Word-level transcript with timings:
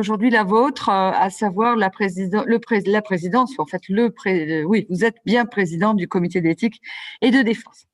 aujourd'hui 0.00 0.30
la 0.30 0.44
vôtre, 0.44 0.88
euh, 0.88 1.10
à 1.12 1.28
savoir 1.30 1.76
la, 1.76 1.90
présidence, 1.90 3.58
en 3.58 3.66
fait, 3.66 3.82
le 3.88 4.10
pré, 4.10 4.64
oui, 4.64 4.86
vous 4.90 5.04
êtes 5.04 5.16
bien 5.24 5.44
président 5.44 5.94
du 5.94 6.06
comité 6.06 6.40
d'éthique 6.40 6.80
et 7.20 7.30
de 7.30 7.42
défense. 7.42 7.86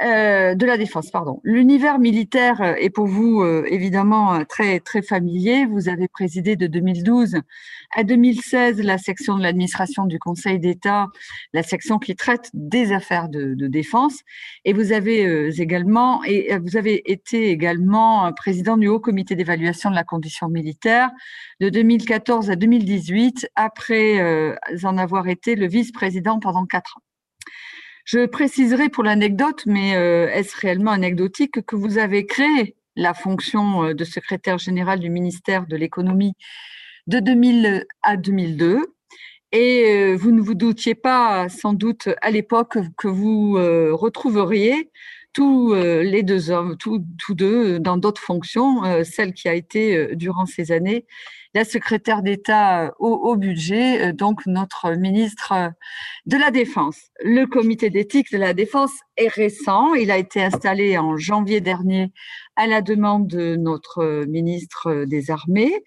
Euh, 0.00 0.54
de 0.54 0.64
la 0.64 0.78
défense, 0.78 1.10
pardon. 1.10 1.40
L'univers 1.42 1.98
militaire 1.98 2.76
est 2.78 2.90
pour 2.90 3.06
vous 3.06 3.42
euh, 3.42 3.64
évidemment 3.68 4.44
très 4.44 4.78
très 4.78 5.02
familier. 5.02 5.66
Vous 5.66 5.88
avez 5.88 6.06
présidé 6.06 6.54
de 6.54 6.68
2012 6.68 7.40
à 7.96 8.04
2016 8.04 8.80
la 8.82 8.96
section 8.96 9.36
de 9.36 9.42
l'administration 9.42 10.06
du 10.06 10.20
Conseil 10.20 10.60
d'État, 10.60 11.08
la 11.52 11.64
section 11.64 11.98
qui 11.98 12.14
traite 12.14 12.48
des 12.54 12.92
affaires 12.92 13.28
de, 13.28 13.54
défense, 13.66 14.20
et 14.64 14.72
vous 14.72 14.92
avez 14.92 15.26
euh, 15.26 15.50
également 15.58 16.22
et 16.22 16.56
vous 16.58 16.76
avez 16.76 17.10
été 17.10 17.50
également 17.50 18.32
président 18.32 18.76
du 18.76 18.86
Haut 18.86 19.00
Comité 19.00 19.34
d'évaluation 19.34 19.90
de 19.90 19.96
la 19.96 20.04
condition 20.04 20.48
militaire 20.48 21.10
de 21.60 21.70
2014 21.70 22.50
à 22.50 22.56
2018, 22.56 23.48
après 23.56 24.56
en 24.84 24.96
avoir 24.96 25.26
été 25.28 25.56
le 25.56 25.66
vice-président 25.66 26.38
pendant 26.38 26.66
quatre 26.66 26.98
ans. 26.98 27.02
Je 28.08 28.24
préciserai 28.24 28.88
pour 28.88 29.04
l'anecdote, 29.04 29.64
mais 29.66 29.94
euh, 29.94 30.30
est-ce 30.30 30.56
réellement 30.56 30.92
anecdotique, 30.92 31.60
que 31.66 31.76
vous 31.76 31.98
avez 31.98 32.24
créé 32.24 32.74
la 32.96 33.12
fonction 33.12 33.84
euh, 33.84 33.92
de 33.92 34.02
secrétaire 34.02 34.56
général 34.56 34.98
du 34.98 35.10
ministère 35.10 35.66
de 35.66 35.76
l'économie 35.76 36.32
de 37.06 37.20
2000 37.20 37.84
à 38.00 38.16
2002 38.16 38.80
et 39.52 39.92
euh, 39.92 40.16
vous 40.16 40.30
ne 40.30 40.40
vous 40.40 40.54
doutiez 40.54 40.94
pas 40.94 41.50
sans 41.50 41.74
doute 41.74 42.08
à 42.22 42.30
l'époque 42.30 42.78
que 42.96 43.08
vous 43.08 43.58
retrouveriez 43.94 44.90
tous 45.34 45.74
les 45.74 46.22
deux 46.22 46.50
hommes, 46.50 46.78
tous, 46.78 47.04
deux 47.28 47.78
dans 47.78 47.98
d'autres 47.98 48.22
fonctions, 48.22 49.04
celle 49.04 49.34
qui 49.34 49.48
a 49.48 49.54
été 49.54 50.16
durant 50.16 50.46
ces 50.46 50.72
années 50.72 51.04
la 51.54 51.64
secrétaire 51.64 52.22
d'État 52.22 52.84
euh, 52.84 52.90
au, 52.98 53.36
budget, 53.36 54.08
euh, 54.08 54.12
donc 54.12 54.46
notre 54.46 54.92
ministre 54.92 55.52
euh, 55.52 55.68
de 56.26 56.36
la 56.36 56.50
Défense. 56.50 56.98
Le 57.22 57.46
comité 57.46 57.90
d'éthique 57.90 58.30
de 58.32 58.38
la 58.38 58.52
Défense 58.52 58.92
est 59.16 59.28
récent. 59.28 59.94
Il 59.94 60.10
a 60.10 60.18
été 60.18 60.42
installé 60.42 60.98
en 60.98 61.16
janvier 61.16 61.60
dernier 61.60 62.12
à 62.56 62.66
la 62.66 62.82
demande 62.82 63.26
de 63.26 63.56
notre 63.56 64.24
ministre 64.26 65.04
des 65.04 65.30
Armées. 65.30 65.82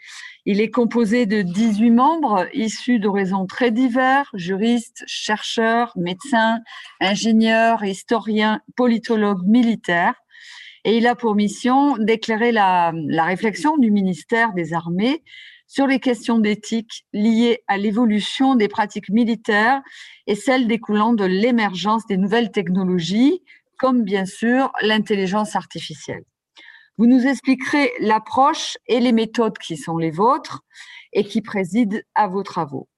Il 0.46 0.62
est 0.62 0.72
composé 0.72 1.26
de 1.26 1.42
18 1.42 1.92
membres 1.92 2.48
issus 2.54 3.00
d'horizons 3.00 3.46
très 3.46 3.72
divers, 3.72 4.30
juristes, 4.34 5.04
chercheurs, 5.06 5.94
médecins, 5.96 6.60
ingénieurs, 7.00 7.84
historiens, 7.84 8.62
politologues, 8.76 9.46
militaires. 9.46 10.16
Et 10.84 10.98
il 10.98 11.06
a 11.08 11.16
pour 11.16 11.36
mission 11.36 11.98
d'éclairer 11.98 12.52
la, 12.52 12.92
réflexion 13.24 13.78
du 13.78 13.92
ministère 13.92 14.54
des 14.54 14.74
Armées 14.74 15.24
sur 15.68 15.88
les 15.88 16.00
questions 16.00 16.40
d'éthique 16.40 17.06
liées 17.14 17.64
à 17.68 17.78
l'évolution 17.78 18.56
des 18.56 18.68
pratiques 18.68 19.10
militaires 19.10 19.82
et 20.28 20.36
celles 20.36 20.68
découlant 20.68 21.14
de 21.14 21.24
l'émergence 21.24 22.06
des 22.08 22.18
nouvelles 22.18 22.52
technologies, 22.52 23.42
comme 23.78 24.04
bien 24.04 24.26
sûr 24.26 24.72
l'intelligence 24.82 25.56
artificielle. 25.56 26.24
Vous 26.98 27.06
nous 27.06 27.26
expliquerez 27.26 27.92
l'approche 28.00 28.78
et 28.88 29.00
les 29.00 29.12
méthodes 29.12 29.58
qui 29.58 29.78
sont 29.78 29.98
les 29.98 30.12
vôtres 30.12 30.62
et 31.14 31.24
qui 31.24 31.42
président 31.42 32.00
à 32.16 32.28
vos 32.28 32.44
travaux. 32.44 32.90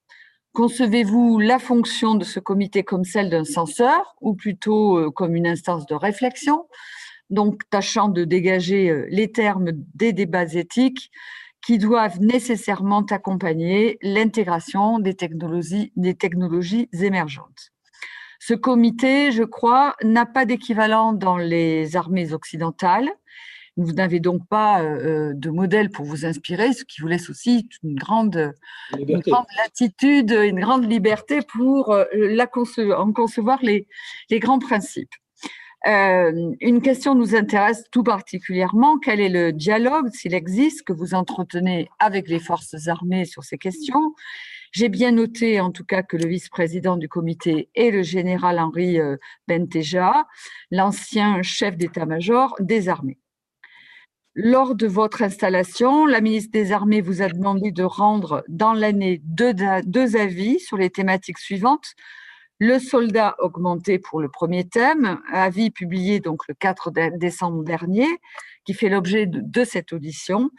Concevez-vous 0.53 1.39
la 1.39 1.57
fonction 1.57 2.13
de 2.13 2.23
ce 2.23 2.39
comité 2.39 2.83
comme 2.83 3.05
celle 3.05 3.29
d'un 3.29 3.43
censeur 3.43 4.15
ou 4.21 4.35
plutôt 4.35 4.97
euh, 4.97 5.09
comme 5.09 5.35
une 5.35 5.47
instance 5.47 5.87
de 5.87 5.95
réflexion, 5.95 6.67
donc 7.33 7.67
tâchant 7.69 8.07
de 8.07 8.23
dégager 8.23 8.89
euh, 8.89 9.05
les 9.09 9.31
termes 9.31 9.71
des 9.95 10.13
débats 10.13 10.53
éthiques 10.53 11.11
qui 11.65 11.77
doivent 11.77 12.19
nécessairement 12.19 13.05
accompagner 13.09 13.97
l'intégration 14.01 14.99
des 14.99 15.13
technologies, 15.13 15.91
des 15.95 16.13
technologies 16.13 16.89
émergentes. 16.93 17.71
Ce 18.39 18.53
comité, 18.53 19.31
je 19.31 19.43
crois, 19.43 19.95
n'a 20.03 20.25
pas 20.25 20.45
d'équivalent 20.45 21.13
dans 21.13 21.37
les 21.37 21.95
armées 21.95 22.33
occidentales. 22.33 23.09
Vous 23.77 23.93
n'avez 23.93 24.19
donc 24.19 24.45
pas 24.49 24.83
euh, 24.83 25.31
de 25.33 25.49
modèle 25.49 25.89
pour 25.89 26.05
vous 26.05 26.25
inspirer, 26.25 26.73
ce 26.73 26.83
qui 26.83 27.01
vous 27.01 27.07
laisse 27.07 27.29
aussi 27.29 27.67
une 27.83 27.95
grande, 27.95 28.53
une 28.99 29.19
grande 29.19 29.45
latitude, 29.57 30.31
une 30.31 30.59
grande 30.59 30.91
liberté 30.91 31.39
pour 31.41 31.91
euh, 31.91 32.05
en 32.97 33.13
concevoir 33.13 33.59
les, 33.63 33.87
les 34.29 34.39
grands 34.39 34.59
principes. 34.59 35.15
Euh, 35.85 36.53
une 36.61 36.81
question 36.81 37.13
nous 37.13 37.35
intéresse 37.35 37.83
tout 37.91 38.03
particulièrement. 38.03 38.97
Quel 38.99 39.19
est 39.19 39.29
le 39.29 39.51
dialogue, 39.51 40.09
s'il 40.13 40.33
existe, 40.33 40.83
que 40.83 40.93
vous 40.93 41.13
entretenez 41.13 41.89
avec 41.99 42.29
les 42.29 42.39
forces 42.39 42.87
armées 42.87 43.25
sur 43.25 43.43
ces 43.43 43.57
questions? 43.57 44.13
J'ai 44.71 44.89
bien 44.89 45.11
noté, 45.11 45.59
en 45.59 45.71
tout 45.71 45.83
cas, 45.83 46.01
que 46.01 46.17
le 46.17 46.27
vice-président 46.27 46.95
du 46.95 47.09
comité 47.09 47.69
est 47.75 47.91
le 47.91 48.01
général 48.01 48.59
Henri 48.59 48.99
euh, 48.99 49.17
Benteja, 49.47 50.25
l'ancien 50.71 51.41
chef 51.41 51.75
d'état-major 51.75 52.55
des 52.59 52.87
armées. 52.87 53.19
Lors 54.35 54.73
de 54.73 54.87
votre 54.87 55.21
installation, 55.21 56.07
la 56.07 56.19
ministre 56.19 56.51
des 56.51 56.71
Armées 56.71 57.01
vous 57.01 57.21
a 57.21 57.29
demandé 57.29 57.71
de 57.71 57.83
rendre 57.83 58.43
dans 58.47 58.73
l'année 58.73 59.21
deux, 59.23 59.53
deux 59.83 60.15
avis 60.15 60.59
sur 60.59 60.75
les 60.75 60.89
thématiques 60.89 61.37
suivantes 61.37 61.93
le 62.63 62.79
soldat 62.79 63.35
augmenté 63.39 63.99
pour 63.99 64.21
le 64.21 64.29
premier 64.29 64.65
thème, 64.65 65.19
avis 65.33 65.69
publié 65.69 66.21
donc 66.21 66.47
le 66.47 66.53
4 66.53 66.91
décembre 67.17 67.61
dernier, 67.61 68.07
qui 68.63 68.73
fait 68.73 68.87
l'objet 68.87 69.25
de, 69.27 69.63
cette 69.65 69.91
audition, 69.91 70.49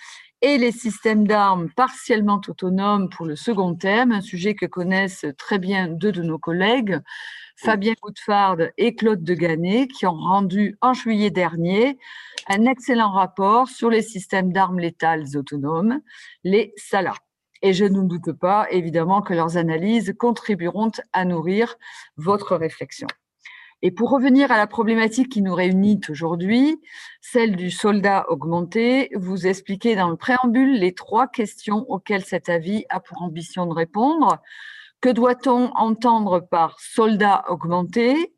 et 0.42 0.58
les 0.58 0.70
systèmes 0.70 1.26
d'armes 1.26 1.70
partiellement 1.74 2.42
autonomes 2.46 3.08
pour 3.08 3.24
le 3.24 3.36
second 3.36 3.74
thème, 3.74 4.12
un 4.12 4.20
sujet 4.20 4.54
que 4.54 4.66
connaissent 4.66 5.24
très 5.38 5.58
bien 5.58 5.88
deux 5.88 6.12
de 6.12 6.22
nos 6.22 6.38
collègues, 6.38 7.00
Fabien 7.56 7.94
Goudfard 8.02 8.58
et 8.76 8.94
Claude 8.94 9.24
Deganet, 9.24 9.86
qui 9.86 10.04
ont 10.04 10.12
rendu 10.18 10.76
en 10.82 10.92
juillet 10.92 11.30
dernier 11.30 11.98
un 12.48 12.66
excellent 12.66 13.12
rapport 13.12 13.68
sur 13.68 13.88
les 13.88 14.02
systèmes 14.02 14.52
d'armes 14.52 14.78
létales 14.78 15.38
autonomes, 15.38 16.00
les 16.42 16.74
SALA 16.76 17.14
et 17.64 17.72
je 17.72 17.86
ne 17.86 18.02
doute 18.02 18.32
pas, 18.32 18.66
évidemment, 18.70 19.22
que 19.22 19.32
leurs 19.32 19.56
analyses 19.56 20.14
contribueront 20.18 20.92
à 21.14 21.24
nourrir 21.24 21.76
votre 22.18 22.56
réflexion. 22.56 23.06
Et 23.80 23.90
pour 23.90 24.10
revenir 24.10 24.52
à 24.52 24.58
la 24.58 24.66
problématique 24.66 25.30
qui 25.30 25.40
nous 25.40 25.54
réunit 25.54 25.98
aujourd'hui, 26.10 26.78
celle 27.22 27.56
du 27.56 27.70
soldat 27.70 28.26
augmenté, 28.28 29.08
vous 29.14 29.46
expliquez 29.46 29.96
dans 29.96 30.10
le 30.10 30.16
préambule 30.16 30.78
les 30.78 30.92
trois 30.92 31.26
questions 31.26 31.86
auxquelles 31.88 32.26
cet 32.26 32.50
avis 32.50 32.84
a 32.90 33.00
pour 33.00 33.22
ambition 33.22 33.64
de 33.64 33.72
répondre. 33.72 34.42
Que 35.00 35.08
doit-on 35.08 35.70
entendre 35.74 36.40
par 36.40 36.78
soldat 36.80 37.46
augmenté? 37.48 38.34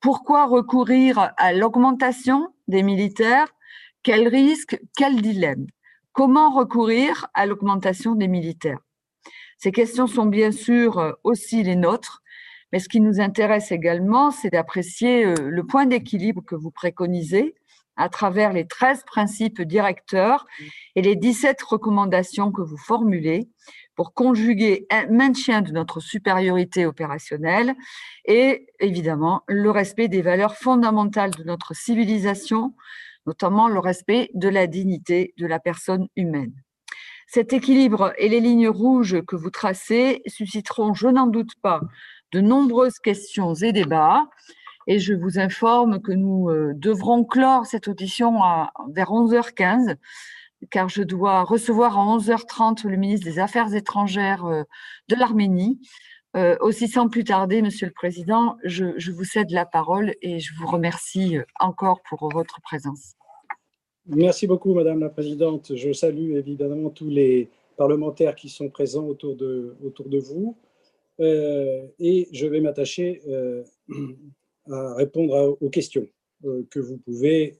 Pourquoi 0.00 0.46
recourir 0.46 1.32
à 1.36 1.52
l'augmentation 1.52 2.48
des 2.66 2.82
militaires? 2.82 3.54
Quel 4.02 4.26
risque? 4.26 4.80
Quel 4.96 5.22
dilemme? 5.22 5.66
Comment 6.14 6.50
recourir 6.50 7.26
à 7.34 7.44
l'augmentation 7.44 8.14
des 8.14 8.28
militaires? 8.28 8.78
Ces 9.58 9.72
questions 9.72 10.06
sont 10.06 10.26
bien 10.26 10.52
sûr 10.52 10.98
euh, 10.98 11.12
aussi 11.24 11.64
les 11.64 11.74
nôtres, 11.74 12.22
mais 12.72 12.78
ce 12.78 12.88
qui 12.88 13.00
nous 13.00 13.20
intéresse 13.20 13.72
également, 13.72 14.30
c'est 14.30 14.50
d'apprécier 14.50 15.24
euh, 15.24 15.34
le 15.50 15.66
point 15.66 15.86
d'équilibre 15.86 16.40
que 16.44 16.54
vous 16.54 16.70
préconisez 16.70 17.56
à 17.96 18.08
travers 18.08 18.52
les 18.52 18.64
13 18.64 19.02
principes 19.04 19.60
directeurs 19.62 20.46
et 20.94 21.02
les 21.02 21.16
17 21.16 21.60
recommandations 21.62 22.52
que 22.52 22.62
vous 22.62 22.78
formulez 22.78 23.48
pour 23.96 24.14
conjuguer 24.14 24.86
un 24.90 25.06
maintien 25.06 25.62
de 25.62 25.72
notre 25.72 25.98
supériorité 25.98 26.86
opérationnelle 26.86 27.74
et 28.24 28.68
évidemment 28.78 29.42
le 29.48 29.70
respect 29.72 30.06
des 30.06 30.22
valeurs 30.22 30.54
fondamentales 30.54 31.32
de 31.32 31.42
notre 31.42 31.74
civilisation, 31.74 32.74
notamment 33.26 33.68
le 33.68 33.78
respect 33.78 34.30
de 34.34 34.48
la 34.48 34.66
dignité 34.66 35.34
de 35.38 35.46
la 35.46 35.58
personne 35.58 36.08
humaine. 36.16 36.52
Cet 37.26 37.52
équilibre 37.52 38.12
et 38.18 38.28
les 38.28 38.40
lignes 38.40 38.68
rouges 38.68 39.22
que 39.26 39.36
vous 39.36 39.50
tracez 39.50 40.22
susciteront, 40.26 40.94
je 40.94 41.08
n'en 41.08 41.26
doute 41.26 41.54
pas, 41.62 41.80
de 42.32 42.40
nombreuses 42.40 42.98
questions 42.98 43.54
et 43.54 43.72
débats. 43.72 44.28
Et 44.86 44.98
je 44.98 45.14
vous 45.14 45.38
informe 45.38 46.02
que 46.02 46.12
nous 46.12 46.50
euh, 46.50 46.72
devrons 46.74 47.24
clore 47.24 47.64
cette 47.64 47.88
audition 47.88 48.42
à, 48.42 48.70
vers 48.90 49.10
11h15, 49.10 49.96
car 50.70 50.90
je 50.90 51.02
dois 51.02 51.42
recevoir 51.42 51.98
à 51.98 52.02
11h30 52.02 52.86
le 52.86 52.96
ministre 52.96 53.24
des 53.24 53.38
Affaires 53.38 53.74
étrangères 53.74 54.44
euh, 54.44 54.62
de 55.08 55.16
l'Arménie 55.16 55.80
euh, 56.36 56.56
aussi 56.60 56.88
sans 56.88 57.08
plus 57.08 57.22
tarder, 57.22 57.62
Monsieur 57.62 57.86
le 57.86 57.92
Président, 57.92 58.56
je, 58.64 59.10
vous 59.12 59.24
cède 59.24 59.52
la 59.52 59.64
parole 59.64 60.14
et 60.20 60.40
je 60.40 60.52
vous 60.58 60.66
remercie 60.66 61.36
euh, 61.36 61.44
encore 61.60 62.00
pour 62.08 62.28
votre 62.32 62.60
présence. 62.60 63.14
Merci 64.06 64.48
beaucoup, 64.48 64.74
Madame 64.74 64.98
la 64.98 65.10
Présidente. 65.10 65.76
Je 65.76 65.92
salue 65.92 66.32
évidemment 66.32 66.90
tous 66.90 67.08
les 67.08 67.50
parlementaires 67.76 68.34
qui 68.34 68.48
sont 68.48 68.68
présents 68.68 69.06
autour 69.06 69.36
de, 69.36 69.76
vous 70.18 70.58
euh, 71.20 71.86
et 72.00 72.28
je 72.32 72.46
vais 72.46 72.60
m'attacher 72.60 73.22
à 74.70 74.94
répondre 74.94 75.56
aux 75.60 75.70
questions 75.70 76.08
que 76.42 76.80
vous 76.80 76.98
pouvez 76.98 77.58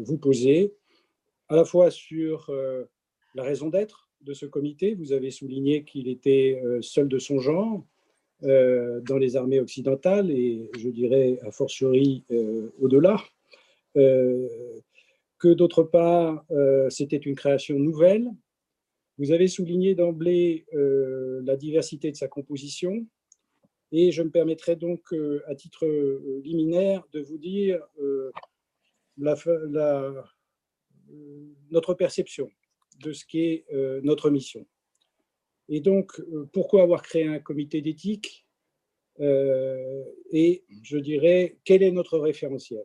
vous 0.00 0.18
poser, 0.18 0.74
à 1.48 1.56
la 1.56 1.64
fois 1.64 1.90
sur 1.90 2.52
la 3.34 3.42
raison 3.42 3.68
d'être 3.68 4.10
de 4.22 4.34
ce 4.34 4.44
comité. 4.44 4.94
Vous 4.94 5.12
avez 5.12 5.30
souligné 5.30 5.84
qu'il 5.84 6.08
était 6.08 6.60
seul 6.82 7.08
de 7.08 7.18
son 7.18 7.38
genre 7.38 7.84
dans 8.42 9.18
les 9.18 9.36
armées 9.36 9.60
occidentales 9.60 10.30
et 10.30 10.70
je 10.78 10.88
dirais 10.88 11.38
a 11.42 11.50
fortiori 11.50 12.24
au-delà. 12.80 13.16
que 13.94 15.54
d'autre 15.54 15.82
part, 15.82 16.44
c'était 16.88 17.16
une 17.16 17.34
création 17.34 17.78
nouvelle. 17.78 18.28
Vous 19.18 19.32
avez 19.32 19.48
souligné 19.48 19.94
d'emblée 19.94 20.66
la 20.72 21.56
diversité 21.56 22.10
de 22.12 22.16
sa 22.16 22.28
composition, 22.28 23.06
et 23.90 24.12
je 24.12 24.22
me 24.22 24.30
permettrai 24.30 24.76
donc, 24.76 25.12
à 25.46 25.54
titre 25.54 25.86
liminaire, 26.44 27.02
de 27.12 27.20
vous 27.20 27.38
dire 27.38 27.80
notre 31.70 31.94
perception 31.94 32.50
de 33.02 33.12
ce 33.12 33.24
qu'est 33.24 33.64
euh, 33.72 34.00
notre 34.02 34.30
mission. 34.30 34.66
Et 35.68 35.80
donc, 35.80 36.18
euh, 36.20 36.48
pourquoi 36.52 36.82
avoir 36.82 37.02
créé 37.02 37.26
un 37.26 37.38
comité 37.38 37.80
d'éthique 37.80 38.46
euh, 39.20 40.04
Et 40.32 40.64
je 40.82 40.98
dirais, 40.98 41.58
quel 41.64 41.82
est 41.82 41.90
notre 41.90 42.18
référentiel? 42.18 42.84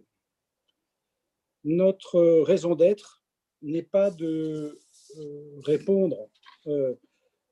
Notre 1.63 2.41
raison 2.41 2.75
d'être 2.75 3.23
n'est 3.61 3.83
pas 3.83 4.11
de 4.11 4.77
répondre 5.63 6.29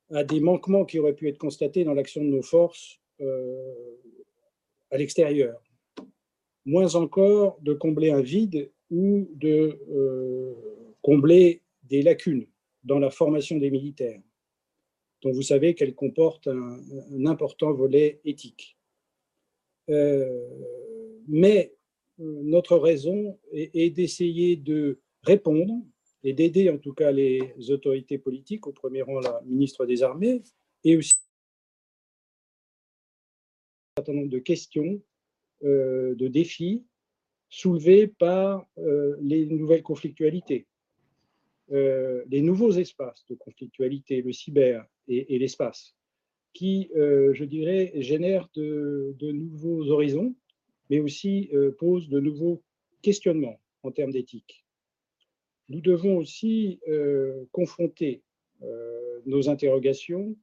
à 0.10 0.24
des 0.26 0.42
manquements 0.42 0.84
qui 0.84 1.00
auraient 1.00 1.16
pu 1.16 1.30
être 1.30 1.38
constatés 1.38 1.86
dans 1.86 1.94
l'action 1.94 2.22
de 2.22 2.28
nos 2.28 2.42
forces 2.42 3.00
à 3.22 4.98
l'extérieur. 4.98 5.64
Moins 6.66 6.96
encore 6.96 7.58
de 7.62 7.74
combler 7.74 8.12
un 8.12 8.20
vide 8.20 8.70
ou 8.90 9.30
de 9.36 9.80
combler 11.02 11.62
des 11.84 12.02
lacunes 12.02 12.48
dans 12.84 13.00
la 13.00 13.12
formation 13.12 13.58
des 13.58 13.72
militaires, 13.72 14.22
dont 15.22 15.32
vous 15.32 15.42
savez 15.42 15.76
qu'elle 15.76 15.96
comporte 15.96 16.48
un, 16.48 17.26
important 17.26 17.72
volet 17.72 18.20
éthique. 18.26 18.78
Euh, 19.90 20.48
mais 21.28 21.74
euh, 22.20 22.42
notre 22.44 22.78
raison 22.78 23.40
est, 23.52 23.90
d'essayer 23.92 24.56
de 24.56 25.00
répondre 25.24 25.74
et 26.24 26.34
d'aider 26.34 26.70
en 26.70 26.78
tout 26.78 26.94
cas 26.94 27.12
les 27.12 27.54
autorités 27.70 28.18
politiques, 28.18 28.68
au 28.68 28.72
premier 28.72 29.02
rang 29.02 29.20
la 29.20 29.42
ministre 29.46 29.86
des 29.86 30.04
Armées, 30.04 30.42
et 30.84 30.98
aussi 30.98 31.12
un 33.98 34.02
certain 34.02 34.14
nombre 34.14 34.30
de 34.30 34.40
questions, 34.40 35.02
euh, 35.64 36.16
de 36.16 36.28
défis 36.28 36.86
soulevés 37.50 38.08
par 38.08 38.66
les 39.20 39.46
nouvelles 39.46 39.84
conflictualités. 39.84 40.66
Euh, 41.72 42.24
les 42.30 42.42
nouveaux 42.42 42.72
espaces 42.72 43.26
de 43.30 43.36
conflictualité, 43.36 44.22
le 44.22 44.34
cyber 44.34 44.86
et, 45.08 45.40
l'espace, 45.40 45.96
qui, 46.54 46.92
euh, 46.96 47.34
je 47.34 47.46
dirais, 47.46 47.94
génèrent 47.96 48.50
de, 48.56 49.16
nouveaux 49.32 49.90
horizons, 49.90 50.36
mais 50.90 51.00
aussi 51.00 51.50
euh, 51.54 51.72
posent 51.72 52.10
de 52.10 52.20
nouveaux 52.20 52.62
questionnements 53.02 53.60
en 53.84 53.92
termes 53.92 54.12
d'éthique. 54.12 54.66
Nous 55.70 55.80
devons 55.80 56.18
aussi 56.18 56.82
confronter 57.54 58.22
nos 59.26 59.48
interrogations 59.48 60.36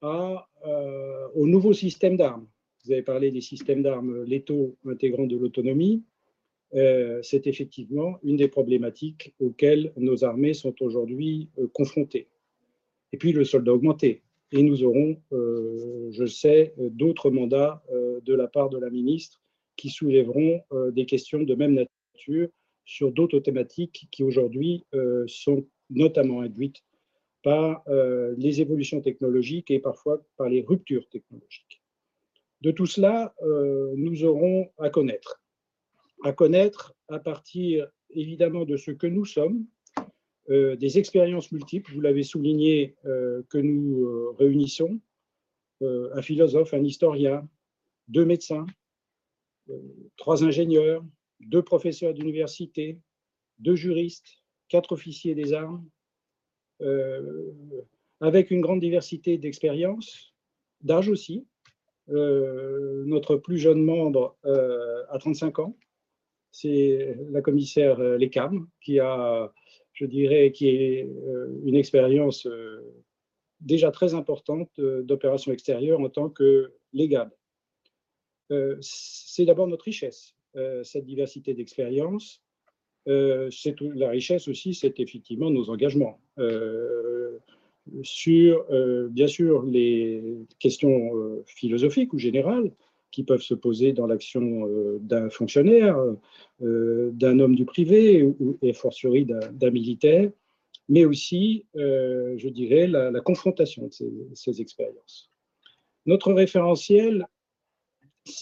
aux 0.00 1.46
nouveaux 1.46 1.74
systèmes 1.74 2.16
d'armes. 2.16 2.48
Vous 2.84 2.92
avez 2.92 3.02
parlé 3.02 3.30
des 3.30 3.42
systèmes 3.42 3.82
d'armes 3.82 4.24
létaux 4.24 4.78
intégrant 4.86 5.26
de 5.26 5.36
l'autonomie. 5.36 6.02
Euh, 6.74 7.20
c'est 7.22 7.46
effectivement 7.46 8.18
une 8.22 8.36
des 8.36 8.48
problématiques 8.48 9.34
auxquelles 9.40 9.92
nos 9.96 10.24
armées 10.24 10.54
sont 10.54 10.74
aujourd'hui 10.80 11.50
euh, 11.58 11.68
confrontées. 11.72 12.28
Et 13.12 13.18
puis 13.18 13.32
le 13.32 13.44
soldat 13.44 13.74
augmenté. 13.74 14.22
Et 14.52 14.62
nous 14.62 14.82
aurons, 14.82 15.20
euh, 15.32 16.08
je 16.10 16.24
sais, 16.24 16.74
d'autres 16.78 17.30
mandats 17.30 17.82
de 17.90 18.34
la 18.34 18.48
part 18.48 18.68
de 18.68 18.78
la 18.78 18.90
ministre 18.90 19.40
qui 19.76 19.88
soulèveront 19.88 20.60
des 20.92 21.06
questions 21.06 21.42
de 21.42 21.54
même 21.54 21.74
nature 21.74 22.48
sur 22.84 23.12
d'autres 23.12 23.38
thématiques 23.38 24.08
qui 24.10 24.22
aujourd'hui 24.22 24.84
sont 25.26 25.66
notamment 25.88 26.42
induites 26.42 26.84
par 27.42 27.82
les 28.36 28.60
évolutions 28.60 29.00
technologiques 29.00 29.70
et 29.70 29.78
parfois 29.78 30.22
par 30.36 30.50
les 30.50 30.60
ruptures 30.60 31.08
technologiques. 31.08 31.82
De 32.60 32.70
tout 32.70 32.86
cela, 32.86 33.34
nous 33.96 34.24
aurons 34.24 34.68
à 34.76 34.90
connaître 34.90 35.41
à 36.24 36.32
connaître 36.32 36.94
à 37.08 37.18
partir 37.18 37.88
évidemment 38.10 38.64
de 38.64 38.76
ce 38.76 38.90
que 38.90 39.06
nous 39.06 39.24
sommes, 39.24 39.66
euh, 40.50 40.74
des 40.76 40.98
expériences 40.98 41.52
multiples, 41.52 41.92
vous 41.92 42.00
l'avez 42.00 42.24
souligné, 42.24 42.96
euh, 43.04 43.42
que 43.48 43.58
nous 43.58 44.04
euh, 44.04 44.34
réunissons, 44.38 45.00
un 45.84 46.22
philosophe, 46.22 46.74
un 46.74 46.84
historien, 46.84 47.48
deux 48.06 48.24
médecins, 48.24 48.66
trois 50.16 50.44
ingénieurs, 50.44 51.04
deux 51.40 51.62
professeurs 51.62 52.14
d'université, 52.14 53.00
deux 53.58 53.74
juristes, 53.74 54.28
quatre 54.68 54.92
officiers 54.92 55.34
des 55.34 55.52
armes, 55.52 55.84
avec 58.20 58.52
une 58.52 58.60
grande 58.60 58.78
diversité 58.78 59.38
d'expériences, 59.38 60.32
d'âge 60.82 61.08
aussi. 61.08 61.48
notre 62.06 63.34
plus 63.34 63.58
jeune 63.58 63.82
membre 63.82 64.36
a 64.44 65.18
35 65.18 65.58
ans, 65.58 65.76
c'est 66.52 67.16
la 67.30 67.40
commissaire 67.40 67.98
euh, 67.98 68.18
Lecam 68.18 68.68
qui 68.80 69.00
a, 69.00 69.52
je 69.94 70.04
dirais, 70.04 70.52
qui 70.52 70.68
est 70.68 71.04
euh, 71.04 71.48
une 71.64 71.74
expérience 71.74 72.46
euh, 72.46 72.80
déjà 73.60 73.90
très 73.90 74.14
importante 74.14 74.70
d'opération 74.78 75.50
extérieure 75.50 76.00
en 76.00 76.08
tant 76.08 76.28
que 76.28 76.72
légale. 76.92 77.30
C'est 78.80 79.46
d'abord 79.46 79.66
notre 79.66 79.84
richesse, 79.84 80.34
cette 80.82 81.06
diversité 81.06 81.54
d'expériences. 81.54 82.42
la 83.06 84.10
richesse 84.10 84.46
aussi, 84.48 84.74
c'est 84.74 85.00
effectivement 85.00 85.48
nos 85.48 85.70
engagements 85.70 86.20
sur, 88.02 88.66
bien 89.10 89.28
sûr, 89.28 89.62
les 89.62 90.22
questions 90.58 91.44
philosophiques 91.46 92.12
ou 92.12 92.18
générales, 92.18 92.72
qui 93.12 93.22
peuvent 93.22 93.42
se 93.42 93.54
poser 93.54 93.92
dans 93.92 94.06
l'action 94.06 94.66
euh, 94.66 94.98
d'un 95.00 95.30
fonctionnaire, 95.30 95.96
euh, 96.62 97.10
d'un 97.12 97.38
homme 97.38 97.54
du 97.54 97.64
privé 97.64 98.34
et 98.62 98.72
fortiori 98.72 99.24
d'un 99.24 99.70
militaire, 99.70 100.30
mais 100.88 101.04
aussi, 101.04 101.66
euh, 101.76 102.34
je 102.38 102.48
dirais, 102.48 102.88
la, 102.88 103.20
confrontation 103.20 103.86
de 103.86 104.34
ces, 104.34 104.60
expériences. 104.60 105.30
Notre 106.06 106.32
référentiel 106.32 107.28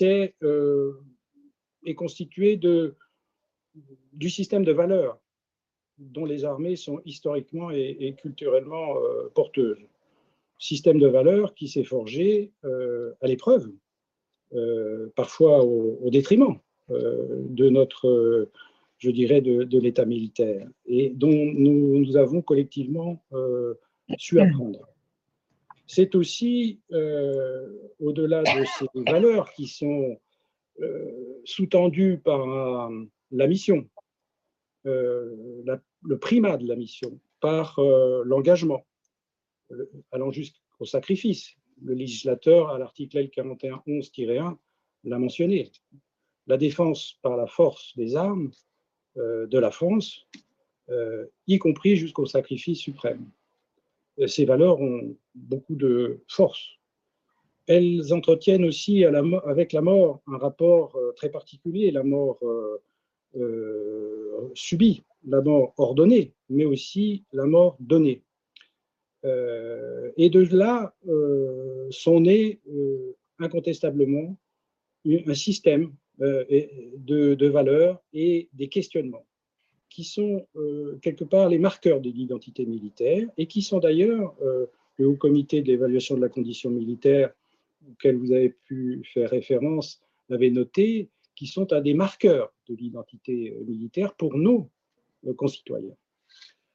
est 0.00 0.35
constitué 1.95 2.57
de, 2.57 2.95
du 4.12 4.31
système 4.31 4.65
de 4.65 4.73
valeurs 4.73 5.19
dont 5.99 6.25
les 6.25 6.45
armées 6.47 6.77
sont 6.77 7.03
historiquement 7.05 7.71
et, 7.71 8.15
culturellement 8.23 8.95
porteuses. 9.35 9.85
Système 10.59 10.99
de 10.99 11.07
valeurs 11.07 11.55
qui 11.55 11.69
s'est 11.69 11.85
forgé 11.85 12.53
à 12.62 13.27
l'épreuve 13.27 13.71
parfois 15.14 15.64
au, 15.64 16.11
détriment 16.11 16.59
euh, 16.90 17.45
de 17.49 17.69
notre, 17.69 18.49
je 18.99 19.11
dirais, 19.11 19.40
de, 19.40 19.78
l'État 19.78 20.04
militaire, 20.04 20.66
et 20.87 21.11
dont 21.11 21.52
nous, 21.54 22.16
avons 22.16 22.42
collectivement 22.42 23.23
euh, 23.33 23.75
su 24.19 24.40
apprendre. 24.40 24.88
C'est 25.87 26.14
aussi, 26.14 26.80
au-delà 27.99 28.42
de 28.42 28.64
ces 28.78 29.11
valeurs 29.11 29.50
qui 29.52 29.66
sont 29.66 30.16
sous-tendues 31.45 32.19
par 32.19 32.90
la 33.33 33.47
mission, 33.49 33.88
le 34.85 36.19
primat 36.21 36.57
de 36.59 36.69
la 36.69 36.76
mission, 36.76 37.19
par 37.40 37.80
l'engagement, 38.25 38.87
allant 40.12 40.30
jusqu'au 40.30 40.85
sacrifice, 40.85 41.57
le 41.83 41.95
législateur, 41.95 42.71
à 42.71 42.79
l'article 42.79 43.19
L4111-1, 43.19 44.57
l'a 45.05 45.19
mentionné. 45.19 45.71
La 46.47 46.57
défense 46.57 47.19
par 47.23 47.37
la 47.37 47.47
force 47.47 47.97
des 47.97 48.17
armes 48.17 48.51
euh, 49.17 49.47
de 49.47 49.59
la 49.59 49.71
France, 49.71 50.27
euh, 50.89 51.27
y 51.47 51.59
compris 51.59 51.97
jusqu'au 51.97 52.27
sacrifice 52.27 52.79
suprême. 52.79 53.29
Euh, 54.19 54.27
ces 54.27 54.45
valeurs 54.45 54.81
ont 54.81 55.17
beaucoup 55.35 55.75
de 55.75 56.21
force. 56.29 56.65
Elles 57.67 58.13
entretiennent 58.13 58.65
aussi 58.65 59.05
avec 59.05 59.73
la 59.73 59.81
mort 59.81 60.23
un 60.27 60.39
rapport 60.39 60.99
très 61.15 61.29
particulier, 61.29 61.93
la 61.93 62.03
mort 62.03 62.41
subie, 64.55 65.05
la 65.25 65.41
mort 65.41 65.73
ordonnée, 65.77 66.33
mais 66.49 66.65
aussi 66.65 67.23
la 67.33 67.45
mort 67.45 67.77
donnée. 67.79 68.25
Euh, 69.25 70.11
et 70.17 70.31
de 70.31 70.41
là 70.57 70.95
euh, 71.09 71.87
sont 71.91 72.21
nés 72.21 72.61
euh, 72.69 73.15
incontestablement 73.39 74.37
un 75.05 75.35
système 75.35 75.95
de, 76.19 77.47
valeurs 77.47 78.03
et 78.12 78.50
des 78.53 78.69
questionnements. 78.69 79.25
qui 79.89 80.05
sont 80.05 80.47
quelque 81.00 81.25
part 81.25 81.49
les 81.49 81.59
marqueurs 81.59 82.03
de 82.03 82.11
l'identité 82.11 82.67
militaire 82.67 83.27
et 83.39 83.47
qui 83.47 83.62
sont 83.62 83.79
d'ailleurs, 83.79 84.37
le 84.99 85.07
Haut 85.09 85.17
Comité 85.17 85.62
de 85.62 85.69
l'évaluation 85.69 86.17
de 86.17 86.21
la 86.21 86.29
condition 86.29 86.69
militaire 86.69 87.33
auquel 87.91 88.17
vous 88.17 88.33
avez 88.33 88.50
pu 88.50 89.03
faire 89.15 89.31
référence 89.31 90.03
l'avait 90.29 90.50
noté, 90.50 91.09
qui 91.35 91.47
sont 91.47 91.73
un 91.73 91.81
des 91.81 91.95
marqueurs 91.95 92.53
de 92.69 92.75
l'identité 92.75 93.57
militaire 93.67 94.15
pour 94.15 94.37
nos 94.37 94.69
concitoyens. 95.37 95.97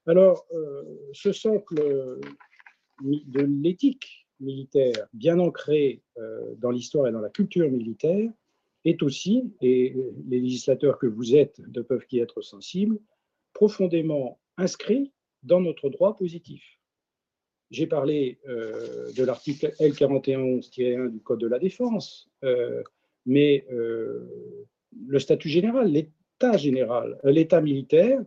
Alors, 0.08 0.46
ce 1.14 1.32
socle 1.32 2.20
de 3.02 3.42
l'éthique 3.42 4.28
militaire, 4.40 5.08
bien 5.14 5.40
ancré 5.40 6.04
dans 6.58 6.70
l'histoire 6.70 7.08
et 7.08 7.12
dans 7.12 7.22
la 7.22 7.30
culture 7.30 7.70
militaire, 7.70 8.30
est 8.86 9.02
aussi, 9.02 9.52
et 9.62 9.96
les 10.28 10.40
législateurs 10.40 11.00
que 11.00 11.08
vous 11.08 11.36
êtes 11.36 11.60
ne 11.60 11.82
peuvent 11.82 12.06
qu'y 12.06 12.20
être 12.20 12.42
sensibles, 12.42 13.00
profondément 13.54 14.40
inscrit 14.58 15.12
dans 15.44 15.60
notre 15.60 15.90
droit 15.90 16.16
positif. 16.16 16.64
J'ai 17.72 17.88
parlé 17.88 18.40
euh, 18.48 19.12
de 19.14 19.24
l'article 19.24 19.74
L4111-1 19.80 21.10
du 21.10 21.20
Code 21.20 21.40
de 21.40 21.48
la 21.48 21.60
Défense, 21.60 22.30
euh, 22.44 22.84
mais 23.26 23.66
euh, 23.72 24.66
le 25.08 25.20
statut 25.20 25.50
général, 25.50 25.92
l'état 25.92 26.58
général, 26.58 27.20
l'état 27.24 27.62
militaire 27.62 28.24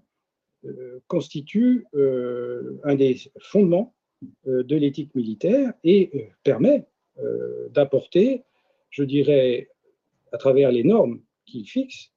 constitue 1.07 1.87
un 1.95 2.95
des 2.95 3.17
fondements 3.41 3.95
de 4.45 4.77
l'éthique 4.77 5.15
militaire 5.15 5.73
et 5.85 6.31
permet 6.43 6.87
d'apporter, 7.71 8.45
je 8.91 9.03
dirais, 9.03 9.69
à 10.33 10.39
travers 10.39 10.71
les 10.73 10.85
normes 10.85 11.21
qu'il 11.47 11.69
fixe, 11.69 12.11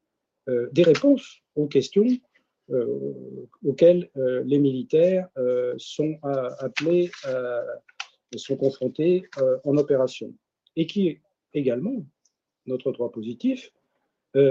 des 0.48 0.84
réponses 0.84 1.41
aux 1.55 1.67
questions 1.67 2.08
euh, 2.72 3.48
auxquels 3.65 4.10
euh, 4.15 4.43
les 4.46 4.58
militaires 4.58 5.27
euh, 5.38 5.74
sont 5.77 6.17
appelés, 6.24 7.12
sont 8.36 8.55
confrontés 8.55 9.24
en 9.65 9.75
opération. 9.77 10.34
Et 10.77 10.88
qui 10.88 11.20
également, 11.53 12.05
notre 12.65 12.91
droit 12.93 13.12
positif, 13.12 13.72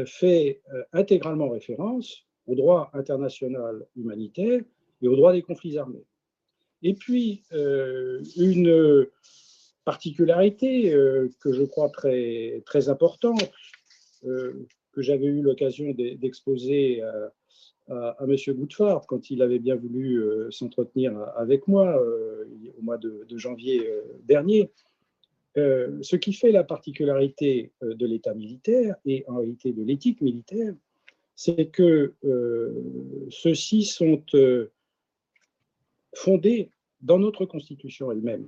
fait 0.04 0.61
intégralement 0.92 1.49
référence 1.49 2.26
au 2.50 2.54
droit 2.54 2.90
international 2.95 3.87
humanitaire 3.97 4.61
et 5.02 5.09
au 5.09 5.16
droit 5.16 5.33
des 5.33 5.42
conflits 5.42 5.78
armés. 5.78 6.04
Et 6.83 6.95
puis, 6.95 7.42
une 7.52 9.07
particularité 9.85 10.90
que 11.40 11.52
je 11.52 11.62
crois 11.64 11.90
très, 11.90 12.88
importante, 12.88 13.50
que 14.23 15.02
j'avais 15.02 15.26
eu 15.26 15.42
l'occasion 15.42 15.92
d'exposer 15.95 17.02
à, 17.90 18.16
M. 18.21 18.37
Goudford 18.54 19.07
quand 19.07 19.30
il 19.30 19.42
avait 19.42 19.59
bien 19.59 19.76
voulu 19.76 20.23
euh, 20.23 20.50
s'entretenir 20.50 21.16
avec 21.37 21.66
moi 21.66 22.00
euh, 22.00 22.45
au 22.78 22.83
mois 22.83 22.99
de, 22.99 23.26
janvier 23.37 23.88
euh, 23.88 24.02
dernier. 24.25 24.71
ce 25.57 26.16
qui 26.16 26.33
fait 26.33 26.52
la 26.52 26.64
particularité 26.64 27.73
de 27.83 28.07
l'État 28.07 28.35
militaire 28.35 28.95
et 29.04 29.25
en 29.26 29.37
réalité 29.37 29.73
de 29.73 29.83
l'éthique 29.83 30.21
militaire, 30.21 30.75
c'est 31.42 31.70
que 31.70 32.12
ceux-ci 33.30 33.85
sont 33.85 34.23
fondés 36.14 36.70
dans 37.00 37.18
notre 37.18 37.47
Constitution 37.47 38.12
elle-même. 38.12 38.47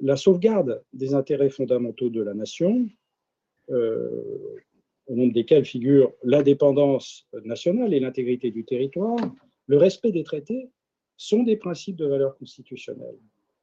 La 0.00 0.16
sauvegarde 0.16 0.82
des 0.92 1.14
intérêts 1.14 1.50
fondamentaux 1.50 2.10
de 2.10 2.20
la 2.20 2.34
nation, 2.34 2.88
au 3.68 5.14
nombre 5.14 5.32
desquels 5.32 5.64
figurent 5.64 6.12
l'indépendance 6.24 7.28
nationale 7.44 7.94
et 7.94 8.00
l'intégrité 8.00 8.50
du 8.50 8.64
territoire, 8.64 9.20
le 9.68 9.76
respect 9.76 10.10
des 10.10 10.24
traités 10.24 10.68
sont 11.16 11.44
des 11.44 11.56
principes 11.56 11.94
de 11.94 12.06
valeur 12.06 12.36
constitutionnelle. 12.38 13.20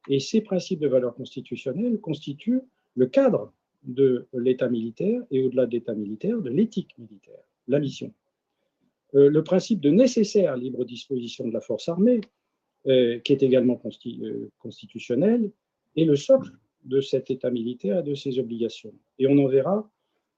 Et 0.08 0.22
ces 0.22 0.40
principes 0.40 0.80
de 0.80 0.88
valeur 0.88 1.16
constitutionnelle 1.16 2.00
constituent 2.00 2.62
le 2.96 3.08
cadre 3.08 3.52
de 3.84 4.26
l'État 4.32 4.70
militaire 4.70 5.22
et 5.32 5.44
au-delà 5.44 5.66
de 5.66 5.72
l'État 5.72 5.96
militaire, 5.96 6.40
de 6.40 6.50
l'éthique 6.50 6.98
militaire, 6.98 7.44
la 7.70 7.80
mission. 7.80 8.14
Euh, 9.16 9.30
le 9.30 9.44
principe 9.44 9.80
de 9.80 9.90
nécessaire 9.90 10.56
libre 10.56 10.86
disposition 10.86 11.48
de 11.48 11.54
la 11.54 11.62
force 11.62 11.90
armée, 11.90 12.22
euh, 12.88 13.20
qui 13.20 13.34
est 13.34 13.44
également 13.44 13.80
euh, 14.06 14.50
constitutionnel, 14.60 15.52
est 15.96 16.06
le 16.06 16.16
socle 16.16 16.52
de 16.86 17.02
cet 17.02 17.32
État 17.32 17.50
militaire 17.50 18.00
et 18.00 18.04
de 18.04 18.16
ses 18.16 18.40
obligations. 18.40 18.94
Et 19.18 19.28
on 19.28 19.38
en 19.38 19.48
verra 19.48 19.90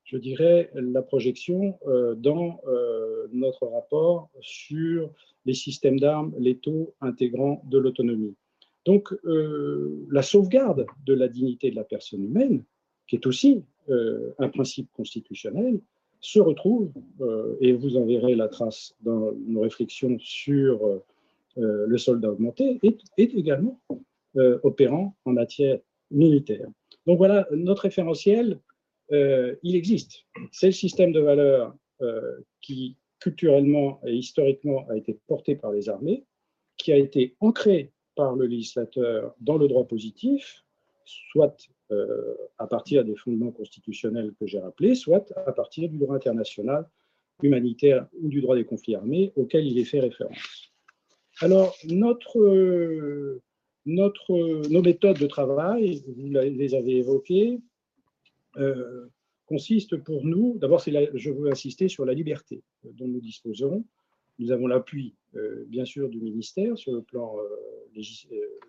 je 0.03 0.17
dirais, 0.17 0.71
la 0.73 1.03
projection 1.03 1.77
dans 2.17 2.59
notre 3.31 3.67
rapport 3.67 4.29
sur 4.41 5.13
les 5.45 5.53
systèmes 5.53 5.99
d'armes 5.99 6.33
létaux 6.37 6.95
intégrant 6.99 7.61
de 7.65 7.77
l'autonomie. 7.77 8.35
Donc, 8.83 9.13
la 9.23 10.23
sauvegarde 10.23 10.87
de 11.05 11.13
la 11.13 11.29
dignité 11.29 11.69
de 11.69 11.75
la 11.75 11.85
personne 11.85 12.25
humaine, 12.25 12.65
qui 13.07 13.15
est 13.15 13.25
aussi 13.27 13.63
un 13.87 14.49
principe 14.49 14.91
constitutionnel, 14.91 15.79
se 16.21 16.39
retrouve, 16.39 16.91
et 17.59 17.73
vous 17.73 17.97
en 17.97 18.05
verrez 18.05 18.35
la 18.35 18.47
trace 18.47 18.95
dans 19.01 19.33
nos 19.47 19.61
réflexions 19.61 20.17
sur 20.19 21.01
le 21.55 21.97
soldat 21.97 22.31
augmenté, 22.31 22.79
est, 22.83 22.99
est 23.17 23.33
également 23.33 23.79
opérant 24.35 25.15
en 25.25 25.31
matière 25.31 25.79
militaire. 26.11 26.67
Donc 27.07 27.17
voilà, 27.17 27.47
notre 27.51 27.83
référentiel 27.83 28.59
euh, 29.11 29.55
il 29.63 29.75
existe. 29.75 30.25
C'est 30.51 30.67
le 30.67 30.71
système 30.71 31.11
de 31.11 31.19
valeurs 31.19 31.75
euh, 32.01 32.37
qui, 32.61 32.97
culturellement 33.19 33.99
et 34.05 34.13
historiquement, 34.13 34.87
a 34.89 34.95
été 34.95 35.19
porté 35.27 35.55
par 35.55 35.71
les 35.71 35.89
armées, 35.89 36.23
qui 36.77 36.91
a 36.91 36.97
été 36.97 37.35
ancré 37.39 37.91
par 38.15 38.35
le 38.35 38.45
législateur 38.45 39.35
dans 39.39 39.57
le 39.57 39.67
droit 39.67 39.85
positif, 39.85 40.63
soit 41.05 41.55
euh, 41.69 41.73
à 42.57 42.67
partir 42.67 43.03
des 43.03 43.15
fondements 43.15 43.51
constitutionnels 43.51 44.33
que 44.39 44.47
j'ai 44.47 44.59
rappelés, 44.59 44.95
soit 44.95 45.31
à 45.45 45.51
partir 45.51 45.89
du 45.89 45.97
droit 45.97 46.15
international 46.15 46.87
humanitaire 47.41 48.07
ou 48.21 48.29
du 48.29 48.41
droit 48.41 48.55
des 48.55 48.65
conflits 48.65 48.95
armés 48.95 49.33
auquel 49.35 49.65
il 49.65 49.77
est 49.77 49.85
fait 49.85 49.99
référence. 49.99 50.71
Alors, 51.41 51.75
notre, 51.85 53.39
notre, 53.85 54.69
nos 54.69 54.81
méthodes 54.81 55.19
de 55.19 55.27
travail, 55.27 56.03
vous 56.07 56.29
les 56.29 56.75
avez 56.75 56.97
évoquées, 56.97 57.59
euh, 58.57 59.07
consiste 59.45 59.97
pour 59.97 60.25
nous, 60.25 60.57
d'abord, 60.59 60.81
je 60.81 61.29
veux 61.29 61.51
insister 61.51 61.89
sur 61.89 62.05
la 62.05 62.13
liberté 62.13 62.63
dont 62.83 63.07
nous 63.07 63.19
disposons. 63.19 63.83
Nous 64.39 64.51
avons 64.51 64.67
l'appui, 64.67 65.15
euh, 65.35 65.65
bien 65.67 65.85
sûr, 65.85 66.09
du 66.09 66.21
ministère 66.21 66.77
sur 66.77 66.93
le 66.93 67.01
plan 67.01 67.37
euh, 67.37 68.01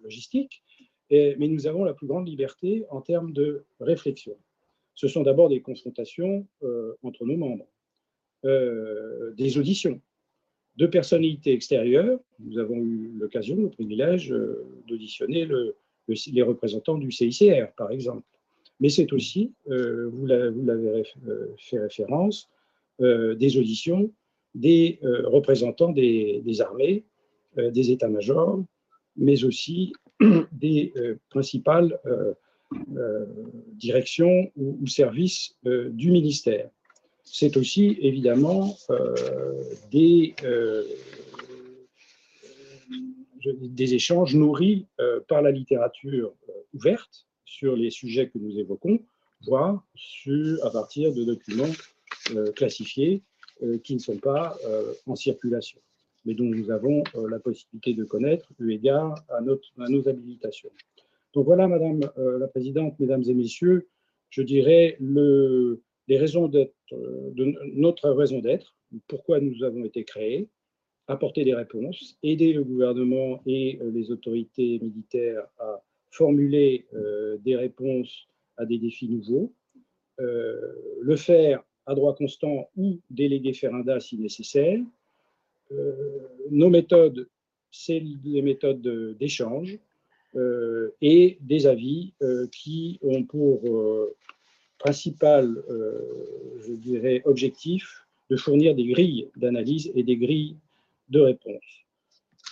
logistique, 0.02 0.62
mais 1.10 1.48
nous 1.48 1.66
avons 1.66 1.84
la 1.84 1.94
plus 1.94 2.06
grande 2.06 2.28
liberté 2.28 2.84
en 2.90 3.00
termes 3.00 3.32
de 3.32 3.64
réflexion. 3.80 4.36
Ce 4.94 5.08
sont 5.08 5.22
d'abord 5.22 5.48
des 5.48 5.60
confrontations 5.60 6.46
entre 7.02 7.24
nos 7.26 7.36
membres, 7.36 7.66
des 8.44 9.58
auditions 9.58 10.00
de 10.76 10.86
personnalités 10.86 11.52
extérieures. 11.52 12.18
Nous 12.38 12.58
avons 12.58 12.76
eu 12.76 13.12
l'occasion, 13.18 13.56
le 13.56 13.68
privilège 13.68 14.34
d'auditionner 14.86 15.46
les 16.08 16.42
représentants 16.42 16.96
du 16.96 17.12
CICR, 17.12 17.72
par 17.76 17.90
exemple 17.90 18.26
mais 18.82 18.88
c'est 18.88 19.12
aussi, 19.12 19.52
euh, 19.70 20.10
vous 20.12 20.26
l'avez 20.26 21.04
euh, 21.28 21.54
fait 21.56 21.78
référence, 21.78 22.50
euh, 23.00 23.36
des 23.36 23.56
auditions 23.56 24.12
des 24.54 24.98
représentants 25.02 25.92
des, 25.92 26.60
armées, 26.60 27.04
des 27.56 27.90
états-majors, 27.90 28.62
mais 29.16 29.44
aussi 29.44 29.94
des 30.52 30.92
principales 31.30 31.98
directions 33.74 34.50
ou, 34.56 34.86
services 34.86 35.56
du 35.64 36.10
ministère. 36.10 36.70
C'est 37.24 37.56
aussi 37.56 37.98
évidemment 38.00 38.76
des, 39.90 40.34
échanges 43.78 44.34
nourris 44.34 44.86
par 45.28 45.42
la 45.42 45.50
littérature 45.50 46.32
ouverte 46.74 47.26
sur 47.44 47.76
les 47.76 47.90
sujets 47.90 48.28
que 48.28 48.38
nous 48.38 48.58
évoquons, 48.58 48.98
voire 49.46 49.84
à 50.62 50.70
partir 50.70 51.12
de 51.12 51.24
documents 51.24 51.72
euh, 52.30 52.52
classifiés 52.52 53.22
euh, 53.62 53.78
qui 53.78 53.94
ne 53.94 53.98
sont 53.98 54.16
pas 54.16 54.56
euh, 54.64 54.92
en 55.06 55.16
circulation, 55.16 55.80
mais 56.24 56.34
dont 56.34 56.44
nous 56.44 56.70
avons 56.70 57.02
la 57.28 57.38
possibilité 57.38 57.94
de 57.94 58.04
connaître 58.04 58.48
eu 58.58 58.70
égard 58.72 59.14
à, 59.28 59.40
nos 59.40 60.08
habilitations. 60.08 60.70
Donc 61.34 61.46
voilà, 61.46 61.66
Madame 61.66 62.00
la 62.16 62.48
Présidente, 62.48 62.98
Mesdames 62.98 63.24
et 63.26 63.34
Messieurs, 63.34 63.88
je 64.30 64.42
dirais 64.42 64.96
le, 65.00 65.82
les 66.08 66.18
raisons 66.18 66.48
d'être, 66.48 66.74
de 66.90 67.54
notre 67.74 68.10
raison 68.10 68.40
d'être, 68.40 68.74
pourquoi 69.08 69.40
nous 69.40 69.64
avons 69.64 69.84
été 69.84 70.04
créés, 70.04 70.48
apporter 71.08 71.44
des 71.44 71.54
réponses, 71.54 72.18
aider 72.22 72.52
le 72.52 72.64
gouvernement 72.64 73.42
et 73.46 73.78
les 73.82 74.10
autorités 74.10 74.78
militaires 74.80 75.46
à 75.58 75.82
formuler 76.10 76.86
euh, 76.94 77.38
des 77.38 77.56
réponses 77.56 78.28
à 78.56 78.66
des 78.66 78.78
défis 78.78 79.08
nouveaux, 79.08 79.52
euh, 80.20 80.74
le 81.00 81.16
faire 81.16 81.62
à 81.86 81.94
droit 81.94 82.14
constant 82.14 82.70
ou 82.76 83.00
déléguer 83.10 83.54
Ferranda 83.54 83.98
si 83.98 84.18
nécessaire, 84.18 84.78
nos 86.50 86.70
méthodes, 86.70 87.28
c'est 87.70 88.00
des 88.00 88.42
méthodes 88.42 89.16
d'échange 89.18 89.78
et 91.00 91.38
des 91.40 91.66
avis 91.66 92.14
qui 92.50 92.98
ont 93.02 93.24
pour 93.24 93.62
principal, 94.78 95.62
je 96.66 96.72
dirais, 96.72 97.22
objectif 97.24 98.06
de 98.30 98.36
fournir 98.36 98.74
des 98.74 98.86
grilles 98.86 99.30
d'analyse 99.36 99.90
et 99.94 100.02
des 100.02 100.16
grilles 100.16 100.56
de 101.08 101.20
réponse. 101.20 101.70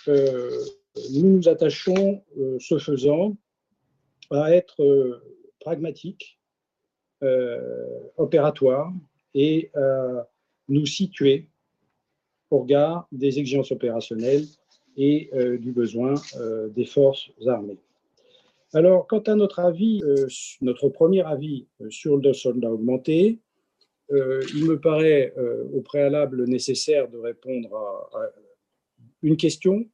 nous 0.07 1.37
nous 1.37 1.49
attachons, 1.49 2.23
ce 2.59 2.77
faisant, 2.77 3.35
à 4.29 4.55
être 4.55 5.21
pragmatique, 5.59 6.39
opératoire 8.17 8.91
et 9.33 9.71
à 9.75 10.27
nous 10.67 10.85
situer 10.85 11.47
au 12.51 12.59
regard 12.59 13.07
des 13.11 13.39
exigences 13.39 13.71
opérationnelles 13.71 14.45
et 14.97 15.29
euh, 15.33 15.57
du 15.57 15.71
besoin 15.71 16.13
euh, 16.35 16.67
des 16.69 16.85
forces 16.85 17.31
armées. 17.47 17.79
Alors, 18.73 19.07
quant 19.07 19.19
à 19.19 19.35
notre 19.35 19.59
avis, 19.59 20.01
euh, 20.03 20.27
notre 20.61 20.89
premier 20.89 21.25
avis 21.25 21.65
sur 21.89 22.17
le 22.17 22.33
soldat 22.33 22.71
augmenté, 22.71 23.39
il 24.53 24.65
me 24.65 24.77
paraît 24.77 25.33
au 25.73 25.79
préalable 25.79 26.43
nécessaire 26.43 27.07
de 27.07 27.17
répondre 27.17 27.73
à, 28.13 28.29
une 29.21 29.37
question, 29.37 29.85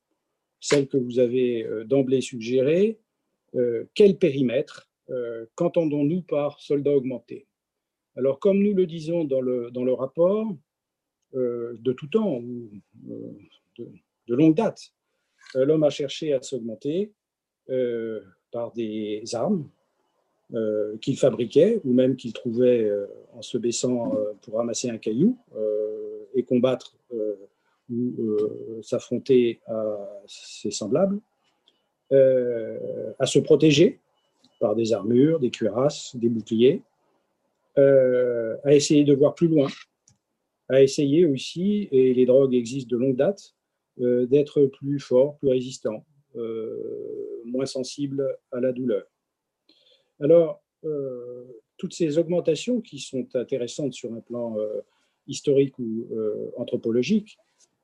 celle 0.60 0.88
que 0.88 0.98
vous 0.98 1.20
avez 1.20 1.64
d'emblée 1.86 2.22
suggérée. 2.22 2.98
quel 3.94 4.18
périmètre 4.18 4.90
qu'entendons-nous 5.54 6.24
par 6.24 6.60
soldat 6.60 6.94
augmenté? 6.94 7.46
Alors, 8.16 8.40
comme 8.40 8.58
nous 8.64 8.74
le 8.74 8.88
disons 8.88 9.24
dans 9.24 9.42
le, 9.42 9.70
dans 9.70 9.84
le 9.84 9.94
rapport, 9.94 10.52
de 11.34 11.92
tout 11.94 12.08
temps, 12.08 12.42
de, 12.42 13.88
de 14.28 14.36
longue 14.36 14.56
date. 14.56 14.92
Euh, 15.56 15.66
l'homme 15.66 15.84
a 15.84 15.90
cherché 15.90 16.34
à 16.34 16.42
s'augmenter 16.42 17.12
euh, 17.70 18.22
par 18.52 18.72
des 18.72 19.24
armes 19.34 19.68
euh, 20.54 20.98
qu'il 20.98 21.18
fabriquait 21.18 21.82
ou 21.84 21.94
même 21.94 22.16
qu'il 22.16 22.34
trouvait 22.34 22.90
en 23.34 23.42
se 23.42 23.58
baissant 23.58 24.16
pour 24.42 24.56
ramasser 24.56 24.90
un 24.90 24.98
caillou 24.98 25.38
et 26.34 26.44
combattre 26.44 26.96
ou 27.90 28.14
s'affronter 28.82 29.60
à 29.68 30.24
ses 30.28 30.72
semblables, 30.72 31.20
à 32.12 33.26
se 33.26 33.40
protéger 33.40 34.00
par 34.60 34.76
des 34.76 34.94
armures, 34.94 35.40
des 35.40 35.52
cuirasses, 35.52 36.16
des 36.16 36.30
boucliers, 36.30 36.82
à 37.76 38.74
essayer 38.74 39.04
de 39.04 39.14
voir 39.14 39.36
plus 39.36 39.50
loin, 39.50 39.68
à 40.70 40.82
essayer 40.82 41.26
aussi, 41.26 41.88
et 41.92 42.14
les 42.14 42.26
drogues 42.26 42.54
existent 42.54 42.96
de 42.96 43.00
longue 43.00 43.16
date, 43.16 43.56
euh, 44.00 44.28
d'être 44.28 44.66
plus 44.66 45.00
fort, 45.00 45.38
plus 45.38 45.50
résistant, 45.50 46.06
euh, 46.36 47.42
moins 47.46 47.66
sensible 47.66 48.38
à 48.52 48.60
la 48.60 48.72
douleur. 48.72 49.04
Alors, 50.20 50.62
euh, 50.84 51.46
toutes 51.78 51.94
ces 51.94 52.20
augmentations 52.20 52.80
qui 52.82 53.00
sont 53.00 53.28
intéressantes 53.34 53.94
sur 53.94 54.14
un 54.14 54.20
plan 54.20 54.56
historique 55.28 55.78
ou 55.80 56.08
anthropologique 56.58 57.38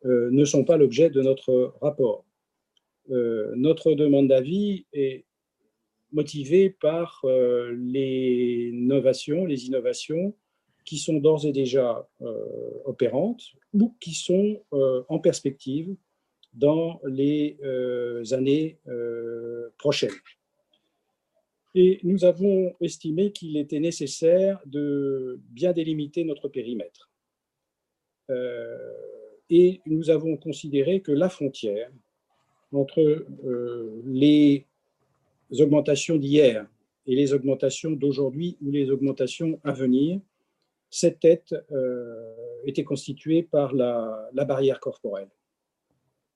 ne 0.04 0.46
sont 0.46 0.66
pas 0.66 0.78
l'objet 0.78 1.12
de 1.12 1.22
notre 1.22 1.75
rapport. 1.80 2.25
notre 3.10 3.94
demande 3.94 4.30
d'avis 4.30 4.88
est 4.94 5.25
motivée 6.12 6.72
par 6.72 7.24
les 7.24 8.72
innovations, 8.74 9.46
les 9.46 9.68
innovations 9.68 10.34
qui 10.86 10.98
sont 10.98 11.18
d'ores 11.18 11.46
et 11.46 11.52
déjà 11.52 12.08
opérantes 12.86 13.44
ou 13.74 13.96
qui 14.00 14.13
sont 14.13 14.62
en 14.72 15.20
perspective 15.20 15.96
dans 16.54 17.00
les 17.06 17.58
euh, 17.63 18.24
années 18.32 18.78
euh, 18.88 19.70
prochaines. 19.78 20.12
Et 21.75 22.00
nous 22.04 22.24
avons 22.24 22.75
estimé 22.80 23.32
qu'il 23.32 23.58
était 23.58 23.80
nécessaire 23.80 24.62
de 24.66 25.40
bien 25.50 25.74
délimiter 25.74 26.24
notre 26.24 26.48
périmètre. 26.48 27.10
Euh, 28.29 28.77
et 29.50 29.81
nous 29.88 30.10
avons 30.12 30.38
considéré 30.38 31.01
que 31.01 31.12
la 31.12 31.29
frontière 31.29 31.92
entre 32.72 33.25
les 34.05 34.66
augmentations 35.60 36.16
d'hier 36.16 36.68
et 37.05 37.16
les 37.16 37.34
augmentations 37.34 37.92
d'aujourd'hui 37.92 38.57
ou 38.64 38.72
les 38.72 38.90
augmentations 38.90 39.60
à 39.64 39.74
venir, 39.74 40.20
cette 40.94 41.20
tête 41.20 41.56
était 42.66 42.84
constituée 42.84 43.42
par 43.42 43.74
la 43.74 44.46
barrière 44.46 44.79
corporelle. 44.79 45.29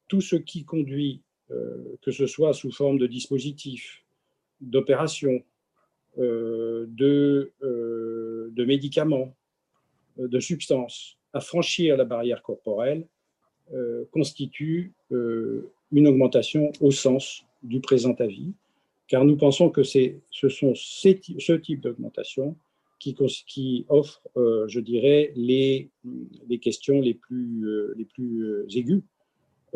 Tout 0.08 0.22
ce 0.22 0.36
qui 0.36 0.63
conduit, 0.63 1.22
euh, 1.52 1.96
que 2.02 2.12
ce 2.12 2.26
soit 2.26 2.54
sous 2.54 2.72
forme 2.72 2.98
de 2.98 3.08
dispositifs, 3.08 4.04
d'opérations, 4.60 5.43
euh, 6.17 6.88
euh, 7.00 8.52
de, 8.52 8.65
médicaments, 8.65 9.36
de 10.17 10.39
substances, 10.39 11.17
à 11.34 11.39
franchir 11.39 11.96
la 11.96 12.06
barrière 12.06 12.41
corporelle, 12.41 13.06
constitue 14.12 14.93
une 15.12 16.08
augmentation 16.08 16.72
au 16.80 16.89
sens 16.89 17.43
du 17.63 17.82
présent 17.82 18.13
avis, 18.13 18.54
car 19.08 19.26
nous 19.26 19.36
pensons 19.36 19.70
que 19.70 19.84
ce 19.84 20.50
sont 20.50 20.74
ce 20.74 21.54
type 21.54 21.82
d'augmentation 21.82 22.56
qui, 22.99 23.86
offre, 23.89 24.21
je 24.36 24.79
dirais, 24.79 25.31
les, 25.36 25.89
questions 26.62 27.01
les 27.01 27.13
plus, 27.13 27.65
aiguës 28.75 29.01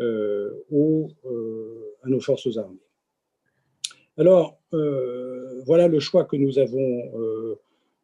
euh, 0.00 0.64
euh, 0.72 1.96
à 2.02 2.08
nos 2.08 2.20
forces 2.20 2.56
armées. 2.56 2.78
Alors, 4.16 4.58
euh, 4.72 5.62
voilà 5.66 5.86
le 5.86 6.00
choix 6.00 6.24
que 6.24 6.36
nous 6.36 6.58
avons 6.58 7.58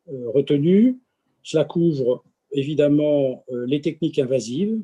retenu. 0.07 0.98
Cela 1.42 1.64
couvre 1.64 2.24
évidemment 2.52 3.44
les 3.50 3.81
techniques 3.81 4.18
invasives 4.18 4.81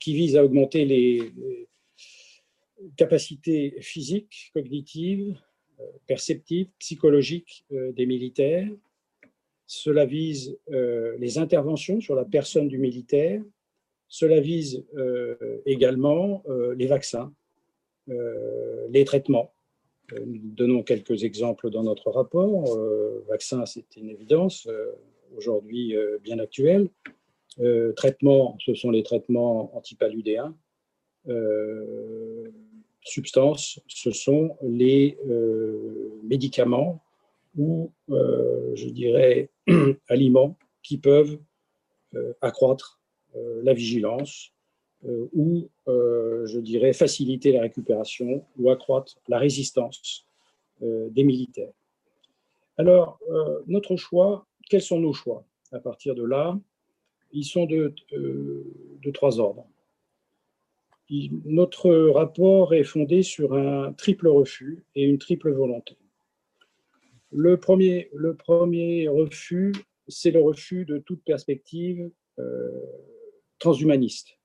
qui 0.00 0.14
visent 0.14 0.36
à 0.36 0.44
augmenter 0.44 0.84
les, 0.84 1.32
capacités 2.96 3.76
physiques, 3.80 4.50
cognitives, 4.54 5.38
perceptives, 6.06 6.68
psychologiques 6.78 7.64
des 7.70 8.06
militaires. 8.06 8.68
Cela 9.66 10.06
vise 10.06 10.58
les 10.68 11.38
interventions 11.38 12.00
sur 12.00 12.14
la 12.14 12.24
personne 12.24 12.68
du 12.68 12.78
militaire, 12.78 13.42
cela 14.08 14.40
vise 14.40 14.84
euh, 14.96 15.60
également 15.66 16.42
euh, 16.48 16.74
les 16.74 16.86
vaccins, 16.86 17.32
euh, 18.08 18.86
les 18.88 19.04
traitements. 19.04 19.52
Nous 20.24 20.40
donnons 20.42 20.82
quelques 20.82 21.24
exemples 21.24 21.68
dans 21.68 21.82
notre 21.82 22.10
rapport. 22.10 22.78
vaccins, 23.28 23.66
c'est 23.66 23.94
une 23.96 24.08
évidence, 24.08 24.66
aujourd'hui 25.36 25.94
bien 26.22 26.38
actuelle. 26.38 26.88
traitements, 27.94 28.56
ce 28.64 28.72
sont 28.72 28.90
les 28.90 29.02
traitements 29.02 29.76
antipaludéens. 29.76 30.56
Substances, 33.02 33.80
ce 33.88 34.10
sont 34.10 34.56
les 34.62 35.16
médicaments 36.22 37.00
ou, 37.56 37.90
je 38.08 38.88
dirais, 38.88 39.50
aliments 40.08 40.56
qui 40.82 40.98
peuvent 40.98 41.38
accroître 42.40 42.98
euh, 43.36 43.60
la 43.62 43.74
vigilance 43.74 44.52
euh, 45.04 45.28
ou, 45.34 45.68
euh, 45.86 46.46
je 46.46 46.58
dirais, 46.58 46.92
faciliter 46.92 47.52
la 47.52 47.60
récupération 47.60 48.44
ou 48.58 48.70
accroître 48.70 49.18
la 49.28 49.38
résistance 49.38 50.24
des 50.80 51.24
militaires. 51.24 51.72
Alors, 52.76 53.18
notre 53.66 53.96
choix, 53.96 54.46
quels 54.70 54.80
sont 54.80 55.00
nos 55.00 55.12
choix 55.12 55.44
À 55.72 55.80
partir 55.80 56.14
de 56.14 56.22
là, 56.22 56.56
ils 57.32 57.42
sont 57.42 57.66
de 57.66 57.92
trois 59.12 59.40
ordres. 59.40 59.66
Notre 61.10 61.90
rapport 62.10 62.74
est 62.74 62.84
fondé 62.84 63.22
sur 63.22 63.54
un 63.54 63.92
triple 63.92 64.28
refus 64.28 64.84
et 64.94 65.04
une 65.04 65.18
triple 65.18 65.50
volonté. 65.52 65.96
Le 67.32 67.58
premier, 67.58 68.08
le 68.14 68.34
premier 68.34 69.08
refus, 69.08 69.72
c'est 70.06 70.30
le 70.30 70.40
refus 70.40 70.84
de 70.84 70.98
toute 70.98 71.22
perspective 71.24 72.10
transhumaniste. 73.58 74.38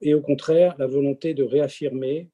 Et 0.00 0.14
au 0.14 0.20
contraire, 0.20 0.74
la 0.78 0.86
volonté 0.86 1.34
de 1.34 1.44
réaffirmer 1.44 2.28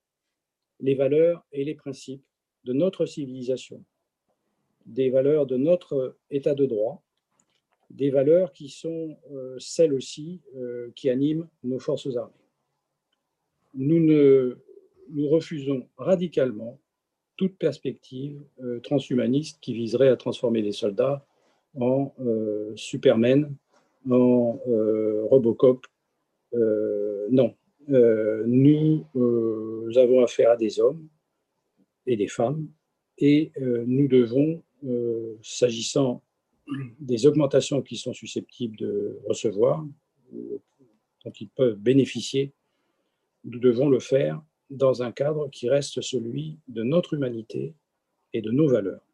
les 0.80 0.94
valeurs 0.94 1.44
et 1.52 1.64
les 1.64 1.74
principes 1.74 2.24
de 2.64 2.72
notre 2.72 3.06
civilisation, 3.06 3.84
des 4.86 5.10
valeurs 5.10 5.46
de 5.46 5.56
notre 5.56 6.16
état 6.30 6.54
de 6.54 6.66
droit, 6.66 7.02
des 7.90 8.10
valeurs 8.10 8.52
qui 8.52 8.68
sont 8.68 9.16
euh, 9.32 9.56
celles 9.58 9.94
aussi 9.94 10.40
euh, 10.56 10.90
qui 10.94 11.08
animent 11.08 11.48
nos 11.62 11.78
forces 11.78 12.16
armées. 12.16 12.32
Nous, 13.74 14.00
ne, 14.00 14.58
nous 15.10 15.28
refusons 15.28 15.88
radicalement 15.96 16.80
toute 17.36 17.56
perspective 17.56 18.42
euh, 18.62 18.80
transhumaniste 18.80 19.58
qui 19.60 19.72
viserait 19.72 20.08
à 20.08 20.16
transformer 20.16 20.62
les 20.62 20.72
soldats 20.72 21.24
en 21.78 22.12
supermen 22.74 23.54
en 24.10 24.58
euh, 24.66 25.22
Robocop 25.24 25.86
non. 27.30 27.54
nous 27.86 29.04
avons 29.96 30.24
affaire 30.24 30.52
à 30.52 30.56
des 30.56 30.80
hommes 30.80 31.06
et 32.06 32.16
des 32.16 32.26
femmes 32.26 32.68
et 33.18 33.52
nous 33.86 34.08
devons, 34.08 34.62
s'agissant 35.42 36.22
des 37.00 37.26
augmentations 37.26 37.82
qui 37.82 37.96
sont 37.96 38.12
susceptibles 38.12 38.76
de 38.76 39.18
recevoir, 39.26 39.84
dont 40.32 41.32
ils 41.40 41.48
peuvent 41.48 41.76
bénéficier, 41.76 42.52
nous 43.44 43.58
devons 43.58 43.88
le 43.88 44.00
faire 44.00 44.42
dans 44.70 45.02
un 45.02 45.12
cadre 45.12 45.48
qui 45.50 45.68
reste 45.68 46.00
celui 46.02 46.58
de 46.68 46.82
notre 46.82 47.14
humanité 47.14 47.74
et 48.32 48.42
de 48.42 48.50
nos 48.50 48.68
valeurs. 48.68 49.08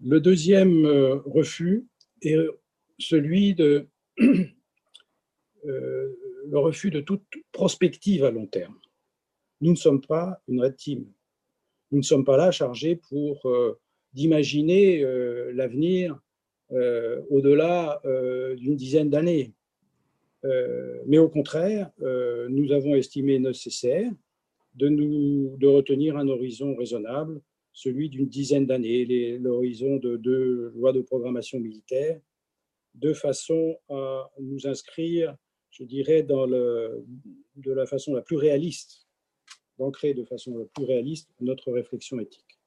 Le 0.00 0.20
deuxième 0.20 0.84
euh, 0.86 1.16
refus 1.24 1.86
est 2.22 2.36
celui 2.98 3.54
de 3.54 3.88
euh, 4.20 4.46
le 5.64 6.58
refus 6.58 6.90
de 6.90 7.00
toute 7.00 7.24
prospective 7.50 8.24
à 8.24 8.30
long 8.30 8.46
terme. 8.46 8.78
Nous 9.60 9.72
ne 9.72 9.76
sommes 9.76 10.00
pas 10.00 10.40
une 10.46 10.60
red 10.60 10.76
team. 10.76 11.04
Nous 11.90 11.98
ne 11.98 12.02
sommes 12.02 12.24
pas 12.24 12.36
là 12.36 12.52
chargés 12.52 12.94
pour 12.94 13.44
euh, 13.46 13.78
d'imaginer 14.12 15.02
l'avenir 15.52 16.18
au-delà 16.70 18.00
d'une 18.56 18.74
dizaine 18.74 19.10
d'années. 19.10 19.54
Mais 20.44 21.18
au 21.18 21.28
contraire, 21.28 21.90
nous 22.48 22.72
avons 22.72 22.94
estimé 22.94 23.38
nécessaire 23.38 24.10
de, 24.74 24.88
nous, 24.88 25.56
de 25.56 25.66
retenir 25.66 26.16
un 26.16 26.28
horizon 26.28 26.76
raisonnable 26.76 27.40
celui 27.78 28.08
d'une 28.08 28.28
dizaine 28.28 28.66
d'années, 28.66 29.38
l'horizon 29.38 29.98
de 29.98 30.16
deux 30.16 30.72
lois 30.74 30.92
de 30.92 31.00
programmation 31.00 31.60
militaire, 31.60 32.20
de 32.94 33.12
façon 33.12 33.78
à 33.88 34.28
nous 34.40 34.66
inscrire, 34.66 35.36
je 35.70 35.84
dirais, 35.84 36.24
de 36.24 37.72
la 37.72 37.86
façon 37.86 38.14
la 38.14 38.22
plus 38.22 38.36
réaliste, 38.36 39.06
d'ancrer 39.78 40.12
de 40.12 40.24
façon 40.24 40.58
la 40.58 40.64
plus 40.64 40.86
réaliste 40.86 41.30
notre 41.40 41.70
réflexion 41.70 42.18
éthique. 42.18 42.58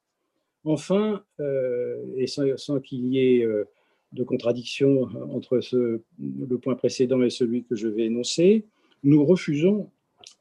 Enfin, 0.63 1.25
euh, 1.41 2.05
et 2.15 2.27
sans, 2.27 2.79
qu'il 2.79 3.05
y 3.07 3.19
ait 3.19 3.43
euh, 3.43 3.65
de 4.11 4.23
contradiction 4.23 5.03
entre 5.31 5.61
ce, 5.61 6.01
le 6.19 6.57
point 6.57 6.75
précédent 6.75 7.21
et 7.23 7.29
celui 7.29 7.63
que 7.63 7.75
je 7.75 7.87
vais 7.87 8.05
énoncer, 8.05 8.65
nous 9.03 9.25
refusons 9.25 9.89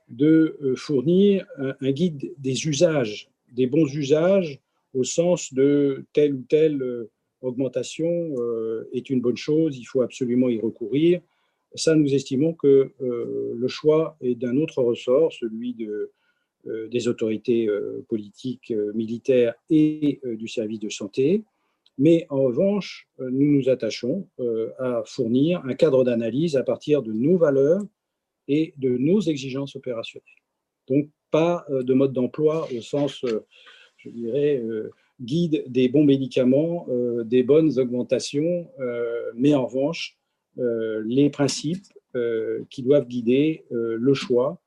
de 0.09 0.59
euh, 0.63 0.75
fournir 0.75 1.47
un 1.59 1.93
guide 1.93 2.33
des 2.39 2.67
usages 2.67 3.31
des 3.53 3.67
bons 3.67 3.87
usages 3.95 4.61
au 4.95 5.05
sens 5.05 5.53
de 5.55 6.05
telle 6.13 6.35
ou 6.35 6.45
telle 6.49 6.83
euh, 6.83 7.11
augmentation 7.41 8.35
euh, 8.39 8.89
est 8.93 9.09
une 9.11 9.21
bonne 9.21 9.37
chose, 9.37 9.79
il 9.79 9.85
faut 9.85 10.03
absolument 10.03 10.49
y 10.49 10.61
recourir. 10.61 11.21
Ça, 11.75 11.95
nous 11.95 12.15
estimons 12.15 12.53
que 12.53 12.91
euh, 13.01 13.55
le 13.57 13.69
choix 13.69 14.17
est 14.21 14.35
d'un 14.35 14.57
autre 14.57 14.83
ressort, 14.83 15.33
celui 15.33 15.75
de, 15.75 16.11
des 16.67 17.09
autorités 17.09 17.71
politiques, 18.07 18.75
militaires 18.93 19.55
et 19.71 20.21
du 20.23 20.47
service 20.47 20.79
de 20.79 20.91
santé. 20.91 21.43
Mais 21.99 22.27
en 22.31 22.43
revanche, 22.43 23.09
nous 23.19 23.59
nous 23.59 23.69
attachons 23.69 24.27
à 24.79 25.03
fournir 25.05 25.63
un 25.65 25.75
cadre 25.75 26.05
d'analyse 26.05 26.57
à 26.57 26.63
partir 26.63 27.03
de 27.03 27.13
nos 27.13 27.37
valeurs 27.37 27.83
et 28.49 28.75
de 28.79 28.97
nos 28.97 29.21
exigences 29.21 29.77
opérationnelles. 29.77 30.27
Donc, 30.89 31.09
pas 31.31 31.65
euh, 31.71 31.83
de 31.83 31.95
mode 31.95 32.13
d'emploi 32.13 32.69
au 32.77 32.81
sens, 32.81 33.25
euh, 33.25 33.47
je 33.97 34.11
dirais, 34.11 34.59
euh, 34.59 34.91
guide 35.21 35.65
des 35.67 35.89
bons 35.89 36.05
médicaments, 36.05 36.87
des 37.27 37.43
bonnes 37.43 37.79
augmentations, 37.79 38.71
mais 39.35 39.53
en 39.53 39.67
revanche, 39.67 40.17
les 40.57 41.29
principes 41.29 41.85
qui 42.71 42.83
doivent 42.83 43.07
guider 43.07 43.67
le 43.69 44.15
choix 44.15 44.63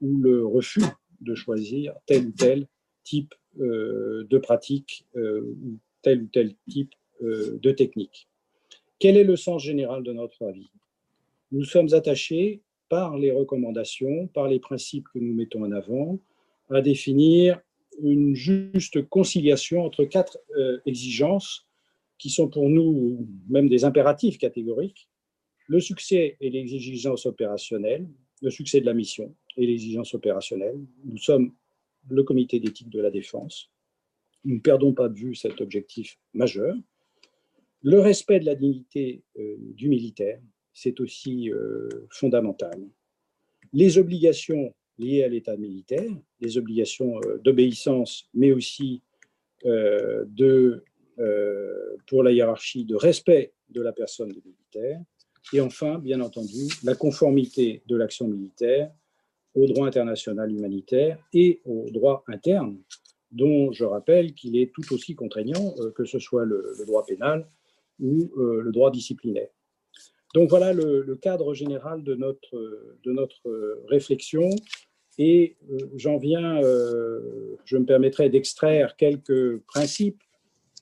ou 0.00 0.20
le 0.20 0.46
refus 0.46 0.84
de 1.20 1.34
choisir 1.34 1.94
tel 2.06 2.28
ou 2.28 2.30
tel 2.30 2.68
type 3.02 3.34
de 3.56 4.38
pratique 4.38 5.04
ou 5.16 5.78
tel 6.08 6.22
ou 6.22 6.26
tel 6.26 6.54
type 6.68 6.94
de 7.20 7.70
technique. 7.72 8.28
Quel 8.98 9.16
est 9.16 9.24
le 9.24 9.36
sens 9.36 9.62
général 9.62 10.02
de 10.02 10.12
notre 10.12 10.44
avis? 10.44 10.70
Nous 11.52 11.64
sommes 11.64 11.92
attachés 11.92 12.62
par 12.88 13.18
les 13.18 13.30
recommandations, 13.30 14.28
par 14.28 14.48
les 14.48 14.58
principes 14.58 15.06
que 15.12 15.18
nous 15.18 15.34
mettons 15.34 15.64
en 15.64 15.72
avant, 15.72 16.18
à 16.70 16.80
définir 16.80 17.60
une 18.02 18.34
juste 18.34 19.02
conciliation 19.08 19.84
entre 19.84 20.04
quatre 20.04 20.38
euh, 20.56 20.78
exigences 20.86 21.66
qui 22.18 22.30
sont 22.30 22.48
pour 22.48 22.68
nous 22.68 23.26
même 23.48 23.68
des 23.68 23.84
impératifs 23.84 24.38
catégoriques, 24.38 25.08
le 25.66 25.80
succès 25.80 26.36
et 26.40 26.50
l'exigence 26.50 27.26
opérationnelle, 27.26 28.08
le 28.42 28.50
succès 28.50 28.80
de 28.80 28.86
la 28.86 28.94
mission 28.94 29.34
et 29.56 29.66
l'exigence 29.66 30.14
opérationnelle. 30.14 30.78
Nous 31.04 31.18
sommes 31.18 31.52
le 32.08 32.22
comité 32.22 32.58
d'éthique 32.60 32.88
de 32.88 33.00
la 33.00 33.10
défense. 33.10 33.70
Nous 34.44 34.56
ne 34.56 34.60
perdons 34.60 34.92
pas 34.92 35.08
de 35.08 35.14
vue 35.14 35.34
cet 35.34 35.60
objectif 35.60 36.18
majeur. 36.32 36.74
Le 37.82 38.00
respect 38.00 38.40
de 38.40 38.46
la 38.46 38.54
dignité 38.54 39.22
euh, 39.38 39.56
du 39.58 39.88
militaire, 39.88 40.40
c'est 40.72 41.00
aussi 41.00 41.50
euh, 41.50 41.88
fondamental. 42.10 42.80
Les 43.72 43.98
obligations 43.98 44.74
liées 44.98 45.22
à 45.22 45.28
l'état 45.28 45.56
militaire, 45.56 46.10
les 46.40 46.58
obligations 46.58 47.20
euh, 47.26 47.38
d'obéissance, 47.38 48.28
mais 48.34 48.52
aussi 48.52 49.02
de, 49.64 50.84
pour 52.06 52.22
la 52.22 52.30
hiérarchie 52.30 52.84
de 52.84 52.94
respect 52.94 53.52
de 53.70 53.80
la 53.80 53.92
personne 53.92 54.28
du 54.28 54.40
militaire. 54.44 55.00
Et 55.52 55.60
enfin, 55.60 55.98
bien 55.98 56.20
entendu, 56.20 56.68
la 56.84 56.94
conformité 56.94 57.82
de 57.86 57.96
l'action 57.96 58.28
militaire 58.28 58.92
au 59.54 59.66
droit 59.66 59.88
international 59.88 60.52
humanitaire 60.52 61.18
et 61.32 61.60
au 61.64 61.86
droit 61.90 62.22
interne, 62.28 62.78
dont 63.30 63.72
je 63.72 63.84
rappelle 63.84 64.32
qu'il 64.34 64.56
est 64.56 64.72
tout 64.72 64.94
aussi 64.94 65.14
contraignant 65.14 65.74
que 65.94 66.04
ce 66.04 66.18
soit 66.18 66.44
le, 66.44 66.74
droit 66.86 67.04
pénal 67.04 67.46
ou 68.00 68.30
le 68.36 68.70
droit 68.72 68.90
disciplinaire. 68.90 69.48
Donc 70.34 70.50
voilà 70.50 70.72
le, 70.72 71.16
cadre 71.20 71.54
général 71.54 72.02
de 72.02 72.14
notre, 72.14 72.96
de 73.04 73.12
notre 73.12 73.82
réflexion. 73.88 74.50
Et 75.18 75.56
euh, 75.70 75.78
j'en 75.96 76.16
viens, 76.16 76.62
euh, 76.62 77.56
je 77.64 77.76
me 77.76 77.84
permettrai 77.84 78.30
d'extraire 78.30 78.96
quelques 78.96 79.58
principes, 79.66 80.22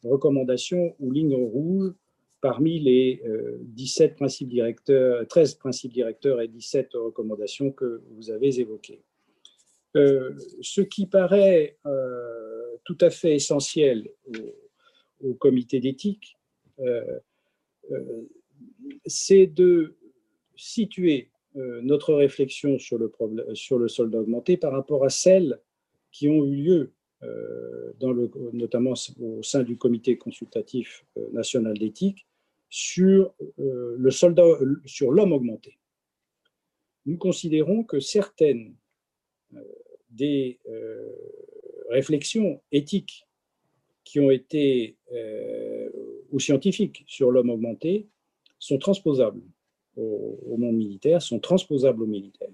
recommandations 0.04 0.94
ou 1.00 1.10
lignes 1.10 1.34
rouges 1.34 1.94
parmi 2.42 2.78
les 2.78 3.22
17 3.62 4.12
euh, 4.12 4.14
principes 4.14 4.48
directeurs, 4.48 5.26
13 5.26 5.54
principes 5.54 5.92
directeurs 5.92 6.40
et 6.42 6.48
17 6.48 6.90
recommandations 6.94 7.72
que 7.72 8.02
vous 8.10 8.30
avez 8.30 8.60
évoquées. 8.60 9.02
Ce 9.96 10.80
qui 10.80 11.06
paraît 11.06 11.78
tout 12.84 12.98
à 13.00 13.10
fait 13.10 13.34
essentiel 13.34 14.10
au, 15.20 15.34
comité 15.34 15.80
d'éthique, 15.80 16.36
c'est 19.06 19.46
de 19.46 19.96
situer 20.56 21.30
euh, 21.56 21.80
notre 21.82 22.14
réflexion 22.14 22.78
sur 22.78 22.98
le, 22.98 23.08
problème, 23.08 23.54
sur 23.54 23.78
le 23.78 23.88
solde 23.88 24.14
augmenté 24.14 24.56
par 24.56 24.72
rapport 24.72 25.04
à 25.04 25.10
celles 25.10 25.60
qui 26.10 26.28
ont 26.28 26.44
eu 26.44 26.54
lieu, 26.54 26.92
euh, 27.22 27.92
notamment 28.52 28.94
au 29.20 29.42
sein 29.42 29.62
du 29.62 29.76
comité 29.76 30.18
consultatif 30.18 31.04
euh, 31.16 31.28
national 31.32 31.78
d'éthique, 31.78 32.26
sur 32.68 33.32
le 33.58 34.10
soldat, 34.10 34.44
sur 34.84 35.12
l'homme 35.12 35.32
augmenté. 35.32 35.78
Nous 37.06 37.16
considérons 37.16 37.84
que 37.84 38.00
certaines 38.00 38.74
des 40.16 40.58
réflexions 41.90 42.60
éthiques 42.72 43.26
qui 44.04 44.20
ont 44.20 44.30
été, 44.30 44.96
ou 46.30 46.40
scientifiques 46.40 47.04
sur 47.06 47.30
l'homme 47.30 47.50
augmenté, 47.50 48.08
sont 48.58 48.78
transposables 48.78 49.42
au, 49.96 50.56
monde 50.58 50.76
militaire, 50.76 51.22
sont 51.22 51.40
transposables 51.40 52.02
aux 52.02 52.06
militaires. 52.06 52.52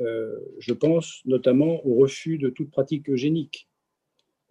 Euh, 0.00 0.38
je 0.58 0.72
pense 0.72 1.22
notamment 1.24 1.84
au 1.84 1.96
refus 1.96 2.38
de 2.38 2.48
toute 2.48 2.70
pratique 2.70 3.10
eugénique 3.10 3.68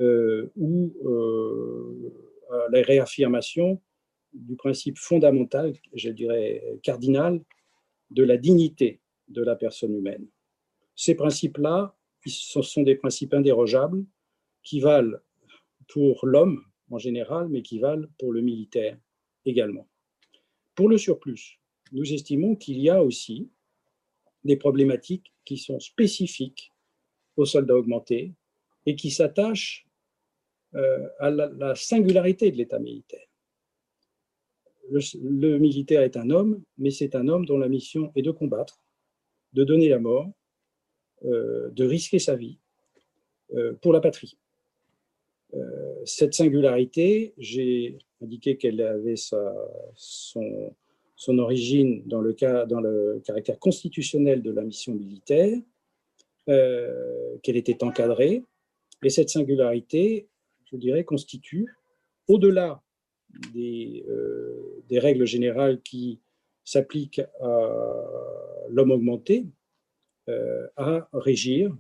euh, 0.01 0.51
ou 0.57 0.93
euh, 1.05 2.13
à 2.51 2.69
la 2.69 2.81
réaffirmation 2.81 3.81
du 4.33 4.55
principe 4.55 4.97
fondamental, 4.97 5.73
je 5.93 6.09
dirais 6.09 6.61
cardinal, 6.83 7.41
de 8.11 8.23
la 8.23 8.37
dignité 8.37 8.99
de 9.29 9.41
la 9.41 9.55
personne 9.55 9.95
humaine. 9.95 10.27
Ces 10.95 11.15
principes-là, 11.15 11.95
ce 12.25 12.61
sont 12.61 12.83
des 12.83 12.95
principes 12.95 13.33
indérogeables 13.33 14.05
qui 14.63 14.79
valent 14.79 15.17
pour 15.87 16.25
l'homme 16.25 16.63
en 16.91 16.97
général, 16.97 17.49
mais 17.49 17.61
qui 17.61 17.79
valent 17.79 18.07
pour 18.17 18.31
le 18.31 18.41
militaire 18.41 18.97
également. 19.45 19.87
Pour 20.75 20.89
le 20.89 20.97
surplus, 20.97 21.59
nous 21.91 22.13
estimons 22.13 22.55
qu'il 22.55 22.79
y 22.79 22.89
a 22.89 23.03
aussi 23.03 23.49
des 24.43 24.57
problématiques 24.57 25.33
qui 25.45 25.57
sont 25.57 25.79
spécifiques 25.79 26.73
aux 27.35 27.45
soldats 27.45 27.75
augmentés 27.75 28.33
et 28.85 28.95
qui 28.95 29.11
s'attachent 29.11 29.87
euh, 30.75 31.07
à 31.19 31.29
la, 31.29 31.75
singularité 31.75 32.51
de 32.51 32.57
l'État 32.57 32.79
militaire. 32.79 33.27
le, 34.89 35.57
militaire 35.57 36.01
est 36.01 36.17
un 36.17 36.29
homme, 36.29 36.61
mais 36.77 36.91
c'est 36.91 37.15
un 37.15 37.27
homme 37.27 37.45
dont 37.45 37.57
la 37.57 37.69
mission 37.69 38.11
est 38.15 38.21
de 38.21 38.31
combattre, 38.31 38.81
de 39.53 39.63
donner 39.63 39.89
la 39.89 39.99
mort, 39.99 40.31
de 41.23 41.83
risquer 41.83 42.19
sa 42.19 42.35
vie 42.35 42.57
euh, 43.55 43.73
pour 43.81 43.93
la 43.93 44.01
patrie. 44.01 44.37
cette 46.05 46.33
singularité, 46.33 47.33
j'ai 47.37 47.97
indiqué 48.21 48.57
qu'elle 48.57 48.81
avait 48.81 49.15
son, 49.15 49.39
origine 51.27 52.03
dans 52.05 52.21
le, 52.21 53.19
caractère 53.19 53.59
constitutionnel 53.59 54.41
de 54.41 54.51
la 54.51 54.63
mission 54.63 54.93
militaire, 54.93 55.57
qu'elle 56.45 57.57
était 57.57 57.83
encadrée, 57.83 58.43
et 59.03 59.09
cette 59.09 59.29
singularité, 59.29 60.27
je 60.65 60.77
dirais, 60.77 61.03
constitue, 61.03 61.75
au-delà 62.27 62.81
des, 63.53 64.03
euh, 64.09 64.81
règles 64.91 65.25
générales 65.25 65.81
qui 65.81 66.19
s'appliquent 66.63 67.21
à 67.39 68.65
l'homme 68.69 68.91
augmenté, 68.91 69.45
euh, 69.45 69.66
à 70.75 71.07
régir, 71.13 71.75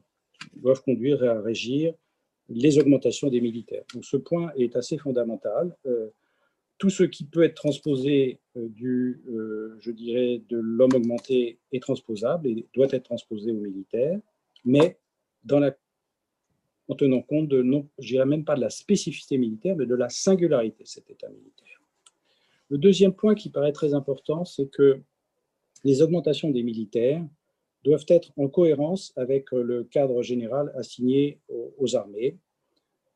doivent 0.55 0.81
conduire 0.81 1.23
à 1.23 1.41
régir 1.41 1.93
les 2.49 2.77
augmentations 2.79 3.29
des 3.29 3.41
militaires. 3.41 3.83
Donc 3.93 4.05
ce 4.05 4.17
point 4.17 4.51
est 4.55 4.75
assez 4.75 4.97
fondamental. 4.97 5.75
Euh, 5.85 6.09
tout 6.77 6.89
ce 6.89 7.03
qui 7.03 7.25
peut 7.25 7.43
être 7.43 7.55
transposé 7.55 8.39
du, 8.55 9.23
je 9.79 9.91
dirais, 9.91 10.43
de 10.47 10.57
l'homme 10.57 10.93
augmenté 10.93 11.57
est 11.71 11.81
transposable 11.81 12.47
et 12.47 12.67
doit 12.75 12.87
être 12.91 13.05
transposé 13.05 13.51
aux 13.51 13.55
militaires, 13.55 14.19
mais 14.63 14.99
en 16.87 16.95
tenant 16.95 17.21
compte 17.21 17.47
de, 17.47 17.61
non, 17.61 17.87
je 17.97 18.07
dirais 18.09 18.25
même 18.25 18.45
pas 18.45 18.55
de 18.55 18.61
la 18.61 18.69
spécificité 18.69 19.37
militaire, 19.39 19.75
mais 19.75 19.87
de 19.87 19.95
la 19.95 20.09
singularité 20.09 20.83
de 20.83 20.87
cet 20.87 21.09
État 21.09 21.29
militaire. 21.29 21.81
Le 22.69 22.77
deuxième 22.77 23.13
point 23.13 23.33
qui 23.33 23.49
paraît 23.49 23.71
très 23.71 23.93
important, 23.93 24.45
c'est 24.45 24.69
que 24.69 25.01
les 25.83 26.01
augmentations 26.01 26.51
des 26.51 26.63
militaires 26.63 27.25
doivent 27.83 28.05
être 28.07 28.31
en 28.37 28.47
cohérence 28.47 29.13
avec 29.15 29.51
le 29.51 29.83
cadre 29.83 30.21
général 30.21 30.71
assigné 30.75 31.39
aux, 31.77 31.95
armées, 31.95 32.37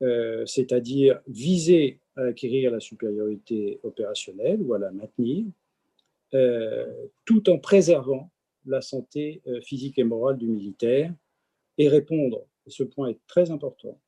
euh, 0.01 0.45
c'est-à-dire 0.45 1.19
viser 1.27 1.99
à 2.15 2.23
acquérir 2.23 2.71
la 2.71 2.79
supériorité 2.79 3.79
opérationnelle 3.83 4.61
ou 4.61 4.73
à 4.73 4.79
la 4.79 4.91
maintenir, 4.91 5.45
euh, 6.33 6.85
tout 7.25 7.49
en 7.49 7.57
préservant 7.57 8.31
la 8.65 8.81
santé 8.81 9.41
euh, 9.47 9.59
physique 9.61 9.97
et 9.99 10.03
morale 10.03 10.37
du 10.37 10.47
militaire. 10.47 11.13
Et 11.77 11.87
répondre 11.87 12.45
et 12.67 12.69
ce 12.69 12.83
point 12.83 13.09
est 13.09 13.19
très 13.27 13.51
important, 13.51 13.99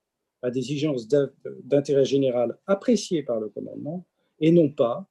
à 0.42 0.52
des 0.52 0.60
exigences 0.60 1.08
d'intérêt 1.08 2.06
général 2.06 2.58
appréciées 2.68 3.24
par 3.24 3.40
le 3.40 3.50
commandement 3.50 4.06
et 4.40 4.52
non 4.52 4.70
pas 4.70 5.08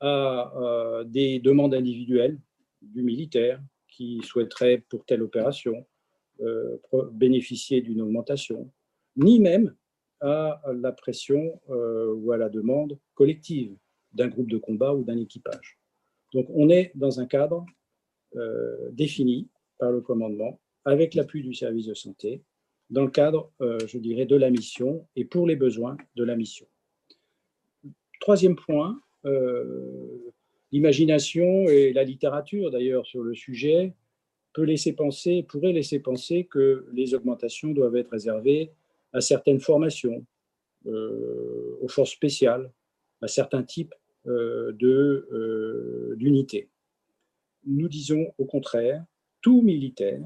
à 0.00 0.52
euh, 0.56 1.04
des 1.04 1.40
demandes 1.40 1.74
individuelles 1.74 2.38
du 2.82 3.02
militaire 3.02 3.60
qui 3.96 4.20
souhaiterait 4.22 4.84
pour 4.88 5.04
telle 5.04 5.22
opération 5.22 5.86
euh, 6.40 6.76
bénéficier 7.12 7.80
d'une 7.80 8.02
augmentation, 8.02 8.70
ni 9.16 9.40
même 9.40 9.74
à 10.20 10.60
la 10.74 10.92
pression 10.92 11.60
euh, 11.70 12.12
ou 12.14 12.32
à 12.32 12.36
la 12.36 12.48
demande 12.48 12.98
collective 13.14 13.76
d'un 14.12 14.28
groupe 14.28 14.50
de 14.50 14.58
combat 14.58 14.94
ou 14.94 15.04
d'un 15.04 15.18
équipage. 15.18 15.78
Donc 16.32 16.46
on 16.50 16.68
est 16.70 16.92
dans 16.94 17.20
un 17.20 17.26
cadre 17.26 17.64
défini 18.92 19.48
par 19.78 19.90
le 19.92 20.02
commandement 20.02 20.60
avec 20.84 21.14
l'appui 21.14 21.42
du 21.42 21.54
service 21.54 21.86
de 21.86 21.94
santé 21.94 22.42
dans 22.90 23.04
le 23.04 23.10
cadre, 23.10 23.50
euh, 23.60 23.78
je 23.86 23.98
dirais, 23.98 24.26
de 24.26 24.36
la 24.36 24.50
mission 24.50 25.06
et 25.16 25.24
pour 25.24 25.46
les 25.46 25.56
besoins 25.56 25.96
de 26.14 26.24
la 26.24 26.36
mission. 26.36 26.66
Troisième 28.20 28.56
point, 28.56 29.00
euh, 29.24 30.25
l'imagination 30.72 31.68
et 31.68 31.92
la 31.92 32.04
littérature 32.04 32.70
d'ailleurs 32.70 33.06
sur 33.06 33.22
le 33.22 33.34
sujet 33.34 33.94
peut 34.52 34.62
laisser 34.62 34.92
penser, 34.92 35.42
pourrait 35.42 35.72
laisser 35.72 36.00
penser 36.00 36.44
que 36.44 36.86
les 36.92 37.14
augmentations 37.14 37.72
doivent 37.72 37.96
être 37.96 38.10
réservées 38.10 38.72
à 39.12 39.20
certaines 39.20 39.60
formations, 39.60 40.24
euh, 40.86 41.76
aux 41.80 41.88
forces 41.88 42.12
spéciales, 42.12 42.72
à 43.22 43.28
certains 43.28 43.62
types 43.62 43.94
d'unités. 46.16 46.68
Nous 47.64 47.88
disons 47.88 48.34
au 48.38 48.44
contraire, 48.44 49.04
tout 49.40 49.62
militaire, 49.62 50.20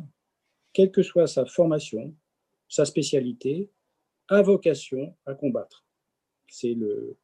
quelle 0.72 0.90
que 0.90 1.03
soit 1.03 1.26
sa 1.26 1.44
formation, 1.44 2.14
sa 2.68 2.85
spécialité, 2.87 3.68
a 4.29 4.42
vocation 4.42 5.14
à 5.26 5.35
combattre. 5.35 5.85
C'est 6.48 6.74
le, 6.74 7.16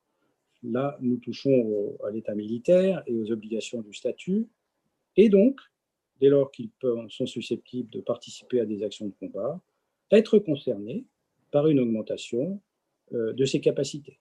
là, 0.66 0.96
nous 1.00 1.16
touchons 1.16 1.96
à 2.04 2.10
l'état 2.10 2.34
militaire 2.34 3.02
et 3.06 3.14
aux 3.14 3.30
obligations 3.30 3.80
du 3.80 3.94
statut, 3.94 4.48
et 5.16 5.28
donc, 5.28 5.60
dès 6.20 6.28
lors 6.28 6.50
qu'ils 6.50 6.70
sont 7.08 7.26
susceptibles 7.26 7.90
de 7.90 8.00
participer 8.00 8.60
à 8.60 8.66
des 8.66 8.82
actions 8.82 9.06
de 9.06 9.14
combat, 9.18 9.60
être 10.10 10.38
concernés 10.38 11.04
par 11.50 11.68
une 11.68 11.80
augmentation 11.80 12.60
euh, 13.14 13.32
de 13.32 13.44
ses 13.44 13.60
capacités. 13.60 14.18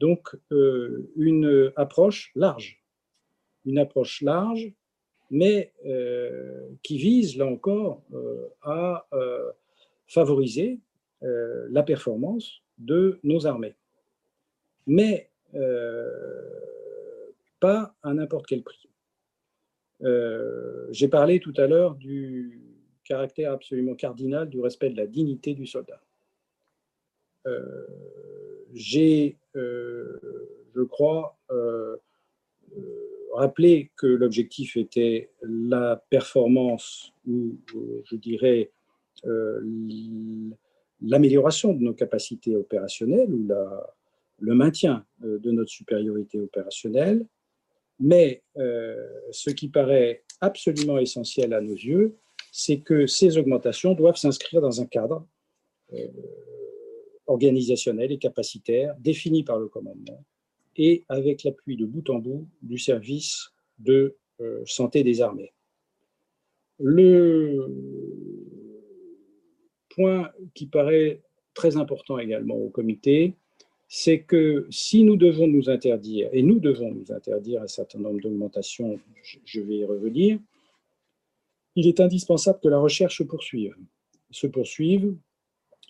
Donc, 0.00 0.36
euh, 0.52 1.10
une 1.16 1.72
approche 1.76 2.30
large, 2.34 2.82
une 3.64 3.78
approche 3.78 4.22
large, 4.22 4.72
mais 5.30 5.72
euh, 5.86 6.68
qui 6.82 6.98
vise, 6.98 7.36
là 7.36 7.46
encore, 7.46 8.02
à 8.62 9.08
favoriser 10.06 10.78
la 11.22 11.82
performance 11.82 12.62
de 12.78 13.18
nos 13.24 13.46
armées. 13.46 13.74
Pas 17.60 17.94
à 18.02 18.14
n'importe 18.14 18.46
quel 18.46 18.62
prix. 18.62 18.88
Euh, 20.02 20.86
j'ai 20.90 21.08
parlé 21.08 21.40
tout 21.40 21.54
à 21.56 21.66
l'heure 21.66 21.94
du 21.94 22.60
caractère 23.04 23.52
absolument 23.52 23.94
cardinal 23.94 24.48
du 24.48 24.60
respect 24.60 24.90
de 24.90 24.96
la 24.96 25.06
dignité 25.06 25.54
du 25.54 25.66
soldat. 25.66 26.00
J'ai, 28.74 29.38
je 29.54 30.82
crois, 30.82 31.38
rappelé 33.32 33.92
que 33.96 34.06
l'objectif 34.06 34.76
était 34.76 35.30
la 35.42 36.02
performance, 36.10 37.12
ou 37.26 37.56
je 38.04 38.16
dirais 38.16 38.72
euh, 39.26 39.60
l'amélioration 41.02 41.74
de 41.74 41.82
nos 41.82 41.94
capacités 41.94 42.56
opérationnelles 42.56 43.32
ou 43.32 43.46
la, 43.46 43.94
le 44.38 44.54
maintien 44.54 45.04
euh, 45.24 45.38
de 45.38 45.50
notre 45.50 45.70
supériorité 45.70 46.40
opérationnelle. 46.40 47.26
Mais 47.98 48.42
euh, 48.58 48.96
ce 49.30 49.50
qui 49.50 49.68
paraît 49.68 50.22
absolument 50.40 50.98
essentiel 50.98 51.54
à 51.54 51.60
nos 51.60 51.74
yeux, 51.74 52.16
c'est 52.52 52.80
que 52.80 53.06
ces 53.06 53.38
augmentations 53.38 53.94
doivent 53.94 54.16
s'inscrire 54.16 54.60
dans 54.60 54.80
un 54.80 54.86
cadre 54.86 55.26
organisationnel 57.26 58.10
et 58.10 58.18
capacitaire 58.18 58.96
défini 58.98 59.44
par 59.44 59.58
le 59.58 59.68
commandement 59.68 60.24
et 60.76 61.04
avec 61.08 61.44
l'appui 61.44 61.76
de 61.76 61.86
bout 61.86 62.10
en 62.10 62.18
bout 62.18 62.48
du 62.62 62.78
service 62.78 63.50
de 63.78 64.16
santé 64.64 65.04
des 65.04 65.20
armées. 65.20 65.52
Le, 66.78 67.68
point 69.96 70.30
qui 70.54 70.66
paraît 70.66 71.22
très 71.54 71.76
important 71.76 72.18
également 72.18 72.54
au 72.54 72.68
comité, 72.68 73.34
c'est 73.88 74.20
que 74.20 74.66
si 74.70 75.04
nous 75.04 75.16
devons 75.16 75.46
nous 75.46 75.70
interdire, 75.70 76.28
et 76.32 76.42
nous 76.42 76.58
devons 76.58 76.90
nous 76.92 77.12
interdire 77.12 77.62
un 77.62 77.68
certain 77.68 77.98
nombre 77.98 78.20
d'augmentations, 78.20 78.98
je 79.44 79.60
vais 79.60 79.76
y 79.76 79.84
revenir, 79.84 80.38
il 81.76 81.86
est 81.86 82.00
indispensable 82.00 82.58
que 82.62 82.68
la 82.68 82.78
recherche 82.78 83.18
se 83.18 83.22
poursuive, 83.22 83.76
se 84.30 84.46
poursuive 84.46 85.14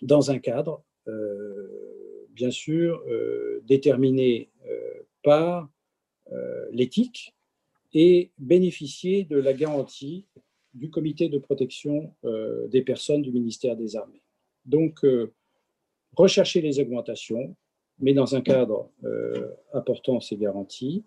dans 0.01 0.29
un 0.31 0.37
cadre, 0.37 0.83
euh, 1.07 2.27
bien 2.31 2.51
sûr, 2.51 3.01
euh, 3.07 3.61
déterminé 3.65 4.49
euh, 4.69 5.03
par 5.23 5.69
l'éthique 6.73 7.33
et 7.93 8.31
bénéficier 8.37 9.23
de 9.23 9.37
la 9.37 9.53
garantie 9.53 10.25
du 10.73 10.89
comité 10.89 11.29
de 11.29 11.37
protection 11.37 12.13
des 12.67 12.81
personnes 12.81 13.21
du 13.21 13.31
ministère 13.31 13.77
des 13.77 13.95
Armées. 13.95 14.21
Donc, 14.65 15.05
rechercher 16.17 16.59
les 16.59 16.81
augmentations, 16.81 17.55
mais 17.99 18.13
dans 18.13 18.35
un 18.35 18.41
cadre 18.41 18.89
euh, 19.03 19.49
apportant 19.73 20.19
ces 20.19 20.37
garanties, 20.37 21.03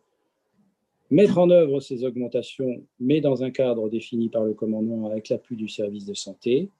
mettre 1.10 1.38
en 1.38 1.50
œuvre 1.50 1.80
ces 1.80 2.04
augmentations, 2.04 2.82
mais 2.98 3.20
dans 3.20 3.42
un 3.42 3.50
cadre 3.50 3.88
défini 3.88 4.28
par 4.28 4.44
le 4.44 4.54
commandement 4.54 5.06
avec 5.06 5.28
l'appui 5.28 5.56
du 5.56 5.68
service 5.68 6.06
de 6.06 6.14
santé 6.14 6.70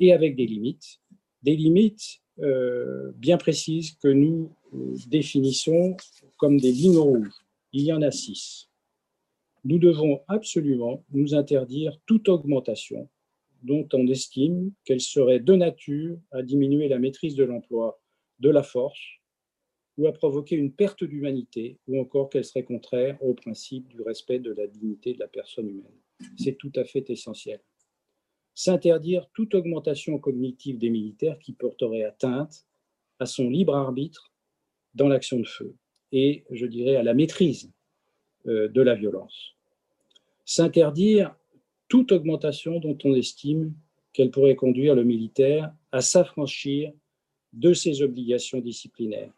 et 0.00 0.12
avec 0.12 0.36
des 0.36 0.46
limites, 0.46 1.00
des 1.42 1.56
limites 1.56 2.20
bien 3.16 3.38
précises 3.38 3.92
que 3.92 4.08
nous 4.08 4.50
définissons 5.06 5.96
comme 6.36 6.58
des 6.58 6.72
lignes 6.72 6.98
rouges. 6.98 7.32
Il 7.72 7.82
y 7.82 7.92
en 7.92 8.02
a 8.02 8.10
six. 8.10 8.68
Nous 9.64 9.78
devons 9.78 10.20
absolument 10.28 11.02
nous 11.12 11.34
interdire 11.34 11.98
toute 12.06 12.28
augmentation 12.28 13.08
dont 13.62 13.88
on 13.92 14.06
estime 14.06 14.70
qu'elle 14.84 15.00
serait 15.00 15.40
de 15.40 15.54
nature 15.54 16.18
à 16.30 16.42
diminuer 16.42 16.88
la 16.88 16.98
maîtrise 16.98 17.34
de 17.34 17.44
l'emploi 17.44 18.00
de 18.38 18.50
la 18.50 18.62
force 18.62 19.00
ou 19.96 20.06
à 20.06 20.12
provoquer 20.12 20.56
une 20.56 20.72
perte 20.72 21.04
d'humanité, 21.04 21.78
ou 21.86 22.00
encore 22.00 22.28
qu'elle 22.28 22.44
serait 22.44 22.64
contraire 22.64 23.16
au 23.22 23.34
principe 23.34 23.88
du 23.88 24.02
respect 24.02 24.38
de 24.38 24.52
la 24.52 24.66
dignité 24.66 25.14
de 25.14 25.20
la 25.20 25.28
personne 25.28 25.68
humaine. 25.68 26.00
C'est 26.38 26.56
tout 26.56 26.72
à 26.76 26.84
fait 26.84 27.08
essentiel. 27.10 27.60
S'interdire 28.54 29.28
toute 29.34 29.54
augmentation 29.54 30.18
cognitive 30.18 30.78
des 30.78 30.90
militaires 30.90 31.38
qui 31.38 31.52
porterait 31.52 32.04
atteinte 32.04 32.66
à 33.18 33.26
son 33.26 33.48
libre 33.48 33.74
arbitre 33.74 34.32
dans 34.94 35.08
l'action 35.08 35.38
de 35.38 35.46
feu 35.46 35.74
et, 36.12 36.44
je 36.50 36.66
dirais, 36.66 36.96
à 36.96 37.02
la 37.02 37.14
maîtrise 37.14 37.70
euh, 38.46 38.68
de 38.68 38.80
la 38.80 38.94
violence. 38.94 39.56
S'interdire 40.44 41.34
toute 41.88 42.12
augmentation 42.12 42.80
dont 42.80 42.96
on 43.04 43.14
estime 43.14 43.74
qu'elle 44.12 44.30
pourrait 44.30 44.56
conduire 44.56 44.94
le 44.94 45.04
militaire 45.04 45.74
à 45.92 46.00
s'affranchir 46.00 46.92
de 47.52 47.74
ses 47.74 48.02
obligations 48.02 48.60
disciplinaires 48.60 49.32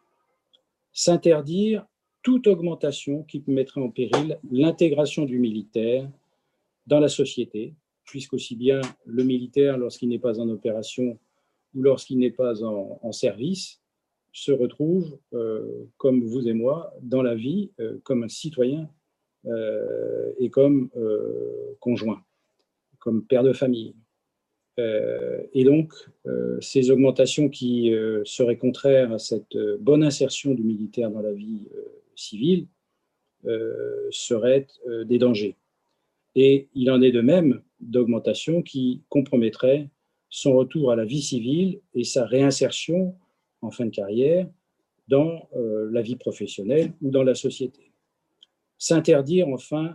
s'interdire 0.93 1.87
toute 2.23 2.47
augmentation 2.47 3.23
qui 3.23 3.43
mettrait 3.47 3.81
en 3.81 3.91
péril 3.91 4.39
l'intégration 4.51 5.25
du 5.25 5.39
militaire 5.39 6.11
dans 6.87 7.01
la 7.01 7.09
société, 7.09 7.75
puisqu'aussi 8.05 8.57
bien 8.57 8.81
le 9.05 9.25
militaire, 9.25 9.79
lorsqu'il 9.79 10.09
n'est 10.09 10.19
pas 10.19 10.41
en 10.41 10.49
opération 10.49 11.19
ou 11.75 11.83
lorsqu'il 11.83 12.19
n'est 12.19 12.31
pas 12.31 12.63
en, 12.65 13.13
service, 13.13 13.81
se 14.33 14.53
retrouve, 14.53 15.19
euh, 15.35 15.85
comme 15.97 16.23
vous 16.23 16.49
et 16.49 16.53
moi, 16.53 16.95
dans 17.03 17.23
la 17.23 17.35
vie, 17.35 17.71
euh, 17.81 17.99
comme 18.05 18.25
un 18.25 18.29
citoyen 18.29 18.89
euh, 19.47 20.33
et 20.39 20.51
comme 20.51 20.91
conjoint, 21.81 22.23
comme 22.99 23.25
père 23.25 23.43
de 23.43 23.53
famille. 23.53 23.95
Euh, 24.79 25.43
et 25.55 25.65
donc, 25.65 25.93
euh, 26.27 26.61
ces 26.61 26.91
augmentations 26.91 27.49
qui 27.49 27.93
euh, 27.93 28.23
seraient 28.25 28.57
contraires 28.57 29.13
à 29.13 29.19
cette 29.19 29.57
bonne 29.81 30.05
insertion 30.05 30.55
du 30.55 30.63
militaire 30.63 31.11
dans 31.11 31.23
la 31.23 31.33
vie 31.33 31.69
civile 32.15 32.67
seraient 34.11 34.67
des 35.05 35.19
dangers. 35.19 35.55
Et 36.35 36.67
il 36.75 36.91
en 36.91 37.01
est 37.01 37.13
de 37.13 37.21
même 37.21 37.63
d'augmentations 37.81 38.63
qui 38.63 39.03
compromettraient 39.09 39.89
son 40.29 40.55
retour 40.55 40.91
à 40.91 40.97
la 40.97 41.05
vie 41.05 41.23
civile 41.23 41.81
et 41.95 42.03
sa 42.03 42.27
réinsertion 42.27 43.15
en 43.63 43.71
fin 43.71 43.87
de 43.87 43.91
carrière 43.91 44.49
dans 45.07 45.49
la 45.55 46.03
vie 46.03 46.17
professionnelle 46.17 46.93
ou 47.01 47.13
dans 47.13 47.23
la 47.23 47.37
société. 47.37 47.93
S'interdire 48.77 49.47
enfin 49.49 49.95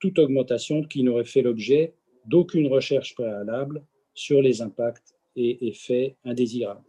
toute 0.00 0.18
augmentation 0.18 0.82
qui 0.82 1.04
n'aurait 1.04 1.24
fait 1.24 1.42
l'objet 1.42 1.94
d'aucune 2.26 2.66
recherche 2.66 3.14
préalable 3.14 3.84
sur 4.14 4.42
les 4.42 4.62
impacts 4.62 5.14
et 5.36 5.68
effets 5.68 6.16
indésirables. 6.24 6.84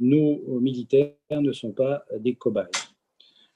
Nos 0.00 0.60
militaires 0.60 1.14
ne 1.30 1.52
sont 1.52 1.72
pas 1.72 2.04
des 2.18 2.34
cobayes. 2.34 2.68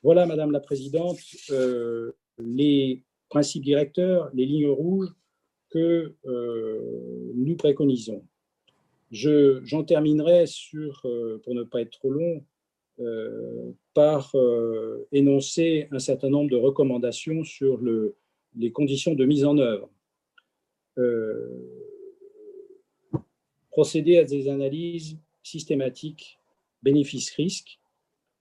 Voilà, 0.03 0.27
Madame 0.27 0.51
la 0.51 0.59
Présidente, 0.59 1.21
euh, 1.51 2.11
les 2.39 3.05
principes 3.29 3.63
directeurs, 3.63 4.31
les 4.35 4.47
lignes 4.47 4.67
rouges 4.67 5.15
que 5.71 6.15
euh, 6.27 7.33
nous 7.37 7.55
préconisons. 7.55 8.25
J'en 9.13 9.85
terminerai 9.85 10.47
sur, 10.47 11.03
euh, 11.05 11.41
pour 11.45 11.55
ne 11.55 11.63
pas 11.63 11.83
être 11.83 11.93
trop 11.93 12.11
long, 12.11 12.45
par 13.95 14.33
énoncer 15.11 15.89
un 15.91 15.99
certain 15.99 16.29
nombre 16.29 16.51
de 16.51 16.57
recommandations 16.57 17.43
sur 17.43 17.79
le, 17.79 18.15
les 18.55 18.71
conditions 18.71 19.15
de 19.15 19.25
mise 19.25 19.45
en 19.45 19.59
œuvre 19.59 19.91
procéder 23.73 24.19
à 24.19 24.25
des 24.25 24.49
analyses 24.49 25.19
systématiques 25.43 26.39
bénéfices-risques 26.83 27.81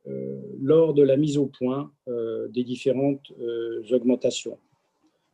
euh, 0.08 0.42
lors 0.60 0.94
de 0.94 1.04
la 1.04 1.16
mise 1.16 1.38
au 1.38 1.46
point 1.46 1.92
euh, 2.08 2.48
des 2.50 2.64
différentes 2.64 3.32
euh, 3.40 3.84
augmentations. 3.92 4.58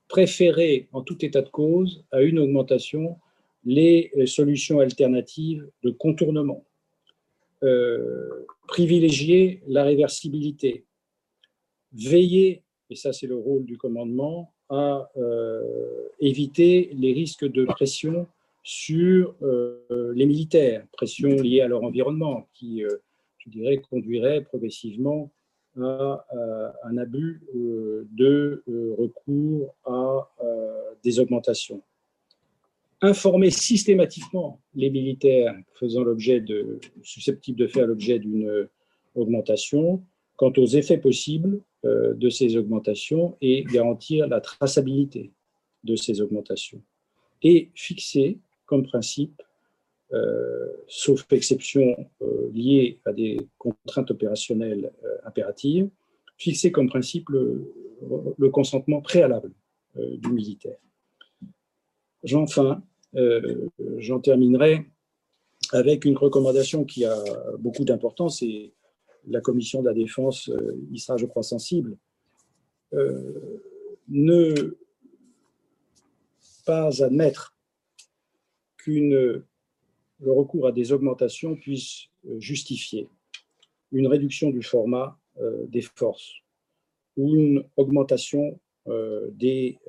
Préférer 0.07 0.87
en 0.93 1.01
tout 1.01 1.25
état 1.25 1.41
de 1.41 1.49
cause 1.49 2.03
à 2.11 2.21
une 2.21 2.39
augmentation 2.39 3.17
les 3.65 4.11
solutions 4.25 4.79
alternatives 4.79 5.67
de 5.83 5.89
contournement. 5.89 6.63
privilégier 8.67 9.61
la 9.67 9.83
réversibilité. 9.83 10.85
Veiller, 11.91 12.63
et 12.89 12.95
ça 12.95 13.11
c'est 13.11 13.27
le 13.27 13.35
rôle 13.35 13.65
du 13.65 13.77
commandement, 13.77 14.53
à 14.69 15.09
éviter 16.21 16.91
les 16.93 17.11
risques 17.11 17.45
de 17.45 17.65
pression 17.65 18.27
sur 18.67 19.33
euh, 19.43 20.11
les 20.13 20.25
militaires, 20.25 20.85
pression 20.91 21.29
liée 21.29 21.61
à 21.61 21.69
leur 21.69 21.83
environnement, 21.83 22.49
qui, 22.53 22.83
euh, 22.83 22.97
je 23.37 23.49
dirais, 23.49 23.77
conduirait 23.77 24.41
progressivement 24.41 25.31
à, 25.79 26.25
un 26.83 26.97
abus 26.97 27.41
euh, 27.55 28.05
de 28.11 28.61
recours 28.97 29.73
à 29.85 30.29
des 31.01 31.17
augmentations. 31.21 31.81
Informer 33.01 33.51
systématiquement 33.51 34.59
les 34.75 34.89
militaires 34.89 35.55
faisant 35.75 36.03
l'objet 36.03 36.41
de, 36.41 36.81
susceptibles 37.03 37.59
de 37.59 37.67
faire 37.67 37.87
l'objet 37.87 38.19
d'une 38.19 38.67
augmentation 39.15 40.03
quant 40.35 40.51
aux 40.57 40.65
effets 40.65 40.97
possibles 40.97 41.61
de 41.83 42.29
ces 42.29 42.57
augmentations 42.57 43.37
et 43.39 43.63
garantir 43.63 44.27
la 44.27 44.41
traçabilité 44.41 45.31
de 45.85 45.95
ces 45.95 46.19
augmentations. 46.21 46.81
Et 47.43 47.69
fixer 47.75 48.39
comme 48.67 48.83
principe, 48.83 49.41
euh, 50.13 50.67
sauf 50.87 51.25
exception 51.33 51.97
euh, 52.21 52.49
liée 52.53 53.01
à 53.05 53.11
des 53.11 53.49
contraintes 53.57 54.11
opérationnelles 54.11 54.91
euh, 55.03 55.17
impératives, 55.25 55.89
fixer 56.37 56.71
comme 56.71 56.87
principe 56.87 57.29
le, 57.29 57.73
consentement 58.53 59.01
préalable 59.01 59.51
du 59.95 60.31
militaire. 60.31 60.77
Enfin, 62.33 62.83
j'en 63.97 64.19
terminerai 64.19 64.85
avec 65.71 66.05
une 66.05 66.15
recommandation 66.15 66.85
qui 66.85 67.05
a 67.05 67.17
beaucoup 67.57 67.83
d'importance 67.83 68.43
et 68.43 68.73
la 69.27 69.41
commission 69.41 69.81
de 69.81 69.87
la 69.87 69.95
défense 69.95 70.51
y 70.91 70.99
sera, 70.99 71.17
je 71.17 71.25
crois, 71.25 71.41
sensible. 71.41 71.97
ne 74.07 74.77
pas 76.65 77.03
admettre 77.03 77.56
le 78.91 80.31
recours 80.31 80.67
à 80.67 80.71
des 80.71 80.91
augmentations 80.91 81.55
puisse 81.55 82.07
euh, 82.27 82.39
justifier 82.39 83.07
une 83.91 84.07
réduction 84.07 84.49
du 84.49 84.61
format 84.61 85.17
euh, 85.39 85.65
des 85.67 85.81
forces 85.81 86.33
ou 87.15 87.35
une 87.35 87.63
augmentation 87.77 88.59
euh, 88.87 89.29
des, 89.31 89.79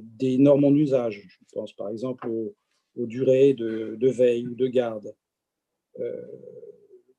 des 0.00 0.38
normes 0.38 0.64
en 0.64 0.74
usage. 0.74 1.26
Je 1.26 1.44
pense 1.52 1.72
par 1.72 1.88
exemple 1.88 2.28
aux, 2.28 2.54
durées 2.96 3.54
de, 3.54 4.08
veille 4.08 4.46
ou 4.46 4.54
de 4.54 4.66
garde. 4.66 5.14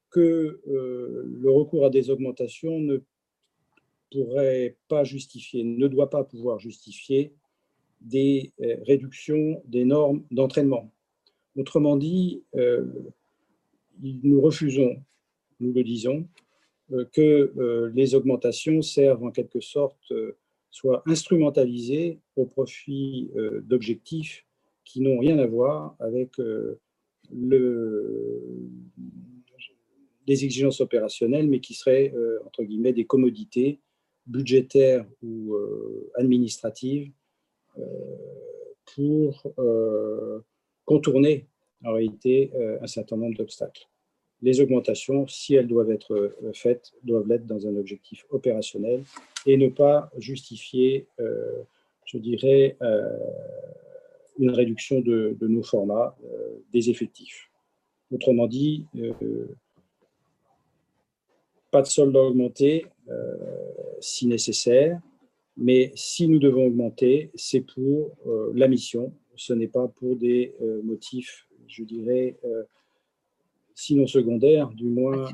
que 0.10 0.62
le 0.66 1.50
recours 1.50 1.86
à 1.86 1.90
des 1.90 2.10
augmentations 2.10 2.80
ne 2.80 3.00
pourrait 4.12 4.78
pas 4.88 5.04
justifier, 5.04 5.64
ne 5.64 5.88
doit 5.88 6.10
pas 6.10 6.24
pouvoir 6.24 6.60
justifier 6.60 7.34
des 8.04 8.52
euh, 8.62 8.76
réductions 8.86 9.62
des 9.66 9.86
normes 9.86 10.24
d'entraînement. 10.30 10.92
Autrement 11.56 11.98
dit, 11.98 12.44
euh, 12.56 12.86
nous 14.02 14.42
refusons, 14.42 14.98
nous 15.60 15.74
le 15.74 15.84
disons, 15.84 16.28
euh, 16.92 17.06
que 17.14 17.92
les 17.96 18.14
augmentations 18.14 18.82
servent 18.82 19.24
en 19.24 19.32
quelque 19.32 19.62
sorte, 19.62 20.14
soient 20.70 21.04
instrumentalisées 21.06 22.20
au 22.36 22.46
profit 22.46 23.32
d'objectifs 23.62 24.46
qui 24.84 25.02
n'ont 25.02 25.20
rien 25.20 25.38
à 25.40 25.46
voir 25.46 25.96
avec 26.00 26.38
le, 26.38 26.80
les 30.28 30.44
exigences 30.44 30.82
opérationnelles, 30.82 31.48
mais 31.48 31.60
qui 31.60 31.76
seraient, 31.76 32.12
entre 32.46 32.64
guillemets, 32.64 32.92
des 32.92 33.06
commodités 33.06 33.80
budgétaires 34.26 35.06
ou 35.22 35.56
administratives 36.16 37.12
pour 38.96 39.54
euh, 39.60 40.40
contourner 40.86 41.48
en 41.84 41.94
réalité 41.94 42.52
euh, 42.56 42.78
un 42.82 42.88
certain 42.88 43.18
nombre 43.18 43.36
d'obstacles. 43.38 43.88
Les 44.42 44.60
augmentations, 44.60 45.26
si 45.28 45.56
elles 45.56 45.68
doivent 45.68 45.92
être 45.92 46.14
euh, 46.14 46.52
faites, 46.54 46.92
doivent 47.04 47.28
l'être 47.28 47.46
dans 47.46 47.66
un 47.68 47.76
objectif 47.78 48.26
opérationnel 48.30 49.04
et 49.46 49.58
ne 49.58 49.70
pas 49.70 50.12
justifier, 50.18 51.06
je 52.06 52.18
dirais, 52.18 52.78
une 54.40 54.52
réduction 54.52 55.02
de, 55.02 55.36
nos 55.42 55.64
formats, 55.64 56.16
des 56.72 56.90
effectifs. 56.90 57.52
Autrement 58.10 58.48
dit, 58.48 58.86
pas 61.72 61.82
de 61.82 61.88
solde 61.88 62.16
augmenté 62.16 62.86
si 64.00 64.28
nécessaire, 64.28 65.02
mais 65.58 65.92
si 65.96 66.28
nous 66.28 66.40
devons 66.40 66.66
augmenter, 66.66 67.32
c'est 67.36 67.62
pour 67.62 68.16
euh, 68.28 68.52
la 68.56 68.68
mission, 68.68 69.14
ce 69.36 69.54
n'est 69.54 69.68
pas 69.68 69.88
pour 69.88 70.16
des 70.16 70.56
euh, 70.62 70.82
motifs, 70.84 71.48
je 71.68 71.84
dirais, 71.84 72.38
euh, 72.44 72.64
sinon 73.76 74.08
secondaires, 74.08 74.70
du 74.70 74.86
moins 74.86 75.30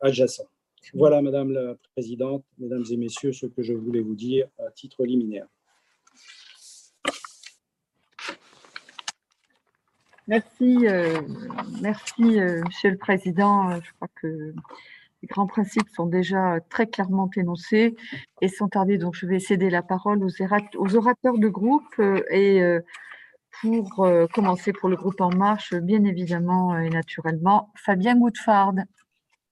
adjacents. 0.00 0.48
Voilà, 0.94 1.20
Madame 1.20 1.52
la 1.52 1.76
Présidente, 1.94 2.44
Mesdames 2.58 2.84
et 2.90 2.96
Messieurs, 2.96 3.32
ce 3.32 3.46
que 3.46 3.62
je 3.62 3.74
voulais 3.74 4.00
vous 4.00 4.14
dire 4.14 4.48
à 4.58 4.70
titre 4.70 5.04
liminaire. 5.04 5.46
Merci, 10.26 10.86
merci, 11.80 12.22
Monsieur 12.22 12.90
le 12.90 12.98
Président. 12.98 13.80
Je 13.80 13.90
crois 13.94 14.08
que 14.20 14.54
les 15.22 15.28
grands 15.28 15.46
principes 15.46 15.88
sont 15.94 16.06
déjà 16.06 16.58
très 16.70 16.86
clairement 16.86 17.30
énoncés 17.36 17.96
et 18.40 18.48
sans 18.48 18.68
tarder, 18.68 18.98
donc 18.98 19.14
je 19.14 19.26
vais 19.26 19.40
céder 19.40 19.70
la 19.70 19.82
parole 19.82 20.22
aux, 20.22 20.30
aux 20.76 20.96
orateurs 20.96 21.38
de 21.38 21.48
groupe 21.48 21.82
euh, 21.98 22.22
et 22.30 22.62
pour 23.60 24.08
commencer 24.32 24.72
pour 24.72 24.88
le 24.88 24.94
groupe 24.94 25.20
En 25.20 25.34
Marche, 25.34 25.74
bien 25.74 26.04
évidemment 26.04 26.78
et 26.78 26.90
naturellement, 26.90 27.72
Fabien 27.74 28.16
Goudfard. 28.16 28.74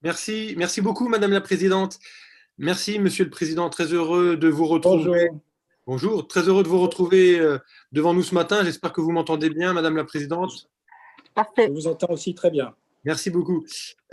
Merci, 0.02 0.54
merci 0.56 0.80
beaucoup, 0.80 1.08
Madame 1.08 1.32
la 1.32 1.40
Présidente. 1.40 1.98
Merci, 2.58 2.98
Monsieur 2.98 3.24
le 3.24 3.30
Président. 3.30 3.68
Très 3.68 3.92
heureux 3.92 4.36
de 4.36 4.48
vous 4.48 4.66
retrouver. 4.66 5.28
Bonjour. 5.28 5.40
Bonjour, 5.86 6.26
très 6.26 6.48
heureux 6.48 6.62
de 6.64 6.68
vous 6.68 6.80
retrouver 6.80 7.38
euh, 7.38 7.58
devant 7.92 8.12
nous 8.12 8.22
ce 8.22 8.34
matin. 8.34 8.64
J'espère 8.64 8.92
que 8.92 9.00
vous 9.00 9.12
m'entendez 9.12 9.50
bien, 9.50 9.72
Madame 9.72 9.96
la 9.96 10.04
Présidente. 10.04 10.68
Parfait. 11.34 11.66
Je 11.68 11.72
vous 11.72 11.86
entends 11.86 12.12
aussi 12.12 12.34
très 12.34 12.50
bien. 12.50 12.74
Merci 13.06 13.30
beaucoup. 13.30 13.64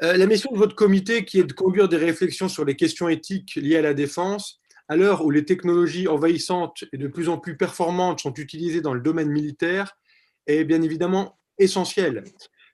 Euh, 0.03 0.17
la 0.17 0.27
mission 0.27 0.51
de 0.51 0.57
votre 0.57 0.75
comité, 0.75 1.25
qui 1.25 1.39
est 1.39 1.43
de 1.43 1.53
conduire 1.53 1.89
des 1.89 1.97
réflexions 1.97 2.47
sur 2.47 2.63
les 2.63 2.75
questions 2.75 3.09
éthiques 3.09 3.55
liées 3.55 3.77
à 3.77 3.81
la 3.81 3.95
défense, 3.95 4.61
à 4.87 4.95
l'heure 4.95 5.25
où 5.25 5.31
les 5.31 5.45
technologies 5.45 6.07
envahissantes 6.07 6.83
et 6.93 6.97
de 6.99 7.07
plus 7.07 7.27
en 7.27 7.39
plus 7.39 7.57
performantes 7.57 8.19
sont 8.19 8.35
utilisées 8.35 8.81
dans 8.81 8.93
le 8.93 9.01
domaine 9.01 9.29
militaire, 9.29 9.97
est 10.45 10.63
bien 10.63 10.83
évidemment 10.83 11.39
essentielle. 11.57 12.23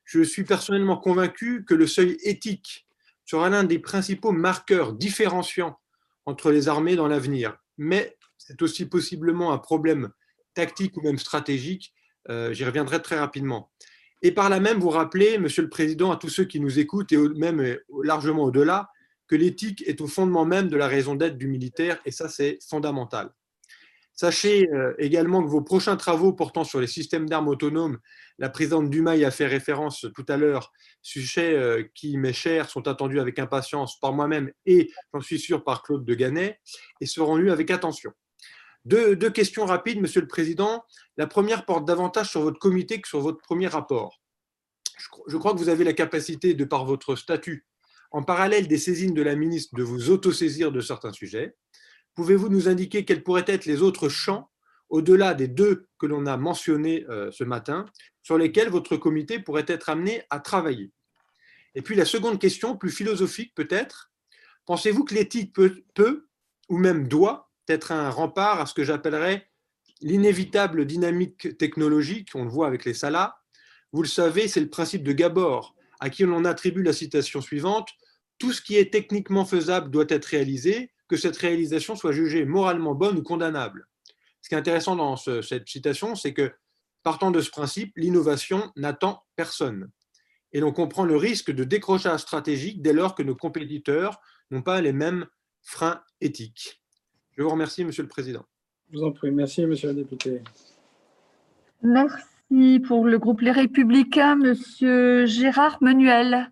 Je 0.04 0.22
suis 0.22 0.44
personnellement 0.44 0.98
convaincu 0.98 1.64
que 1.64 1.74
le 1.74 1.88
seuil 1.88 2.18
éthique 2.24 2.86
sera 3.24 3.50
l'un 3.50 3.64
des 3.64 3.80
principaux 3.80 4.34
marqueurs 4.34 4.92
différenciants 4.92 5.80
entre 6.26 6.52
les 6.52 6.68
armées 6.68 6.98
dans 6.98 7.08
l'avenir. 7.08 7.56
Mais 7.78 8.18
c'est 8.38 8.62
aussi 8.62 8.86
possiblement 8.86 9.54
un 9.54 9.58
problème 9.58 10.10
tactique 10.54 10.98
ou 10.98 11.02
même 11.02 11.18
stratégique. 11.18 11.94
Euh, 12.30 12.52
j'y 12.52 12.66
reviendrai 12.66 13.02
très 13.02 13.18
rapidement. 13.18 13.72
Et 14.22 14.32
par 14.32 14.50
là 14.50 14.60
même, 14.60 14.80
vous 14.80 14.90
rappelez, 14.90 15.38
Monsieur 15.38 15.62
le 15.62 15.70
Président, 15.70 16.12
à 16.12 16.18
tous 16.18 16.30
ceux 16.30 16.46
qui 16.46 16.60
nous 16.60 16.80
écoutent 16.80 17.12
et 17.12 17.18
même 17.18 17.62
euh, 17.62 17.78
largement 18.04 18.44
au-delà, 18.44 18.90
que 19.28 19.36
l'éthique 19.36 19.84
est 19.88 20.02
au 20.02 20.08
fondement 20.08 20.46
même 20.46 20.68
de 20.68 20.76
la 20.76 20.88
raison 20.88 21.16
d'être 21.16 21.38
du 21.38 21.48
militaire, 21.48 22.00
et 22.06 22.12
ça, 22.12 22.28
c'est 22.28 22.60
fondamental. 22.68 23.30
Sachez 24.14 24.70
euh, 24.74 24.94
également 24.98 25.42
que 25.42 25.48
vos 25.48 25.62
prochains 25.62 25.96
travaux 25.96 26.34
portant 26.34 26.66
sur 26.66 26.82
les 26.82 26.88
systèmes 26.88 27.30
d'armes 27.30 27.48
autonomes, 27.48 28.00
la 28.38 28.50
présidente 28.50 28.90
Dumail 28.90 29.24
a 29.24 29.32
fait 29.32 29.48
référence 29.48 30.06
tout 30.14 30.26
à 30.28 30.36
l'heure, 30.36 30.74
sujet 31.02 31.90
qui 31.96 32.18
m'est 32.18 32.34
cher, 32.34 32.70
sont 32.70 32.88
attendus 32.90 33.22
avec 33.22 33.40
impatience 33.40 33.98
par 34.00 34.12
moi-même 34.12 34.52
et, 34.66 34.92
j'en 35.14 35.22
suis 35.22 35.40
sûr, 35.40 35.64
par 35.64 35.84
Claude 35.84 36.04
de 36.04 36.16
Gannet, 36.16 36.60
et 37.00 37.06
seront 37.06 37.38
lus 37.38 37.52
avec 37.52 37.72
attention. 37.72 38.12
Deux, 38.86 39.16
questions 39.30 39.66
rapides, 39.66 40.00
Monsieur 40.00 40.22
le 40.22 40.28
Président. 40.28 40.84
La 41.18 41.28
première 41.28 41.66
porte 41.66 41.86
davantage 41.86 42.30
sur 42.30 42.42
votre 42.42 42.60
comité 42.60 43.02
que 43.02 43.08
sur 43.08 43.20
votre 43.20 43.40
premier 43.40 43.68
rapport. 43.68 44.20
Je, 45.28 45.38
crois 45.38 45.54
que 45.54 45.58
vous 45.58 45.70
avez 45.70 45.84
la 45.84 45.94
capacité, 45.94 46.54
de 46.54 46.66
par 46.66 46.86
votre 46.86 47.16
statut, 47.16 47.66
en 48.12 48.24
parallèle 48.24 48.68
des 48.68 48.78
saisines 48.78 49.14
de 49.14 49.22
la 49.22 49.36
ministre, 49.36 49.76
de 49.76 49.84
vous 49.84 50.10
autosaisir 50.10 50.72
de 50.72 50.82
certains 50.82 51.14
sujets. 51.14 51.56
Pouvez-vous 52.16 52.50
nous 52.50 52.68
indiquer 52.68 53.06
quels 53.06 53.24
pourraient 53.24 53.46
être 53.48 53.66
les 53.66 53.82
autres 53.82 54.10
champs, 54.10 54.50
au-delà 54.90 55.34
des 55.34 55.48
deux 55.48 55.88
que 56.00 56.06
l'on 56.06 56.26
a 56.26 56.36
mentionnés 56.38 57.06
euh, 57.10 57.32
ce 57.32 57.44
matin, 57.44 57.86
sur 58.24 58.38
lesquels 58.38 58.70
votre 58.70 58.98
comité 58.98 59.40
pourrait 59.40 59.66
être 59.68 59.90
amené 59.90 60.24
à 60.30 60.40
travailler? 60.40 60.92
Et 61.76 61.82
puis 61.82 61.96
la 61.96 62.06
seconde 62.06 62.40
question, 62.40 62.76
plus 62.76 62.92
philosophique 62.92 63.54
peut-être, 63.56 64.12
pensez-vous 64.66 65.04
que 65.04 65.14
l'éthique 65.14 65.54
peut, 65.54 66.28
ou 66.70 66.78
même 66.78 67.08
doit, 67.08 67.49
être 67.70 67.92
un 67.92 68.10
rempart 68.10 68.60
à 68.60 68.66
ce 68.66 68.74
que 68.74 68.84
j'appellerais 68.84 69.50
l'inévitable 70.02 70.86
dynamique 70.86 71.58
technologique, 71.58 72.30
on 72.34 72.44
le 72.44 72.50
voit 72.50 72.68
avec 72.68 72.86
les 72.86 72.94
salas. 72.94 73.36
Vous 73.92 74.02
le 74.02 74.08
savez, 74.08 74.48
c'est 74.48 74.60
le 74.60 74.70
principe 74.70 75.04
de 75.04 75.12
Gabor, 75.12 75.76
à 76.00 76.10
qui 76.10 76.24
l'on 76.24 76.46
attribue 76.46 76.84
la 76.84 76.94
citation 76.94 77.42
suivante 77.42 77.90
Tout 78.38 78.54
ce 78.54 78.62
qui 78.62 78.78
est 78.78 78.92
techniquement 78.92 79.46
faisable 79.46 79.90
doit 79.92 80.06
être 80.10 80.26
réalisé, 80.26 80.92
que 81.08 81.18
cette 81.18 81.38
réalisation 81.38 81.96
soit 81.96 82.12
jugée 82.12 82.46
moralement 82.46 82.96
bonne 82.96 83.18
ou 83.18 83.24
condamnable. 83.24 83.88
Ce 84.42 84.48
qui 84.48 84.56
est 84.56 84.60
intéressant 84.60 84.96
dans 84.96 85.18
cette 85.18 85.68
citation, 85.68 86.16
c'est 86.16 86.34
que, 86.34 86.54
partant 87.04 87.32
de 87.32 87.42
ce 87.42 87.50
principe, 87.50 87.92
l'innovation 87.98 88.72
n'attend 88.76 89.24
personne. 89.36 89.90
Et 90.54 90.60
l'on 90.60 90.72
comprend 90.72 91.06
le 91.06 91.18
risque 91.18 91.52
de 91.52 91.64
décrochage 91.64 92.22
stratégique 92.22 92.82
dès 92.82 92.94
lors 92.94 93.16
que 93.16 93.24
nos 93.24 93.36
compétiteurs 93.36 94.20
n'ont 94.52 94.62
pas 94.62 94.82
les 94.82 94.94
mêmes 94.94 95.26
freins 95.62 96.02
éthiques. 96.22 96.79
Je 97.40 97.44
vous 97.46 97.52
remercie, 97.52 97.86
Monsieur 97.86 98.04
le 98.04 98.10
Président. 98.10 98.44
Je 98.92 98.98
vous 98.98 99.06
en 99.06 99.14
prie. 99.14 99.32
Merci, 99.32 99.66
Monsieur 99.66 99.88
le 99.88 99.94
député. 99.94 100.42
Merci 101.82 102.82
pour 102.86 103.06
le 103.06 103.18
groupe 103.18 103.40
Les 103.40 103.54
Républicains, 103.54 104.36
Monsieur 104.36 105.26
Gérard 105.26 105.78
Menuel. 105.80 106.52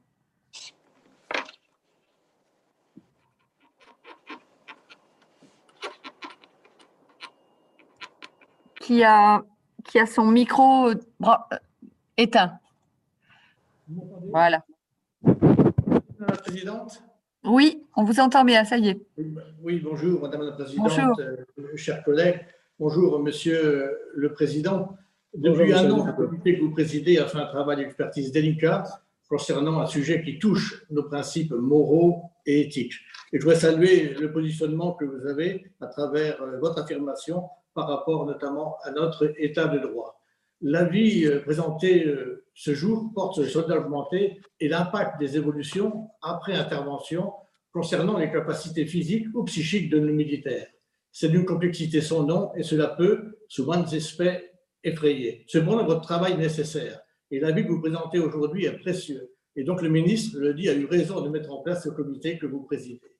Qui 8.79 9.03
a, 9.03 9.43
qui 9.83 9.99
a 9.99 10.05
son 10.05 10.27
micro 10.27 10.87
euh, 10.87 10.95
éteint. 12.15 12.59
Voilà. 14.31 14.63
Madame 15.21 15.43
la 16.19 16.37
Présidente, 16.37 17.03
oui, 17.47 17.83
on 17.95 18.03
vous 18.03 18.19
entend 18.19 18.43
bien, 18.43 18.63
ça 18.65 18.77
y 18.77 18.89
est. 18.89 19.01
Oui, 19.61 19.81
bonjour, 19.83 20.21
Madame 20.21 20.43
la 20.43 20.51
Présidente, 20.51 21.19
euh, 21.19 21.35
chers 21.75 22.03
collègues. 22.03 22.39
Bonjour, 22.79 23.19
Monsieur 23.19 23.97
le 24.13 24.33
Président. 24.33 24.95
Depuis 25.33 25.73
un 25.73 25.89
an, 25.91 26.05
le 26.05 26.13
comité 26.13 26.57
que 26.57 26.63
vous 26.63 26.71
présidez 26.71 27.17
a 27.17 27.25
fait 27.25 27.37
un 27.37 27.45
travail 27.47 27.77
d'expertise 27.77 28.31
délicat 28.31 28.83
concernant 29.29 29.79
un 29.79 29.85
sujet 29.85 30.23
qui 30.23 30.39
touche 30.39 30.85
nos 30.89 31.03
principes 31.03 31.51
moraux 31.51 32.23
et 32.45 32.61
éthiques. 32.61 32.93
Et 33.33 33.39
je 33.39 33.43
voudrais 33.43 33.59
saluer 33.59 34.13
le 34.13 34.31
positionnement 34.31 34.93
que 34.93 35.05
vous 35.05 35.27
avez 35.27 35.65
à 35.81 35.87
travers 35.87 36.41
euh, 36.41 36.59
votre 36.59 36.81
affirmation 36.81 37.43
par 37.73 37.87
rapport 37.87 38.25
notamment 38.25 38.77
à 38.83 38.91
notre 38.91 39.33
état 39.37 39.67
de 39.67 39.79
droit. 39.79 40.21
L'avis 40.61 41.25
euh, 41.25 41.41
présenté 41.41 42.05
ce 42.57 42.73
jour 42.73 43.11
porte 43.13 43.35
sur 43.35 43.43
les 43.43 43.49
soldats 43.49 43.77
augmentés 43.77 44.41
et 44.59 44.67
l'impact 44.67 45.19
des 45.19 45.37
évolutions 45.37 46.09
après 46.23 46.55
intervention 46.55 47.31
concernant 47.71 48.17
les 48.17 48.31
capacités 48.31 48.87
physiques 48.87 49.27
ou 49.35 49.43
psychiques 49.43 49.91
de 49.91 49.99
nos 49.99 50.11
militaires. 50.11 50.65
C'est 51.11 51.29
d'une 51.29 51.45
complexité 51.45 52.01
sans 52.01 52.23
nom 52.23 52.51
et 52.55 52.63
cela 52.63 52.87
peut, 52.87 53.37
sous 53.47 53.63
moins 53.63 53.83
aspects, 53.83 54.23
effrayer. 54.83 55.45
Cependant, 55.47 55.85
votre 55.85 56.01
travail 56.01 56.33
est 56.33 56.37
nécessaire 56.37 56.99
et 57.29 57.39
l'avis 57.39 57.63
que 57.63 57.69
vous 57.69 57.79
présentez 57.79 58.17
aujourd'hui 58.17 58.65
est 58.65 58.79
précieux. 58.79 59.35
Et 59.55 59.63
donc 59.63 59.83
le 59.83 59.89
ministre 59.89 60.39
le 60.39 60.55
dit, 60.55 60.67
a 60.67 60.73
eu 60.73 60.85
raison 60.85 61.21
de 61.21 61.29
mettre 61.29 61.51
en 61.51 61.61
place 61.61 61.83
ce 61.83 61.89
comité 61.89 62.39
que 62.39 62.47
vous 62.47 62.63
présidez. 62.63 63.13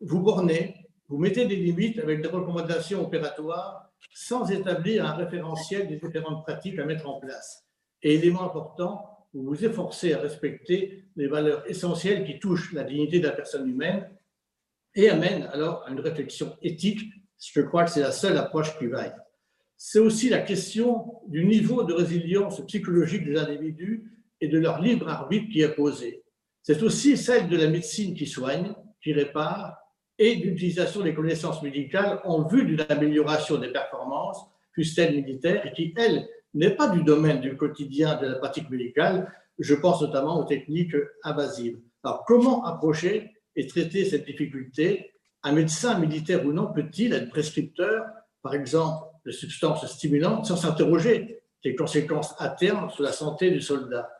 Vous 0.00 0.22
bornez, 0.22 0.74
vous 1.08 1.18
mettez 1.18 1.46
des 1.46 1.54
limites 1.54 2.00
avec 2.00 2.20
des 2.20 2.28
recommandations 2.28 3.00
opératoires 3.00 3.92
sans 4.12 4.50
établir 4.50 5.06
un 5.06 5.14
référentiel 5.14 5.86
des 5.86 6.00
différentes 6.00 6.42
pratiques 6.42 6.80
à 6.80 6.84
mettre 6.84 7.08
en 7.08 7.20
place. 7.20 7.68
Et 8.02 8.14
élément 8.14 8.42
important, 8.42 9.26
vous 9.32 9.44
vous 9.44 9.64
efforcez 9.64 10.12
à 10.12 10.18
respecter 10.18 11.04
les 11.16 11.26
valeurs 11.26 11.68
essentielles 11.70 12.24
qui 12.24 12.38
touchent 12.38 12.72
la 12.72 12.84
dignité 12.84 13.20
de 13.20 13.26
la 13.26 13.32
personne 13.32 13.68
humaine 13.68 14.08
et 14.94 15.08
amènent 15.08 15.48
alors 15.52 15.84
à 15.86 15.90
une 15.90 16.00
réflexion 16.00 16.56
éthique. 16.62 17.00
Je 17.38 17.60
crois 17.60 17.84
que 17.84 17.90
c'est 17.90 18.00
la 18.00 18.12
seule 18.12 18.36
approche 18.36 18.78
qui 18.78 18.86
vaille. 18.86 19.14
C'est 19.76 19.98
aussi 19.98 20.28
la 20.28 20.40
question 20.40 21.20
du 21.26 21.44
niveau 21.44 21.82
de 21.82 21.92
résilience 21.92 22.64
psychologique 22.66 23.24
des 23.24 23.36
individus 23.36 24.12
et 24.40 24.48
de 24.48 24.58
leur 24.58 24.80
libre 24.80 25.08
arbitre 25.08 25.50
qui 25.50 25.60
est 25.60 25.74
posée. 25.74 26.22
C'est 26.62 26.82
aussi 26.82 27.16
celle 27.16 27.48
de 27.48 27.56
la 27.56 27.68
médecine 27.68 28.14
qui 28.14 28.26
soigne, 28.26 28.74
qui 29.02 29.12
répare, 29.12 29.76
et 30.18 30.36
d'utilisation 30.36 31.00
des 31.00 31.14
connaissances 31.14 31.62
médicales 31.62 32.20
en 32.24 32.46
vue 32.46 32.64
d'une 32.64 32.84
amélioration 32.88 33.58
des 33.58 33.72
performances, 33.72 34.38
fussent-elles 34.72 35.16
militaires, 35.16 35.66
et 35.66 35.72
qui, 35.72 35.94
elles, 35.96 36.28
n'est 36.54 36.74
pas 36.74 36.88
du 36.88 37.02
domaine 37.02 37.40
du 37.40 37.56
quotidien 37.56 38.20
de 38.20 38.26
la 38.26 38.34
pratique 38.36 38.70
médicale. 38.70 39.32
Je 39.58 39.74
pense 39.74 40.02
notamment 40.02 40.38
aux 40.40 40.44
techniques 40.44 40.96
invasives. 41.22 41.78
Alors, 42.04 42.24
comment 42.24 42.64
approcher 42.64 43.30
et 43.56 43.66
traiter 43.66 44.04
cette 44.04 44.26
difficulté? 44.26 45.12
Un 45.42 45.52
médecin 45.52 45.98
militaire 45.98 46.44
ou 46.46 46.52
non 46.52 46.72
peut-il 46.72 47.12
être 47.12 47.28
prescripteur, 47.30 48.04
par 48.42 48.54
exemple, 48.54 49.06
de 49.24 49.30
substances 49.30 49.86
stimulantes 49.86 50.46
sans 50.46 50.56
s'interroger 50.56 51.42
des 51.64 51.74
conséquences 51.76 52.34
à 52.38 52.48
terme 52.48 52.90
sur 52.90 53.02
la 53.02 53.12
santé 53.12 53.50
du 53.50 53.60
soldat? 53.60 54.10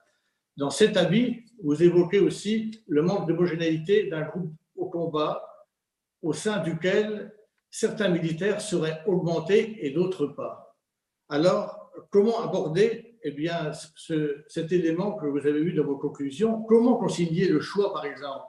Dans 0.57 0.71
cet 0.71 0.97
avis, 0.97 1.45
vous 1.63 1.83
évoquez 1.83 2.21
aussi 2.21 2.83
le 2.87 3.03
manque 3.03 3.27
d'homogénéité 3.27 4.09
d'un 4.09 4.23
groupe 4.23 4.53
au 4.77 4.87
combat 4.87 5.43
au 6.23 6.33
sein 6.33 6.59
duquel 6.59 7.35
certains 7.71 8.09
militaires 8.09 8.61
seraient 8.61 9.03
augmentés 9.07 9.85
et 9.85 9.91
d'autres 9.91 10.27
pas. 10.27 10.77
Alors, 11.29 11.82
comment 12.11 12.41
aborder 12.41 13.19
eh 13.25 13.31
bien, 13.31 13.73
cet 14.49 14.73
élément 14.73 15.13
que 15.13 15.27
vous 15.27 15.39
avez 15.39 15.63
vu 15.63 15.73
dans 15.75 15.85
vos 15.85 15.97
conclusions? 15.97 16.63
Comment 16.63 16.97
concilier 16.97 17.49
le 17.49 17.61
choix, 17.61 17.93
par 17.93 18.05
exemple, 18.05 18.45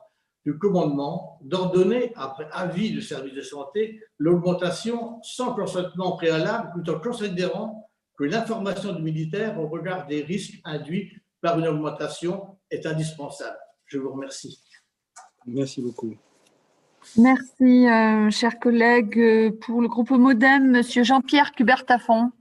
du 0.45 0.57
commandement 0.57 1.39
d'ordonner, 1.41 2.11
après 2.15 2.47
avis 2.51 2.91
du 2.91 3.01
service 3.01 3.33
de 3.33 3.41
santé, 3.41 4.01
l'augmentation 4.17 5.21
sans 5.23 5.53
consentement 5.53 6.17
préalable, 6.17 6.71
tout 6.75 6.91
en 6.91 6.99
considérant 6.99 7.89
que 8.17 8.25
l'information 8.25 8.93
du 8.93 9.01
militaire 9.01 9.59
au 9.59 9.67
regard 9.67 10.05
des 10.07 10.21
risques 10.21 10.59
induits 10.65 11.13
par 11.41 11.57
une 11.59 11.67
augmentation 11.67 12.57
est 12.69 12.85
indispensable? 12.85 13.57
Je 13.85 13.99
vous 13.99 14.11
remercie. 14.11 14.61
Merci 15.45 15.81
beaucoup. 15.81 16.15
Merci, 17.17 17.87
euh, 17.87 18.29
chers 18.31 18.59
collègues. 18.59 19.53
Pour 19.61 19.81
le 19.81 19.87
groupe 19.87 20.11
Modem, 20.11 20.71
Monsieur 20.71 21.03
Jean-Pierre 21.03 21.51
Cubertafon. 21.51 22.31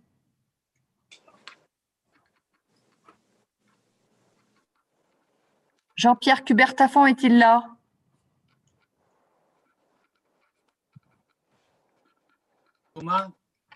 Jean-Pierre 5.97 6.45
Cubertafon 6.45 7.07
est-il 7.07 7.38
là? 7.38 7.64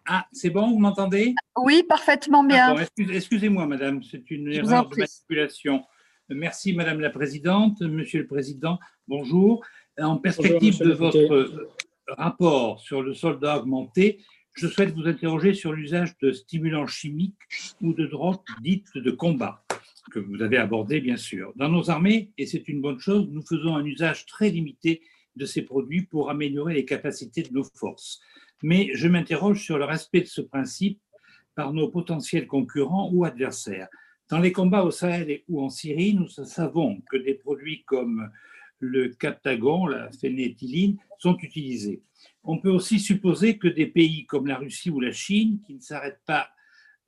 Ah, 0.06 0.26
c'est 0.32 0.50
bon, 0.50 0.70
vous 0.70 0.78
m'entendez? 0.78 1.34
Oui, 1.56 1.82
parfaitement 1.82 2.44
bien. 2.44 2.76
Excusez-moi, 2.96 3.66
madame, 3.66 4.02
c'est 4.02 4.30
une 4.30 4.52
erreur 4.52 4.88
de 4.88 4.96
manipulation. 4.96 5.84
Merci, 6.28 6.74
madame 6.74 7.00
la 7.00 7.10
présidente. 7.10 7.80
Monsieur 7.80 8.20
le 8.20 8.26
président, 8.26 8.78
bonjour. 9.08 9.64
En 9.98 10.18
perspective 10.18 10.78
de 10.78 10.92
votre 10.92 11.68
rapport 12.08 12.80
sur 12.80 13.02
le 13.02 13.14
soldat 13.14 13.58
augmenté, 13.58 14.22
je 14.52 14.68
souhaite 14.68 14.94
vous 14.94 15.06
interroger 15.06 15.54
sur 15.54 15.72
l'usage 15.72 16.16
de 16.18 16.32
stimulants 16.32 16.86
chimiques 16.86 17.34
ou 17.80 17.92
de 17.92 18.06
drogues 18.06 18.40
dites 18.60 18.96
de 18.96 19.10
combat, 19.10 19.65
que 20.10 20.18
vous 20.18 20.42
avez 20.42 20.56
abordé, 20.56 21.00
bien 21.00 21.16
sûr. 21.16 21.52
Dans 21.56 21.68
nos 21.68 21.90
armées, 21.90 22.30
et 22.38 22.46
c'est 22.46 22.68
une 22.68 22.80
bonne 22.80 22.98
chose, 22.98 23.28
nous 23.30 23.42
faisons 23.42 23.76
un 23.76 23.84
usage 23.84 24.26
très 24.26 24.50
limité 24.50 25.02
de 25.36 25.44
ces 25.44 25.62
produits 25.62 26.02
pour 26.02 26.30
améliorer 26.30 26.74
les 26.74 26.84
capacités 26.84 27.42
de 27.42 27.52
nos 27.52 27.64
forces 27.64 28.20
mais 28.62 28.90
je 28.94 29.08
m'interroge 29.08 29.62
sur 29.62 29.78
le 29.78 29.84
respect 29.84 30.22
de 30.22 30.26
ce 30.26 30.40
principe 30.40 31.00
par 31.54 31.72
nos 31.72 31.88
potentiels 31.88 32.46
concurrents 32.46 33.10
ou 33.12 33.24
adversaires. 33.24 33.88
Dans 34.28 34.38
les 34.38 34.52
combats 34.52 34.82
au 34.82 34.90
Sahel 34.90 35.42
ou 35.48 35.62
en 35.62 35.70
Syrie, 35.70 36.14
nous 36.14 36.28
savons 36.28 37.00
que 37.10 37.16
des 37.16 37.34
produits 37.34 37.84
comme 37.84 38.30
le 38.78 39.08
captagon, 39.08 39.86
la 39.86 40.10
phénéthyline, 40.12 40.98
sont 41.18 41.36
utilisés. 41.38 42.02
On 42.44 42.58
peut 42.58 42.70
aussi 42.70 42.98
supposer 42.98 43.56
que 43.56 43.68
des 43.68 43.86
pays 43.86 44.26
comme 44.26 44.46
la 44.46 44.56
Russie 44.56 44.90
ou 44.90 45.00
la 45.00 45.12
Chine, 45.12 45.60
qui 45.66 45.74
ne 45.74 45.80
s'arrêtent 45.80 46.22
pas 46.26 46.48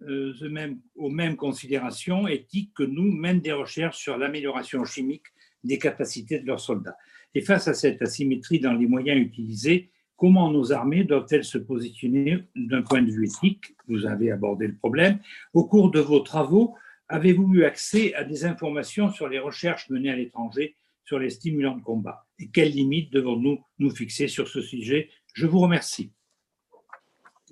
aux 0.00 1.10
mêmes 1.10 1.36
considérations 1.36 2.28
éthiques 2.28 2.72
que 2.74 2.84
nous, 2.84 3.12
mènent 3.12 3.40
des 3.40 3.52
recherches 3.52 3.98
sur 3.98 4.16
l'amélioration 4.16 4.84
chimique 4.84 5.26
des 5.64 5.78
capacités 5.78 6.38
de 6.38 6.46
leurs 6.46 6.60
soldats. 6.60 6.96
Et 7.34 7.40
face 7.40 7.68
à 7.68 7.74
cette 7.74 8.00
asymétrie 8.00 8.60
dans 8.60 8.72
les 8.72 8.86
moyens 8.86 9.20
utilisés, 9.20 9.90
Comment 10.18 10.50
nos 10.50 10.72
armées 10.72 11.04
doivent-elles 11.04 11.44
se 11.44 11.58
positionner 11.58 12.42
d'un 12.56 12.82
point 12.82 13.02
de 13.02 13.10
vue 13.10 13.26
éthique? 13.26 13.76
Vous 13.86 14.04
avez 14.04 14.32
abordé 14.32 14.66
le 14.66 14.74
problème. 14.74 15.20
Au 15.54 15.64
cours 15.64 15.92
de 15.92 16.00
vos 16.00 16.18
travaux, 16.18 16.74
avez-vous 17.06 17.54
eu 17.54 17.62
accès 17.62 18.14
à 18.14 18.24
des 18.24 18.44
informations 18.44 19.12
sur 19.12 19.28
les 19.28 19.38
recherches 19.38 19.88
menées 19.90 20.10
à 20.10 20.16
l'étranger 20.16 20.74
sur 21.04 21.20
les 21.20 21.30
stimulants 21.30 21.76
de 21.76 21.82
combat? 21.82 22.26
Et 22.40 22.50
quelles 22.50 22.72
limites 22.72 23.12
devons-nous 23.12 23.60
nous 23.78 23.90
fixer 23.90 24.26
sur 24.26 24.48
ce 24.48 24.60
sujet? 24.60 25.08
Je 25.34 25.46
vous 25.46 25.60
remercie. 25.60 26.10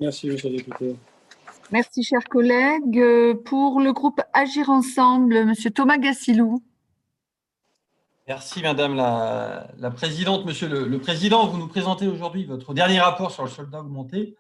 Merci, 0.01 0.29
monsieur 0.29 0.51
le 0.51 0.57
député. 0.57 0.97
Merci, 1.73 2.05
chers 2.05 2.25
collègues. 2.25 3.03
Pour 3.45 3.81
le 3.81 3.93
groupe 3.93 4.21
Agir 4.33 4.71
Ensemble, 4.71 5.45
monsieur 5.47 5.71
Thomas 5.71 5.99
Gassilou. 5.99 6.63
Merci 8.29 8.63
Madame 8.63 8.95
la, 8.95 9.91
Présidente. 9.95 10.45
Monsieur 10.47 10.69
le, 10.69 10.99
Président, 10.99 11.47
vous 11.47 11.59
nous 11.59 11.67
présentez 11.67 12.07
aujourd'hui 12.07 12.45
votre 12.45 12.73
dernier 12.73 13.01
rapport 13.01 13.33
sur 13.33 13.45
le 13.45 13.51
soldat 13.51 13.81
augmenté. 13.81 14.37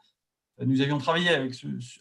Nous 0.64 0.81
avions 0.81 0.99
travaillé 0.99 1.51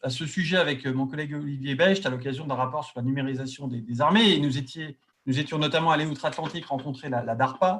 à 0.03 0.09
ce 0.09 0.25
sujet 0.25 0.57
avec 0.57 0.85
mon 0.85 1.07
collègue 1.07 1.33
Olivier 1.33 1.75
Becht 1.75 2.05
à 2.05 2.09
l'occasion 2.09 2.45
d'un 2.45 2.55
rapport 2.55 2.85
sur 2.85 2.93
la 2.95 3.03
numérisation 3.03 3.67
des, 3.67 4.01
armées. 4.01 4.31
Et 4.31 4.39
nous, 4.39 4.57
étions, 4.57 5.57
notamment 5.57 5.91
allés 5.91 6.05
outre-Atlantique 6.05 6.67
rencontrer 6.67 7.09
la, 7.09 7.35
DARPA 7.35 7.79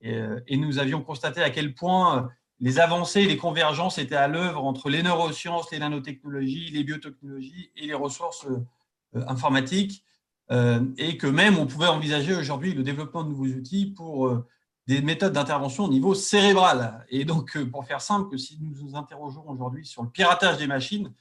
et, 0.00 0.56
nous 0.56 0.78
avions 0.78 1.02
constaté 1.02 1.42
à 1.42 1.50
quel 1.50 1.74
point 1.74 2.30
les 2.60 2.80
avancées, 2.80 3.24
les 3.24 3.36
convergences 3.36 3.98
étaient 3.98 4.16
à 4.16 4.28
l'œuvre 4.28 4.64
entre 4.64 4.90
les 4.90 5.02
neurosciences, 5.02 5.70
les 5.70 5.78
nanotechnologies, 5.78 6.70
les 6.70 6.82
biotechnologies 6.82 7.70
et 7.76 7.86
les 7.86 7.94
ressources 7.94 8.46
euh, 8.46 9.24
informatiques. 9.26 10.04
Euh, 10.50 10.82
et 10.96 11.18
que 11.18 11.26
même 11.26 11.58
on 11.58 11.66
pouvait 11.66 11.88
envisager 11.88 12.34
aujourd'hui 12.34 12.72
le 12.72 12.82
développement 12.82 13.22
de 13.22 13.28
nouveaux 13.28 13.44
outils 13.44 13.84
pour 13.84 14.28
euh, 14.28 14.46
des 14.86 15.02
méthodes 15.02 15.34
d'intervention 15.34 15.84
au 15.84 15.88
niveau 15.88 16.14
cérébral. 16.14 17.04
Et 17.10 17.26
donc, 17.26 17.62
pour 17.66 17.84
faire 17.84 18.00
simple, 18.00 18.30
que 18.30 18.38
si 18.38 18.58
nous 18.58 18.74
nous 18.82 18.96
interrogeons 18.96 19.46
aujourd'hui 19.46 19.84
sur 19.84 20.02
le 20.02 20.08
piratage 20.08 20.56
des 20.56 20.66
machines, 20.66 21.12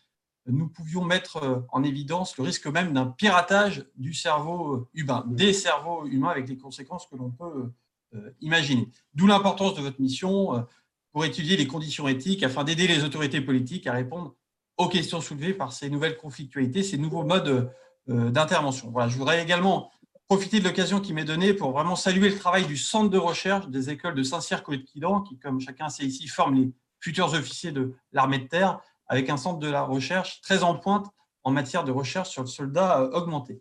nous 0.45 0.69
pouvions 0.69 1.03
mettre 1.03 1.65
en 1.73 1.83
évidence 1.83 2.37
le 2.37 2.45
risque 2.45 2.67
même 2.67 2.93
d'un 2.93 3.07
piratage 3.07 3.85
du 3.97 4.13
cerveau 4.13 4.87
humain, 4.93 5.25
des 5.27 5.51
cerveaux 5.51 6.05
humains 6.05 6.29
avec 6.29 6.47
les 6.47 6.57
conséquences 6.57 7.05
que 7.07 7.17
l'on 7.17 7.29
peut 7.29 7.73
imaginer. 8.39 8.89
D'où 9.13 9.27
l'importance 9.27 9.75
de 9.75 9.81
votre 9.81 9.99
mission 9.99 10.65
pour 11.17 11.25
étudier 11.25 11.57
les 11.57 11.65
conditions 11.65 12.07
éthiques 12.07 12.43
afin 12.43 12.63
d'aider 12.63 12.85
les 12.85 13.03
autorités 13.03 13.41
politiques 13.41 13.87
à 13.87 13.93
répondre 13.93 14.35
aux 14.77 14.87
questions 14.87 15.19
soulevées 15.19 15.55
par 15.55 15.73
ces 15.73 15.89
nouvelles 15.89 16.15
conflictualités, 16.15 16.83
ces 16.83 16.99
nouveaux 16.99 17.23
modes 17.23 17.71
euh, 18.07 18.29
d'intervention. 18.29 18.91
Voilà, 18.91 19.09
je 19.09 19.17
voudrais 19.17 19.41
également 19.41 19.89
profiter 20.27 20.59
de 20.59 20.65
l'occasion 20.65 20.99
qui 20.99 21.13
m'est 21.13 21.25
donnée 21.25 21.55
pour 21.55 21.71
vraiment 21.71 21.95
saluer 21.95 22.29
le 22.29 22.37
travail 22.37 22.67
du 22.67 22.77
centre 22.77 23.09
de 23.09 23.17
recherche 23.17 23.67
des 23.69 23.89
écoles 23.89 24.13
de 24.13 24.21
Saint-Cyr 24.21 24.61
quidan 24.63 25.21
qui, 25.21 25.39
comme 25.39 25.59
chacun 25.59 25.89
sait 25.89 26.05
ici, 26.05 26.27
forme 26.27 26.53
les 26.53 26.71
futurs 26.99 27.33
officiers 27.33 27.71
de 27.71 27.95
l'armée 28.11 28.37
de 28.37 28.47
terre, 28.47 28.79
avec 29.07 29.31
un 29.31 29.37
centre 29.37 29.57
de 29.57 29.71
la 29.71 29.81
recherche 29.81 30.41
très 30.41 30.61
en 30.61 30.75
pointe 30.75 31.07
en 31.43 31.49
matière 31.49 31.83
de 31.83 31.91
recherche 31.91 32.29
sur 32.29 32.43
le 32.43 32.47
soldat 32.47 33.01
euh, 33.01 33.09
augmenté. 33.13 33.59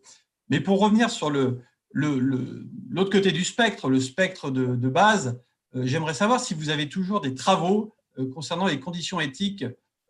Mais 0.50 0.61
pour 0.61 0.78
revenir 0.78 1.09
sur 1.09 1.30
l'autre 1.30 3.11
côté 3.11 3.32
du 3.32 3.44
spectre, 3.44 3.88
le 3.88 3.98
spectre 3.98 4.50
de, 4.50 4.88
base, 4.90 5.40
j'aimerais 5.83 6.14
savoir 6.14 6.41
si 6.41 6.55
vous 6.55 6.70
avez 6.70 6.89
toujours 6.89 7.20
des 7.20 7.35
travaux 7.35 7.95
concernant 8.33 8.66
les 8.66 8.81
conditions 8.81 9.20
éthiques 9.20 9.64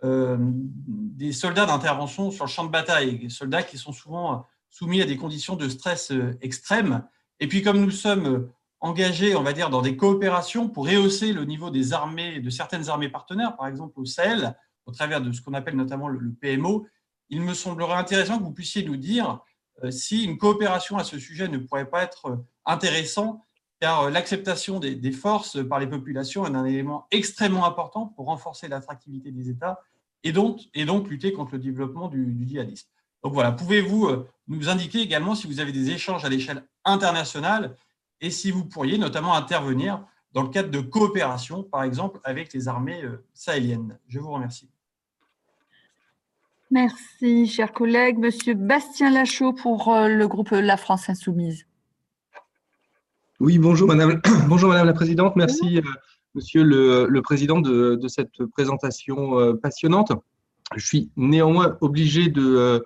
euh, 0.05 0.37
des 0.39 1.33
soldats 1.33 1.65
d'intervention 1.65 2.31
sur 2.31 2.45
le 2.45 2.51
champ 2.51 2.65
de 2.65 2.71
bataille, 2.71 3.19
des 3.19 3.31
soldats 3.31 3.63
qui 3.63 3.79
sont 3.79 3.93
souvent 3.93 4.47
soumis 4.69 5.01
à 5.01 5.07
des 5.07 5.17
conditions 5.17 5.57
de 5.57 5.69
stress 5.71 6.11
euh, 6.13 6.37
extrêmes. 6.43 7.03
Et 7.41 7.49
puis, 7.49 7.63
comme 7.63 7.81
nous 7.81 7.91
sommes 7.91 8.51
engagés, 8.81 9.35
on 9.35 9.43
va 9.43 9.55
dire, 9.55 9.71
dans 9.71 9.81
des 9.81 9.97
coopérations 9.97 10.69
pour 10.69 10.87
rehausser 10.87 11.33
le 11.33 11.45
niveau 11.47 11.71
des 11.71 11.95
armées, 11.95 12.41
de 12.41 12.51
certaines 12.51 12.91
armées 12.91 13.09
partenaires, 13.09 13.57
par 13.57 13.69
exemple 13.69 13.99
au 13.99 14.05
Sahel, 14.05 14.55
au 14.85 14.93
travers 14.93 15.23
de 15.23 15.33
ce 15.33 15.41
qu'on 15.41 15.55
appelle 15.55 15.77
notamment 15.77 16.09
le 16.09 16.31
PMO, 16.31 16.87
il 17.31 17.41
me 17.41 17.55
semblerait 17.55 17.95
intéressant 17.95 18.39
que 18.39 18.45
vous 18.45 18.53
puissiez 18.53 18.85
nous 18.85 18.97
dire 18.97 19.41
euh, 19.83 19.91
si 19.91 20.25
une 20.25 20.37
coopération 20.37 20.99
à 20.99 21.05
ce 21.05 21.19
sujet 21.19 21.49
ne 21.49 21.59
pourrait 21.59 21.89
pas 21.89 22.03
être 22.03 22.45
intéressant, 22.67 23.43
car 23.81 24.11
l'acceptation 24.11 24.81
des, 24.81 25.13
forces 25.13 25.67
par 25.69 25.79
les 25.79 25.87
populations 25.87 26.47
est 26.47 26.55
un 26.55 26.65
élément 26.65 27.07
extrêmement 27.11 27.67
important 27.67 28.07
pour 28.07 28.27
renforcer 28.27 28.69
l'attractivité 28.69 29.31
des 29.31 29.51
États 29.51 29.81
et 30.25 30.33
donc, 30.33 31.09
lutter 31.09 31.33
contre 31.33 31.53
le 31.53 31.59
développement 31.61 32.09
du, 32.09 32.37
djihadisme. 32.47 32.89
Donc 33.23 33.33
voilà, 33.33 33.53
pouvez-vous 33.53 34.07
euh, 34.07 34.29
nous 34.49 34.69
indiquer 34.69 35.01
également 35.01 35.35
si 35.35 35.47
vous 35.47 35.61
avez 35.61 35.73
des 35.73 35.91
échanges 35.91 36.25
à 36.25 36.29
l'échelle 36.29 36.65
internationale 36.85 37.77
et 38.21 38.31
si 38.31 38.51
vous 38.51 38.65
pourriez 38.65 38.99
notamment 38.99 39.35
intervenir 39.35 40.05
dans 40.33 40.43
le 40.43 40.49
cadre 40.49 40.71
de 40.71 40.81
coopération, 40.81 41.63
par 41.63 41.83
exemple, 41.83 42.21
avec 42.25 42.53
les 42.53 42.69
armées 42.69 43.03
euh, 43.03 43.25
sahéliennes 43.35 43.99
Je 44.09 44.19
vous 44.19 44.31
remercie. 44.31 44.69
Merci, 46.71 47.47
chers 47.47 47.73
collègues. 47.73 48.19
Monsieur 48.19 48.55
Bastien 48.55 49.11
Lachaud 49.11 49.53
pour 49.53 49.93
euh, 49.93 50.09
le 50.09 50.27
groupe 50.27 50.51
La 50.51 50.77
France 50.77 51.09
Insoumise. 51.09 51.66
Oui, 53.39 53.59
bonjour 53.59 53.89
Madame, 53.89 54.23
bonjour 54.49 54.71
Madame 54.71 54.87
la 54.87 54.95
Présidente. 54.95 55.37
Merci 55.37 55.83
Monsieur 56.35 56.63
le, 56.65 57.21
Président, 57.21 57.61
de, 57.61 58.01
cette 58.09 58.47
présentation 58.53 59.39
euh, 59.39 59.53
passionnante. 59.53 60.13
Je 60.75 60.87
suis 60.87 61.11
néanmoins 61.17 61.77
obligé 61.83 62.33
euh, 62.35 62.81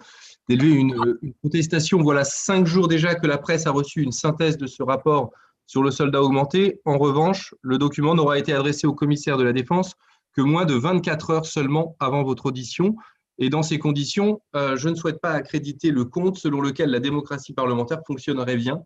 d'élever 0.48 0.70
une, 0.70 1.18
une, 1.22 1.34
protestation. 1.34 2.03
Voilà 2.03 2.24
cinq 2.24 2.66
jours 2.66 2.88
déjà 2.88 3.14
que 3.14 3.28
la 3.28 3.38
presse 3.38 3.68
a 3.68 3.70
reçu 3.70 4.03
une 4.03 4.11
synthèse 4.11 4.57
de 4.57 4.66
ce 4.66 4.82
rapport 4.82 5.30
sur 5.66 5.84
le 5.84 5.92
soldat 5.92 6.20
augmenté. 6.20 6.80
En 6.84 6.98
revanche, 6.98 7.55
le 7.62 7.78
document 7.78 8.16
n'aura 8.16 8.36
été 8.36 8.53
adressé 8.53 8.88
au 8.88 8.92
commissaire 8.92 9.36
de 9.36 9.44
la 9.44 9.53
Défense 9.53 9.94
que 10.34 10.42
moins 10.42 10.64
de 10.64 10.74
24 10.74 11.30
heures 11.30 11.46
seulement 11.46 11.96
avant 12.01 12.24
votre 12.24 12.46
audition. 12.46 12.96
Et 13.38 13.51
dans 13.51 13.62
ces 13.62 13.78
conditions, 13.78 14.42
euh, 14.57 14.76
je 14.76 14.88
ne 14.88 14.96
souhaite 14.96 15.20
pas 15.20 15.30
accréditer 15.30 15.92
le 15.92 16.05
compte 16.05 16.38
selon 16.38 16.61
lequel 16.61 16.90
la 16.90 16.98
démocratie 16.98 17.53
parlementaire 17.53 18.01
fonctionnerait 18.05 18.57
bien. 18.57 18.82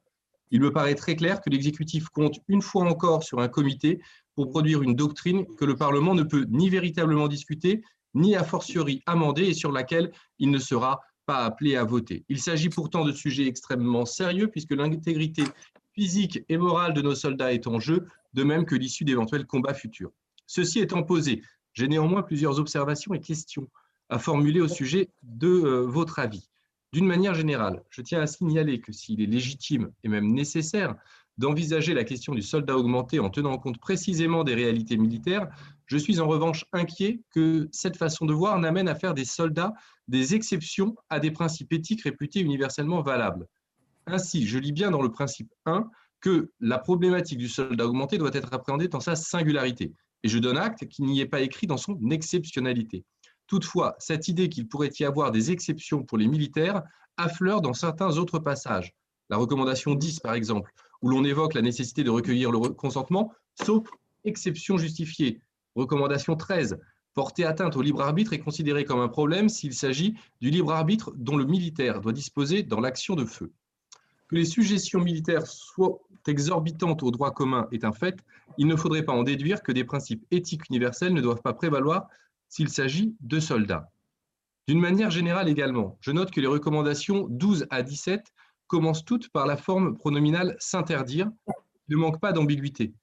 Il 0.51 0.61
me 0.61 0.73
paraît 0.73 0.95
très 0.95 1.17
clair 1.17 1.41
que 1.41 1.51
l'exécutif 1.51 2.09
compte 2.09 2.39
une 2.49 2.63
fois 2.63 2.85
encore 2.85 3.23
sur 3.23 3.41
un 3.41 3.49
comité 3.49 4.01
pour 4.35 4.51
produire 4.51 4.83
une 4.83 4.95
doctrine 4.95 5.47
que 5.57 5.65
le 5.65 5.77
Parlement 5.77 6.15
ne 6.15 6.23
peut 6.23 6.47
ni 6.49 6.69
véritablement 6.69 7.29
discuter, 7.29 7.83
ni 8.15 8.37
a 8.37 8.45
fortiori 8.45 9.03
amender 9.07 9.45
et 9.45 9.55
sur 9.55 9.73
laquelle 9.73 10.13
il 10.39 10.51
ne 10.51 10.59
sera 10.59 11.01
pas 11.27 11.45
appelés 11.45 11.77
à 11.77 11.85
voter. 11.85 12.25
Il 12.29 12.41
s'agit 12.41 12.69
pourtant 12.69 13.05
de 13.05 13.13
sujets 13.13 13.47
extrêmement 13.47 14.05
sérieux 14.05 14.49
puisque 14.49 14.73
l'intégrité 14.73 15.45
physique 15.93 16.41
et 16.49 16.59
morale 16.59 16.93
de 16.93 17.03
nos 17.03 17.15
soldats 17.15 17.53
est 17.53 17.67
en 17.67 17.81
jeu, 17.81 18.07
de 18.35 18.45
même 18.45 18.67
que 18.67 18.75
l'issue 18.75 19.05
d'éventuels 19.05 19.47
combats 19.47 19.75
futurs. 19.75 20.11
Ceci 20.47 20.81
étant 20.81 21.03
posé, 21.03 21.43
j'ai 21.73 21.89
néanmoins 21.89 22.23
plusieurs 22.23 22.59
observations 22.59 23.15
et 23.15 23.21
questions 23.21 23.69
à 24.09 24.19
formuler 24.19 24.61
au 24.61 24.69
sujet 24.69 25.11
de 25.23 25.49
euh, 25.49 25.81
votre 25.87 26.19
avis. 26.19 26.51
D'une 26.95 27.07
manière 27.07 27.35
générale, 27.35 27.83
je 27.91 28.03
tiens 28.03 28.21
à 28.21 28.29
signaler 28.29 28.81
que 28.81 28.93
s'il 28.93 29.21
est 29.21 29.27
légitime 29.27 29.91
et 30.05 30.09
même 30.09 30.33
nécessaire 30.33 30.95
d'envisager 31.39 31.93
la 31.93 32.05
question 32.05 32.37
du 32.37 32.41
soldat 32.41 32.77
augmenté 32.77 33.19
en 33.19 33.31
tenant 33.31 33.59
compte 33.59 33.81
précisément 33.81 34.45
des 34.45 34.55
réalités 34.55 34.97
militaires, 34.97 35.49
je 35.87 35.99
suis 35.99 36.21
en 36.21 36.29
revanche 36.29 36.65
inquiet 36.73 37.21
que 37.35 37.69
cette 37.73 37.97
façon 37.97 38.27
de 38.27 38.33
voir 38.33 38.61
n'amène 38.61 38.87
à 38.87 38.95
faire 38.95 39.13
des 39.13 39.25
soldats 39.25 39.73
des 40.07 40.37
exceptions 40.37 40.95
à 41.11 41.19
des 41.19 41.33
principes 41.33 41.73
éthiques 41.73 42.03
réputés 42.03 42.39
universellement 42.39 43.03
valables. 43.03 43.49
Ainsi, 44.07 44.47
je 44.47 44.61
lis 44.61 44.71
bien 44.71 44.93
dans 44.93 45.03
le 45.03 45.11
principe 45.11 45.53
1 45.67 45.91
que 46.21 46.53
la 46.61 46.79
problématique 46.79 47.39
du 47.39 47.49
soldat 47.49 47.87
augmenté 47.89 48.19
doit 48.19 48.35
être 48.35 48.55
appréhendée 48.55 48.87
dans 48.87 49.01
sa 49.01 49.17
singularité. 49.17 49.93
Et 50.23 50.29
je 50.29 50.39
donne 50.39 50.59
acte 50.59 50.87
qu'il 50.87 51.07
n'y 51.07 51.19
est 51.19 51.27
pas 51.27 51.41
écrit 51.41 51.67
dans 51.67 51.77
son 51.77 51.99
exceptionnalité. 52.13 53.05
Toutefois, 53.47 53.95
cette 53.99 54.29
idée 54.29 54.49
qu'il 54.49 54.69
pourrait 54.69 54.91
y 54.99 55.05
avoir 55.05 55.31
des 55.31 55.51
exceptions 55.51 56.03
pour 56.03 56.19
les 56.19 56.27
militaires 56.27 56.83
affleure 57.17 57.61
dans 57.61 57.75
certains 57.75 58.17
autres 58.17 58.39
passages. 58.39 58.95
La 59.31 59.37
recommandation 59.37 59.95
10, 59.95 60.21
par 60.21 60.35
exemple, 60.35 60.73
où 61.03 61.09
l'on 61.09 61.25
évoque 61.25 61.55
la 61.55 61.63
nécessité 61.63 62.05
de 62.05 62.11
recueillir 62.11 62.51
le 62.51 62.59
consentement, 62.71 63.33
sauf 63.63 63.87
exception 64.25 64.79
justifiée. 64.79 65.41
Recommandation 65.75 66.37
13, 66.37 66.79
porter 67.15 67.45
atteinte 67.45 67.77
au 67.77 67.83
libre 67.83 68.01
arbitre 68.01 68.33
est 68.33 68.39
considéré 68.39 68.85
comme 68.85 69.01
un 69.01 69.09
problème 69.09 69.49
s'il 69.49 69.75
s'agit 69.75 70.15
du 70.41 70.51
libre 70.51 70.73
arbitre 70.73 71.13
dont 71.17 71.37
le 71.37 71.45
militaire 71.45 72.01
doit 72.01 72.13
disposer 72.13 72.63
dans 72.63 72.81
l'action 72.81 73.15
de 73.15 73.25
feu. 73.25 73.53
Que 74.29 74.37
les 74.37 74.45
suggestions 74.45 75.01
militaires 75.01 75.47
soient 75.47 75.99
exorbitantes 76.27 77.03
au 77.03 77.11
droit 77.11 77.33
commun 77.33 77.69
est 77.71 77.85
un 77.85 77.93
fait, 77.93 78.17
il 78.57 78.67
ne 78.67 78.77
faudrait 78.77 79.05
pas 79.05 79.13
en 79.13 79.23
déduire 79.23 79.63
que 79.63 79.73
des 79.73 79.85
principes 79.85 80.25
éthiques 80.31 80.69
universels 80.71 81.13
ne 81.13 81.21
doivent 81.21 81.43
pas 81.43 81.53
prévaloir 81.53 82.09
s'il 82.55 82.69
s'agit 82.69 83.17
de 83.19 83.41
soldats. 83.41 83.91
D'une 84.69 84.79
manière 84.79 85.11
générale 85.11 85.49
également, 85.49 85.99
je 86.01 86.13
note 86.13 86.31
que 86.31 86.41
les 86.41 86.47
recommandations 86.47 87.27
12 87.29 87.67
à 87.69 87.83
17 87.83 88.33
commencent 88.69 89.05
toutes 89.05 89.29
par 89.31 89.49
la 89.49 89.57
forme 89.57 89.97
pronominale 89.97 90.55
s'interdire, 90.61 91.29
ne 91.89 91.97
manque 91.97 92.21
pas 92.21 92.31
d'ambiguïté. 92.31 92.95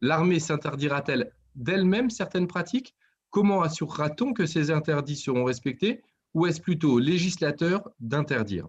L'armée 0.00 0.38
s'interdira-t-elle 0.38 1.32
d'elle-même 1.56 2.08
certaines 2.08 2.46
pratiques? 2.46 2.94
Comment 3.30 3.62
assurera-t-on 3.62 4.32
que 4.32 4.46
ces 4.46 4.70
interdits 4.70 5.16
seront 5.16 5.42
respectés? 5.42 6.02
Ou 6.34 6.46
est-ce 6.46 6.60
plutôt 6.60 6.92
au 6.92 6.98
législateur 7.00 7.90
d'interdire? 7.98 8.68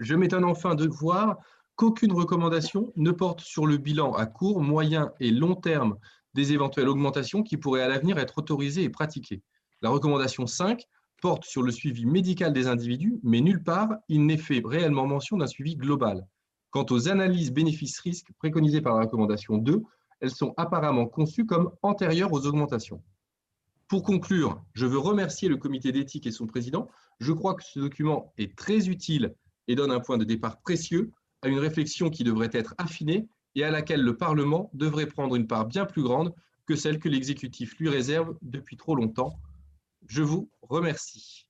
Je 0.00 0.16
m'étonne 0.16 0.44
enfin 0.44 0.74
de 0.74 0.88
voir 0.88 1.38
qu'aucune 1.76 2.12
recommandation 2.12 2.92
ne 2.96 3.12
porte 3.12 3.40
sur 3.40 3.68
le 3.68 3.76
bilan 3.76 4.14
à 4.14 4.26
court, 4.26 4.62
moyen 4.62 5.12
et 5.20 5.30
long 5.30 5.54
terme 5.54 5.96
des 6.34 6.52
éventuelles 6.52 6.88
augmentations 6.88 7.44
qui 7.44 7.56
pourraient 7.56 7.82
à 7.82 7.88
l'avenir 7.88 8.18
être 8.18 8.38
autorisées 8.38 8.82
et 8.82 8.90
pratiquées. 8.90 9.42
La 9.82 9.90
recommandation 9.90 10.46
5 10.46 10.84
porte 11.22 11.44
sur 11.44 11.62
le 11.62 11.72
suivi 11.72 12.06
médical 12.06 12.52
des 12.52 12.66
individus, 12.66 13.18
mais 13.22 13.40
nulle 13.40 13.62
part 13.62 13.90
il 14.08 14.26
n'est 14.26 14.36
fait 14.36 14.62
réellement 14.64 15.06
mention 15.06 15.36
d'un 15.36 15.46
suivi 15.46 15.76
global. 15.76 16.26
Quant 16.70 16.86
aux 16.90 17.08
analyses 17.08 17.52
bénéfices-risques 17.52 18.32
préconisées 18.38 18.80
par 18.80 18.94
la 18.94 19.04
recommandation 19.04 19.58
2, 19.58 19.82
elles 20.20 20.30
sont 20.30 20.54
apparemment 20.56 21.06
conçues 21.06 21.46
comme 21.46 21.70
antérieures 21.82 22.32
aux 22.32 22.46
augmentations. 22.46 23.02
Pour 23.88 24.02
conclure, 24.02 24.62
je 24.72 24.86
veux 24.86 24.98
remercier 24.98 25.48
le 25.48 25.56
comité 25.56 25.90
d'éthique 25.90 26.26
et 26.26 26.30
son 26.30 26.46
président. 26.46 26.88
Je 27.18 27.32
crois 27.32 27.54
que 27.54 27.64
ce 27.64 27.80
document 27.80 28.32
est 28.38 28.56
très 28.56 28.88
utile 28.88 29.34
et 29.66 29.74
donne 29.74 29.90
un 29.90 29.98
point 30.00 30.18
de 30.18 30.24
départ 30.24 30.60
précieux 30.60 31.10
à 31.42 31.48
une 31.48 31.58
réflexion 31.58 32.10
qui 32.10 32.22
devrait 32.22 32.50
être 32.52 32.74
affinée 32.78 33.28
et 33.56 33.64
à 33.64 33.70
laquelle 33.70 34.02
le 34.02 34.16
Parlement 34.16 34.70
devrait 34.74 35.06
prendre 35.06 35.34
une 35.34 35.46
part 35.46 35.66
bien 35.66 35.86
plus 35.86 36.02
grande 36.02 36.32
que 36.66 36.76
celle 36.76 37.00
que 37.00 37.08
l'exécutif 37.08 37.78
lui 37.80 37.88
réserve 37.88 38.36
depuis 38.42 38.76
trop 38.76 38.94
longtemps. 38.94 39.40
Je 40.10 40.24
vous 40.24 40.48
remercie. 40.62 41.46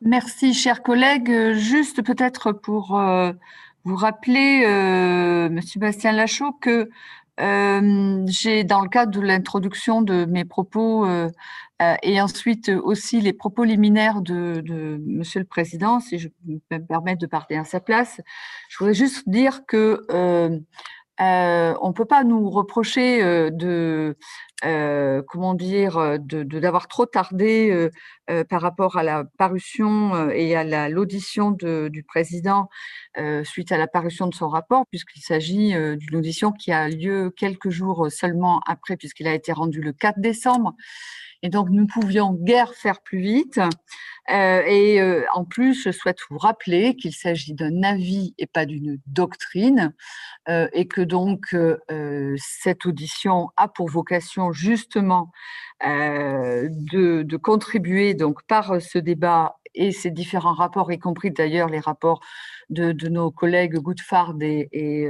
Merci, 0.00 0.52
chers 0.52 0.82
collègues. 0.82 1.54
Juste 1.54 2.02
peut-être 2.02 2.50
pour 2.50 2.98
euh, 2.98 3.32
vous 3.84 3.94
rappeler, 3.94 4.64
euh, 4.66 5.48
Monsieur 5.48 5.78
Bastien 5.78 6.10
Lachaud, 6.10 6.52
que 6.60 6.90
euh, 7.38 8.24
j'ai, 8.26 8.64
dans 8.64 8.80
le 8.80 8.88
cadre 8.88 9.12
de 9.12 9.24
l'introduction 9.24 10.02
de 10.02 10.24
mes 10.24 10.44
propos 10.44 11.06
euh, 11.06 11.30
euh, 11.82 11.94
et 12.02 12.20
ensuite 12.20 12.68
aussi 12.68 13.20
les 13.20 13.32
propos 13.32 13.62
liminaires 13.62 14.20
de, 14.20 14.60
de, 14.60 15.00
Monsieur 15.06 15.38
le 15.38 15.46
Président, 15.46 16.00
si 16.00 16.18
je 16.18 16.28
me 16.44 16.78
permets 16.80 17.14
de 17.14 17.26
parler 17.26 17.56
à 17.56 17.64
sa 17.64 17.78
place, 17.78 18.20
je 18.68 18.78
voudrais 18.78 18.94
juste 18.94 19.28
dire 19.28 19.64
que 19.66 20.04
euh, 21.20 21.74
on 21.80 21.88
ne 21.88 21.92
peut 21.92 22.06
pas 22.06 22.24
nous 22.24 22.50
reprocher 22.50 23.22
euh, 23.22 23.50
de, 23.50 24.16
euh, 24.64 25.22
comment 25.28 25.54
dire, 25.54 26.18
de, 26.18 26.42
d'avoir 26.42 26.88
trop 26.88 27.06
tardé 27.06 27.88
par 28.48 28.62
rapport 28.62 28.96
à 28.96 29.02
la 29.02 29.24
parution 29.38 30.30
et 30.30 30.56
à 30.56 30.88
l'audition 30.88 31.50
du 31.50 32.04
président 32.06 32.68
suite 33.44 33.70
à 33.70 33.78
la 33.78 33.86
parution 33.86 34.26
de 34.26 34.34
son 34.34 34.48
rapport, 34.48 34.86
puisqu'il 34.90 35.20
s'agit 35.20 35.74
d'une 35.96 36.16
audition 36.16 36.50
qui 36.52 36.72
a 36.72 36.88
lieu 36.88 37.30
quelques 37.36 37.70
jours 37.70 38.06
seulement 38.10 38.60
après, 38.66 38.96
puisqu'il 38.96 39.28
a 39.28 39.34
été 39.34 39.52
rendu 39.52 39.80
le 39.80 39.92
4 39.92 40.18
décembre. 40.20 40.74
Et 41.42 41.50
donc, 41.50 41.68
nous 41.70 41.86
pouvions 41.86 42.32
guère 42.32 42.74
faire 42.74 43.02
plus 43.02 43.20
vite. 43.20 43.60
Euh, 44.30 44.62
et 44.66 45.00
euh, 45.00 45.24
en 45.34 45.44
plus, 45.44 45.82
je 45.82 45.90
souhaite 45.90 46.18
vous 46.30 46.38
rappeler 46.38 46.96
qu'il 46.96 47.12
s'agit 47.12 47.52
d'un 47.54 47.82
avis 47.82 48.34
et 48.38 48.46
pas 48.46 48.64
d'une 48.64 48.98
doctrine, 49.06 49.92
euh, 50.48 50.68
et 50.72 50.86
que 50.86 51.00
donc 51.02 51.54
cette 52.36 52.86
audition 52.86 53.50
a 53.56 53.68
pour 53.68 53.88
vocation 53.88 54.52
justement 54.52 55.30
de, 55.82 57.36
contribuer 57.36 58.14
donc 58.14 58.42
par 58.46 58.80
ce 58.80 58.98
débat 58.98 59.56
et 59.74 59.90
ces 59.90 60.10
différents 60.10 60.54
rapports, 60.54 60.92
y 60.92 60.98
compris 60.98 61.30
d'ailleurs 61.32 61.68
les 61.68 61.80
rapports 61.80 62.20
de, 62.70 62.92
nos 63.08 63.30
collègues 63.30 63.76
Goudfard 63.76 64.34
et, 64.40 64.68
et 64.72 65.08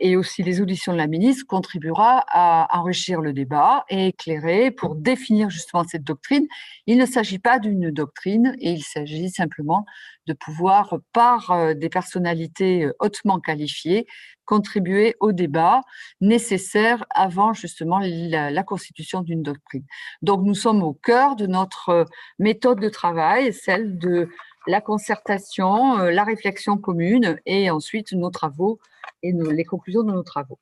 et 0.00 0.16
aussi 0.16 0.42
les 0.42 0.60
auditions 0.60 0.92
de 0.92 0.98
la 0.98 1.06
ministre, 1.06 1.44
contribuera 1.46 2.24
à 2.28 2.78
enrichir 2.78 3.20
le 3.20 3.32
débat 3.32 3.84
et 3.88 4.08
éclairer 4.08 4.70
pour 4.70 4.94
définir 4.94 5.50
justement 5.50 5.84
cette 5.84 6.04
doctrine. 6.04 6.46
Il 6.92 6.98
ne 6.98 7.06
s'agit 7.06 7.38
pas 7.38 7.58
d'une 7.58 7.90
doctrine 7.90 8.54
et 8.60 8.70
il 8.72 8.84
s'agit 8.84 9.30
simplement 9.30 9.86
de 10.26 10.34
pouvoir, 10.34 10.98
par 11.14 11.74
des 11.74 11.88
personnalités 11.88 12.86
hautement 13.00 13.40
qualifiées, 13.40 14.06
contribuer 14.44 15.16
au 15.18 15.32
débat 15.32 15.80
nécessaire 16.20 17.06
avant 17.08 17.54
justement 17.54 17.98
la, 18.02 18.62
constitution 18.62 19.22
d'une 19.22 19.42
doctrine. 19.42 19.86
Donc 20.20 20.44
nous 20.44 20.54
sommes 20.54 20.82
au 20.82 20.92
cœur 20.92 21.34
de 21.34 21.46
notre 21.46 22.04
méthode 22.38 22.78
de 22.78 22.90
travail, 22.90 23.54
celle 23.54 23.96
de 23.96 24.28
la 24.66 24.82
concertation, 24.82 25.96
la 25.96 26.24
réflexion 26.24 26.76
commune 26.76 27.40
et 27.46 27.70
ensuite 27.70 28.12
nos 28.12 28.28
travaux 28.28 28.80
et 29.22 29.32
les 29.32 29.64
conclusions 29.64 30.02
de 30.02 30.12
nos 30.12 30.22
travaux. 30.22 30.58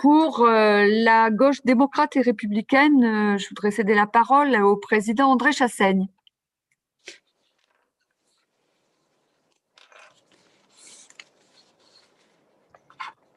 Pour 0.00 0.46
la 0.46 1.30
gauche 1.30 1.62
démocrate 1.64 2.16
et 2.16 2.20
républicaine, 2.20 3.36
je 3.38 3.48
voudrais 3.48 3.70
céder 3.70 3.94
la 3.94 4.06
parole 4.06 4.54
au 4.62 4.76
président 4.76 5.30
André 5.30 5.52
Chassaigne. 5.52 6.06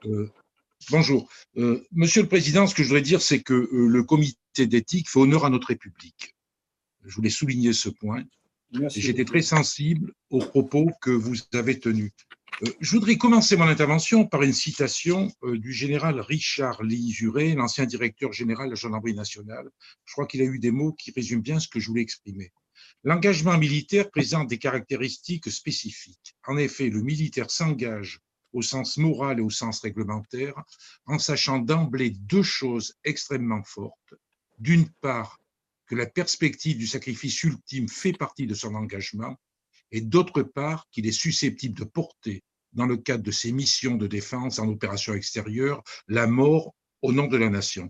Euh, 0.05 0.29
bonjour. 0.89 1.29
Euh, 1.57 1.85
Monsieur 1.91 2.23
le 2.23 2.27
Président, 2.27 2.65
ce 2.67 2.75
que 2.75 2.83
je 2.83 2.87
voudrais 2.87 3.01
dire, 3.01 3.21
c'est 3.21 3.41
que 3.41 3.53
euh, 3.53 3.87
le 3.87 4.03
comité 4.03 4.65
d'éthique 4.65 5.09
fait 5.09 5.19
honneur 5.19 5.45
à 5.45 5.49
notre 5.49 5.67
République. 5.67 6.35
Je 7.05 7.15
voulais 7.15 7.29
souligner 7.29 7.73
ce 7.73 7.89
point. 7.89 8.23
J'étais 8.89 9.25
très 9.25 9.41
sensible 9.41 10.13
aux 10.29 10.39
propos 10.39 10.89
que 11.01 11.11
vous 11.11 11.35
avez 11.53 11.79
tenus. 11.79 12.11
Je 12.79 12.91
voudrais 12.91 13.17
commencer 13.17 13.55
mon 13.55 13.67
intervention 13.67 14.27
par 14.27 14.43
une 14.43 14.53
citation 14.53 15.31
du 15.43 15.73
général 15.73 16.19
Richard 16.19 16.83
Lee-Juré, 16.83 17.55
l'ancien 17.55 17.87
directeur 17.87 18.33
général 18.33 18.67
de 18.67 18.73
la 18.73 18.75
gendarmerie 18.75 19.15
nationale. 19.15 19.67
Je 20.05 20.13
crois 20.13 20.27
qu'il 20.27 20.41
a 20.41 20.45
eu 20.45 20.59
des 20.59 20.69
mots 20.69 20.93
qui 20.93 21.11
résument 21.11 21.41
bien 21.41 21.59
ce 21.59 21.67
que 21.67 21.79
je 21.79 21.87
voulais 21.87 22.03
exprimer. 22.03 22.51
L'engagement 23.03 23.57
militaire 23.57 24.11
présente 24.11 24.47
des 24.47 24.59
caractéristiques 24.59 25.49
spécifiques. 25.49 26.35
En 26.45 26.57
effet, 26.57 26.89
le 26.89 27.01
militaire 27.01 27.49
s'engage 27.49 28.19
au 28.53 28.61
sens 28.61 28.97
moral 28.97 29.39
et 29.39 29.41
au 29.41 29.49
sens 29.49 29.79
réglementaire, 29.79 30.53
en 31.07 31.17
sachant 31.17 31.57
d'emblée 31.57 32.11
deux 32.11 32.43
choses 32.43 32.93
extrêmement 33.03 33.63
fortes. 33.63 34.13
D'une 34.59 34.87
part, 35.01 35.39
que 35.87 35.95
la 35.95 36.05
perspective 36.05 36.77
du 36.77 36.85
sacrifice 36.85 37.41
ultime 37.41 37.89
fait 37.89 38.13
partie 38.13 38.45
de 38.45 38.53
son 38.53 38.75
engagement, 38.75 39.35
et 39.91 40.01
d'autre 40.01 40.43
part, 40.43 40.87
qu'il 40.91 41.07
est 41.07 41.11
susceptible 41.11 41.77
de 41.77 41.85
porter, 41.85 42.43
dans 42.73 42.85
le 42.85 42.97
cadre 42.97 43.23
de 43.23 43.31
ses 43.31 43.51
missions 43.51 43.95
de 43.95 44.07
défense 44.07 44.59
en 44.59 44.67
opération 44.67 45.13
extérieure, 45.13 45.83
la 46.07 46.27
mort 46.27 46.73
au 47.01 47.11
nom 47.11 47.27
de 47.27 47.37
la 47.37 47.49
nation. 47.49 47.89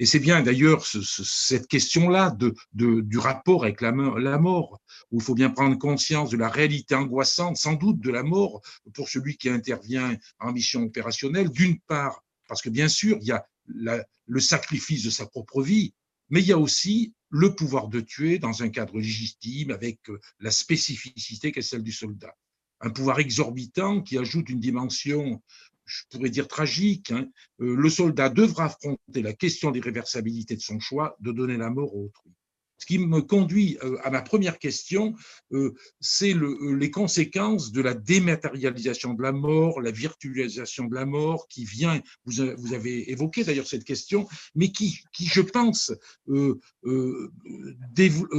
Et 0.00 0.06
c'est 0.06 0.20
bien 0.20 0.42
d'ailleurs 0.42 0.86
cette 0.86 1.66
question-là 1.66 2.30
de, 2.30 2.54
du 2.72 3.18
rapport 3.18 3.64
avec 3.64 3.80
la, 3.80 3.90
mort, 3.92 4.80
où 5.10 5.18
il 5.18 5.22
faut 5.22 5.34
bien 5.34 5.50
prendre 5.50 5.76
conscience 5.76 6.30
de 6.30 6.36
la 6.36 6.48
réalité 6.48 6.94
angoissante, 6.94 7.56
sans 7.56 7.74
doute, 7.74 7.98
de 8.00 8.10
la 8.10 8.22
mort 8.22 8.60
pour 8.94 9.08
celui 9.08 9.36
qui 9.36 9.48
intervient 9.48 10.16
en 10.38 10.52
mission 10.52 10.84
opérationnelle, 10.84 11.50
d'une 11.50 11.80
part, 11.80 12.22
parce 12.46 12.62
que 12.62 12.70
bien 12.70 12.88
sûr, 12.88 13.18
il 13.20 13.26
y 13.26 13.32
a 13.32 13.44
le 13.66 14.40
sacrifice 14.40 15.02
de 15.02 15.10
sa 15.10 15.26
propre 15.26 15.62
vie, 15.62 15.92
mais 16.30 16.40
il 16.40 16.46
y 16.46 16.52
a 16.52 16.58
aussi 16.58 17.12
le 17.30 17.54
pouvoir 17.54 17.88
de 17.88 18.00
tuer 18.00 18.38
dans 18.38 18.62
un 18.62 18.68
cadre 18.68 18.98
légitime 18.98 19.70
avec 19.70 19.98
euh, 20.08 20.18
la 20.40 20.50
spécificité 20.50 21.52
qu'est 21.52 21.62
celle 21.62 21.82
du 21.82 21.92
soldat. 21.92 22.34
Un 22.80 22.90
pouvoir 22.90 23.18
exorbitant 23.18 24.02
qui 24.02 24.18
ajoute 24.18 24.48
une 24.50 24.60
dimension 24.60 25.42
je 25.88 26.02
pourrais 26.10 26.30
dire 26.30 26.46
tragique, 26.46 27.10
hein. 27.10 27.26
euh, 27.60 27.74
le 27.74 27.90
soldat 27.90 28.28
devra 28.28 28.66
affronter 28.66 29.22
la 29.22 29.32
question 29.32 29.70
d'irréversibilité 29.70 30.54
de 30.54 30.60
son 30.60 30.78
choix 30.78 31.16
de 31.20 31.32
donner 31.32 31.56
la 31.56 31.70
mort 31.70 31.90
à 31.90 31.96
autrui. 31.96 32.32
Ce 32.78 32.86
qui 32.86 32.98
me 32.98 33.20
conduit 33.20 33.76
euh, 33.82 33.98
à 34.04 34.10
ma 34.10 34.22
première 34.22 34.58
question, 34.58 35.14
euh, 35.52 35.74
c'est 36.00 36.32
le, 36.32 36.74
les 36.74 36.90
conséquences 36.90 37.72
de 37.72 37.82
la 37.82 37.94
dématérialisation 37.94 39.14
de 39.14 39.22
la 39.22 39.32
mort, 39.32 39.80
la 39.80 39.90
virtualisation 39.90 40.84
de 40.84 40.94
la 40.94 41.04
mort 41.04 41.48
qui 41.48 41.64
vient, 41.64 42.00
vous, 42.24 42.40
avez 42.72 43.10
évoqué 43.10 43.44
d'ailleurs 43.44 43.66
cette 43.66 43.84
question, 43.84 44.28
mais 44.54 44.70
qui, 44.70 45.00
je 45.20 45.40
pense, 45.40 45.92
euh, 46.28 46.58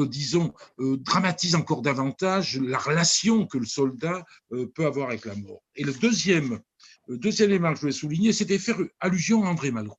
disons, 0.08 0.54
dramatise 0.78 1.56
encore 1.56 1.82
davantage 1.82 2.60
la 2.60 2.78
relation 2.78 3.46
que 3.46 3.58
le 3.58 3.66
soldat 3.66 4.24
peut 4.50 4.86
avoir 4.86 5.10
avec 5.10 5.26
la 5.26 5.36
mort. 5.36 5.62
Et 5.76 5.84
le 5.84 5.94
deuxième 5.94 6.60
le 7.08 7.18
deuxième 7.18 7.50
élément 7.50 7.70
que 7.72 7.78
je 7.78 7.82
voulais 7.82 7.92
souligner, 7.92 8.34
c'était 8.34 8.60
faire 8.60 8.78
allusion 9.00 9.44
à 9.44 9.50
André 9.50 9.72
Malraux. 9.72 9.98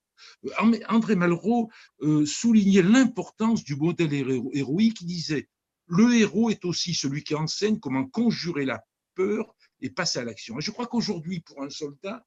André 0.88 1.16
Malraux 1.16 1.70
euh, 2.02 2.24
soulignait 2.24 2.82
l'importance 2.82 3.64
du 3.64 3.76
modèle 3.76 4.14
héroïque 4.52 4.98
qui 4.98 5.04
disait 5.04 5.48
le 5.86 6.14
héros 6.14 6.50
est 6.50 6.64
aussi 6.64 6.94
celui 6.94 7.24
qui 7.24 7.34
enseigne 7.34 7.78
comment 7.78 8.06
conjurer 8.06 8.64
la 8.64 8.84
peur 9.14 9.54
et 9.80 9.90
passer 9.90 10.20
à 10.20 10.24
l'action. 10.24 10.58
Et 10.58 10.62
je 10.62 10.70
crois 10.70 10.86
qu'aujourd'hui, 10.86 11.40
pour 11.40 11.62
un 11.62 11.70
soldat, 11.70 12.24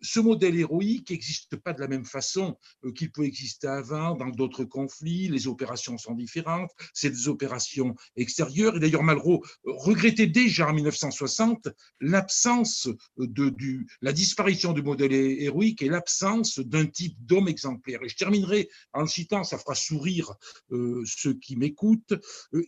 ce 0.00 0.20
modèle 0.20 0.58
héroïque 0.58 1.10
n'existe 1.10 1.56
pas 1.56 1.72
de 1.72 1.80
la 1.80 1.88
même 1.88 2.04
façon 2.04 2.56
euh, 2.84 2.92
qu'il 2.92 3.10
peut 3.10 3.24
exister 3.24 3.66
avant 3.66 4.14
dans 4.14 4.28
d'autres 4.28 4.64
conflits. 4.64 5.28
Les 5.28 5.46
opérations 5.46 5.98
sont 5.98 6.14
différentes, 6.14 6.70
c'est 6.92 7.10
des 7.10 7.28
opérations 7.28 7.94
extérieures. 8.16 8.76
Et 8.76 8.80
d'ailleurs, 8.80 9.02
Malraux 9.02 9.44
euh, 9.66 9.72
regrettait 9.72 10.26
déjà 10.26 10.68
en 10.68 10.74
1960 10.74 11.68
l'absence 12.00 12.88
de 13.16 13.54
la 14.02 14.12
disparition 14.12 14.72
du 14.72 14.82
modèle 14.82 15.12
héroïque 15.12 15.82
et 15.82 15.88
l'absence 15.88 16.58
d'un 16.58 16.86
type 16.86 17.16
d'homme 17.24 17.48
exemplaire. 17.48 18.02
Et 18.02 18.08
je 18.08 18.16
terminerai 18.16 18.68
en 18.92 19.06
citant, 19.06 19.44
ça 19.44 19.58
fera 19.58 19.74
sourire 19.74 20.34
ceux 20.70 21.34
qui 21.34 21.56
m'écoutent, 21.56 22.14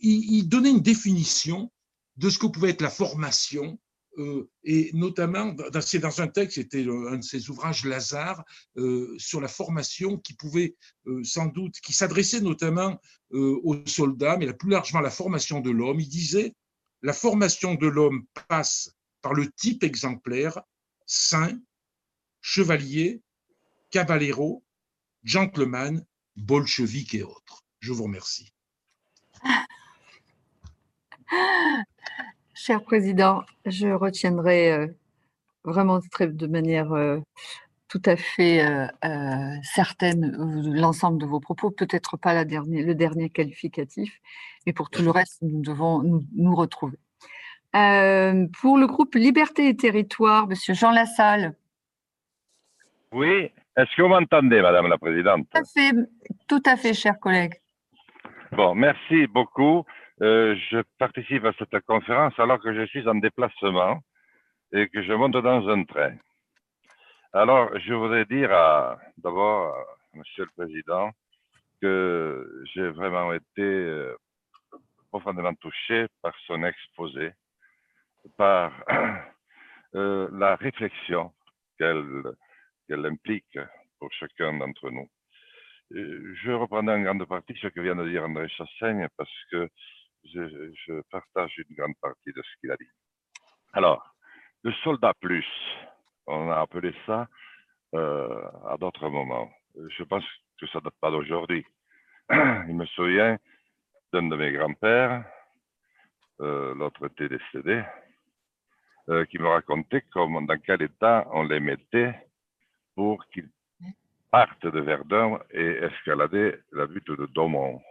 il, 0.01 0.47
donnait 0.47 0.71
une 0.71 0.81
définition 0.81 1.71
de 2.17 2.29
ce 2.29 2.37
que 2.37 2.47
pouvait 2.47 2.71
être 2.71 2.81
la 2.81 2.89
formation 2.89 3.63
euh, 3.63 3.88
et 4.63 4.91
notamment, 4.93 5.55
c'est 5.81 5.99
dans 5.99 6.21
un 6.21 6.27
texte, 6.27 6.55
c'était 6.55 6.85
un 6.87 7.17
de 7.17 7.23
ses 7.23 7.49
ouvrages, 7.49 7.85
Lazare, 7.85 8.43
euh, 8.77 9.13
sur 9.17 9.41
la 9.41 9.47
formation 9.47 10.17
qui 10.17 10.33
pouvait 10.33 10.75
euh, 11.07 11.23
sans 11.23 11.47
doute, 11.47 11.75
qui 11.81 11.93
s'adressait 11.93 12.41
notamment 12.41 12.99
aux 13.31 13.75
soldats, 13.85 14.37
mais 14.37 14.51
plus 14.53 14.71
largement 14.71 15.01
la 15.01 15.11
formation 15.11 15.59
de 15.59 15.69
l'homme. 15.69 15.99
Il 15.99 16.09
disait, 16.09 16.55
la 17.03 17.13
formation 17.13 17.75
de 17.75 17.85
l'homme 17.85 18.25
passe 18.47 18.91
par 19.21 19.33
le 19.33 19.51
type 19.51 19.83
exemplaire, 19.83 20.59
saint, 21.05 21.59
chevalier, 22.41 23.21
caballero, 23.91 24.63
gentleman, 25.23 26.03
bolchevique 26.35 27.13
et 27.13 27.23
autres. 27.23 27.63
Je 27.79 27.91
vous 27.91 28.03
remercie. 28.03 28.53
Cher 32.61 32.83
Président, 32.83 33.43
je 33.65 33.87
retiendrai 33.87 34.73
euh, 34.73 34.87
vraiment 35.63 35.99
de 36.19 36.47
manière 36.47 36.91
euh, 36.91 37.19
tout 37.87 38.01
à 38.03 38.17
fait 38.17 38.61
euh, 38.61 39.55
certaine 39.63 40.35
l'ensemble 40.75 41.21
de 41.21 41.25
vos 41.25 41.39
propos, 41.39 41.71
peut-être 41.71 42.17
pas 42.17 42.33
la 42.33 42.43
dernière, 42.43 42.85
le 42.85 42.95
dernier 42.95 43.29
qualificatif, 43.29 44.19
mais 44.65 44.73
pour 44.73 44.89
tout 44.89 45.03
le 45.03 45.09
reste, 45.09 45.41
nous 45.41 45.61
devons 45.61 46.03
nous, 46.03 46.53
retrouver. 46.53 46.97
pour 47.71 48.77
le 48.77 48.87
groupe 48.87 49.15
Liberté 49.15 49.69
et 49.69 49.77
Territoire, 49.77 50.49
Monsieur 50.49 50.73
Jean 50.73 50.91
Lassalle. 50.91 51.55
Oui, 53.13 53.51
est-ce 53.77 53.95
que 53.95 54.01
vous 54.01 54.09
m'entendez, 54.09 54.61
Madame 54.61 54.87
la 54.87 54.97
Présidente? 54.97 55.47
Tout 55.49 55.59
à 55.59 55.63
fait, 55.63 55.91
tout 56.49 56.63
à 56.65 56.75
fait, 56.75 56.93
cher 56.93 57.17
collègue. 57.21 57.53
Bon, 58.51 58.75
merci 58.75 59.27
beaucoup. 59.27 59.85
Euh, 60.21 60.53
je 60.69 60.79
participe 60.97 61.45
à 61.45 61.53
cette 61.53 61.79
conférence 61.85 62.37
alors 62.39 62.59
que 62.59 62.73
je 62.73 62.85
suis 62.87 63.07
en 63.07 63.15
déplacement 63.15 64.01
et 64.73 64.89
que 64.89 65.01
je 65.01 65.13
monte 65.13 65.37
dans 65.37 65.69
un 65.69 65.83
train. 65.85 66.17
Alors, 67.31 67.69
je 67.79 67.93
voudrais 67.93 68.25
dire 68.25 68.49
d'abord, 69.17 69.73
Monsieur 70.13 70.43
le 70.43 70.51
Président, 70.57 71.11
que 71.81 72.63
j'ai 72.73 72.89
vraiment 72.89 73.31
été 73.31 73.61
euh, 73.61 74.17
profondément 75.09 75.53
touché 75.55 76.07
par 76.21 76.33
son 76.47 76.63
exposé, 76.65 77.31
par 78.35 78.73
euh, 79.95 80.27
la 80.33 80.57
réflexion 80.57 81.31
qu'elle 81.77 83.05
implique 83.05 83.57
pour 83.99 84.11
chacun 84.11 84.57
d'entre 84.57 84.89
nous. 84.89 85.07
Je 85.91 86.51
reprendrai 86.51 86.95
en 86.95 87.01
grande 87.01 87.25
partie 87.25 87.57
ce 87.61 87.67
que 87.67 87.79
vient 87.79 87.95
de 87.95 88.07
dire 88.07 88.23
André 88.23 88.49
Chassaigne 88.49 89.07
parce 89.17 89.43
que 89.49 89.69
je, 90.25 91.01
partage 91.11 91.57
une 91.57 91.75
grande 91.75 91.95
partie 92.01 92.31
de 92.31 92.41
ce 92.41 92.59
qu'il 92.59 92.71
a 92.71 92.77
dit. 92.77 92.89
Alors, 93.73 94.15
le 94.63 94.71
soldat 94.83 95.13
plus, 95.19 95.45
on 96.27 96.51
a 96.51 96.59
appelé 96.59 96.93
ça 97.05 97.27
euh, 97.93 98.43
à 98.67 98.77
d'autres 98.77 99.09
moments. 99.09 99.49
Je 99.97 100.03
pense 100.03 100.23
que 100.59 100.67
ça 100.67 100.79
ne 100.79 100.83
date 100.85 100.95
pas 100.99 101.11
d'aujourd'hui. 101.11 101.65
Il 102.31 102.75
me 102.75 102.85
souvient 102.87 103.37
d'un 104.11 104.23
de 104.23 104.35
mes 104.35 104.51
grands-pères, 104.51 105.23
euh, 106.41 106.73
l'autre 106.75 107.05
était 107.07 107.29
décédé, 107.29 107.83
euh, 109.09 109.25
qui 109.25 109.39
me 109.39 109.47
racontait 109.47 110.03
comment, 110.11 110.41
dans 110.41 110.57
quel 110.59 110.81
état 110.81 111.27
on 111.31 111.43
les 111.43 111.59
mettait 111.59 112.15
pour 112.95 113.25
qu'ils 113.27 113.49
partent 114.31 114.67
de 114.67 114.79
Verdun 114.79 115.39
et 115.51 115.77
escalader 115.83 116.55
la 116.71 116.85
butte 116.85 117.11
de 117.11 117.25
Daumont 117.27 117.81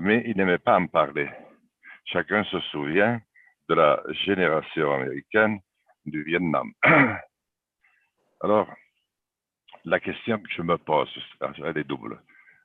mais 0.00 0.22
il 0.26 0.36
n'aimait 0.36 0.58
pas 0.58 0.78
en 0.78 0.86
parler. 0.86 1.28
Chacun 2.06 2.44
se 2.44 2.60
souvient 2.72 3.20
de 3.68 3.74
la 3.74 4.02
génération 4.24 4.92
américaine 4.92 5.60
du 6.04 6.22
Vietnam. 6.22 6.72
Alors, 8.40 8.68
la 9.84 10.00
question 10.00 10.38
que 10.38 10.50
je 10.50 10.62
me 10.62 10.76
pose, 10.76 11.08
elle 11.64 11.78
est 11.78 11.84
double. 11.84 12.20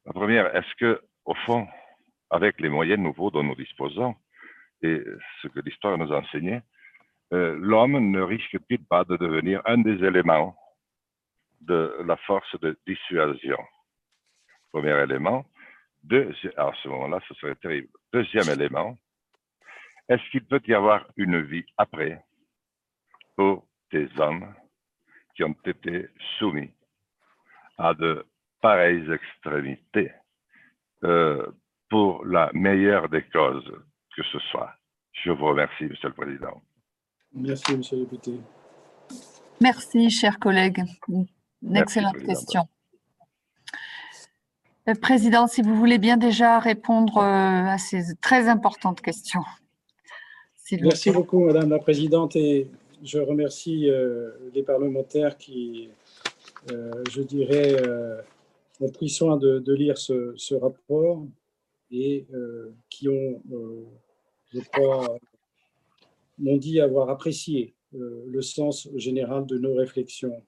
La 0.06 0.14
première, 0.14 0.56
est-ce 0.56 0.76
que, 0.76 1.02
au 1.26 1.36
fond, 1.46 1.68
avec 2.30 2.60
les 2.60 2.70
moyens 2.70 3.00
nouveaux 3.00 3.32
dont 3.32 3.44
nous 3.44 3.56
disposons 3.56 4.16
et 4.82 5.02
ce 5.42 5.48
que 5.48 5.60
l'histoire 5.60 5.98
nous 5.98 6.12
a 6.14 6.20
enseigné, 6.20 6.62
euh, 7.34 7.58
l'homme 7.60 8.12
ne 8.12 8.22
risque-t-il 8.22 8.86
pas 8.86 9.04
de 9.04 9.18
devenir 9.18 9.62
un 9.66 9.78
des 9.78 10.04
éléments 10.04 10.56
de 11.62 11.96
la 12.06 12.18
force 12.18 12.60
de 12.62 12.78
dissuasion 12.88 13.60
Premier 14.72 14.98
élément 15.04 15.46
à 16.58 16.72
ce 16.82 16.88
moment-là, 16.88 17.20
ce 17.28 17.34
serait 17.36 17.56
terrible. 17.56 17.90
Deuxième 18.14 18.50
élément, 18.50 18.98
est-ce 20.08 20.22
qu'il 20.32 20.46
peut 20.46 20.62
y 20.68 20.74
avoir 20.74 21.06
une 21.18 21.42
vie 21.42 21.66
après 21.78 22.24
pour 23.36 23.68
des 23.92 24.10
hommes 24.18 24.54
qui 25.36 25.44
ont 25.44 25.56
été 25.66 26.08
soumis 26.38 26.72
à 27.78 27.94
de 27.94 28.26
pareilles 28.62 29.10
extrémités 29.12 30.12
euh, 31.04 31.46
pour 31.90 32.26
la 32.26 32.50
meilleure 32.54 33.08
des 33.10 33.24
causes 33.24 33.72
que 34.16 34.24
ce 34.24 34.40
soit? 34.52 34.74
Je 35.24 35.32
vous 35.32 35.46
remercie, 35.46 35.84
Monsieur 35.84 36.10
le 36.10 36.14
Président. 36.14 36.62
Merci, 37.34 37.78
Monsieur 37.78 37.98
le 37.98 38.04
député. 38.06 38.40
Merci, 39.62 40.10
cher 40.10 40.40
collègue. 40.40 40.84
Une 41.08 41.76
excellente 41.76 42.18
question. 42.18 42.68
Euh, 44.90 44.94
Président, 44.96 45.48
si 45.48 45.62
vous 45.62 45.76
voulez 45.76 45.98
bien 45.98 46.18
déjà 46.18 46.60
répondre 46.60 47.18
euh, 47.18 47.22
à 47.22 47.78
ces 47.78 48.16
très 48.22 48.48
importantes 48.48 49.02
questions. 49.02 49.44
Merci 50.72 51.12
beaucoup, 51.12 51.46
Madame 51.46 51.70
la 51.70 51.80
Présidente, 51.80 52.36
et 52.36 52.68
je 53.04 53.20
remercie 53.20 53.90
euh, 53.90 54.32
les 54.54 54.62
parlementaires 54.62 55.38
qui, 55.38 55.90
je 56.70 57.22
dirais, 57.22 57.76
ont 58.80 58.90
pris 58.90 59.10
soin 59.10 59.38
de, 59.38 59.74
lire 59.74 59.98
ce, 59.98 60.54
rapport 60.54 61.26
et 61.90 62.28
qui 62.92 63.10
ont, 63.10 63.42
je 64.54 64.60
crois, 64.60 65.18
m'ont 66.38 66.58
dit 66.58 66.80
avoir 66.80 67.10
apprécié 67.10 67.74
le 67.94 68.42
sens 68.44 68.88
général 68.96 69.48
de 69.48 69.58
nos 69.58 69.74
réflexions 69.74 70.44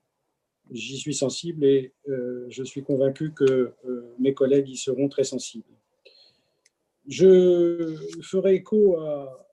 j'y 0.71 0.97
suis 0.97 1.13
sensible 1.13 1.65
et 1.65 1.93
je 2.07 2.63
suis 2.63 2.83
convaincu 2.83 3.33
que 3.33 3.73
mes 4.19 4.33
collègues 4.33 4.69
y 4.69 4.77
seront 4.77 5.09
très 5.09 5.23
sensibles. 5.23 5.65
Je 7.07 7.95
ferai 8.21 8.55
écho 8.55 8.97
à 8.97 9.47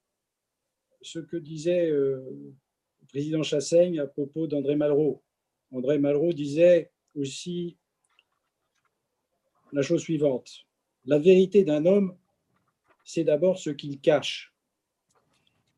ce 1.03 1.19
que 1.19 1.37
disait 1.37 1.91
le 1.91 2.55
président 3.09 3.43
Chassaigne 3.43 3.99
à 4.01 4.07
propos 4.07 4.47
d'André 4.47 4.77
Malraux. 4.77 5.23
André 5.73 5.99
Malraux 5.99 6.33
disait 6.33 6.91
aussi 7.15 7.77
la 9.73 9.83
chose 9.83 10.03
suivante. 10.03 10.67
La 11.05 11.19
vérité 11.19 11.65
d'un 11.65 11.85
homme, 11.87 12.17
c'est 13.05 13.25
d'abord 13.25 13.59
ce 13.59 13.71
qu'il 13.71 14.01
cache. 14.01 14.55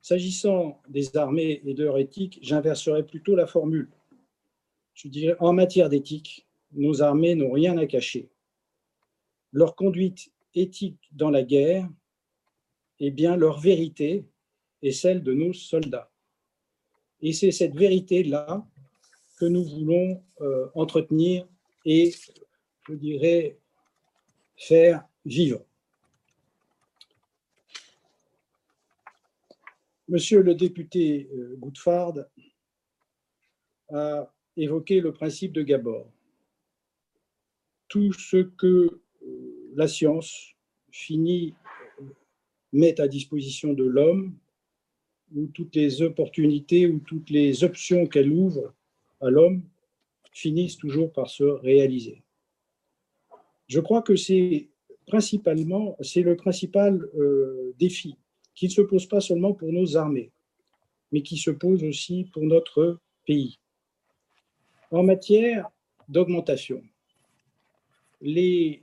S'agissant 0.02 0.80
des 0.88 1.16
armées 1.16 1.60
et 1.64 1.74
de 1.74 1.84
leur 1.84 1.98
éthique, 1.98 2.38
j'inverserai 2.42 3.04
plutôt 3.04 3.36
la 3.36 3.46
formule. 3.46 3.90
Je 4.94 5.08
dirais, 5.08 5.36
en 5.40 5.52
matière 5.52 5.88
d'éthique, 5.88 6.46
nos 6.72 7.02
armées 7.02 7.34
n'ont 7.34 7.52
rien 7.52 7.76
à 7.78 7.86
cacher. 7.86 8.30
Leur 9.52 9.74
conduite 9.74 10.32
éthique 10.54 11.08
dans 11.12 11.30
la 11.30 11.42
guerre 11.42 11.88
est 12.98 13.10
bien 13.10 13.36
leur 13.36 13.58
vérité 13.58 14.24
et 14.82 14.92
celle 14.92 15.22
de 15.22 15.32
nos 15.32 15.52
soldats. 15.52 16.10
Et 17.20 17.32
c'est 17.32 17.50
cette 17.50 17.74
vérité-là 17.74 18.66
que 19.38 19.46
nous 19.46 19.64
voulons 19.64 20.22
euh, 20.40 20.68
entretenir 20.74 21.46
et, 21.84 22.12
je 22.88 22.94
dirais, 22.94 23.58
faire 24.56 25.04
vivre. 25.24 25.64
Monsieur 30.08 30.42
le 30.42 30.54
député 30.54 31.30
euh, 31.32 31.56
Goudfard 31.56 32.14
a 33.90 34.32
évoqué 34.56 35.00
le 35.00 35.12
principe 35.12 35.52
de 35.52 35.62
Gabor. 35.62 36.06
Tout 37.88 38.12
ce 38.12 38.36
que 38.38 39.00
euh, 39.22 39.72
la 39.74 39.88
science 39.88 40.54
finit 40.90 41.54
met 42.72 43.00
à 43.00 43.08
disposition 43.08 43.72
de 43.72 43.84
l'homme, 43.84 44.36
ou 45.34 45.46
toutes 45.46 45.76
les 45.76 46.02
opportunités 46.02 46.86
ou 46.86 46.98
toutes 47.00 47.30
les 47.30 47.64
options 47.64 48.06
qu'elle 48.06 48.30
ouvre 48.30 48.74
à 49.20 49.30
l'homme 49.30 49.62
finissent 50.32 50.76
toujours 50.76 51.12
par 51.12 51.28
se 51.28 51.44
réaliser. 51.44 52.22
Je 53.68 53.80
crois 53.80 54.02
que 54.02 54.16
c'est 54.16 54.68
principalement, 55.06 55.96
c'est 56.00 56.22
le 56.22 56.36
principal 56.36 57.08
euh, 57.16 57.72
défi 57.78 58.16
qui 58.54 58.66
ne 58.66 58.70
se 58.70 58.82
pose 58.82 59.06
pas 59.06 59.20
seulement 59.20 59.54
pour 59.54 59.72
nos 59.72 59.96
armées, 59.96 60.30
mais 61.12 61.22
qui 61.22 61.36
se 61.36 61.50
pose 61.50 61.82
aussi 61.84 62.28
pour 62.32 62.44
notre 62.44 62.98
pays. 63.26 63.58
En 64.90 65.04
matière 65.04 65.70
d'augmentation, 66.08 66.82
les 68.20 68.82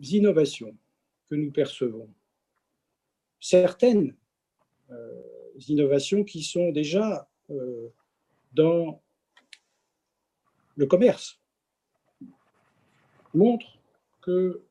innovations 0.00 0.74
que 1.28 1.34
nous 1.34 1.50
percevons, 1.50 2.08
certaines 3.38 4.14
euh, 4.90 5.22
innovations 5.68 6.24
qui 6.24 6.42
sont 6.42 6.70
déjà 6.70 7.28
euh, 7.50 7.88
dans 8.52 9.02
le 10.76 10.86
commerce, 10.86 11.38
montrent 13.34 13.78
que 14.22 14.62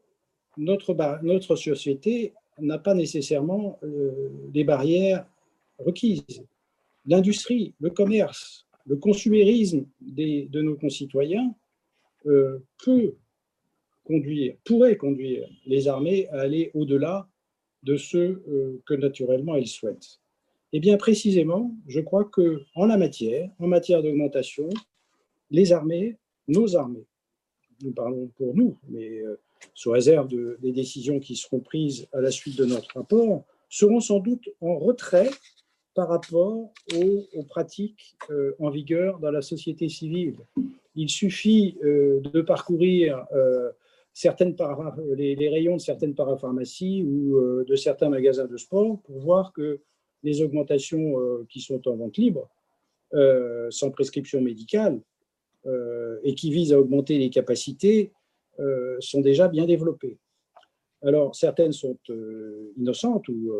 notre, 0.57 1.55
société 1.55 2.33
n'a 2.59 2.79
pas 2.79 2.93
nécessairement 2.93 3.77
euh, 3.83 4.29
les 4.53 4.63
barrières 4.63 5.27
requises. 5.77 6.43
L'industrie, 7.05 7.75
le 7.79 7.91
commerce, 7.91 8.64
le 8.85 8.95
consumérisme 8.97 9.85
de 10.01 10.61
nos 10.61 10.75
concitoyens 10.75 11.53
euh, 12.25 12.59
peut 12.83 13.15
conduire, 14.03 14.55
pourrait 14.63 14.97
conduire 14.97 15.47
les 15.65 15.87
armées 15.87 16.27
à 16.29 16.41
aller 16.41 16.71
au-delà 16.73 17.27
de 17.83 17.97
ce 17.97 18.17
euh, 18.17 18.81
que 18.85 18.93
naturellement 18.93 19.55
elles 19.55 19.67
souhaitent. 19.67 20.19
Eh 20.73 20.79
bien 20.79 20.97
précisément, 20.97 21.75
je 21.87 21.99
crois 21.99 22.25
que 22.25 22.63
en 22.75 22.85
la 22.85 22.97
matière, 22.97 23.49
en 23.59 23.67
matière 23.67 24.03
d'augmentation, 24.03 24.69
les 25.49 25.71
armées, 25.71 26.17
nos 26.47 26.75
armées, 26.75 27.05
nous 27.83 27.91
parlons 27.91 28.27
pour 28.37 28.55
nous, 28.55 28.77
mais 28.89 29.21
sous 29.73 29.91
réserve 29.91 30.29
des 30.59 30.71
décisions 30.71 31.19
qui 31.19 31.35
seront 31.35 31.59
prises 31.59 32.07
à 32.13 32.21
la 32.21 32.31
suite 32.31 32.57
de 32.57 32.65
notre 32.65 32.95
rapport, 32.95 33.43
seront 33.69 33.99
sans 33.99 34.19
doute 34.19 34.49
en 34.61 34.77
retrait 34.77 35.29
par 35.95 36.09
rapport 36.09 36.71
aux, 36.93 37.43
pratiques 37.47 38.17
euh, 38.29 38.53
en 38.59 38.69
vigueur 38.69 39.17
dans 39.19 39.31
la 39.31 39.41
société 39.41 39.87
civile. 39.87 40.35
Il 40.93 41.09
suffit 41.09 41.77
euh, 41.83 42.19
de 42.19 42.41
parcourir 42.41 43.25
euh, 43.33 43.71
les, 45.15 45.35
les, 45.35 45.49
rayons 45.49 45.77
de 45.77 45.81
certaines 45.81 46.13
parapharmacies 46.13 47.03
ou 47.03 47.63
de 47.65 47.75
certains 47.75 48.09
magasins 48.09 48.45
de 48.45 48.55
sport 48.55 49.01
pour 49.01 49.19
voir 49.19 49.51
que 49.51 49.81
les 50.23 50.41
augmentations 50.41 51.15
qui 51.49 51.59
sont 51.59 51.85
en 51.89 51.97
vente 51.97 52.15
libre, 52.15 52.49
sans 53.71 53.91
prescription 53.91 54.39
médicale, 54.39 55.01
et 56.23 56.33
qui 56.33 56.49
visent 56.49 56.71
à 56.71 56.79
augmenter 56.79 57.17
les 57.17 57.29
capacités, 57.29 58.13
sont 58.99 59.19
déjà 59.19 59.49
bien 59.49 59.65
développées. 59.65 60.17
Alors, 61.03 61.35
certaines 61.35 61.73
sont 61.73 61.99
innocentes 62.77 63.27
ou, 63.27 63.51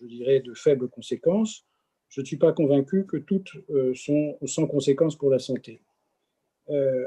je 0.00 0.06
dirais, 0.06 0.40
de 0.40 0.54
faibles 0.54 0.88
conséquences. 0.88 1.64
Je 2.10 2.20
ne 2.20 2.26
suis 2.26 2.36
pas 2.36 2.52
convaincu 2.52 3.06
que 3.06 3.16
toutes 3.16 3.52
sont 3.94 4.36
sans 4.44 4.66
conséquences 4.66 5.16
pour 5.16 5.30
la 5.30 5.38
santé. 5.38 5.80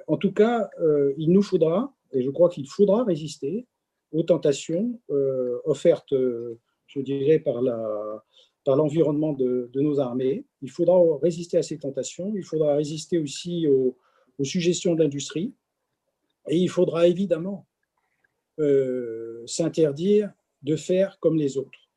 en 0.07 0.17
tout 0.17 0.33
cas, 0.33 0.69
il 1.17 1.31
nous 1.31 1.43
faudra, 1.43 1.93
et 2.11 2.21
je 2.21 2.29
crois 2.29 2.49
qu'il 2.49 2.67
faudra 2.67 3.03
résister 3.03 3.67
aux 4.11 4.23
tentations 4.23 4.99
offertes, 5.65 6.13
je 6.87 6.99
dirais, 7.01 7.39
par 7.39 7.61
l'environnement 8.75 9.33
de, 9.33 9.69
nos 9.75 9.99
armées. 9.99 10.45
Il 10.61 10.71
faudra 10.71 10.97
résister 11.21 11.57
à 11.57 11.63
ces 11.63 11.77
tentations. 11.77 12.31
Il 12.35 12.43
faudra 12.43 12.75
résister 12.75 13.19
aussi 13.19 13.67
aux 13.67 14.43
suggestions 14.43 14.95
de 14.95 15.03
l'industrie. 15.03 15.53
Et 16.49 16.57
il 16.57 16.69
faudra 16.69 17.07
évidemment 17.07 17.65
euh, 18.59 19.43
s'interdire 19.47 20.31
de 20.61 20.75
faire 20.75 21.17
comme 21.19 21.37
les 21.37 21.57
autres. 21.57 21.89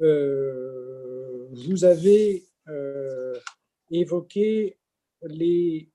Euh, 0.00 0.77
vous 1.50 1.84
avez 1.84 2.44
euh, 2.68 3.34
évoqué 3.90 4.76
les, 5.22 5.88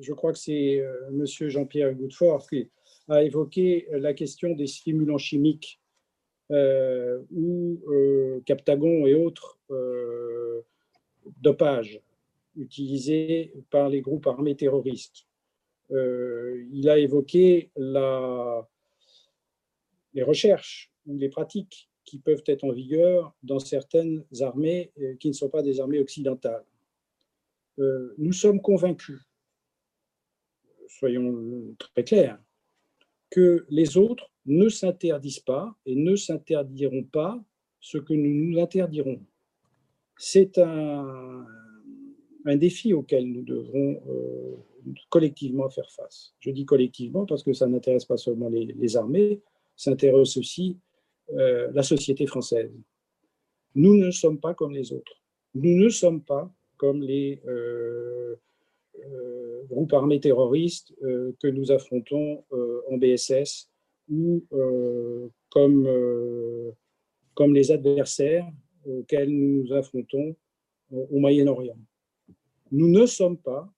je 0.00 0.12
crois 0.12 0.32
que 0.32 0.38
c'est 0.38 0.84
Monsieur 1.10 1.48
Jean-Pierre 1.48 1.94
Goudfort 1.94 2.48
qui 2.48 2.70
a 3.08 3.22
évoqué 3.22 3.86
la 3.90 4.14
question 4.14 4.54
des 4.54 4.66
stimulants 4.66 5.18
chimiques 5.18 5.80
ou 6.50 7.80
Captagon 8.44 9.06
et 9.06 9.14
autres 9.14 9.58
dopages 11.40 12.00
utilisés 12.56 13.52
par 13.70 13.88
les 13.88 14.00
groupes 14.00 14.26
armés 14.26 14.56
terroristes. 14.56 15.26
Euh, 15.90 16.64
il 16.72 16.88
a 16.88 16.98
évoqué 16.98 17.70
la, 17.76 18.66
les 20.14 20.22
recherches 20.22 20.90
ou 21.06 21.18
les 21.18 21.28
pratiques 21.28 21.90
qui 22.04 22.18
peuvent 22.18 22.42
être 22.46 22.64
en 22.64 22.72
vigueur 22.72 23.34
dans 23.42 23.58
certaines 23.58 24.24
armées 24.40 24.92
euh, 24.98 25.16
qui 25.16 25.28
ne 25.28 25.32
sont 25.32 25.48
pas 25.48 25.62
des 25.62 25.80
armées 25.80 26.00
occidentales. 26.00 26.64
Euh, 27.78 28.14
nous 28.18 28.32
sommes 28.32 28.60
convaincus, 28.60 29.20
soyons 30.86 31.74
très 31.78 32.04
clairs, 32.04 32.38
que 33.30 33.66
les 33.68 33.96
autres 33.96 34.30
ne 34.46 34.68
s'interdisent 34.68 35.40
pas 35.40 35.76
et 35.86 35.96
ne 35.96 36.14
s'interdiront 36.14 37.04
pas 37.04 37.42
ce 37.80 37.98
que 37.98 38.14
nous 38.14 38.32
nous 38.32 38.60
interdirons. 38.60 39.20
C'est 40.16 40.58
un, 40.58 41.44
un, 42.44 42.56
défi 42.56 42.92
auquel 42.92 43.30
nous 43.32 43.42
devrons 43.42 44.00
collectivement 45.08 45.68
faire 45.68 45.90
face. 45.90 46.34
Je 46.40 46.50
dis 46.50 46.64
collectivement 46.64 47.26
parce 47.26 47.42
que 47.42 47.52
ça 47.52 47.66
n'intéresse 47.66 48.04
pas 48.04 48.16
seulement 48.16 48.48
les, 48.48 48.96
armées, 48.96 49.40
ça 49.76 49.90
intéresse 49.90 50.36
aussi 50.36 50.78
euh, 51.32 51.70
la 51.72 51.82
société 51.82 52.26
française. 52.26 52.70
Nous 53.74 53.94
ne 53.96 54.10
sommes 54.10 54.38
pas 54.38 54.54
comme 54.54 54.72
les 54.72 54.92
autres. 54.92 55.22
Nous 55.54 55.76
ne 55.76 55.88
sommes 55.88 56.22
pas 56.22 56.52
comme 56.76 57.02
les 57.02 57.40
euh, 57.46 58.36
euh, 58.98 59.62
groupes 59.64 59.92
armés 59.94 60.20
terroristes 60.20 60.94
que 61.00 61.46
nous 61.48 61.72
affrontons 61.72 62.44
en 62.90 62.98
BSS 62.98 63.70
ou 64.10 64.44
comme, 65.48 65.88
comme 67.34 67.54
les 67.54 67.70
adversaires 67.72 68.46
auxquels 68.84 69.30
nous 69.30 69.62
nous 69.62 69.72
affrontons 69.72 70.36
au 70.92 71.18
Moyen-Orient. 71.18 71.78
Nous 72.70 72.88
ne 72.88 73.06
sommes 73.06 73.38
pas 73.38 73.72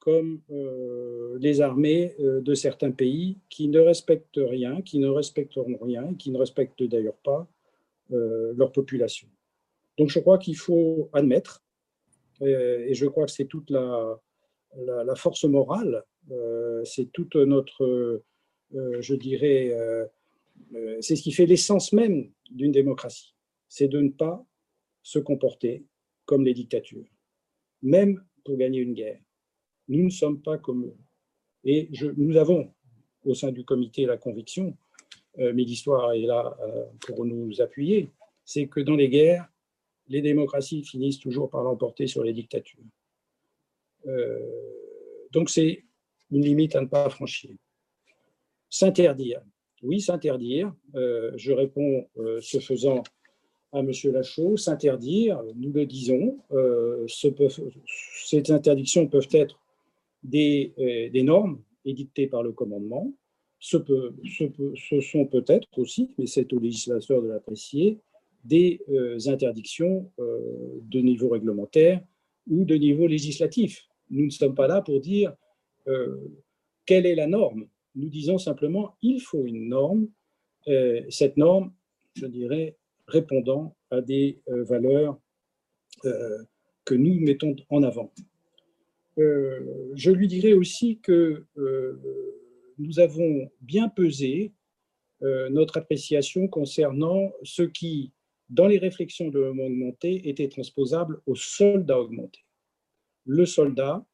comme 0.00 0.40
euh, 0.50 1.38
les 1.38 1.60
armées 1.60 2.14
euh, 2.20 2.40
de 2.40 2.54
certains 2.54 2.90
pays 2.90 3.38
qui 3.50 3.68
ne 3.68 3.78
respectent 3.78 4.40
rien, 4.42 4.80
qui 4.80 4.98
ne 4.98 5.08
respecteront 5.08 5.76
rien, 5.80 6.14
qui 6.14 6.30
ne 6.30 6.38
respectent 6.38 6.82
d'ailleurs 6.82 7.18
pas 7.18 7.46
euh, 8.12 8.52
leur 8.56 8.72
population. 8.72 9.28
Donc 9.98 10.08
je 10.08 10.18
crois 10.18 10.38
qu'il 10.38 10.56
faut 10.56 11.10
admettre, 11.12 11.62
et 12.42 12.94
je 12.94 13.04
crois 13.04 13.26
que 13.26 13.32
c'est 13.32 13.44
toute 13.44 13.68
la, 13.68 14.18
la, 14.74 15.14
force 15.14 15.44
morale, 15.44 16.02
c'est 16.84 17.12
toute 17.12 17.36
notre, 17.36 18.22
je 18.72 19.14
dirais, 19.14 19.76
c'est 21.00 21.16
ce 21.16 21.22
qui 21.22 21.32
fait 21.32 21.44
l'essence 21.44 21.92
même 21.92 22.30
d'une 22.50 22.72
démocratie, 22.72 23.34
c'est 23.68 23.88
de 23.88 24.00
ne 24.00 24.08
pas 24.08 24.42
se 25.02 25.18
comporter 25.18 25.84
comme 26.24 26.46
les 26.46 26.54
dictatures, 26.54 27.04
même 27.82 28.24
pour 28.42 28.56
gagner 28.56 28.78
une 28.78 28.94
guerre. 28.94 29.20
Nous 29.90 30.04
ne 30.04 30.10
sommes 30.10 30.40
pas 30.40 30.56
comme 30.56 30.84
eux. 30.86 30.96
Et 31.64 31.90
nous 32.16 32.38
avons 32.38 32.72
au 33.26 33.34
sein 33.34 33.52
du 33.52 33.64
comité 33.66 34.06
la 34.06 34.16
conviction, 34.16 34.74
mais 35.36 35.52
l'histoire 35.52 36.14
est 36.14 36.22
là 36.22 36.56
pour 37.00 37.26
nous 37.26 37.60
appuyer, 37.60 38.08
c'est 38.44 38.66
que 38.66 38.80
dans 38.80 38.96
les 38.96 39.10
guerres, 39.10 39.46
les 40.08 40.22
démocraties 40.22 40.82
finissent 40.82 41.20
toujours 41.20 41.48
par 41.48 41.62
l'emporter 41.62 42.06
sur 42.06 42.24
les 42.24 42.32
dictatures. 42.32 42.82
Euh, 44.06 44.40
donc 45.30 45.48
c'est 45.50 45.84
une 46.30 46.44
limite 46.44 46.74
à 46.74 46.80
ne 46.80 46.86
pas 46.86 47.08
franchir. 47.10 47.50
S'interdire. 48.68 49.40
Oui, 49.82 50.00
s'interdire. 50.00 50.74
Euh, 50.94 51.32
je 51.36 51.52
réponds 51.52 52.08
euh, 52.18 52.40
ce 52.42 52.58
faisant 52.58 53.02
à 53.72 53.80
M. 53.80 53.92
Lachaud. 54.12 54.56
S'interdire, 54.56 55.40
nous 55.54 55.72
le 55.72 55.86
disons, 55.86 56.38
ces 57.08 58.50
interdictions 58.50 59.06
peuvent 59.06 59.28
être 59.30 59.59
des, 60.22 60.74
des, 61.12 61.22
normes 61.22 61.62
édictées 61.84 62.26
par 62.26 62.42
le 62.42 62.52
commandement. 62.52 63.12
Ce, 63.58 63.76
sont 65.00 65.26
peut-être 65.26 65.68
aussi, 65.78 66.14
mais 66.18 66.26
c'est 66.26 66.52
au 66.52 66.58
législateur 66.58 67.22
de 67.22 67.28
l'apprécier, 67.28 67.98
des 68.44 68.80
euh, 68.88 69.18
interdictions 69.26 70.10
euh, 70.18 70.78
de 70.82 71.00
niveau 71.00 71.28
réglementaire 71.28 72.02
ou 72.48 72.64
de 72.64 72.74
niveau 72.74 73.06
législatif. 73.06 73.86
Nous 74.08 74.24
ne 74.24 74.30
sommes 74.30 74.54
pas 74.54 74.66
là 74.66 74.80
pour 74.80 75.00
dire 75.00 75.34
euh, 75.88 76.16
quelle 76.86 77.04
est 77.04 77.14
la 77.14 77.26
norme. 77.26 77.66
Nous 77.94 78.08
disons 78.08 78.38
simplement 78.38 78.96
il 79.02 79.20
faut 79.20 79.44
une 79.44 79.68
norme, 79.68 80.08
cette 81.08 81.36
norme, 81.36 81.72
je 82.14 82.26
dirais, 82.26 82.76
répondant 83.08 83.74
à 83.90 84.00
des 84.00 84.40
valeurs 84.46 85.18
que 86.02 86.94
nous 86.94 87.18
mettons 87.18 87.56
en 87.70 87.82
avant. 87.82 88.12
Je 89.16 90.10
lui 90.10 90.28
dirais 90.28 90.52
aussi 90.52 91.00
que 91.00 91.44
nous 92.78 93.00
avons 93.00 93.50
bien 93.60 93.88
pesé 93.88 94.52
notre 95.20 95.78
appréciation 95.78 96.48
concernant 96.48 97.32
ce 97.42 97.62
qui 97.62 98.12
dans 98.50 98.66
les 98.66 98.78
réflexions 98.78 99.28
de 99.28 99.38
l'homme 99.38 99.60
augmenté, 99.60 100.28
était 100.28 100.48
transposable 100.48 101.22
au 101.26 101.36
soldat 101.36 101.98
augmenté. 101.98 102.44
Le 103.24 103.46
soldat, 103.46 104.04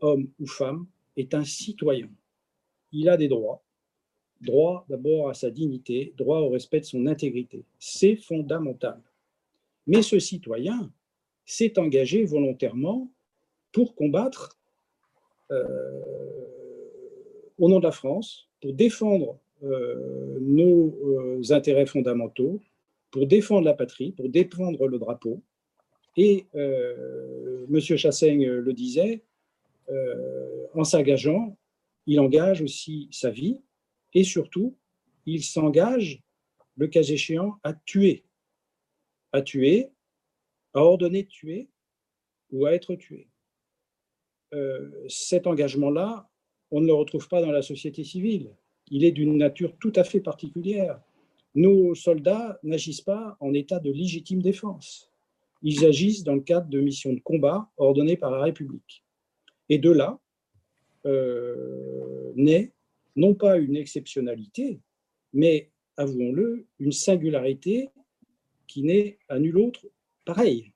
homme 0.00 0.30
ou 0.40 0.46
femme, 0.46 0.86
est 1.16 1.32
un 1.32 1.44
citoyen. 1.44 2.10
Il 2.90 3.08
a 3.08 3.16
des 3.16 3.28
droits. 3.28 3.64
Droit 4.40 4.84
d'abord 4.88 5.28
à 5.30 5.34
sa 5.34 5.50
dignité, 5.50 6.12
droit 6.16 6.40
au 6.40 6.50
respect 6.50 6.80
de 6.80 6.86
son 6.86 7.06
intégrité. 7.06 7.64
C'est 7.78 8.16
fondamental. 8.16 9.00
Mais 9.86 10.02
ce 10.02 10.18
citoyen 10.18 10.92
s'est 11.44 11.78
engagé 11.78 12.24
volontairement 12.24 13.12
pour 13.72 13.94
combattre 13.94 14.58
euh, 15.50 16.00
au 17.58 17.68
nom 17.68 17.78
de 17.78 17.84
la 17.84 17.92
France, 17.92 18.48
pour 18.60 18.72
défendre 18.72 19.38
euh, 19.62 20.38
nos 20.40 20.96
euh, 21.04 21.42
intérêts 21.50 21.86
fondamentaux, 21.86 22.60
pour 23.10 23.26
défendre 23.26 23.64
la 23.64 23.74
patrie, 23.74 24.12
pour 24.12 24.28
défendre 24.28 24.86
le 24.88 24.98
drapeau. 24.98 25.42
Et 26.16 26.46
M. 26.54 27.80
Chassaigne 27.80 28.46
le 28.46 28.72
disait, 28.74 29.22
en 30.74 30.84
s'engageant, 30.84 31.56
il 32.06 32.20
engage 32.20 32.60
aussi 32.60 33.08
sa 33.10 33.30
vie 33.30 33.60
et 34.12 34.24
surtout, 34.24 34.76
il 35.24 35.42
s'engage, 35.42 36.22
le 36.76 36.86
cas 36.88 37.02
échéant, 37.02 37.58
à 37.62 37.72
tuer. 37.72 38.24
À 39.32 39.40
tuer, 39.40 39.88
à 40.74 40.80
ordonner 40.80 41.22
de 41.22 41.28
tuer 41.28 41.68
ou 42.50 42.66
à 42.66 42.74
être 42.74 42.94
tué. 42.94 43.28
Euh, 44.54 44.90
cet 45.08 45.46
engagement-là, 45.46 46.28
on 46.70 46.80
ne 46.80 46.86
le 46.86 46.94
retrouve 46.94 47.28
pas 47.28 47.40
dans 47.40 47.52
la 47.52 47.62
société 47.62 48.04
civile. 48.04 48.50
Il 48.90 49.04
est 49.04 49.12
d'une 49.12 49.36
nature 49.36 49.76
tout 49.78 49.92
à 49.96 50.04
fait 50.04 50.20
particulière 50.20 51.00
nos 51.54 51.94
soldats 51.94 52.58
n'agissent 52.62 53.02
pas 53.02 53.36
en 53.40 53.52
état 53.54 53.78
de 53.78 53.90
légitime 53.90 54.40
défense. 54.40 55.10
Ils 55.62 55.84
agissent 55.84 56.24
dans 56.24 56.34
le 56.34 56.40
cadre 56.40 56.68
de 56.68 56.80
missions 56.80 57.12
de 57.12 57.20
combat 57.20 57.70
ordonnées 57.76 58.16
par 58.16 58.30
la 58.30 58.42
République. 58.42 59.04
Et 59.68 59.78
de 59.78 59.90
là 59.90 60.18
euh, 61.06 62.32
naît 62.36 62.72
non 63.16 63.34
pas 63.34 63.58
une 63.58 63.76
exceptionnalité, 63.76 64.80
mais, 65.34 65.70
avouons-le, 65.98 66.66
une 66.78 66.92
singularité 66.92 67.90
qui 68.66 68.82
n'est 68.82 69.18
à 69.28 69.38
nul 69.38 69.58
autre 69.58 69.86
pareille 70.24 70.72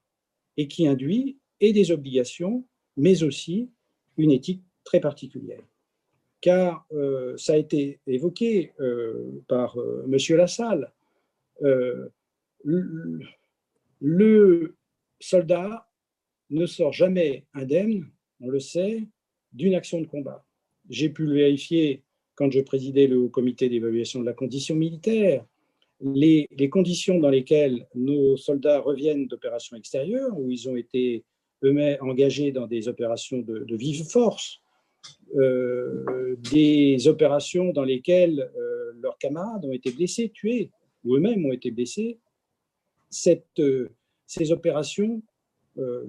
et 0.59 0.69
qui 0.69 0.87
induit 0.87 1.39
et 1.61 1.73
des 1.73 1.91
obligations, 1.91 2.67
mais 2.97 3.23
aussi 3.23 3.71
une 4.17 4.31
éthique 4.31 4.63
très 4.85 5.01
particulière 5.01 5.63
car 6.47 6.87
euh, 6.93 7.37
ça 7.37 7.55
a 7.55 7.57
été 7.57 7.99
évoqué 8.07 8.73
euh, 8.81 9.43
par 9.49 9.79
euh, 9.81 10.07
M. 10.07 10.37
Lassalle. 10.37 10.93
le 14.01 14.77
soldat 15.19 15.89
ne 16.51 16.67
sort 16.67 16.93
jamais 16.93 17.47
indemne, 17.55 18.07
on 18.41 18.49
le 18.49 18.61
sait, 18.61 19.09
d'une 19.53 19.75
action 19.75 20.01
de 20.01 20.07
combat. 20.07 20.45
J'ai 20.89 21.09
pu 21.09 21.25
le 21.27 21.35
vérifier 21.35 22.05
quand 22.37 22.51
je 22.53 22.61
présidais 22.61 23.09
le 23.09 23.29
comité 23.29 23.69
d'évaluation 23.69 24.21
de 24.21 24.27
la 24.27 24.35
condition 24.35 24.77
militaire. 24.77 25.45
Les, 26.01 26.47
conditions 26.71 27.19
dans 27.19 27.31
lesquelles 27.31 27.89
nos 27.95 28.37
soldats 28.37 28.79
reviennent 28.79 29.27
d'opérations 29.27 29.77
extérieures, 29.77 30.39
où 30.39 30.51
ils 30.51 30.69
ont 30.69 30.77
été 30.77 31.25
eux-mêmes 31.65 31.99
engagés 32.01 32.53
dans 32.53 32.67
des 32.67 32.89
opérations 32.89 33.39
de, 33.39 33.77
vive 33.77 34.05
force, 34.05 34.61
euh, 35.37 36.37
des 36.51 37.09
opérations 37.09 37.73
dans 37.73 37.85
lesquelles 37.85 38.51
euh, 38.57 38.93
leurs 39.01 39.19
camarades 39.19 39.65
ont 39.65 39.73
été 39.73 39.91
blessés, 39.91 40.31
tués, 40.31 40.71
ou 41.05 41.17
eux-mêmes 41.17 41.45
ont 41.45 41.53
été 41.53 41.71
blessés. 41.71 42.19
Euh, 43.59 43.89
ces 44.27 44.53
opérations, 44.53 45.23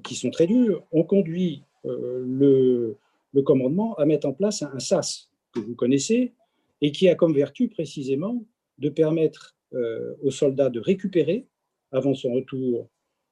qui 0.01 0.15
sont 0.15 0.31
très 0.31 0.47
dures, 0.47 0.81
ont 0.93 1.03
conduit 1.03 1.61
le, 1.83 2.95
le, 3.33 3.41
commandement 3.41 3.95
à 3.95 4.05
mettre 4.05 4.25
en 4.25 4.31
place 4.31 4.61
un, 4.63 4.79
SAS 4.79 5.29
que 5.51 5.59
vous 5.59 5.75
connaissez 5.75 6.31
et 6.79 6.93
qui 6.93 7.09
a 7.09 7.15
comme 7.15 7.33
vertu 7.33 7.67
précisément 7.67 8.45
de 8.77 8.87
permettre 8.87 9.57
aux 10.23 10.31
soldats 10.31 10.69
de 10.69 10.79
récupérer 10.79 11.47
avant 11.91 12.13
son 12.13 12.31
retour 12.31 12.87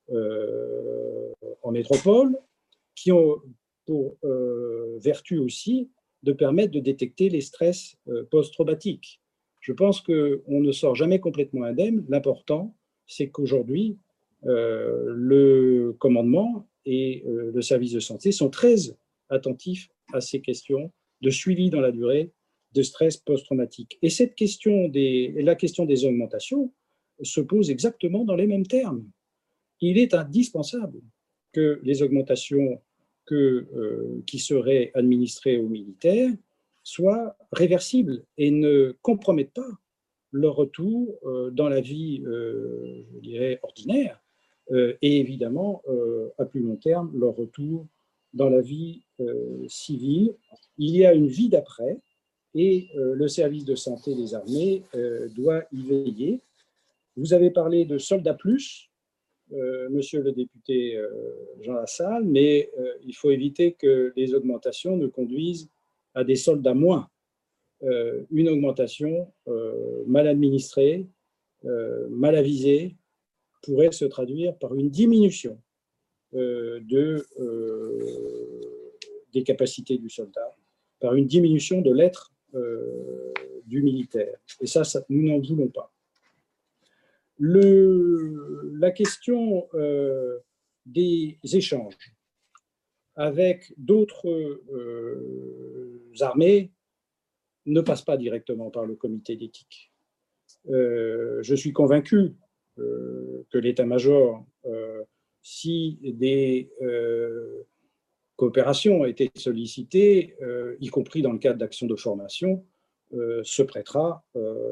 en 0.10 1.72
métropole, 1.72 2.38
qui 2.96 3.12
ont 3.12 3.42
pour 3.86 4.18
euh, 4.24 4.98
vertu 5.00 5.38
aussi 5.38 5.90
de 6.24 6.34
permettre 6.34 6.72
de 6.72 6.80
détecter 6.80 7.30
les 7.30 7.42
stress 7.42 7.96
euh, 8.08 8.24
post-traumatiques. 8.32 9.22
Je 9.62 9.74
pense 9.74 10.02
qu'on 10.02 10.62
ne 10.62 10.72
sort 10.72 10.96
jamais 10.96 11.20
complètement 11.20 11.64
indemne. 11.64 12.06
L'important, 12.10 12.76
c'est 13.08 13.30
qu'aujourd'hui, 13.30 13.98
euh, 14.46 15.06
le 15.08 15.96
commandement 16.00 16.68
et 16.86 17.24
le 17.26 17.62
service 17.64 17.94
de 17.94 18.00
santé 18.00 18.32
sont 18.32 18.52
très 18.52 18.76
attentifs 19.30 19.90
à 20.14 20.22
ces 20.22 20.40
questions 20.40 20.92
de 21.22 21.32
suivi 21.32 21.72
dans 21.72 21.82
la 21.82 21.92
durée 21.92 22.32
de 22.74 22.84
stress 22.84 23.18
post-traumatique. 23.18 23.98
Et 24.04 24.12
cette 24.12 24.36
question 24.36 24.88
des, 24.88 25.34
la 25.42 25.56
question 25.56 25.86
des 25.86 26.06
augmentations 26.06 26.72
se 27.24 27.42
pose 27.42 27.72
exactement 27.72 28.24
dans 28.24 28.36
les 28.36 28.46
mêmes 28.46 28.68
termes. 28.68 29.04
Il 29.82 29.98
est 29.98 30.14
indispensable 30.14 31.02
que 31.52 31.80
les 31.84 32.02
augmentations 32.02 32.82
euh, 33.32 34.22
qui 34.28 34.38
serait 34.38 34.92
administré 34.94 35.58
aux 35.58 35.68
militaires 35.68 36.32
soit 36.84 37.36
réversible 37.52 38.24
et 38.38 38.52
ne 38.52 38.96
compromettent 39.02 39.54
pas 39.54 39.72
leur 40.32 40.56
retour 40.56 41.18
euh, 41.26 41.50
dans 41.50 41.68
la 41.68 41.82
vie, 41.82 42.22
euh, 42.28 43.04
je 43.16 43.20
dirais, 43.22 43.60
ordinaire, 43.64 44.22
et 44.72 45.20
évidemment, 45.20 45.84
à 46.40 46.46
plus 46.46 46.62
long 46.62 46.76
terme, 46.76 47.12
leur 47.16 47.36
retour 47.36 47.86
dans 48.34 48.50
la 48.50 48.62
vie 48.62 49.04
civile. 49.68 50.34
Il 50.80 50.98
y 50.98 51.06
a 51.06 51.14
une 51.14 51.28
vie 51.28 51.50
d'après, 51.50 52.00
et 52.56 52.90
le 52.96 53.28
service 53.28 53.64
de 53.64 53.76
santé 53.76 54.16
des 54.16 54.34
armées 54.34 54.82
doit 55.36 55.66
y 55.72 55.84
veiller. 55.84 56.42
Vous 57.16 57.34
avez 57.34 57.52
parlé 57.52 57.86
de 57.86 58.00
soldats 58.00 58.34
plus, 58.34 58.90
euh, 58.90 58.95
monsieur 59.52 60.22
le 60.22 60.32
député 60.32 60.98
euh, 60.98 61.10
Jean 61.62 61.74
Lassalle, 61.74 62.24
mais 62.24 62.72
euh, 62.78 62.94
il 63.04 63.16
faut 63.16 63.32
éviter 63.32 63.74
que 63.74 64.12
les 64.16 64.34
augmentations 64.34 64.98
ne 64.98 65.08
conduisent 65.08 65.70
à 66.14 66.24
des 66.24 66.36
soldats 66.36 66.74
moins. 66.74 67.10
une 68.32 68.50
augmentation 68.50 69.32
mal 70.08 70.28
administrée, 70.28 71.06
mal 72.10 72.36
avisée, 72.36 72.96
pourrait 73.62 73.92
se 73.92 74.06
traduire 74.06 74.58
par 74.58 74.74
une 74.76 74.90
diminution 74.90 75.62
de, 76.32 77.26
des 79.34 79.44
capacités 79.44 79.98
du 79.98 80.10
soldat 80.10 80.56
par 81.02 81.16
une 81.16 81.28
diminution 81.28 81.82
de 81.82 81.92
l'être 81.92 82.32
du 83.66 83.84
militaire. 83.84 84.38
Et 84.62 84.68
ça 84.68 84.84
nous 85.10 85.28
n'en 85.28 85.40
voulons 85.40 85.68
pas. 85.68 85.95
La 87.40 88.92
question 88.92 89.68
des 90.86 91.38
échanges 91.44 91.98
avec 93.16 93.74
d'autres 93.78 94.62
armées 96.22 96.72
ne 97.66 97.82
passe 97.82 98.02
pas 98.02 98.18
directement 98.18 98.70
par 98.70 98.86
le 98.86 98.96
comité 98.96 99.36
d'éthique. 99.36 99.92
Euh, 100.70 101.42
je 101.42 101.56
suis 101.56 101.74
convaincu 101.74 102.36
euh, 102.80 103.46
que 103.52 103.58
l'état-major, 103.58 104.46
euh, 104.66 105.04
si 105.42 106.00
des 106.02 106.70
coopérations 108.36 109.06
été 109.06 109.32
sollicitées, 109.36 110.36
y 110.82 110.88
compris 110.88 111.22
dans 111.22 111.32
le 111.32 111.38
cadre 111.38 111.60
d'actions 111.60 111.88
de 111.88 111.96
formation, 111.96 112.66
se 113.44 113.64
prêtera, 113.64 114.24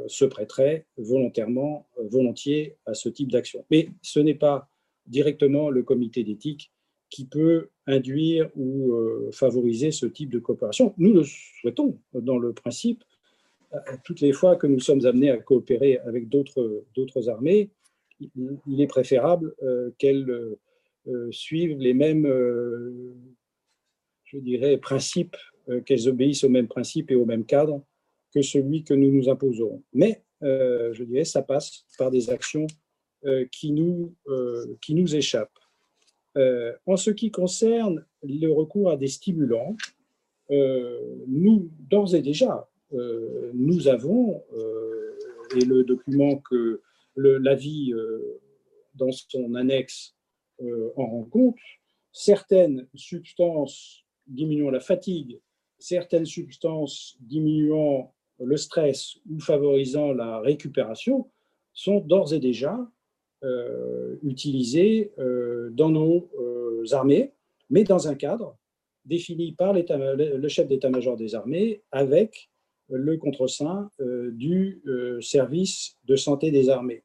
se 0.07 0.25
prêterait 0.25 0.85
volontairement, 0.97 1.87
volontiers 1.97 2.75
à 2.85 2.93
ce 2.93 3.09
type 3.09 3.31
d'action. 3.31 3.65
Mais 3.71 3.89
ce 4.01 4.19
n'est 4.19 4.35
pas 4.35 4.67
directement 5.07 5.69
le 5.69 5.83
comité 5.83 6.23
d'éthique 6.23 6.71
qui 7.09 7.25
peut 7.25 7.69
induire 7.87 8.49
ou 8.55 8.93
favoriser 9.31 9.91
ce 9.91 10.05
type 10.05 10.29
de 10.29 10.39
coopération. 10.39 10.93
Nous 10.97 11.13
le 11.13 11.23
souhaitons 11.23 11.97
dans 12.13 12.37
le 12.37 12.53
principe, 12.53 13.03
toutes 14.03 14.21
les 14.21 14.33
fois 14.33 14.55
que 14.55 14.67
nous 14.67 14.79
sommes 14.79 15.05
amenés 15.05 15.29
à 15.29 15.37
coopérer 15.37 15.97
avec 15.99 16.27
d'autres 16.29 17.29
armées, 17.29 17.69
il 18.35 18.81
est 18.81 18.87
préférable 18.87 19.53
euh, 19.63 19.91
qu'elles 19.97 20.29
euh, 21.07 21.31
suivent 21.31 21.77
les 21.77 21.93
mêmes, 21.93 22.25
euh, 22.25 23.13
je 24.25 24.37
dirais, 24.37 24.77
principes, 24.77 25.37
qu'elles 25.85 26.09
obéissent 26.09 26.43
aux 26.43 26.49
mêmes 26.49 26.67
principes 26.67 27.09
et 27.09 27.15
au 27.15 27.23
même 27.23 27.45
cadre 27.45 27.81
que 28.33 28.41
celui 28.41 28.83
que 28.83 28.93
nous 28.93 29.11
nous 29.11 29.29
imposons. 29.29 29.83
Mais, 29.93 30.23
je 30.41 31.03
dirais, 31.03 31.25
ça 31.25 31.41
passe 31.41 31.85
par 31.97 32.11
des 32.11 32.29
actions 32.29 32.67
qui, 33.51 33.71
nous, 33.71 34.15
qui 34.81 34.95
nous 34.95 35.15
échappent. 35.15 35.59
en 36.35 36.97
ce 36.97 37.11
qui 37.11 37.31
concerne 37.31 38.05
le 38.23 38.49
recours 38.49 38.89
à 38.89 38.97
des 38.97 39.07
stimulants, 39.07 39.75
nous, 40.49 41.69
d'ores 41.89 42.15
et 42.15 42.21
déjà, 42.21 42.67
euh, 42.93 43.51
nous 43.53 43.87
avons, 43.87 44.43
euh, 44.53 45.17
et 45.55 45.65
le 45.65 45.83
document 45.83 46.37
que 46.37 46.81
l'avis 47.15 47.91
euh, 47.93 48.39
dans 48.95 49.11
son 49.11 49.55
annexe 49.55 50.15
en 50.95 51.05
rend 51.05 51.23
compte, 51.25 51.57
certaines 52.11 52.87
substances 52.93 54.03
diminuant 54.27 54.69
la 54.69 54.79
fatigue, 54.79 55.41
certaines 55.79 56.25
substances 56.25 57.17
diminuant 57.19 58.13
le 58.45 58.57
stress 58.57 59.17
ou 59.29 59.39
favorisant 59.39 60.13
la 60.13 60.39
récupération 60.39 61.29
sont 61.73 61.99
d'ores 61.99 62.33
et 62.33 62.39
déjà 62.39 62.79
utilisées 64.21 65.11
dans 65.71 65.89
nos 65.89 66.29
armées, 66.91 67.33
mais 67.69 67.83
dans 67.83 68.07
un 68.07 68.15
cadre 68.15 68.57
défini 69.05 69.51
par 69.51 69.73
le 69.73 70.47
chef 70.47 70.67
d'état-major 70.67 71.17
des 71.17 71.35
armées 71.35 71.81
avec 71.91 72.49
le 72.89 73.17
contre-sein 73.17 73.89
euh, 74.01 74.31
du 74.31 74.81
euh, 74.87 75.19
service 75.21 75.97
de 76.05 76.15
santé 76.15 76.51
des 76.51 76.69
armées, 76.69 77.03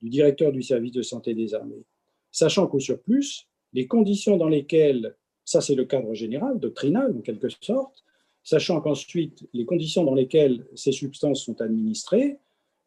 du 0.00 0.08
directeur 0.08 0.52
du 0.52 0.62
service 0.62 0.92
de 0.92 1.02
santé 1.02 1.34
des 1.34 1.54
armées. 1.54 1.84
Sachant 2.30 2.66
qu'au 2.66 2.80
surplus, 2.80 3.46
les 3.72 3.86
conditions 3.86 4.36
dans 4.36 4.48
lesquelles, 4.48 5.16
ça 5.44 5.60
c'est 5.60 5.74
le 5.74 5.84
cadre 5.84 6.14
général, 6.14 6.58
doctrinal 6.58 7.14
en 7.16 7.20
quelque 7.20 7.48
sorte, 7.48 8.04
sachant 8.48 8.80
qu'ensuite 8.80 9.46
les 9.52 9.64
conditions 9.64 10.04
dans 10.04 10.14
lesquelles 10.14 10.66
ces 10.74 10.92
substances 10.92 11.44
sont 11.44 11.60
administrées 11.60 12.38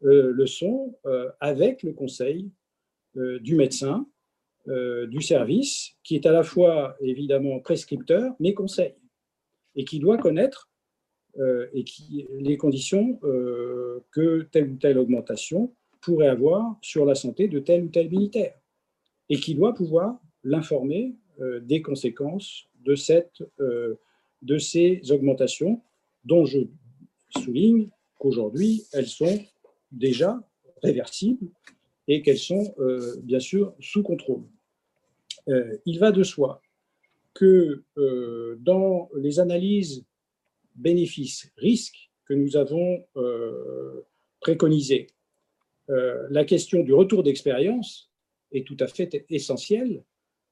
euh, 0.04 0.32
le 0.32 0.46
sont 0.46 0.96
avec 1.40 1.82
le 1.82 1.92
conseil 1.92 2.50
du 3.14 3.54
médecin, 3.56 4.06
du 4.66 5.20
service, 5.20 5.92
qui 6.02 6.14
est 6.14 6.26
à 6.26 6.32
la 6.32 6.42
fois 6.42 6.96
évidemment 7.00 7.60
prescripteur, 7.60 8.34
mais 8.40 8.54
conseil, 8.54 8.94
et 9.74 9.84
qui 9.84 9.98
doit 9.98 10.18
connaître 10.18 10.70
euh, 11.38 11.66
et 11.72 11.82
qui, 11.84 12.26
les 12.40 12.58
conditions 12.58 13.18
euh, 13.24 14.00
que 14.10 14.42
telle 14.52 14.68
ou 14.68 14.76
telle 14.76 14.98
augmentation 14.98 15.74
pourrait 16.02 16.28
avoir 16.28 16.76
sur 16.82 17.06
la 17.06 17.14
santé 17.14 17.48
de 17.48 17.58
tel 17.58 17.84
ou 17.84 17.88
tel 17.88 18.10
militaire, 18.10 18.54
et 19.30 19.36
qui 19.36 19.54
doit 19.54 19.72
pouvoir 19.72 20.20
l'informer 20.44 21.14
euh, 21.40 21.58
des 21.60 21.80
conséquences 21.80 22.68
de, 22.84 22.94
cette, 22.96 23.42
de 24.42 24.58
ces 24.58 25.00
augmentations, 25.10 25.82
dont 26.24 26.44
je 26.44 26.60
souligne 27.38 27.88
qu'aujourd'hui, 28.18 28.84
elles 28.92 29.08
sont 29.08 29.40
déjà 29.90 30.40
réversibles 30.82 31.48
et 32.08 32.22
qu'elles 32.22 32.38
sont 32.38 32.74
bien 33.22 33.40
sûr 33.40 33.74
sous 33.80 34.02
contrôle. 34.02 34.42
il 35.46 35.98
va 35.98 36.12
de 36.12 36.22
soi 36.22 36.60
que 37.34 37.84
dans 38.60 39.08
les 39.16 39.38
analyses 39.40 40.04
bénéfices-risques 40.74 42.10
que 42.24 42.34
nous 42.34 42.56
avons 42.56 43.04
euh, 43.16 44.02
préconisé. 44.40 45.08
Euh, 45.90 46.26
la 46.30 46.44
question 46.44 46.82
du 46.82 46.92
retour 46.92 47.22
d'expérience 47.22 48.10
est 48.52 48.66
tout 48.66 48.76
à 48.80 48.86
fait 48.86 49.24
essentielle, 49.28 50.04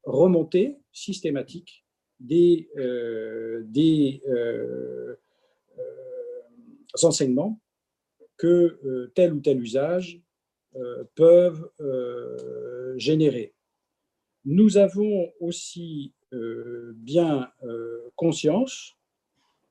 remontée 0.05 0.77
systématique 0.93 1.85
des, 2.21 2.69
euh, 2.77 3.63
des 3.65 4.23
enseignements 7.03 7.61
que 8.37 9.11
tel 9.15 9.33
ou 9.33 9.41
tel 9.41 9.61
usage 9.61 10.21
peuvent 11.15 11.71
générer. 12.97 13.55
Nous 14.45 14.77
avons 14.79 15.33
aussi 15.41 16.15
bien 16.33 17.51
conscience 18.17 18.97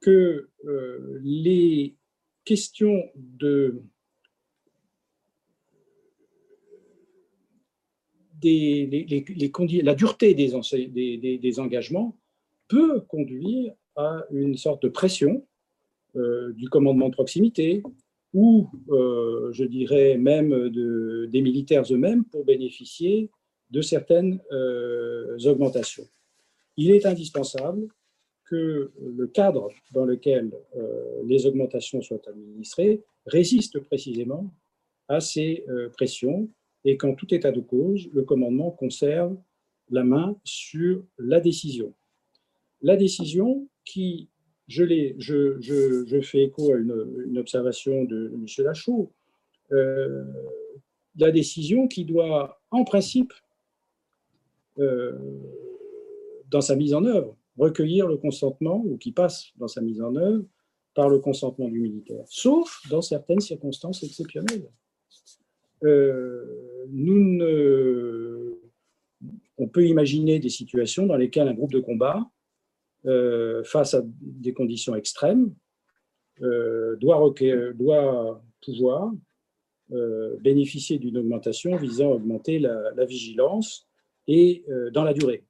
que 0.02 0.50
euh, 0.66 1.20
les 1.24 1.96
questions 2.46 3.04
de 3.16 3.84
la 8.42 9.96
dureté 9.96 10.34
des, 10.34 11.38
des, 11.38 11.60
engagements 11.60 12.18
peut 12.70 13.02
conduire 13.02 13.74
à 13.98 14.24
une 14.32 14.56
sorte 14.56 14.84
de 14.84 14.90
pression 14.90 15.46
euh, 16.16 16.54
du 16.54 16.70
commandement 16.70 17.10
de 17.10 17.14
proximité 17.14 17.84
ou, 18.34 18.70
euh, 18.90 19.52
je 19.52 19.66
dirais, 19.66 20.18
même 20.18 20.70
de, 20.70 21.28
des 21.32 21.42
militaires 21.42 21.84
eux-mêmes 21.92 22.24
pour 22.24 22.46
bénéficier 22.46 23.30
de 23.72 23.82
certaines 23.82 24.40
augmentations. 25.46 26.08
Il 26.78 26.92
est 26.92 27.06
indispensable 27.06 27.90
que 28.50 28.92
le 29.00 29.28
cadre 29.28 29.70
dans 29.92 30.06
lequel 30.06 30.52
euh, 30.76 31.22
les 31.24 31.46
augmentations 31.46 32.02
soient 32.02 32.22
administrées 32.28 33.04
résiste 33.26 33.80
précisément 33.80 34.52
à 35.08 35.20
ces 35.20 35.64
euh, 35.70 35.90
pressions 35.90 36.50
et 36.84 36.98
qu'en 36.98 37.14
tout 37.14 37.32
état 37.34 37.52
de 37.52 37.60
cause, 37.60 38.10
le 38.12 38.24
commandement 38.24 38.72
conserve 38.72 39.38
la 39.92 40.04
main 40.04 40.36
sur 40.44 41.04
la 41.18 41.40
décision. 41.40 41.94
La 42.82 42.96
décision 42.96 43.68
qui, 43.86 44.30
je, 44.68 46.20
fais 46.24 46.44
écho 46.44 46.74
à 46.74 46.78
une, 46.78 47.38
observation 47.38 48.04
de 48.06 48.32
M. 48.34 48.46
Lachaud, 48.66 49.12
euh, 49.72 50.24
la 51.18 51.32
décision 51.32 51.88
qui 51.88 52.06
doit, 52.06 52.62
en 52.72 52.84
principe, 52.84 53.34
dans 56.48 56.62
sa 56.62 56.76
mise 56.78 56.94
en 56.94 57.04
œuvre, 57.04 57.36
recueillir 57.58 58.08
le 58.08 58.16
consentement, 58.16 58.82
ou 58.86 58.98
qui 58.98 59.12
passe 59.12 59.50
dans 59.58 59.68
sa 59.68 59.82
mise 59.82 60.02
en 60.02 60.16
œuvre, 60.16 60.46
par 60.94 61.10
le 61.10 61.20
consentement 61.20 61.68
du 61.68 61.80
militaire, 61.80 62.26
sauf 62.28 62.82
dans 62.90 63.02
certaines 63.02 63.40
circonstances 63.40 64.04
exceptionnelles. 64.04 64.70
Euh, 65.84 66.88
nous 66.92 67.40
on 69.58 69.68
peut 69.68 69.86
imaginer 69.86 70.40
des 70.40 70.50
situations 70.50 71.06
dans 71.06 71.18
lesquelles 71.18 71.48
un 71.48 71.54
groupe 71.54 71.72
de 71.72 71.80
combat, 71.80 72.30
euh, 73.06 73.64
face 73.64 73.94
à 73.94 74.02
des 74.04 74.54
conditions 74.54 74.96
extrêmes, 74.96 75.54
euh, 76.42 76.96
doit, 76.98 77.34
pouvoir 78.62 79.12
bénéficier 80.42 81.00
d'une 81.00 81.18
augmentation 81.18 81.76
visant 81.76 82.12
à 82.12 82.16
augmenter 82.16 82.60
la 82.60 83.06
vigilance 83.06 83.88
et 84.28 84.64
dans 84.94 85.04
la 85.04 85.14
durée. 85.14 85.44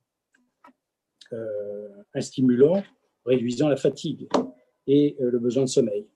Euh, 1.31 1.89
un 2.15 2.21
stimulant 2.21 2.81
réduisant 3.23 3.69
la 3.69 3.76
fatigue 3.76 4.27
et 4.88 5.15
euh, 5.21 5.30
le 5.30 5.38
besoin 5.38 5.61
de 5.61 5.69
sommeil. 5.69 6.07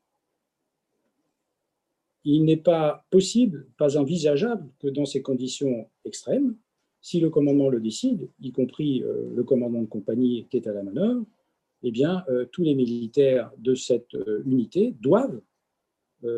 Il 2.23 2.45
n'est 2.45 2.57
pas 2.57 3.05
possible, 3.11 3.67
pas 3.77 3.95
envisageable 3.95 4.67
que 4.79 4.87
dans 4.87 5.05
ces 5.05 5.21
conditions 5.21 5.87
extrêmes, 6.03 6.57
si 7.03 7.19
le 7.19 7.29
commandement 7.29 7.69
le 7.69 7.79
décide, 7.79 8.27
y 8.41 8.51
compris 8.51 9.03
euh, 9.03 9.29
le 9.35 9.43
commandant 9.43 9.81
de 9.81 9.87
compagnie 9.87 10.47
qui 10.49 10.57
est 10.57 10.67
à 10.67 10.73
la 10.73 10.81
manœuvre, 10.81 11.23
eh 11.83 11.91
bien, 11.91 12.23
tous 12.53 12.63
les 12.63 12.75
militaires 12.75 13.51
de 13.57 13.75
cette 13.75 14.15
unité 14.45 14.95
doivent 15.01 15.41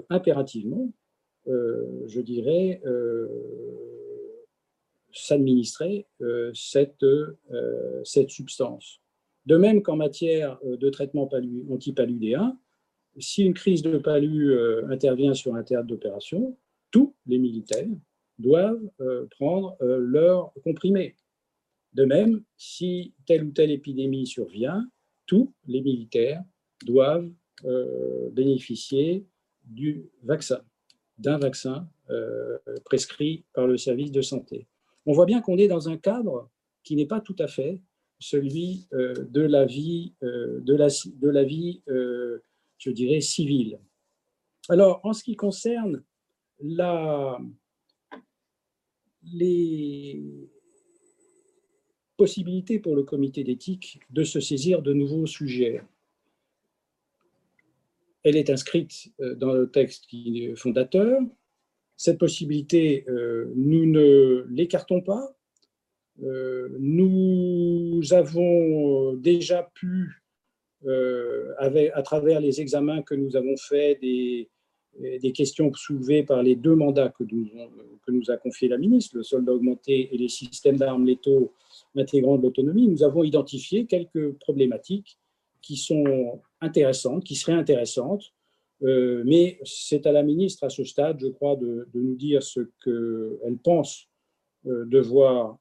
impérativement, 0.09 0.91
je 1.45 2.19
dirais, 2.19 2.81
s'administrer 5.11 6.07
cette, 6.55 7.05
substance. 8.29 9.01
De 9.45 9.55
même 9.55 9.83
qu'en 9.83 9.97
matière 9.97 10.57
de 10.63 10.89
traitement 10.89 11.29
antipaludéen, 11.69 12.57
si 13.17 13.43
une 13.43 13.53
crise 13.53 13.81
de 13.81 13.97
palu 13.97 14.51
euh, 14.51 14.87
intervient 14.89 15.33
sur 15.33 15.55
un 15.55 15.63
théâtre 15.63 15.87
d'opération, 15.87 16.57
tous 16.91 17.13
les 17.25 17.37
militaires 17.37 17.87
doivent 18.39 18.89
euh, 19.01 19.25
prendre 19.31 19.77
euh, 19.81 19.97
leur 19.99 20.53
comprimé. 20.63 21.15
De 21.93 22.05
même, 22.05 22.43
si 22.57 23.13
telle 23.25 23.45
ou 23.45 23.51
telle 23.51 23.71
épidémie 23.71 24.27
survient, 24.27 24.85
tous 25.25 25.53
les 25.65 25.81
militaires 25.81 26.43
doivent 26.85 27.31
bénéficier 28.33 29.25
du 29.63 30.05
vaccin, 30.21 30.61
d'un 31.17 31.37
vaccin 31.37 31.87
prescrit 32.83 33.45
par 33.53 33.65
le 33.65 33.77
service 33.77 34.11
de 34.11 34.21
santé. 34.21 34.67
On 35.05 35.13
voit 35.13 35.25
bien 35.25 35.41
qu'on 35.41 35.57
est 35.57 35.69
dans 35.69 35.87
un 35.87 35.97
cadre 35.97 36.49
qui 36.83 36.97
n'est 36.97 37.07
pas 37.07 37.21
tout 37.21 37.35
à 37.39 37.47
fait 37.47 37.79
celui 38.19 38.87
de 38.91 39.41
la 39.41 39.65
vie, 39.65 40.13
de 40.21 41.29
la 41.29 41.43
vie 41.43 41.81
je 42.77 42.91
dirais, 42.91 43.21
civile. 43.21 43.79
Alors, 44.69 44.99
en 45.03 45.13
ce 45.13 45.23
qui 45.23 45.35
concerne 45.35 46.03
la, 46.59 47.39
les 49.33 50.21
possibilités 52.17 52.79
pour 52.79 52.95
le 52.95 53.03
comité 53.03 53.43
d'éthique 53.43 53.99
de 54.09 54.23
se 54.23 54.39
saisir 54.39 54.81
de 54.81 54.93
nouveaux 54.93 55.25
sujets, 55.25 55.81
elle 58.25 58.37
est 58.37 58.49
inscrite 58.49 59.13
euh, 59.21 59.35
dans 59.35 59.53
le 59.53 59.69
texte 59.69 60.07
fondateur. 60.55 61.21
Cette 61.95 62.17
possibilité, 62.17 63.05
euh, 63.07 63.51
nous 63.55 63.85
ne 63.85 64.45
l'écartons 64.49 65.01
pas. 65.01 65.37
Euh, 66.23 66.69
nous 66.79 68.01
avons 68.11 69.13
déjà 69.13 69.71
pu 69.73 70.21
à 71.57 72.03
travers 72.03 72.39
les 72.39 72.61
examens 72.61 73.01
que 73.01 73.15
nous 73.15 73.35
avons 73.35 73.57
faits, 73.57 73.99
des, 74.01 74.49
des 74.99 75.31
questions 75.31 75.71
soulevées 75.73 76.23
par 76.23 76.41
les 76.41 76.55
deux 76.55 76.75
mandats 76.75 77.09
que 77.09 77.23
nous, 77.23 78.31
a 78.31 78.37
confiés 78.37 78.67
la 78.69 78.77
ministre, 78.77 79.17
le 79.17 79.23
soldat 79.23 79.53
augmenté 79.53 80.13
et 80.13 80.17
les 80.17 80.29
systèmes 80.29 80.77
d'armes 80.77 81.05
létaux 81.05 81.51
intégrant 81.95 82.37
de 82.37 82.43
l'autonomie, 82.43 82.87
nous 82.87 83.03
avons 83.03 83.23
identifié 83.23 83.85
quelques 83.85 84.33
problématiques 84.33 85.17
qui 85.61 85.77
sont 85.77 86.41
intéressantes, 86.61 87.23
qui 87.23 87.35
seraient 87.35 87.57
intéressantes, 87.57 88.33
euh, 88.83 89.23
mais 89.25 89.59
c'est 89.63 90.05
à 90.05 90.11
la 90.11 90.23
ministre 90.23 90.63
à 90.65 90.69
ce 90.69 90.83
stade, 90.83 91.19
je 91.19 91.27
crois, 91.27 91.55
de, 91.55 91.87
nous 91.93 92.15
dire 92.15 92.43
ce 92.43 92.61
qu'elle 92.83 93.57
pense 93.63 94.07
euh, 94.67 94.85
devoir, 94.85 95.57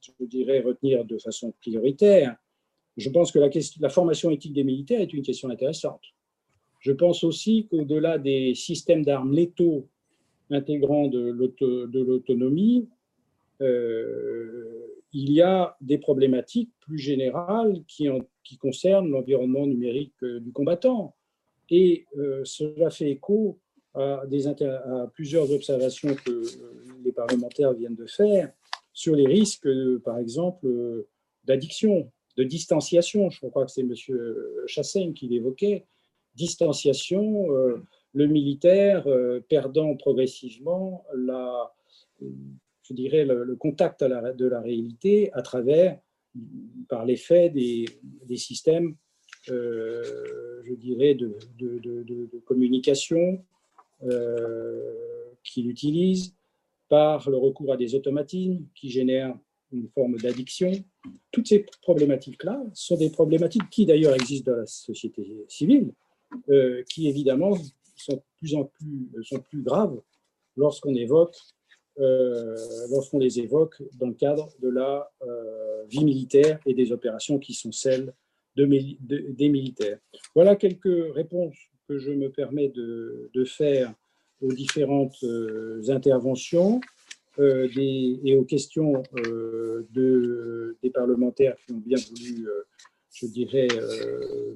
je 0.00 0.24
dirais, 0.26 0.60
retenir 0.60 1.04
de 1.04 1.18
façon 1.18 1.52
prioritaire 1.60 2.36
je 2.96 3.10
pense 3.10 3.30
que 3.30 3.38
la 3.80 3.88
formation 3.90 4.30
éthique 4.30 4.54
des 4.54 4.64
militaires 4.64 5.00
est 5.00 5.12
une 5.12 5.22
question 5.22 5.50
intéressante. 5.50 6.02
Je 6.86 6.92
pense 6.92 7.24
aussi 7.24 7.66
qu'au-delà 7.66 8.16
des 8.16 8.54
systèmes 8.54 9.04
d'armes 9.04 9.32
létaux 9.32 9.88
intégrant 10.50 11.08
de 11.08 11.18
l'autonomie, 12.00 12.88
euh, 13.60 14.86
il 15.12 15.32
y 15.32 15.42
a 15.42 15.76
des 15.80 15.98
problématiques 15.98 16.70
plus 16.78 16.98
générales 16.98 17.82
qui, 17.88 18.08
concernent 18.60 19.10
l'environnement 19.10 19.66
numérique 19.66 20.14
euh, 20.22 20.38
du 20.38 20.52
combattant. 20.52 21.16
Et 21.70 22.06
euh, 22.18 22.42
cela 22.44 22.90
fait 22.90 23.10
écho 23.10 23.58
à, 23.94 24.22
à, 24.22 25.06
plusieurs 25.12 25.50
observations 25.50 26.14
que 26.14 26.42
les 27.04 27.10
parlementaires 27.10 27.72
viennent 27.72 27.96
de 27.96 28.06
faire 28.06 28.52
sur 28.92 29.16
les 29.16 29.26
risques, 29.26 29.68
par 30.04 30.18
exemple, 30.18 30.68
d'addiction 31.42 32.12
de 32.36 32.44
distanciation. 32.44 33.28
Je 33.28 33.44
crois 33.48 33.64
que 33.64 33.72
c'est 33.72 33.80
M. 33.80 33.92
Chassaigne 34.68 35.14
qui 35.14 35.26
l'évoquait. 35.26 35.84
Distanciation, 36.36 37.50
euh, 37.50 37.82
le 38.12 38.26
militaire 38.26 39.06
euh, 39.06 39.40
perdant 39.48 39.96
progressivement 39.96 41.04
la, 41.14 41.72
je 42.20 42.92
dirais, 42.92 43.24
le, 43.24 43.56
contact 43.56 44.04
de 44.04 44.46
la 44.46 44.60
réalité 44.60 45.32
à 45.32 45.42
travers, 45.42 45.98
par 46.88 47.06
l'effet 47.06 47.48
des, 47.48 47.86
systèmes, 48.36 48.96
euh, 49.48 50.62
je 50.64 50.74
dirais, 50.74 51.14
de, 51.14 51.38
de, 51.58 52.38
communication 52.44 53.42
qu'il 55.42 55.70
utilise, 55.70 56.34
par 56.88 57.28
le 57.30 57.36
recours 57.38 57.72
à 57.72 57.76
des 57.76 57.94
automatismes 57.94 58.64
qui 58.74 58.90
génèrent 58.90 59.36
une 59.72 59.88
forme 59.88 60.16
d'addiction. 60.18 60.70
Toutes 61.32 61.48
ces 61.48 61.64
problématiques-là 61.82 62.62
sont 62.74 62.96
des 62.96 63.10
problématiques 63.10 63.68
qui 63.70 63.86
d'ailleurs 63.86 64.14
existent 64.14 64.52
dans 64.52 64.58
la 64.58 64.66
société 64.66 65.26
civile, 65.48 65.92
euh, 66.48 66.82
qui 66.88 67.08
évidemment 67.08 67.56
sont 67.96 68.22
plus 68.38 68.54
en 68.54 68.64
plus, 68.64 69.08
sont 69.22 69.40
plus 69.40 69.62
graves 69.62 70.00
lorsqu'on 70.56 70.94
évoque, 70.94 71.36
euh, 71.98 72.56
lorsqu'on 72.90 73.18
les 73.18 73.40
évoque 73.40 73.82
dans 73.94 74.08
le 74.08 74.14
cadre 74.14 74.48
de 74.60 74.68
la 74.68 75.10
euh, 75.22 75.84
vie 75.88 76.04
militaire 76.04 76.58
et 76.66 76.74
des 76.74 76.92
opérations 76.92 77.38
qui 77.38 77.54
sont 77.54 77.72
celles 77.72 78.12
de, 78.56 78.66
des 79.32 79.48
militaires. 79.48 79.98
Voilà 80.34 80.56
quelques 80.56 81.14
réponses 81.14 81.56
que 81.88 81.98
je 81.98 82.10
me 82.10 82.30
permets 82.30 82.68
de, 82.68 83.44
faire 83.44 83.92
aux 84.40 84.52
différentes 84.52 85.24
interventions. 85.88 86.80
Euh, 87.38 87.68
et 87.76 88.34
aux 88.34 88.44
questions 88.44 89.02
euh, 89.18 89.86
de, 89.90 90.76
des 90.82 90.90
parlementaires 90.90 91.54
qui 91.66 91.72
ont 91.72 91.82
bien 91.84 91.98
voulu, 92.08 92.48
euh, 92.48 92.62
je 93.12 93.26
dirais, 93.26 93.68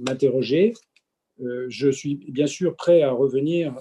m'interroger. 0.01 0.73
Je 1.69 1.91
suis 1.91 2.17
bien 2.29 2.47
sûr 2.47 2.77
prêt 2.77 3.03
à 3.03 3.11
revenir 3.13 3.75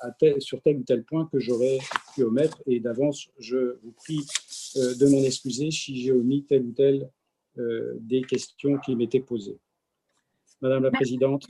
à 0.00 0.10
sur 0.40 0.60
tel 0.62 0.78
ou 0.78 0.82
tel 0.82 1.04
point 1.04 1.28
que 1.30 1.38
j'aurais 1.38 1.78
pu 2.14 2.24
omettre 2.24 2.60
et 2.66 2.80
d'avance, 2.80 3.28
je 3.38 3.78
vous 3.82 3.92
prie 3.92 4.20
de 4.74 5.06
m'en 5.06 5.22
excuser 5.22 5.70
si 5.70 6.00
j'ai 6.02 6.12
omis 6.12 6.44
telle 6.44 6.62
ou 6.62 6.72
telle 6.72 7.08
des 8.00 8.22
questions 8.22 8.78
qui 8.78 8.96
m'étaient 8.96 9.20
posées. 9.20 9.58
Madame 10.60 10.84
la 10.84 10.90
Présidente. 10.90 11.46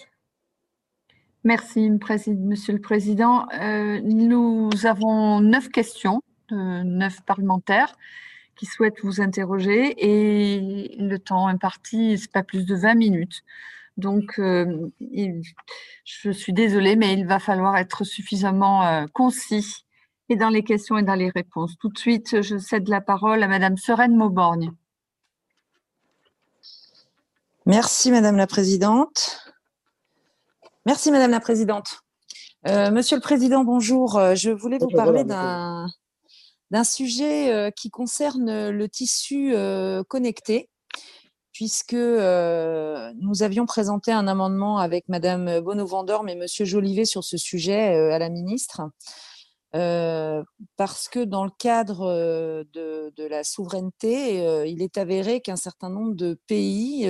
Merci, 1.45 1.91
Monsieur 1.91 2.73
le 2.73 2.81
Président. 2.81 3.49
Euh, 3.53 4.01
nous 4.01 4.71
avons 4.85 5.41
neuf 5.41 5.69
questions 5.71 6.23
de 6.49 6.83
neuf 6.85 7.21
parlementaires 7.27 7.97
qui 8.55 8.67
souhaitent 8.67 9.01
vous 9.03 9.21
interroger 9.21 9.95
et 9.99 10.97
le 10.99 11.19
temps 11.19 11.49
imparti, 11.49 12.17
c'est 12.17 12.31
pas 12.31 12.45
plus 12.45 12.65
de 12.65 12.77
20 12.77 12.95
minutes. 12.95 13.43
Donc, 13.97 14.39
euh, 14.39 14.91
je 16.05 16.31
suis 16.31 16.53
désolée, 16.53 16.97
mais 16.97 17.13
il 17.13 17.27
va 17.27 17.39
falloir 17.39 17.77
être 17.77 18.05
suffisamment 18.05 18.87
euh, 18.87 19.07
concis 19.13 19.85
et 20.29 20.37
dans 20.37 20.49
les 20.49 20.65
questions 20.65 20.97
et 20.97 21.03
dans 21.03 21.15
les 21.15 21.31
réponses. 21.31 21.77
Tout 21.79 21.91
de 21.91 21.99
suite, 21.99 22.41
je 22.41 22.57
cède 22.57 22.89
la 22.89 23.01
parole 23.01 23.43
à 23.43 23.49
Madame 23.49 23.77
Serène 23.77 24.17
Mauborgne. 24.17 24.73
Merci, 27.67 28.11
Madame 28.11 28.37
la 28.37 28.47
Présidente. 28.47 29.53
Merci, 30.87 31.11
Madame 31.11 31.31
la 31.31 31.41
Présidente. 31.41 32.01
Euh, 32.67 32.91
Monsieur 32.91 33.17
le 33.17 33.23
Président, 33.23 33.63
bonjour. 33.63 34.21
Je 34.35 34.51
voulais 34.51 34.79
vous 34.79 34.89
parler 34.89 35.23
d'un 35.25 35.87
sujet 36.85 37.73
qui 37.77 37.91
concerne 37.91 38.71
le 38.71 38.89
tissu 38.89 39.55
connecté, 40.09 40.71
puisque 41.63 41.95
nous 41.95 43.43
avions 43.45 43.67
présenté 43.67 44.11
un 44.11 44.27
amendement 44.27 44.79
avec 44.79 45.09
Madame 45.09 45.61
Bonneau-Vendorme 45.61 46.29
et 46.29 46.35
Monsieur 46.35 46.65
Jolivet 46.65 47.05
sur 47.05 47.23
ce 47.23 47.37
sujet 47.37 47.95
à 48.11 48.19
la 48.19 48.31
ministre. 48.31 48.81
parce 49.71 51.09
que 51.09 51.23
dans 51.23 51.45
le 51.45 51.53
cadre 51.57 52.65
de 52.65 53.29
la 53.29 53.45
souveraineté, 53.45 54.69
il 54.69 54.83
est 54.83 54.99
avéré 54.99 55.41
qu'un 55.41 55.55
certain 55.55 55.89
nombre 55.89 56.17
de 56.17 56.37
pays 56.49 57.09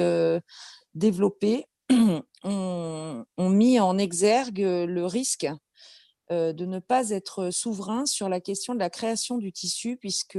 développés 0.92 1.64
ont, 2.44 3.24
mis 3.38 3.80
en 3.80 3.96
exergue 3.96 4.60
le 4.60 5.06
risque 5.06 5.46
de 6.32 6.66
ne 6.66 6.78
pas 6.78 7.10
être 7.10 7.50
souverain 7.50 8.06
sur 8.06 8.28
la 8.28 8.40
question 8.40 8.74
de 8.74 8.78
la 8.78 8.90
création 8.90 9.38
du 9.38 9.52
tissu, 9.52 9.96
puisque 9.96 10.38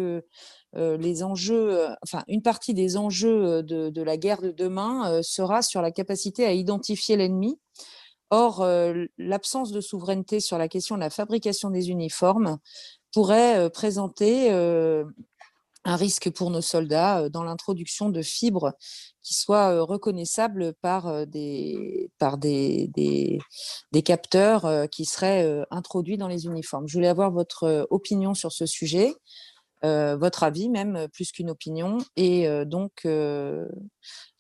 les 0.76 1.24
enjeux, 1.24 1.88
enfin 2.02 2.24
une 2.28 2.41
partie 2.41 2.74
des 2.74 2.98
enjeux 2.98 3.61
de, 3.64 4.02
la 4.02 4.18
guerre 4.18 4.41
de 4.41 4.52
demain 4.52 5.22
sera 5.22 5.61
sur 5.61 5.82
la 5.82 5.91
capacité 5.91 6.45
à 6.45 6.53
identifier 6.53 7.15
l'ennemi. 7.15 7.60
Or, 8.30 8.65
l'absence 9.18 9.72
de 9.72 9.82
souveraineté 9.82 10.40
sur 10.40 10.57
la 10.57 10.68
question 10.68 10.95
de 10.95 11.02
la 11.02 11.11
fabrication 11.11 11.70
des 11.70 11.90
uniformes 11.90 12.57
pourrait 13.14 13.70
présenter 13.70 14.49
un 15.85 15.95
risque 15.95 16.30
pour 16.31 16.49
nos 16.49 16.61
soldats 16.61 17.30
dans 17.30 17.43
l'introduction 17.43 18.10
de 18.10 18.22
fibres 18.22 18.73
qui 19.22 19.34
soient 19.34 19.81
reconnaissables 19.81 20.73
par 20.81 21.27
des, 21.27 22.10
par 22.18 22.38
des, 22.38 22.89
des, 22.95 23.39
des 23.91 24.01
capteurs 24.01 24.89
qui 24.89 25.05
seraient 25.05 25.65
introduits 25.72 26.18
dans 26.18 26.27
les 26.27 26.45
uniformes. 26.45 26.88
Je 26.88 26.93
voulais 26.93 27.07
avoir 27.07 27.31
votre 27.31 27.88
opinion 27.89 28.34
sur 28.34 28.51
ce 28.51 28.65
sujet. 28.65 29.14
Euh, 29.84 30.15
votre 30.15 30.43
avis 30.43 30.69
même 30.69 31.10
plus 31.11 31.34
qu'une 31.34 31.49
opinion 31.49 31.97
et 32.15 32.47
euh, 32.47 32.64
donc 32.64 33.01
euh, 33.05 33.68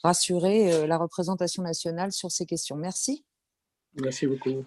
rassurer 0.01 0.87
la 0.87 0.97
représentation 0.97 1.63
nationale 1.63 2.13
sur 2.13 2.31
ces 2.31 2.45
questions. 2.45 2.77
Merci. 2.77 3.25
Merci 4.01 4.25
beaucoup. 4.25 4.63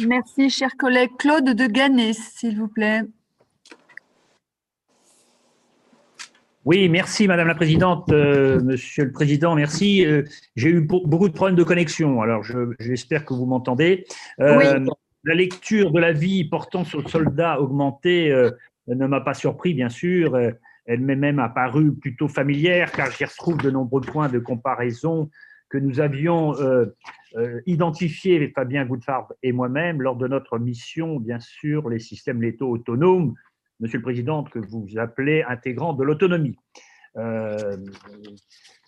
Merci, 0.00 0.48
cher 0.48 0.70
collègue. 0.78 1.10
Claude 1.18 1.50
de 1.50 1.66
Ganès, 1.66 2.16
s'il 2.16 2.58
vous 2.58 2.68
plaît. 2.68 3.02
Oui, 6.64 6.88
merci 6.88 7.26
Madame 7.26 7.48
la 7.48 7.54
Présidente, 7.54 8.08
Monsieur 8.10 9.04
le 9.04 9.12
Président, 9.12 9.54
merci. 9.54 10.04
J'ai 10.56 10.68
eu 10.68 10.80
beaucoup 10.80 11.28
de 11.28 11.32
problèmes 11.32 11.56
de 11.56 11.64
connexion, 11.64 12.20
alors 12.20 12.42
j'espère 12.78 13.24
que 13.24 13.32
vous 13.32 13.46
m'entendez. 13.46 14.04
La 14.38 15.34
lecture 15.34 15.90
de 15.90 16.00
la 16.00 16.12
vie 16.12 16.44
portant 16.44 16.84
sur 16.84 17.00
le 17.02 17.08
soldat 17.08 17.60
augmenté 17.60 18.30
ne 18.94 19.06
m'a 19.06 19.20
pas 19.20 19.34
surpris, 19.34 19.74
bien 19.74 19.88
sûr. 19.88 20.34
Euh, 20.34 20.50
elle 20.86 21.00
m'est 21.00 21.16
même 21.16 21.38
apparue 21.38 21.94
plutôt 21.94 22.26
familière 22.26 22.90
car 22.90 23.10
j'y 23.12 23.24
retrouve 23.24 23.58
de 23.58 23.70
nombreux 23.70 24.00
points 24.00 24.28
de 24.28 24.38
comparaison 24.38 25.30
que 25.68 25.78
nous 25.78 26.00
avions 26.00 26.58
euh, 26.60 26.86
euh, 27.36 27.60
identifiés, 27.66 28.50
Fabien 28.54 28.84
Goudfarb 28.84 29.26
et 29.42 29.52
moi-même, 29.52 30.02
lors 30.02 30.16
de 30.16 30.26
notre 30.26 30.58
mission, 30.58 31.20
bien 31.20 31.38
sûr, 31.38 31.88
les 31.88 32.00
systèmes 32.00 32.42
létaux 32.42 32.68
autonomes, 32.68 33.34
Monsieur 33.80 33.98
le 33.98 34.02
Président, 34.02 34.44
que 34.44 34.58
vous 34.58 34.86
appelez 34.96 35.42
intégrant 35.42 35.94
de 35.94 36.04
l'autonomie. 36.04 36.56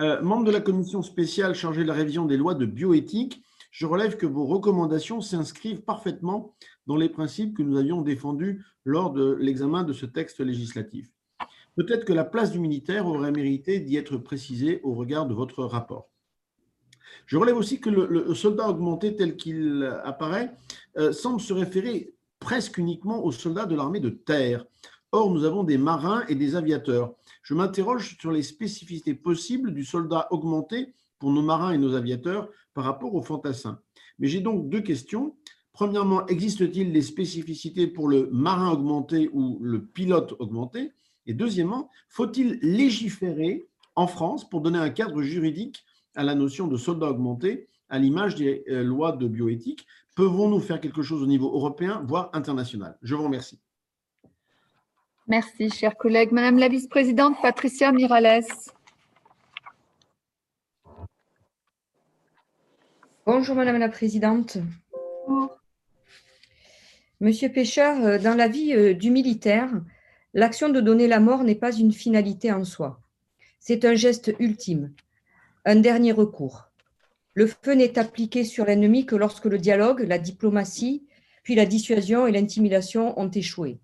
Euh, 0.00 0.22
membre 0.22 0.44
de 0.44 0.50
la 0.50 0.62
commission 0.62 1.02
spéciale 1.02 1.54
chargée 1.54 1.82
de 1.82 1.88
la 1.88 1.92
révision 1.92 2.24
des 2.24 2.38
lois 2.38 2.54
de 2.54 2.64
bioéthique, 2.64 3.42
je 3.72 3.86
relève 3.86 4.18
que 4.18 4.26
vos 4.26 4.44
recommandations 4.44 5.22
s'inscrivent 5.22 5.80
parfaitement 5.80 6.54
dans 6.86 6.96
les 6.96 7.08
principes 7.08 7.56
que 7.56 7.62
nous 7.62 7.78
avions 7.78 8.02
défendus 8.02 8.62
lors 8.84 9.12
de 9.12 9.32
l'examen 9.40 9.82
de 9.82 9.94
ce 9.94 10.04
texte 10.04 10.40
législatif. 10.40 11.10
Peut-être 11.74 12.04
que 12.04 12.12
la 12.12 12.24
place 12.24 12.52
du 12.52 12.58
militaire 12.58 13.06
aurait 13.06 13.32
mérité 13.32 13.80
d'y 13.80 13.96
être 13.96 14.18
précisée 14.18 14.80
au 14.82 14.92
regard 14.92 15.26
de 15.26 15.32
votre 15.32 15.64
rapport. 15.64 16.10
Je 17.24 17.38
relève 17.38 17.56
aussi 17.56 17.80
que 17.80 17.88
le, 17.88 18.34
soldat 18.34 18.68
augmenté 18.68 19.16
tel 19.16 19.36
qu'il 19.36 19.84
apparaît 20.04 20.52
euh, 20.98 21.12
semble 21.12 21.40
se 21.40 21.54
référer 21.54 22.12
presque 22.40 22.76
uniquement 22.76 23.24
aux 23.24 23.32
soldats 23.32 23.64
de 23.64 23.74
l'armée 23.74 24.00
de 24.00 24.10
terre. 24.10 24.66
Or, 25.12 25.30
nous 25.30 25.44
avons 25.44 25.64
des 25.64 25.78
marins 25.78 26.24
et 26.28 26.34
des 26.34 26.56
aviateurs. 26.56 27.14
Je 27.42 27.54
m'interroge 27.54 28.18
sur 28.20 28.32
les 28.32 28.42
spécificités 28.42 29.14
possibles 29.14 29.72
du 29.72 29.84
soldat 29.84 30.28
augmenté 30.30 30.92
pour 31.22 31.30
nos 31.30 31.40
marins 31.42 31.70
et 31.70 31.78
nos 31.78 31.94
aviateurs 31.94 32.48
par 32.74 32.82
rapport 32.82 33.14
aux 33.14 33.22
fantassins. 33.22 33.78
Mais 34.18 34.26
j'ai 34.26 34.40
donc 34.40 34.68
deux 34.68 34.80
questions. 34.80 35.36
Premièrement, 35.72 36.26
existe-t-il 36.26 36.92
des 36.92 37.00
spécificités 37.00 37.86
pour 37.86 38.08
le 38.08 38.28
marin 38.32 38.72
augmenté 38.72 39.30
ou 39.32 39.60
le 39.62 39.86
pilote 39.86 40.34
augmenté? 40.40 40.90
Et 41.26 41.32
deuxièmement, 41.32 41.90
faut-il 42.08 42.58
légiférer 42.60 43.68
en 43.94 44.08
France 44.08 44.50
pour 44.50 44.62
donner 44.62 44.80
un 44.80 44.90
cadre 44.90 45.22
juridique 45.22 45.84
à 46.16 46.24
la 46.24 46.34
notion 46.34 46.66
de 46.66 46.76
soldat 46.76 47.10
augmenté, 47.10 47.68
à 47.88 48.00
l'image 48.00 48.34
des 48.34 48.64
euh, 48.68 48.82
lois 48.82 49.12
de 49.12 49.28
bioéthique? 49.28 49.86
Pouvons-nous 50.16 50.58
faire 50.58 50.80
quelque 50.80 51.02
chose 51.02 51.22
au 51.22 51.26
niveau 51.26 51.54
européen, 51.54 52.02
voire 52.04 52.30
international? 52.32 52.98
Je 53.00 53.14
vous 53.14 53.22
remercie. 53.22 53.60
Merci, 55.28 55.70
chers 55.70 55.96
collègues. 55.96 56.32
Madame 56.32 56.58
la 56.58 56.68
vice-présidente 56.68 57.36
Patricia 57.40 57.92
Mirales. 57.92 58.42
Bonjour, 63.24 63.54
Madame 63.54 63.78
la 63.78 63.88
Présidente. 63.88 64.58
Bonjour. 65.26 65.56
Monsieur 67.20 67.48
Pêcheur, 67.50 68.04
euh, 68.04 68.18
dans 68.18 68.34
la 68.34 68.48
vie 68.48 68.74
euh, 68.74 68.94
du 68.94 69.10
militaire, 69.10 69.70
L'action 70.34 70.70
de 70.70 70.80
donner 70.80 71.08
la 71.08 71.20
mort 71.20 71.44
n'est 71.44 71.54
pas 71.54 71.72
une 71.72 71.92
finalité 71.92 72.50
en 72.50 72.64
soi. 72.64 72.98
C'est 73.60 73.84
un 73.84 73.94
geste 73.94 74.34
ultime, 74.38 74.94
un 75.66 75.76
dernier 75.76 76.12
recours. 76.12 76.70
Le 77.34 77.46
feu 77.46 77.74
n'est 77.74 77.98
appliqué 77.98 78.44
sur 78.44 78.64
l'ennemi 78.64 79.04
que 79.04 79.14
lorsque 79.14 79.44
le 79.44 79.58
dialogue, 79.58 80.06
la 80.08 80.18
diplomatie, 80.18 81.06
puis 81.42 81.54
la 81.54 81.66
dissuasion 81.66 82.26
et 82.26 82.32
l'intimidation 82.32 83.18
ont 83.20 83.28
échoué. 83.28 83.78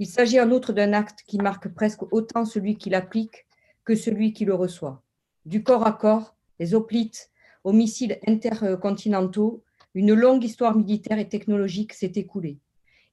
Il 0.00 0.08
s'agit 0.08 0.40
en 0.40 0.50
outre 0.50 0.72
d'un 0.72 0.92
acte 0.92 1.20
qui 1.24 1.38
marque 1.38 1.68
presque 1.68 2.02
autant 2.12 2.44
celui 2.44 2.76
qui 2.76 2.90
l'applique 2.90 3.46
que 3.84 3.94
celui 3.94 4.32
qui 4.32 4.44
le 4.44 4.54
reçoit. 4.54 5.02
Du 5.46 5.62
corps 5.62 5.86
à 5.86 5.92
corps, 5.92 6.34
les 6.58 6.74
hoplites, 6.74 7.30
aux 7.64 7.72
missiles 7.72 8.18
intercontinentaux, 8.26 9.62
une 9.94 10.12
longue 10.12 10.44
histoire 10.44 10.76
militaire 10.76 11.18
et 11.18 11.28
technologique 11.28 11.92
s'est 11.92 12.12
écoulée, 12.14 12.58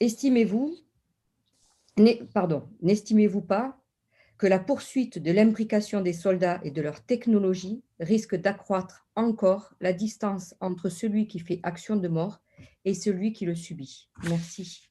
Estimez-vous, 0.00 0.76
pardon, 2.32 2.68
n'estimez-vous 2.82 3.40
pas 3.40 3.77
que 4.38 4.46
la 4.46 4.60
poursuite 4.60 5.18
de 5.18 5.32
l'imbrication 5.32 6.00
des 6.00 6.12
soldats 6.12 6.60
et 6.62 6.70
de 6.70 6.80
leur 6.80 7.00
technologie 7.00 7.82
risque 7.98 8.36
d'accroître 8.36 9.06
encore 9.16 9.74
la 9.80 9.92
distance 9.92 10.54
entre 10.60 10.88
celui 10.88 11.26
qui 11.26 11.40
fait 11.40 11.60
action 11.64 11.96
de 11.96 12.08
mort 12.08 12.40
et 12.84 12.94
celui 12.94 13.32
qui 13.32 13.44
le 13.44 13.56
subit 13.56 14.08
Merci. 14.28 14.88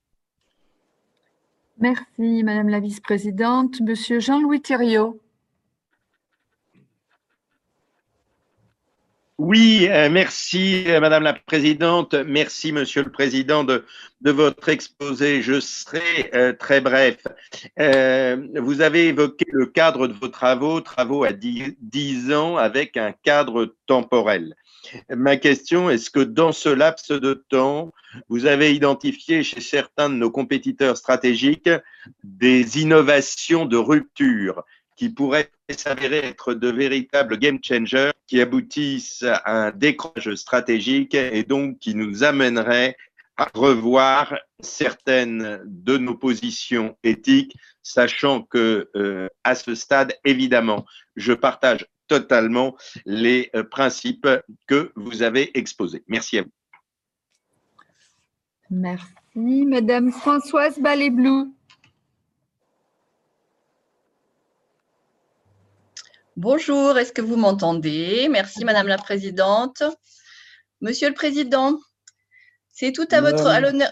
Merci, 1.80 2.44
Madame 2.44 2.69
la 2.69 2.80
vice-présidente. 2.80 3.82
Monsieur 3.82 4.19
Jean-Louis 4.19 4.61
Thériault. 4.61 5.22
Oui, 9.39 9.88
euh, 9.91 10.09
merci 10.09 10.85
euh, 10.88 10.99
Madame 10.99 11.22
la 11.22 11.34
Présidente, 11.34 12.15
merci 12.26 12.72
Monsieur 12.72 13.03
le 13.03 13.11
Président 13.11 13.64
de, 13.64 13.84
votre 14.23 14.68
exposé. 14.69 15.43
Je 15.43 15.59
serai 15.59 16.31
euh, 16.34 16.53
très 16.53 16.81
bref. 16.81 17.18
vous 17.77 18.81
avez 18.81 19.09
évoqué 19.09 19.45
le 19.51 19.68
cadre 19.68 20.07
de 20.07 20.14
vos 20.14 20.30
travaux, 20.30 20.81
travaux 20.81 21.23
à 21.23 21.34
10 21.34 22.34
ans 22.34 22.57
avec 22.57 22.97
un 22.97 23.11
cadre 23.11 23.76
temporel. 23.85 24.55
Ma 25.15 25.38
question, 25.38 25.91
est-ce 25.91 26.09
que 26.09 26.19
dans 26.19 26.51
ce 26.51 26.69
laps 26.69 27.11
de 27.11 27.35
temps, 27.35 27.93
vous 28.30 28.47
avez 28.47 28.73
identifié 28.73 29.43
chez 29.43 29.61
certains 29.61 30.09
de 30.09 30.15
nos 30.15 30.31
compétiteurs 30.31 30.97
stratégiques 30.97 31.69
des 32.23 32.81
innovations 32.81 33.65
de 33.68 33.77
rupture? 33.77 34.64
Qui 34.98 35.10
pourraient 35.10 35.49
s'avérer 35.69 36.18
être 36.18 36.53
de 36.53 36.69
véritables 36.69 37.38
game 37.38 37.60
changers 37.64 38.11
qui 38.26 38.41
aboutissent 38.41 39.24
à 39.24 39.68
un 39.68 39.72
décrochage 39.72 40.36
stratégique 40.36 41.14
et 41.14 41.44
donc 41.44 41.80
qui 41.80 41.95
nous 41.95 42.24
amèneraient 42.24 42.98
à 43.38 43.48
revoir 43.53 44.36
certaines 44.60 45.61
de 45.64 45.98
nos 45.98 46.15
positions 46.15 46.98
éthiques, 47.03 47.56
sachant 47.84 48.41
que 48.41 48.90
euh, 48.95 49.30
à 49.44 49.53
ce 49.53 49.76
stade, 49.76 50.14
évidemment, 50.26 50.86
je 51.15 51.34
partage 51.34 51.86
totalement 52.07 52.76
les 53.06 53.52
euh, 53.56 53.64
principes 53.64 54.28
que 54.65 54.91
vous 54.95 55.22
avez 55.22 55.56
exposés. 55.57 56.03
Merci 56.07 56.40
à 56.40 56.41
vous. 56.41 56.52
Merci, 58.69 59.65
Madame 59.65 60.11
Françoise 60.11 60.80
Ballet-Blou. 60.80 61.56
Bonjour, 66.38 66.95
est-ce 66.99 67.11
que 67.11 67.23
vous 67.23 67.35
m'entendez? 67.35 68.27
Merci, 68.30 68.64
Madame 68.64 68.85
la 68.85 68.99
Présidente. 68.99 69.81
Monsieur 70.81 71.07
le 71.07 71.15
Président, 71.15 71.80
c'est 72.69 72.91
tout 72.91 73.07
à 73.09 73.22
votre 73.22 73.47
à 73.47 73.59
l'honneur. 73.59 73.91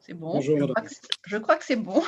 C'est 0.00 0.14
bon? 0.14 0.40
je 0.40 1.36
crois 1.36 1.54
que 1.54 1.64
c'est 1.64 1.76
bon. 1.76 2.02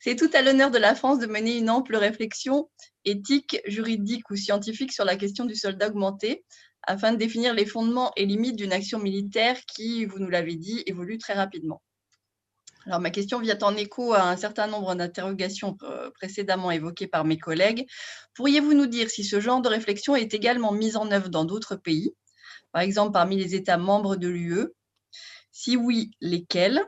C'est 0.00 0.16
tout 0.16 0.30
à 0.32 0.40
l'honneur 0.40 0.70
de 0.70 0.78
la 0.78 0.94
France 0.94 1.18
de 1.18 1.26
mener 1.26 1.58
une 1.58 1.68
ample 1.68 1.96
réflexion 1.96 2.70
éthique, 3.04 3.60
juridique 3.66 4.30
ou 4.30 4.36
scientifique 4.36 4.92
sur 4.92 5.04
la 5.04 5.16
question 5.16 5.44
du 5.44 5.54
soldat 5.54 5.88
augmenté 5.88 6.46
afin 6.82 7.12
de 7.12 7.18
définir 7.18 7.52
les 7.52 7.66
fondements 7.66 8.12
et 8.16 8.24
limites 8.24 8.56
d'une 8.56 8.72
action 8.72 8.98
militaire 8.98 9.60
qui, 9.66 10.06
vous 10.06 10.18
nous 10.18 10.30
l'avez 10.30 10.56
dit, 10.56 10.82
évolue 10.86 11.18
très 11.18 11.34
rapidement. 11.34 11.82
Alors, 12.86 13.00
ma 13.00 13.10
question 13.10 13.40
vient 13.40 13.58
en 13.62 13.76
écho 13.76 14.12
à 14.14 14.22
un 14.22 14.36
certain 14.36 14.68
nombre 14.68 14.94
d'interrogations 14.94 15.76
euh, 15.82 16.10
précédemment 16.12 16.70
évoquées 16.70 17.08
par 17.08 17.24
mes 17.24 17.36
collègues. 17.36 17.86
Pourriez-vous 18.34 18.74
nous 18.74 18.86
dire 18.86 19.10
si 19.10 19.24
ce 19.24 19.40
genre 19.40 19.60
de 19.60 19.68
réflexion 19.68 20.14
est 20.14 20.32
également 20.34 20.70
mise 20.70 20.96
en 20.96 21.10
œuvre 21.10 21.28
dans 21.28 21.44
d'autres 21.44 21.74
pays, 21.74 22.14
par 22.70 22.82
exemple 22.82 23.12
parmi 23.12 23.36
les 23.36 23.56
États 23.56 23.76
membres 23.76 24.14
de 24.14 24.28
l'UE 24.28 24.68
Si 25.50 25.76
oui, 25.76 26.12
lesquels? 26.20 26.80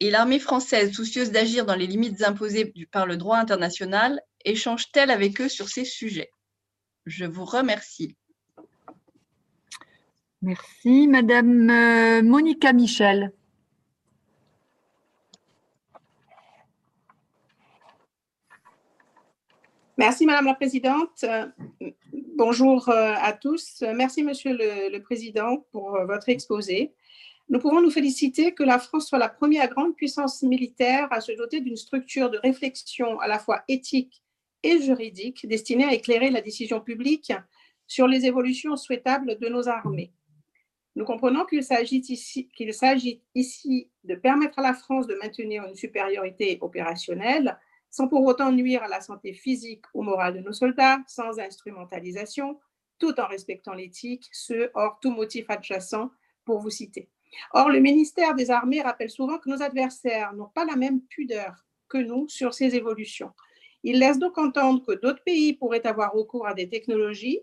Et 0.00 0.10
l'armée 0.10 0.38
française, 0.38 0.92
soucieuse 0.92 1.30
d'agir 1.30 1.66
dans 1.66 1.76
les 1.76 1.86
limites 1.86 2.22
imposées 2.22 2.72
par 2.90 3.06
le 3.06 3.18
droit 3.18 3.36
international, 3.36 4.20
échange-t-elle 4.46 5.10
avec 5.10 5.40
eux 5.42 5.48
sur 5.48 5.68
ces 5.68 5.84
sujets? 5.84 6.30
Je 7.04 7.26
vous 7.26 7.44
remercie. 7.44 8.16
Merci. 10.40 11.06
Madame 11.06 11.70
euh, 11.70 12.22
Monica 12.22 12.72
Michel. 12.72 13.32
Merci, 20.02 20.26
Madame 20.26 20.46
la 20.46 20.54
Présidente. 20.54 21.22
Euh, 21.22 21.46
bonjour 22.36 22.88
euh, 22.88 23.14
à 23.16 23.32
tous. 23.32 23.84
Merci, 23.94 24.24
Monsieur 24.24 24.52
le 24.52 24.98
Président, 24.98 25.64
pour 25.70 25.96
votre 26.08 26.28
exposé. 26.28 26.92
Nous 27.48 27.60
pouvons 27.60 27.80
nous 27.80 27.92
féliciter 27.92 28.52
que 28.52 28.64
la 28.64 28.80
France 28.80 29.06
soit 29.06 29.20
la 29.20 29.28
première 29.28 29.68
grande 29.68 29.94
puissance 29.94 30.42
militaire 30.42 31.06
à 31.12 31.20
se 31.20 31.30
doter 31.30 31.60
d'une 31.60 31.76
structure 31.76 32.30
de 32.30 32.38
réflexion 32.38 33.20
à 33.20 33.28
la 33.28 33.38
fois 33.38 33.62
éthique 33.68 34.24
et 34.64 34.80
juridique 34.80 35.46
destinée 35.46 35.84
à 35.84 35.94
éclairer 35.94 36.30
la 36.30 36.40
décision 36.40 36.80
publique 36.80 37.32
sur 37.86 38.08
les 38.08 38.26
évolutions 38.26 38.76
souhaitables 38.76 39.38
de 39.38 39.48
nos 39.48 39.68
armées. 39.68 40.12
Nous 40.96 41.04
comprenons 41.04 41.44
qu'il 41.44 41.62
s'agit 41.62 42.02
ici 43.36 43.88
de 44.02 44.14
permettre 44.16 44.58
à 44.58 44.62
la 44.62 44.74
France 44.74 45.06
de 45.06 45.14
maintenir 45.14 45.64
une 45.64 45.76
supériorité 45.76 46.58
opérationnelle 46.60 47.56
sans 47.92 48.08
pour 48.08 48.24
autant 48.24 48.50
nuire 48.50 48.82
à 48.82 48.88
la 48.88 49.00
santé 49.00 49.34
physique 49.34 49.84
ou 49.94 50.02
morale 50.02 50.34
de 50.34 50.40
nos 50.40 50.52
soldats, 50.52 50.98
sans 51.06 51.38
instrumentalisation, 51.38 52.58
tout 52.98 53.20
en 53.20 53.26
respectant 53.26 53.74
l'éthique, 53.74 54.28
ce 54.32 54.70
hors 54.74 54.98
tout 55.00 55.10
motif 55.10 55.48
adjacent, 55.48 56.10
pour 56.44 56.58
vous 56.58 56.70
citer. 56.70 57.08
Or, 57.52 57.68
le 57.68 57.80
ministère 57.80 58.34
des 58.34 58.50
Armées 58.50 58.80
rappelle 58.80 59.10
souvent 59.10 59.38
que 59.38 59.48
nos 59.48 59.62
adversaires 59.62 60.32
n'ont 60.32 60.50
pas 60.52 60.64
la 60.64 60.74
même 60.74 61.02
pudeur 61.02 61.64
que 61.88 61.98
nous 61.98 62.28
sur 62.28 62.54
ces 62.54 62.74
évolutions. 62.74 63.30
Il 63.84 63.98
laisse 63.98 64.18
donc 64.18 64.38
entendre 64.38 64.84
que 64.84 64.92
d'autres 64.92 65.22
pays 65.22 65.52
pourraient 65.52 65.86
avoir 65.86 66.12
recours 66.12 66.46
à 66.46 66.54
des 66.54 66.68
technologies 66.68 67.40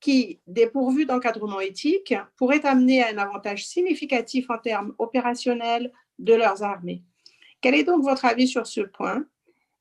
qui, 0.00 0.40
dépourvues 0.46 1.06
d'encadrement 1.06 1.60
éthique, 1.60 2.14
pourraient 2.36 2.64
amener 2.64 3.02
à 3.02 3.08
un 3.08 3.18
avantage 3.18 3.66
significatif 3.66 4.48
en 4.48 4.58
termes 4.58 4.94
opérationnels 4.98 5.92
de 6.18 6.34
leurs 6.34 6.62
armées. 6.62 7.02
Quel 7.60 7.74
est 7.74 7.84
donc 7.84 8.04
votre 8.04 8.24
avis 8.24 8.46
sur 8.46 8.66
ce 8.66 8.82
point? 8.82 9.26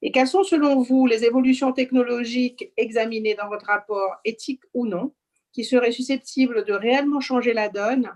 Et 0.01 0.11
quelles 0.11 0.27
sont, 0.27 0.43
selon 0.43 0.81
vous, 0.81 1.07
les 1.07 1.23
évolutions 1.23 1.73
technologiques 1.73 2.71
examinées 2.77 3.35
dans 3.35 3.47
votre 3.47 3.65
rapport, 3.65 4.17
éthique 4.25 4.61
ou 4.73 4.85
non, 4.85 5.13
qui 5.51 5.63
seraient 5.63 5.91
susceptibles 5.91 6.65
de 6.65 6.73
réellement 6.73 7.19
changer 7.19 7.53
la 7.53 7.69
donne 7.69 8.11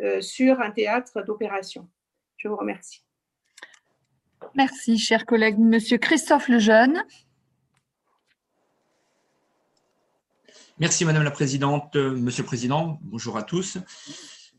euh, 0.00 0.20
sur 0.20 0.60
un 0.60 0.70
théâtre 0.70 1.22
d'opération? 1.22 1.88
Je 2.36 2.48
vous 2.48 2.56
remercie. 2.56 3.02
Merci, 4.54 4.98
cher 4.98 5.26
collègue. 5.26 5.58
Monsieur 5.58 5.98
Christophe 5.98 6.48
Lejeune. 6.48 7.02
Merci, 10.78 11.04
Madame 11.04 11.24
la 11.24 11.30
Présidente. 11.30 11.96
Monsieur 11.96 12.42
le 12.42 12.46
Président, 12.46 12.98
bonjour 13.02 13.36
à 13.36 13.42
tous. 13.42 13.78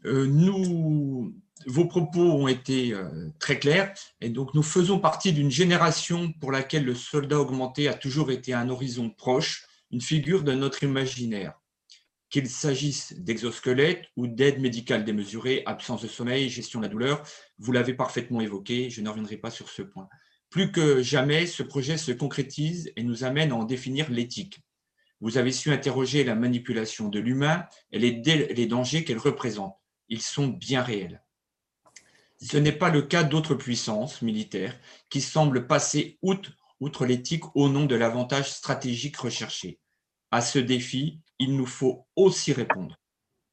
Euh, 0.06 0.26
nous, 0.26 1.34
vos 1.66 1.86
propos 1.86 2.22
ont 2.22 2.48
été 2.48 2.94
euh, 2.94 3.30
très 3.40 3.60
clairs 3.60 3.94
et 4.22 4.30
donc 4.30 4.54
nous 4.54 4.64
faisons 4.64 5.00
partie 5.00 5.34
d'une 5.34 5.52
génération 5.52 6.32
pour 6.34 6.52
laquelle 6.52 6.86
le 6.86 6.96
soldat 6.96 7.40
augmenté 7.40 7.88
a 7.88 7.94
toujours 7.94 8.32
été 8.32 8.54
un 8.54 8.70
horizon 8.70 9.10
proche, 9.10 9.66
une 9.92 10.02
figure 10.02 10.44
de 10.44 10.54
notre 10.54 10.84
imaginaire 10.84 11.54
qu'il 12.30 12.50
s'agisse 12.50 13.14
d'exosquelettes 13.18 14.06
ou 14.18 14.28
d'aide 14.28 14.60
médicale 14.60 15.06
démesurée, 15.06 15.64
absence 15.66 16.02
de 16.02 16.08
sommeil, 16.08 16.50
gestion 16.50 16.80
de 16.80 16.86
la 16.86 16.92
douleur, 16.92 17.24
vous 17.58 17.72
l'avez 17.72 17.94
parfaitement 17.94 18.42
évoqué, 18.42 18.90
je 18.90 19.02
ne 19.02 19.10
reviendrai 19.10 19.38
pas 19.38 19.50
sur 19.50 19.70
ce 19.70 19.82
point. 19.82 20.10
Plus 20.50 20.72
que 20.72 21.02
jamais, 21.02 21.46
ce 21.46 21.64
projet 21.64 21.98
se 21.98 22.12
concrétise 22.12 22.92
et 22.96 23.04
nous 23.04 23.24
amène 23.24 23.52
à 23.52 23.56
en 23.56 23.64
définir 23.64 24.10
l'éthique. 24.10 24.60
Vous 25.20 25.38
avez 25.38 25.52
su 25.52 25.72
interroger 25.72 26.24
la 26.24 26.36
manipulation 26.36 27.10
de 27.10 27.20
l'humain 27.20 27.66
et 27.92 28.00
les, 28.00 28.22
les 28.22 28.68
dangers 28.68 29.04
qu'elle 29.04 29.18
représente. 29.18 29.76
Ils 30.10 30.22
sont 30.22 30.48
bien 30.48 30.82
réels. 30.82 31.24
Ce 32.40 32.58
n'est 32.58 32.72
pas 32.72 32.90
le 32.90 33.02
cas 33.02 33.24
d'autres 33.24 33.56
puissances 33.56 34.22
militaires 34.22 34.80
qui 35.10 35.22
semblent 35.22 35.66
passer 35.66 36.20
outre, 36.22 36.52
outre 36.80 37.06
l'éthique 37.06 37.44
au 37.56 37.68
nom 37.68 37.86
de 37.86 37.96
l'avantage 37.96 38.52
stratégique 38.52 39.18
recherché. 39.18 39.80
À 40.30 40.42
ce 40.42 40.60
défi, 40.60 41.22
il 41.40 41.56
nous 41.56 41.66
faut 41.66 42.06
aussi 42.16 42.54
répondre. 42.54 43.00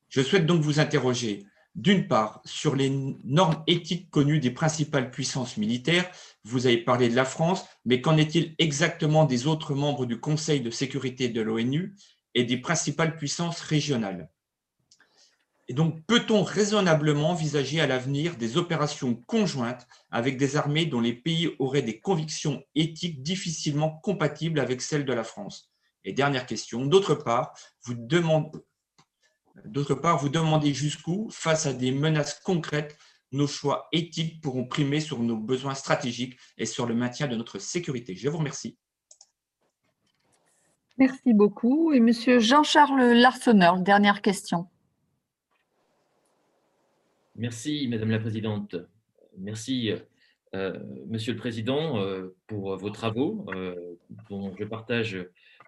Je 0.08 0.20
souhaite 0.20 0.46
donc 0.46 0.60
vous 0.60 0.80
interroger, 0.80 1.46
d'une 1.74 2.06
part, 2.06 2.40
sur 2.44 2.76
les 2.76 2.90
normes 3.24 3.62
éthiques 3.66 4.10
connues 4.10 4.38
des 4.38 4.50
principales 4.50 5.10
puissances 5.10 5.56
militaires. 5.56 6.08
Vous 6.44 6.66
avez 6.66 6.78
parlé 6.78 7.08
de 7.08 7.16
la 7.16 7.24
France, 7.24 7.64
mais 7.84 8.00
qu'en 8.00 8.16
est-il 8.16 8.54
exactement 8.58 9.24
des 9.24 9.46
autres 9.46 9.74
membres 9.74 10.06
du 10.06 10.20
Conseil 10.20 10.60
de 10.60 10.70
sécurité 10.70 11.28
de 11.28 11.40
l'ONU 11.40 11.96
et 12.34 12.44
des 12.44 12.58
principales 12.58 13.16
puissances 13.16 13.60
régionales? 13.60 14.28
Et 15.66 15.72
donc, 15.74 16.04
peut-on 16.06 16.42
raisonnablement 16.42 17.30
envisager 17.30 17.80
à 17.80 17.86
l'avenir 17.86 18.36
des 18.36 18.58
opérations 18.58 19.14
conjointes 19.14 19.86
avec 20.10 20.36
des 20.36 20.56
armées 20.56 20.84
dont 20.84 21.00
les 21.00 21.14
pays 21.14 21.54
auraient 21.58 21.82
des 21.82 22.00
convictions 22.00 22.62
éthiques 22.74 23.22
difficilement 23.22 23.90
compatibles 24.02 24.60
avec 24.60 24.82
celles 24.82 25.06
de 25.06 25.12
la 25.12 25.24
France? 25.24 25.72
Et 26.04 26.12
dernière 26.12 26.44
question, 26.44 26.84
d'autre 26.84 27.14
part, 27.14 27.54
vous 27.82 27.94
demandez, 27.94 28.58
vous 29.64 30.28
demandez 30.28 30.74
jusqu'où, 30.74 31.28
face 31.30 31.64
à 31.64 31.72
des 31.72 31.92
menaces 31.92 32.40
concrètes, 32.40 32.98
nos 33.32 33.46
choix 33.46 33.88
éthiques 33.90 34.42
pourront 34.42 34.66
primer 34.66 35.00
sur 35.00 35.18
nos 35.18 35.36
besoins 35.36 35.74
stratégiques 35.74 36.38
et 36.58 36.66
sur 36.66 36.84
le 36.84 36.94
maintien 36.94 37.26
de 37.26 37.36
notre 37.36 37.58
sécurité. 37.58 38.14
Je 38.14 38.28
vous 38.28 38.38
remercie. 38.38 38.76
Merci 40.98 41.32
beaucoup. 41.32 41.92
Et 41.92 42.00
Monsieur 42.00 42.38
Jean-Charles 42.38 43.12
Larsonneur, 43.14 43.80
dernière 43.80 44.20
question. 44.22 44.68
Merci, 47.36 47.88
Madame 47.88 48.10
la 48.10 48.20
Présidente. 48.20 48.76
Merci, 49.38 49.92
euh, 50.54 50.78
Monsieur 51.08 51.32
le 51.32 51.38
Président, 51.38 51.98
euh, 51.98 52.28
pour 52.46 52.76
vos 52.76 52.90
travaux, 52.90 53.44
euh, 53.48 53.96
dont 54.30 54.54
je 54.56 54.62
partage 54.62 55.18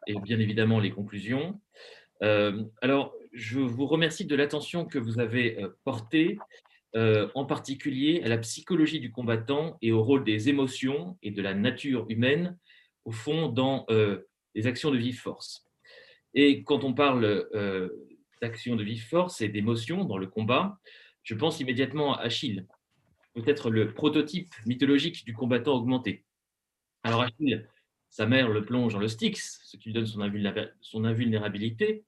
et 0.07 0.15
bien 0.21 0.39
évidemment 0.39 0.79
les 0.79 0.91
conclusions. 0.91 1.61
alors, 2.21 3.13
je 3.33 3.59
vous 3.59 3.87
remercie 3.87 4.25
de 4.25 4.37
l'attention 4.37 4.87
que 4.87 4.99
vous 4.99 5.19
avez 5.19 5.59
portée, 5.85 6.39
en 6.95 7.45
particulier 7.45 8.23
à 8.25 8.29
la 8.29 8.39
psychologie 8.39 9.01
du 9.01 9.11
combattant 9.11 9.77
et 9.83 9.93
au 9.93 10.03
rôle 10.03 10.25
des 10.25 10.49
émotions 10.49 11.19
et 11.23 11.33
de 11.33 11.43
la 11.43 11.53
nature 11.53 12.07
humaine, 12.09 12.57
au 13.05 13.11
fond, 13.11 13.49
dans 13.49 13.85
les 14.55 14.67
actions 14.67 14.93
de 14.93 14.97
vive 14.97 15.21
force. 15.21 15.67
Et 16.33 16.63
quand 16.63 16.85
on 16.85 16.95
parle 16.95 17.47
d'actions 18.41 18.77
de 18.77 18.85
vive 18.85 19.05
force 19.05 19.43
et 19.43 19.49
d'émotions 19.49 20.05
dans 20.05 20.19
le 20.19 20.29
combat, 20.29 20.79
je 21.27 21.35
pense 21.35 21.59
immédiatement 21.59 22.15
à 22.15 22.23
Achille, 22.23 22.67
peut-être 23.35 23.69
le 23.69 23.93
prototype 23.93 24.55
mythologique 24.65 25.25
du 25.25 25.35
combattant 25.35 25.75
augmenté. 25.75 26.25
Alors 27.03 27.23
Achille, 27.23 27.69
sa 28.09 28.27
mère 28.27 28.49
le 28.49 28.65
plonge 28.65 28.93
dans 28.93 29.01
le 29.01 29.09
Styx, 29.09 29.61
ce 29.65 29.77
qui 29.77 29.89
lui 29.89 29.93
donne 29.93 30.07
son 30.07 31.05
invulnérabilité. 31.05 32.05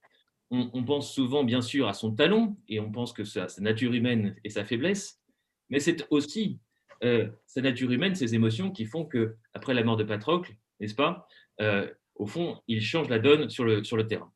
On, 0.50 0.82
pense 0.84 1.12
souvent, 1.12 1.44
bien 1.44 1.60
sûr, 1.60 1.88
à 1.88 1.92
son 1.92 2.14
talon, 2.14 2.56
et 2.68 2.80
on 2.80 2.90
pense 2.90 3.12
que 3.12 3.24
sa, 3.24 3.48
sa 3.48 3.60
nature 3.60 3.92
humaine 3.92 4.36
et 4.44 4.50
sa 4.50 4.64
faiblesse, 4.64 5.20
mais 5.68 5.80
c'est 5.80 6.06
aussi 6.10 6.58
euh, 7.04 7.28
sa 7.44 7.60
nature 7.60 7.90
humaine, 7.90 8.14
ses 8.14 8.34
émotions 8.34 8.70
qui 8.70 8.86
font 8.86 9.04
que, 9.04 9.34
après 9.52 9.74
la 9.74 9.82
mort 9.82 9.98
de 9.98 10.04
Patrocle, 10.04 10.54
n'est-ce 10.80 10.94
pas, 10.94 11.26
euh, 11.60 11.90
au 12.14 12.26
fond, 12.26 12.62
il 12.68 12.80
change 12.80 13.10
la 13.10 13.18
donne 13.18 13.50
sur 13.50 13.64
le, 13.64 13.82
terrain. 14.06 14.32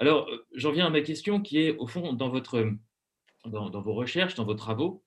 Alors, 0.00 0.28
euh, 0.28 0.44
j'en 0.54 0.72
viens 0.72 0.86
à 0.86 0.90
ma 0.90 1.00
question 1.00 1.40
qui 1.40 1.60
est, 1.60 1.76
au 1.76 1.86
fond, 1.86 2.12
dans 2.12 2.28
votre 2.28 2.74
dans, 3.46 3.80
vos 3.80 3.94
recherches, 3.94 4.34
dans 4.34 4.44
vos 4.44 4.54
travaux, 4.54 5.02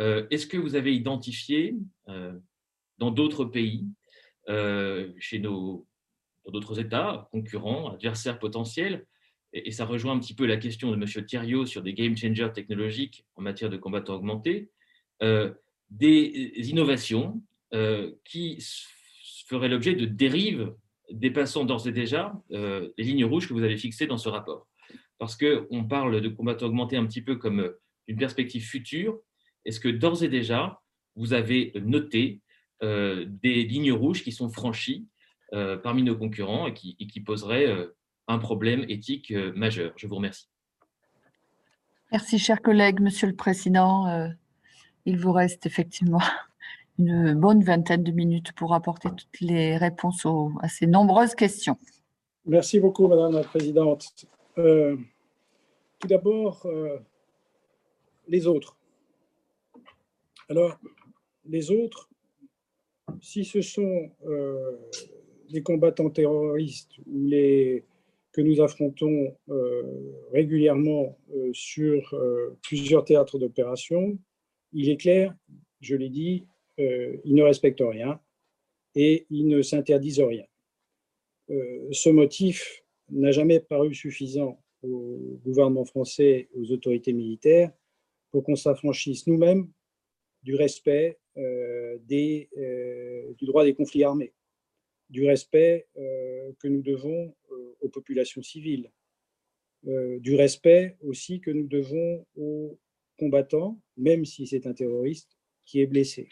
euh, 0.00 0.26
est-ce 0.30 0.46
que 0.46 0.56
vous 0.56 0.74
avez 0.74 0.94
identifié 0.94 1.76
euh, 2.08 2.32
dans 2.98 3.10
d'autres 3.10 3.44
pays, 3.44 3.86
euh, 4.48 5.12
chez 5.18 5.38
nos, 5.38 5.86
dans 6.44 6.52
d'autres 6.52 6.78
États, 6.78 7.28
concurrents, 7.30 7.90
adversaires 7.92 8.38
potentiels, 8.38 9.06
et, 9.52 9.70
ça 9.70 9.86
rejoint 9.86 10.12
un 10.12 10.18
petit 10.18 10.34
peu 10.34 10.44
la 10.44 10.56
question 10.58 10.90
de 10.90 10.96
M. 10.96 11.24
Thierryot 11.24 11.66
sur 11.66 11.82
des 11.82 11.94
game 11.94 12.16
changers 12.16 12.50
technologiques 12.52 13.24
en 13.36 13.42
matière 13.42 13.70
de 13.70 13.76
combattants 13.76 14.16
augmentés, 14.16 14.70
des 15.90 16.52
innovations 16.56 17.40
qui 18.24 18.58
feraient 19.46 19.68
l'objet 19.68 19.94
de 19.94 20.04
dérives 20.04 20.74
dépassant 21.10 21.64
d'ores 21.64 21.86
et 21.86 21.92
déjà 21.92 22.34
les 22.50 22.92
lignes 22.98 23.24
rouges 23.24 23.48
que 23.48 23.54
vous 23.54 23.62
avez 23.62 23.78
fixées 23.78 24.06
dans 24.06 24.18
ce 24.18 24.28
rapport? 24.28 24.66
Parce 25.18 25.36
qu'on 25.36 25.84
parle 25.84 26.20
de 26.20 26.28
combattants 26.28 26.66
augmentés 26.66 26.96
un 26.96 27.06
petit 27.06 27.22
peu 27.22 27.36
comme 27.36 27.60
euh, 27.60 27.80
une 28.06 28.16
perspective 28.16 28.64
future. 28.64 29.18
Est-ce 29.64 29.80
que 29.80 29.88
d'ores 29.88 30.22
et 30.22 30.28
déjà, 30.28 30.80
vous 31.16 31.32
avez 31.32 31.72
noté 31.82 32.40
euh, 32.82 33.24
des 33.26 33.64
lignes 33.64 33.92
rouges 33.92 34.22
qui 34.22 34.32
sont 34.32 34.50
franchies 34.50 35.06
euh, 35.54 35.76
parmi 35.76 36.02
nos 36.02 36.16
concurrents 36.16 36.66
et 36.66 36.74
qui, 36.74 37.20
poseraient 37.20 37.88
un 38.28 38.38
problème 38.38 38.84
éthique 38.88 39.32
majeur? 39.54 39.92
Je 39.96 40.06
vous 40.06 40.16
remercie. 40.16 40.48
Merci, 42.12 42.38
cher 42.38 42.62
collègue. 42.62 43.00
Monsieur 43.00 43.26
le 43.26 43.34
Président, 43.34 44.30
il 45.04 45.18
vous 45.18 45.32
reste 45.32 45.66
effectivement 45.66 46.22
une 46.98 47.34
bonne 47.34 47.64
vingtaine 47.64 48.04
de 48.04 48.12
minutes 48.12 48.52
pour 48.52 48.72
apporter 48.74 49.08
toutes 49.08 49.40
les 49.40 49.76
réponses 49.76 50.26
à 50.60 50.68
ces 50.68 50.86
nombreuses 50.86 51.34
questions. 51.34 51.78
Merci 52.44 52.78
beaucoup, 52.78 53.08
Madame 53.08 53.32
la 53.32 53.42
Présidente. 53.42 54.12
Euh, 54.58 54.96
tout 55.98 56.08
d'abord, 56.08 56.64
euh, 56.66 56.98
les 58.26 58.46
autres. 58.46 58.78
Alors, 60.48 60.78
les 61.44 61.70
autres, 61.70 62.08
si 63.20 63.44
ce 63.44 63.60
sont 63.60 64.10
euh, 64.24 64.76
les 65.50 65.62
combattants 65.62 66.10
terroristes 66.10 66.92
que 67.04 68.42
nous 68.42 68.60
affrontons 68.60 69.34
régulièrement 70.32 71.16
sur 71.52 72.14
plusieurs 72.62 73.04
théâtres 73.04 73.38
d'opération, 73.38 74.18
il 74.72 74.90
est 74.90 74.98
clair, 74.98 75.34
je 75.80 75.96
l'ai 75.96 76.10
dit, 76.10 76.46
ils 76.76 77.34
ne 77.34 77.42
respectent 77.42 77.82
rien 77.82 78.20
et 78.94 79.26
ils 79.30 79.46
ne 79.46 79.62
s'interdisent 79.62 80.20
rien. 80.20 80.44
ce 81.48 82.10
motif 82.10 82.84
n'a 83.10 83.32
jamais 83.32 83.60
paru 83.60 83.94
suffisant 83.94 84.62
au 84.82 85.38
gouvernement 85.44 85.84
français, 85.84 86.48
aux 86.54 86.70
autorités 86.72 87.12
militaires, 87.12 87.72
pour 88.30 88.44
qu'on 88.44 88.56
s'affranchisse 88.56 89.26
nous-mêmes 89.26 89.68
du 90.42 90.54
respect 90.54 91.18
euh, 91.36 91.98
euh, 92.10 93.32
du 93.34 93.44
droit 93.46 93.64
des 93.64 93.74
conflits 93.74 94.04
armés, 94.04 94.32
du 95.10 95.26
respect 95.26 95.86
euh, 95.96 96.52
que 96.58 96.68
nous 96.68 96.82
devons 96.82 97.34
aux 97.80 97.88
populations 97.88 98.42
civiles, 98.42 98.90
du 99.84 100.34
respect 100.34 100.96
aussi 101.00 101.40
que 101.40 101.50
nous 101.50 101.66
devons 101.66 102.26
aux 102.36 102.78
combattants, 103.18 103.78
même 103.96 104.24
si 104.24 104.46
c'est 104.46 104.66
un 104.66 104.72
terroriste 104.72 105.36
qui 105.64 105.80
est 105.80 105.86
blessé. 105.86 106.28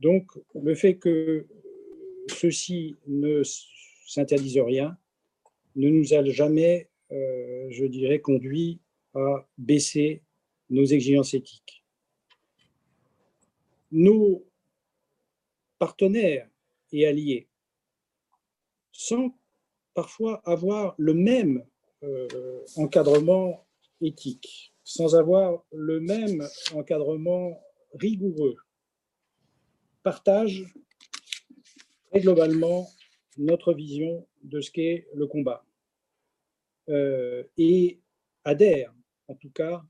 Donc, 0.00 0.30
le 0.54 0.74
fait 0.74 0.96
que 0.96 1.46
ceux-ci 2.28 2.96
ne 3.06 3.42
s'interdisent 4.06 4.58
rien 4.58 4.98
ne 5.76 5.88
nous 5.88 6.14
a 6.14 6.24
jamais, 6.24 6.88
euh, 7.12 7.68
je 7.70 7.84
dirais, 7.84 8.20
conduit 8.20 8.80
à 9.14 9.46
baisser 9.58 10.22
nos 10.70 10.84
exigences 10.84 11.34
éthiques. 11.34 11.84
Nos 13.92 14.44
partenaires 15.78 16.48
et 16.92 17.06
alliés, 17.06 17.48
sans 18.92 19.34
parfois 19.94 20.42
avoir 20.44 20.94
le 20.98 21.14
même 21.14 21.64
euh, 22.02 22.64
encadrement 22.76 23.66
éthique, 24.00 24.74
sans 24.84 25.14
avoir 25.14 25.64
le 25.72 26.00
même 26.00 26.46
encadrement 26.74 27.60
rigoureux, 27.94 28.56
partagent 30.02 30.64
très 32.10 32.20
globalement 32.20 32.88
notre 33.38 33.72
vision 33.74 34.26
de 34.42 34.60
ce 34.60 34.70
qu'est 34.70 35.06
le 35.14 35.26
combat. 35.26 35.65
Euh, 36.88 37.42
et 37.58 38.00
adhère 38.44 38.94
en 39.26 39.34
tout 39.34 39.50
cas 39.50 39.82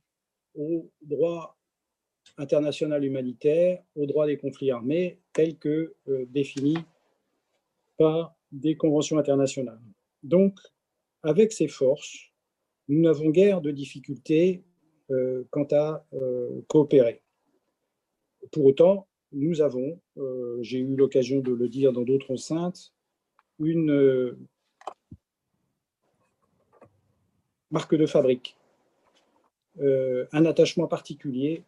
au 0.54 0.90
droit 1.02 1.58
international 2.38 3.04
humanitaire, 3.04 3.82
au 3.94 4.06
droit 4.06 4.26
des 4.26 4.38
conflits 4.38 4.70
armés 4.70 5.20
tel 5.34 5.58
que 5.58 5.94
euh, 6.08 6.24
défini 6.30 6.78
par 7.98 8.34
des 8.50 8.76
conventions 8.76 9.18
internationales. 9.18 9.80
Donc, 10.22 10.58
avec 11.22 11.52
ces 11.52 11.68
forces, 11.68 12.32
nous 12.88 13.02
n'avons 13.02 13.28
guère 13.28 13.60
de 13.60 13.70
difficultés 13.70 14.64
euh, 15.10 15.44
quant 15.50 15.66
à 15.72 16.06
coopérer. 16.68 17.22
Pour 18.52 18.64
autant, 18.64 19.06
nous 19.32 19.60
avons, 19.60 20.00
j'ai 20.60 20.78
eu 20.78 20.94
l'occasion 20.96 21.40
de 21.40 21.52
le 21.52 21.68
dire 21.68 21.92
dans 21.92 22.02
d'autres 22.02 22.30
enceintes, 22.30 22.92
une 23.58 24.36
marque 27.76 27.94
de 27.94 28.06
fabrique, 28.06 28.56
euh, 29.80 30.24
un 30.32 30.46
attachement 30.46 30.86
particulier 30.86 31.62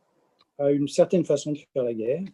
à 0.56 0.70
une 0.70 0.88
certaine 0.88 1.26
façon 1.26 1.52
de 1.52 1.58
faire 1.74 1.84
la 1.84 1.92
guerre 1.92 2.24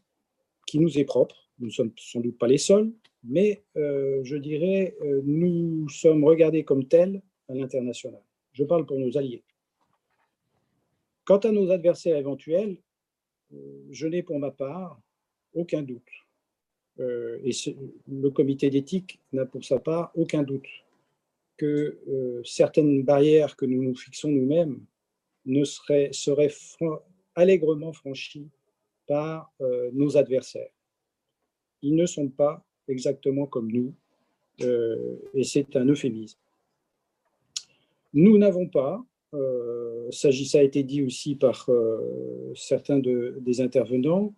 qui 0.64 0.78
nous 0.78 0.96
est 0.96 1.04
propre. 1.04 1.34
Nous 1.58 1.66
ne 1.66 1.72
sommes 1.72 1.90
sans 1.96 2.20
doute 2.20 2.38
pas 2.38 2.46
les 2.46 2.62
seuls, 2.68 2.92
mais 3.24 3.64
euh, 3.76 4.20
je 4.22 4.36
dirais, 4.36 4.94
euh, 5.02 5.22
nous 5.24 5.88
sommes 5.88 6.22
regardés 6.22 6.62
comme 6.62 6.84
tels 6.86 7.20
à 7.48 7.54
l'international. 7.54 8.22
Je 8.52 8.62
parle 8.62 8.86
pour 8.86 9.00
nos 9.00 9.18
alliés. 9.18 9.42
Quant 11.24 11.38
à 11.38 11.50
nos 11.50 11.72
adversaires 11.72 12.16
éventuels, 12.16 12.76
je 13.90 14.06
n'ai 14.06 14.22
pour 14.22 14.38
ma 14.38 14.52
part 14.52 15.00
aucun 15.52 15.82
doute. 15.82 16.14
et 16.98 17.54
le 18.24 18.30
comité 18.30 18.70
d'éthique 18.70 19.18
n'a 19.32 19.46
pour 19.46 19.64
sa 19.64 19.78
part 19.80 20.12
aucun 20.14 20.44
doute 20.44 20.83
que 21.56 21.98
euh, 22.08 22.42
certaines 22.44 23.02
barrières 23.02 23.56
que 23.56 23.66
nous 23.66 23.82
nous 23.82 23.94
fixons 23.94 24.28
nous-mêmes 24.28 24.80
ne 25.46 25.64
serait 25.64 26.10
allègrement 27.34 27.92
franchi 27.92 28.48
par 29.06 29.52
nos 29.92 30.16
adversaires. 30.16 30.72
Ils 31.82 31.94
ne 31.94 32.06
sont 32.06 32.28
pas 32.28 32.64
exactement 32.88 33.44
comme 33.44 33.70
nous, 33.70 33.92
et 34.58 35.44
c'est 35.44 35.76
un 35.76 35.84
euphémisme. 35.84 36.38
Nous 38.14 38.38
n'avons 38.38 38.68
pas, 38.68 39.04
euh, 39.34 40.08
ça 40.12 40.28
a 40.28 40.62
été 40.62 40.84
dit 40.84 41.02
aussi 41.02 41.34
par 41.34 41.66
euh, 41.68 42.52
certains 42.54 43.00
des 43.00 43.60
intervenants, 43.60 44.32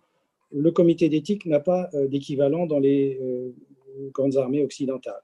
le 0.50 0.70
comité 0.70 1.10
d'éthique 1.10 1.44
n'a 1.44 1.60
pas 1.60 1.90
euh, 1.92 2.08
d'équivalent 2.08 2.66
dans 2.66 2.78
les 2.78 3.18
euh, 3.20 3.50
grandes 4.12 4.36
armées 4.36 4.64
occidentales. 4.64 5.22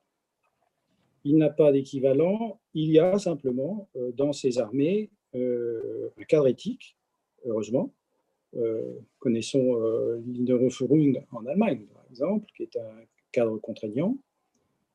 Il 1.24 1.38
n'a 1.38 1.50
pas 1.50 1.72
d'équivalent, 1.72 2.60
il 2.74 2.90
y 2.90 2.98
a 2.98 3.18
simplement 3.18 3.88
dans 4.14 4.32
ces 4.32 4.58
armées 4.58 5.10
un 5.34 6.24
cadre 6.28 6.48
éthique, 6.48 6.96
heureusement. 7.44 7.92
connaissons 9.18 9.80
l'Innerführung 10.26 11.24
en 11.30 11.46
Allemagne, 11.46 11.86
par 11.94 12.04
exemple, 12.10 12.46
qui 12.56 12.64
est 12.64 12.76
un 12.76 13.04
cadre 13.32 13.58
contraignant. 13.58 14.18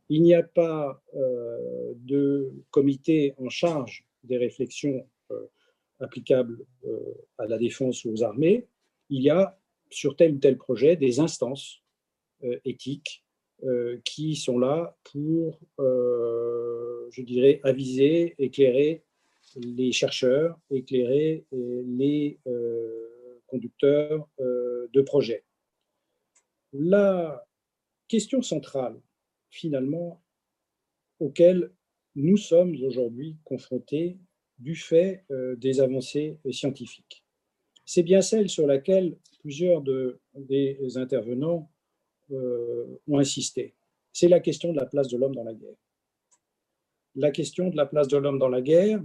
Il 0.09 0.21
n'y 0.21 0.33
a 0.33 0.43
pas 0.43 1.01
euh, 1.15 1.93
de 1.95 2.53
comité 2.71 3.33
en 3.37 3.49
charge 3.49 4.05
des 4.23 4.37
réflexions 4.37 5.05
euh, 5.31 5.47
applicables 5.99 6.65
euh, 6.85 7.13
à 7.37 7.45
la 7.45 7.57
défense 7.57 8.05
ou 8.05 8.11
aux 8.11 8.23
armées. 8.23 8.67
Il 9.09 9.21
y 9.21 9.29
a 9.29 9.59
sur 9.89 10.15
tel 10.15 10.35
ou 10.35 10.37
tel 10.37 10.57
projet 10.57 10.95
des 10.95 11.19
instances 11.19 11.81
éthiques 12.65 13.23
qui 14.03 14.35
sont 14.35 14.59
là 14.59 14.95
pour, 15.03 15.59
je 15.79 17.21
dirais, 17.21 17.59
aviser, 17.63 18.35
éclairer 18.37 19.03
les 19.55 19.91
chercheurs, 19.91 20.59
éclairer 20.69 21.45
les 21.51 22.39
conducteurs 23.47 24.27
de 24.39 25.01
projets. 25.01 25.43
La 26.73 27.45
question 28.07 28.41
centrale 28.41 28.99
finalement 29.49 30.21
auxquelles 31.19 31.71
nous 32.15 32.37
sommes 32.37 32.75
aujourd'hui 32.83 33.37
confrontés 33.43 34.17
du 34.57 34.75
fait 34.75 35.23
euh, 35.31 35.55
des 35.55 35.79
avancées 35.81 36.39
scientifiques. 36.51 37.23
C'est 37.85 38.03
bien 38.03 38.21
celle 38.21 38.49
sur 38.49 38.67
laquelle 38.67 39.17
plusieurs 39.39 39.81
de, 39.81 40.19
des 40.35 40.97
intervenants 40.97 41.71
euh, 41.71 41.76
ont 42.31 43.19
insisté. 43.19 43.73
C'est 44.11 44.27
la 44.27 44.39
question 44.39 44.71
de 44.73 44.77
la 44.77 44.85
place 44.85 45.07
de 45.07 45.17
l'homme 45.17 45.35
dans 45.35 45.43
la 45.43 45.53
guerre. 45.53 45.77
La 47.15 47.31
question 47.31 47.69
de 47.69 47.77
la 47.77 47.85
place 47.85 48.07
de 48.07 48.17
l'homme 48.17 48.39
dans 48.39 48.49
la 48.49 48.61
guerre, 48.61 49.01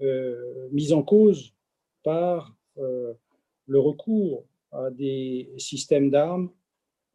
euh, 0.00 0.68
mise 0.70 0.92
en 0.92 1.02
cause 1.02 1.54
par 2.02 2.54
le 2.76 3.78
recours 3.78 4.44
à 4.70 4.90
des 4.90 5.52
systèmes 5.58 6.10
d'armes 6.10 6.50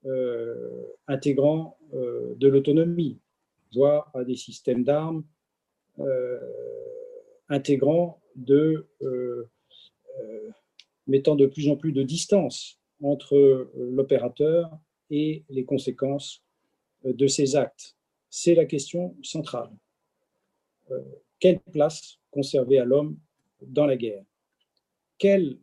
euh, 0.05 0.83
intégrant 1.07 1.77
euh, 1.93 2.35
de 2.35 2.49
l'autonomie, 2.49 3.19
voire 3.73 4.11
à 4.13 4.25
des 4.25 4.35
systèmes 4.35 4.83
d'armes 4.83 5.23
euh, 5.99 6.39
intégrant 7.47 8.19
de 8.35 8.89
mettant 11.07 11.35
de 11.35 11.45
plus 11.45 11.69
en 11.69 11.77
plus 11.77 11.93
de 11.93 12.03
distance 12.03 12.81
entre 13.01 13.69
l'opérateur 13.75 14.71
et 15.15 15.43
les 15.49 15.63
conséquences 15.63 16.41
de 17.05 17.27
ces 17.27 17.55
actes. 17.55 17.95
C'est 18.31 18.55
la 18.55 18.65
question 18.65 19.15
centrale. 19.21 19.69
quelle 21.39 21.59
place 21.59 22.17
conserver 22.31 22.79
à 22.79 22.85
l'homme 22.85 23.15
dans 23.61 23.85
la 23.85 23.95
guerre? 23.95 24.23
Quelle 25.19 25.59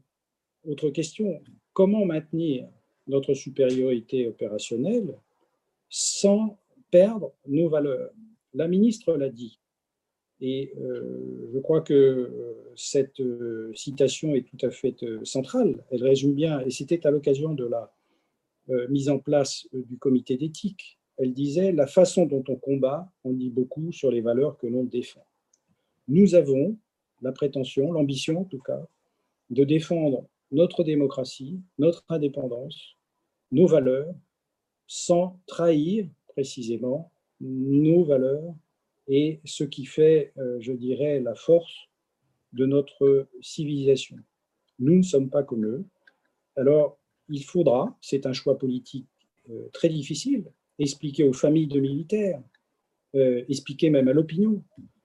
autre 0.64 0.90
question? 0.90 1.42
Comment 1.72 2.04
maintenir 2.04 2.68
notre 3.08 3.34
supériorité 3.34 4.28
opérationnelle 4.28 5.18
sans 5.88 6.56
perdre 6.92 7.32
nos 7.48 7.68
valeurs? 7.68 8.12
La 8.54 8.68
ministre 8.68 9.14
l'a 9.14 9.30
dit. 9.30 9.58
Et 10.40 10.72
euh, 10.80 11.50
je 11.52 11.58
crois 11.58 11.80
que 11.80 11.92
euh, 11.92 12.72
cette 12.76 13.20
euh, 13.20 13.72
citation 13.74 14.34
est 14.34 14.48
tout 14.48 14.64
à 14.64 14.70
fait 14.70 14.96
centrale. 15.24 15.84
Elle 15.90 16.04
résume 16.04 16.34
bien, 16.34 16.60
et 16.60 16.70
c'était 16.70 17.04
à 17.04 17.10
l'occasion 17.10 17.52
de 17.52 17.66
la 17.66 17.92
mise 18.68 19.08
en 19.08 19.18
place 19.18 19.66
du 19.72 19.98
comité 19.98 20.36
d'éthique. 20.36 20.98
Elle 21.16 21.32
disait, 21.32 21.72
la 21.72 21.86
façon 21.86 22.26
dont 22.26 22.44
on 22.48 22.56
combat 22.56 23.10
on 23.24 23.32
dit 23.32 23.50
beaucoup 23.50 23.92
sur 23.92 24.10
les 24.10 24.20
valeurs 24.20 24.56
que 24.58 24.66
l'on 24.66 24.84
défend. 24.84 25.24
Nous 26.08 26.34
avons 26.34 26.76
la 27.22 27.32
prétention, 27.32 27.92
l'ambition 27.92 28.40
en 28.40 28.44
tout 28.44 28.58
cas, 28.58 28.86
de 29.50 29.64
défendre 29.64 30.26
notre 30.52 30.84
démocratie, 30.84 31.60
notre 31.78 32.04
indépendance, 32.08 32.96
nos 33.52 33.66
valeurs, 33.66 34.14
sans 34.86 35.38
trahir 35.46 36.08
précisément 36.28 37.12
nos 37.40 38.04
valeurs 38.04 38.54
et 39.08 39.40
ce 39.44 39.64
qui 39.64 39.84
fait, 39.84 40.32
euh, 40.38 40.58
je 40.60 40.72
dirais, 40.72 41.20
la 41.20 41.34
force 41.34 41.88
de 42.52 42.66
notre 42.66 43.28
civilisation. 43.40 44.16
Nous 44.78 44.96
ne 44.96 45.02
sommes 45.02 45.30
pas 45.30 45.42
comme 45.42 45.66
eux. 45.66 45.84
Alors, 46.56 46.98
il 47.30 47.44
faudra, 47.44 47.96
c'est 48.00 48.26
un 48.26 48.32
choix 48.32 48.58
politique 48.58 49.06
euh, 49.50 49.68
très 49.72 49.88
difficile, 49.88 50.44
expliquer 50.78 51.24
aux 51.24 51.32
familles 51.32 51.66
de 51.66 51.80
militaires, 51.80 52.42
euh, 53.14 53.44
expliquer 53.48 53.90
même 53.90 54.08
à 54.08 54.12
l'opinion 54.12 54.62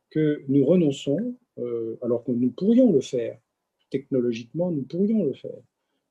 que 0.09 0.43
nous 0.47 0.65
renonçons, 0.65 1.35
alors 2.01 2.23
que 2.25 2.33
nous 2.33 2.51
pourrions 2.51 2.91
le 2.91 2.99
faire, 2.99 3.39
technologiquement, 3.89 4.71
nous 4.71 4.83
pourrions 4.83 5.23
le 5.23 5.33
faire. 5.33 5.61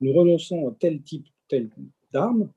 Nous 0.00 0.12
renonçons 0.12 0.68
à 0.68 0.74
tel 0.78 1.02
type, 1.02 1.26
d'armes 2.12 2.48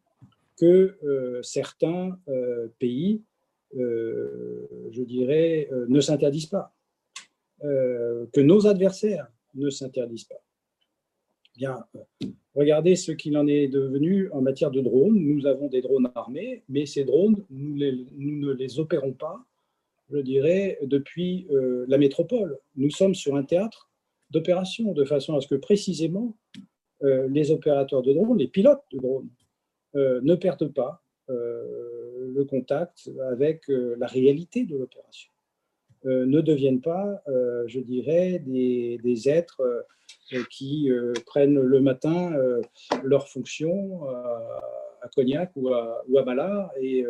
que 0.58 0.98
euh, 1.04 1.42
certains 1.44 2.18
euh, 2.28 2.68
pays, 2.80 3.22
euh, 3.76 4.68
je 4.92 5.04
dirais, 5.04 5.70
ne 5.88 6.00
s'interdisent 6.00 6.48
pas, 6.48 6.74
que 7.62 8.40
nos 8.40 8.68
adversaires 8.68 9.28
ne 9.56 9.70
s'interdisent 9.70 10.26
pas. 10.26 10.42
Bien, 11.56 11.86
regardez 12.58 12.96
ce 12.96 13.14
qu'il 13.14 13.38
en 13.38 13.48
est 13.48 13.68
devenu 13.68 14.30
en 14.32 14.42
matière 14.42 14.72
de 14.72 14.82
drones. 14.82 15.16
Nous 15.16 15.46
avons 15.46 15.68
des 15.68 15.82
drones 15.82 16.12
armés, 16.16 16.64
mais 16.68 16.86
ces 16.86 17.06
drones, 17.06 17.38
nous, 17.50 17.76
ne 17.78 18.52
les 18.52 18.80
opérons 18.80 19.14
pas, 19.14 19.46
je 20.12 20.18
dirais, 20.18 20.78
depuis 20.82 21.48
la 21.88 21.98
métropole. 21.98 22.58
Nous 22.76 22.90
sommes 22.90 23.16
sur 23.16 23.36
un 23.36 23.44
théâtre 23.44 23.90
d'opération, 24.32 24.92
de 24.94 25.06
façon 25.06 25.36
à 25.36 25.42
ce 25.42 25.48
que 25.48 25.56
précisément 25.56 26.36
les 27.02 27.52
opérateurs 27.52 28.02
de 28.02 28.12
drones, 28.12 28.38
les 28.38 28.48
pilotes 28.48 28.84
de 28.92 28.98
drones, 28.98 29.30
euh, 29.96 30.20
ne 30.22 30.36
perdent 30.36 30.72
pas 30.74 31.02
euh, 31.30 32.32
le 32.34 32.44
contact 32.44 33.10
avec 33.32 33.70
euh, 33.70 33.96
la 33.98 34.06
réalité 34.06 34.64
de 34.64 34.78
l'opération. 34.78 35.32
Ne 36.06 36.41
deviennent 36.41 36.82
pas, 36.82 37.22
je 37.68 37.80
dirais, 37.80 38.41
des, 38.45 39.30
êtres 39.30 39.61
qui 40.49 40.90
prennent 41.26 41.60
le 41.60 41.82
matin 41.82 42.34
leur 43.03 43.28
fonction 43.28 44.06
à 44.10 45.07
Cognac 45.15 45.52
ou 45.56 45.69
à, 45.69 46.03
ou 46.07 46.18
et 46.82 47.06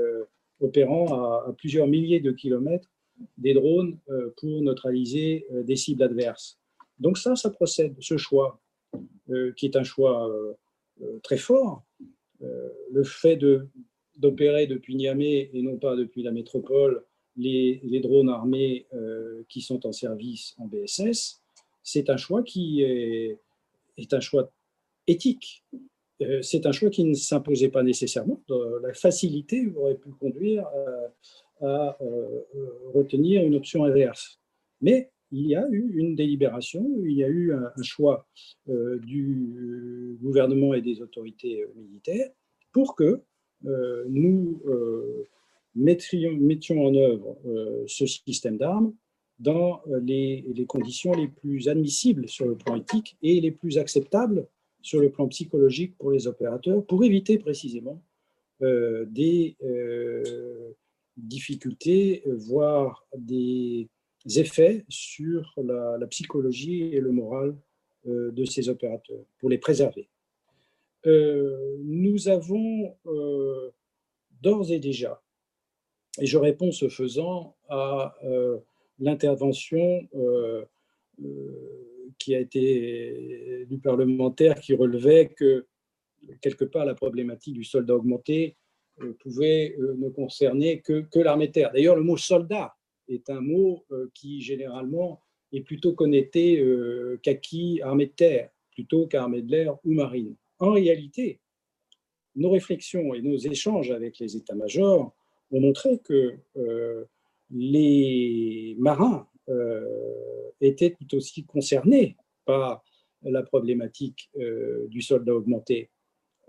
opérant 0.60 1.14
à, 1.14 1.54
plusieurs 1.58 1.88
milliers 1.88 2.20
de 2.20 2.32
kilomètres 2.32 2.90
des 3.38 3.54
drones 3.54 3.98
pour 4.38 4.62
neutraliser 4.62 5.46
des 5.52 5.76
cibles 5.76 6.04
adverses. 6.04 6.60
Donc 7.00 7.18
ça, 7.18 7.36
ça 7.36 7.50
procède, 7.50 7.96
ce 8.00 8.18
choix, 8.18 8.60
qui 9.56 9.66
est 9.66 9.76
un 9.76 9.84
choix 9.84 10.30
très 11.24 11.38
fort, 11.38 11.84
euh, 12.44 12.70
le 12.92 13.04
fait 13.04 13.40
d'opérer 14.18 14.68
depuis 14.68 14.96
Niamey 14.96 15.50
et 15.54 15.62
non 15.62 15.78
pas 15.78 15.96
depuis 15.96 16.22
la 16.24 16.32
métropole 16.32 17.04
les, 17.38 18.00
drones 18.02 18.30
armés 18.30 18.88
euh, 18.94 19.44
qui 19.50 19.62
sont 19.62 19.86
en 19.86 19.92
service 19.92 20.56
en 20.58 20.66
BSS, 20.68 21.42
c'est 21.84 22.10
un 22.10 22.18
choix 22.18 22.44
qui 22.44 22.82
est, 22.82 23.40
un 24.12 24.20
choix 24.20 24.52
éthique. 25.08 25.64
Euh, 26.22 26.42
c'est 26.42 26.66
un 26.66 26.72
choix 26.72 26.90
qui 26.90 27.04
ne 27.04 27.14
s'imposait 27.14 27.70
pas 27.70 27.84
nécessairement. 27.84 28.42
La 28.82 28.94
facilité 28.94 29.68
aurait 29.76 29.96
pu 29.96 30.10
conduire 30.12 30.66
à, 31.62 31.98
retenir 32.94 33.44
une 33.44 33.56
option 33.56 33.84
inverse. 33.84 34.40
Mais 34.82 35.12
il 35.32 35.48
y 35.48 35.56
a 35.56 35.68
eu 35.70 35.94
une 35.96 36.16
délibération, 36.16 36.86
il 37.04 37.14
y 37.14 37.24
a 37.24 37.28
eu 37.28 37.54
un, 37.54 37.84
choix 37.84 38.28
euh, 38.70 38.98
du 39.00 40.18
gouvernement 40.22 40.74
et 40.74 40.82
des 40.82 41.02
autorités 41.02 41.64
euh, 41.64 41.74
militaires 41.76 42.30
pour 42.72 42.96
que 42.96 43.22
euh, 43.66 44.06
nous 44.08 44.62
mettions, 45.78 46.86
en 46.86 46.96
œuvre 46.96 47.38
ce 47.88 48.06
système 48.06 48.58
d'armes 48.58 48.94
dans 49.40 49.82
les, 50.02 50.44
conditions 50.68 51.14
les 51.14 51.28
plus 51.28 51.70
admissibles 51.70 52.28
sur 52.28 52.48
le 52.48 52.56
plan 52.56 52.76
éthique 52.76 53.18
et 53.22 53.40
les 53.40 53.52
plus 53.52 53.78
acceptables 53.78 54.48
sur 54.82 55.00
le 55.00 55.12
plan 55.12 55.28
psychologique 55.28 55.96
pour 55.98 56.12
les 56.12 56.28
opérateurs, 56.28 56.84
pour 56.86 57.04
éviter 57.04 57.38
précisément 57.38 58.02
des 58.62 59.56
difficultés, 61.18 62.24
voire 62.26 63.06
des 63.16 63.88
effets 64.36 64.86
sur 64.90 65.54
la, 65.58 66.08
psychologie 66.08 66.84
et 66.94 67.00
le 67.00 67.12
moral 67.12 67.56
de 68.06 68.46
ces 68.46 68.70
opérateurs, 68.70 69.24
pour 69.40 69.50
les 69.50 69.58
préserver. 69.58 70.10
nous 71.06 72.28
avons 72.28 72.96
d'ores 74.42 74.72
et 74.72 74.80
déjà, 74.80 75.22
et 76.20 76.26
je 76.26 76.38
réponds 76.38 76.72
ce 76.72 76.90
faisant 76.90 77.56
à 77.70 78.16
l'intervention 79.00 80.08
qui 82.18 82.36
a 82.36 82.40
été 82.40 83.66
du 83.70 83.78
parlementaire 83.78 84.56
qui 84.60 84.74
relevait 84.74 85.28
que 85.30 85.66
quelque 86.42 86.66
part 86.66 86.86
la 86.86 86.96
problématique 86.96 87.54
du 87.54 87.64
soldat 87.64 87.96
augmenté 87.96 88.56
euh, 89.02 89.14
pouvait 89.20 89.76
euh, 89.80 89.96
ne 89.98 90.10
concerner 90.10 90.82
que, 90.82 91.02
que 91.02 91.20
l'armée 91.20 91.52
terre. 91.52 91.72
D'ailleurs, 91.72 91.96
le 91.96 92.04
mot 92.04 92.18
soldat 92.18 92.76
est 93.08 93.30
un 93.30 93.42
mot 93.42 93.86
euh, 93.92 94.10
qui 94.14 94.42
généralement 94.42 95.22
est 95.54 95.62
plutôt 95.62 95.94
connecté 95.94 96.62
qu'acquis 97.24 97.80
armée 97.82 98.08
de 98.08 98.12
terre 98.12 98.50
plutôt 98.72 99.08
qu'armée 99.08 99.42
de 99.42 99.50
l'air 99.50 99.78
ou 99.86 99.94
marine. 99.94 100.36
En 100.60 100.72
réalité, 100.72 101.40
nos 102.36 102.50
réflexions 102.50 103.14
et 103.14 103.22
nos 103.22 103.38
échanges 103.38 103.92
avec 103.92 104.20
les 104.20 104.36
états-majors 104.36 105.16
ont 105.52 105.60
montré 105.60 106.00
que 106.00 106.36
les 107.52 108.76
marins 108.80 109.28
étaient 110.62 110.96
tout 111.00 111.16
aussi 111.16 111.46
concernés 111.46 112.18
par 112.46 112.84
la 113.24 113.44
problématique 113.44 114.30
du 114.90 115.02
soldat 115.02 115.34
augmenté. 115.34 115.90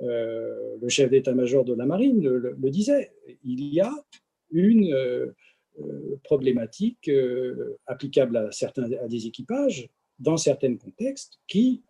Euh, 0.01 0.77
le 0.81 0.89
chef 0.89 1.11
d'état-major 1.11 1.65
de 1.65 1.75
la 1.75 1.85
marine 1.85 2.23
le, 2.23 2.71
disait, 2.71 3.11
il 3.45 3.65
y 3.65 3.81
a 3.81 3.93
une 4.53 4.93
euh, 4.93 5.35
euh, 5.81 6.17
problématique 6.23 7.11
applicable 7.87 8.37
à, 8.37 8.53
certains, 8.53 8.91
à 8.93 9.09
des 9.09 9.27
équipages 9.27 9.89
dans 10.19 10.37
certains 10.37 10.77
contextes 10.77 11.39
qui 11.47 11.83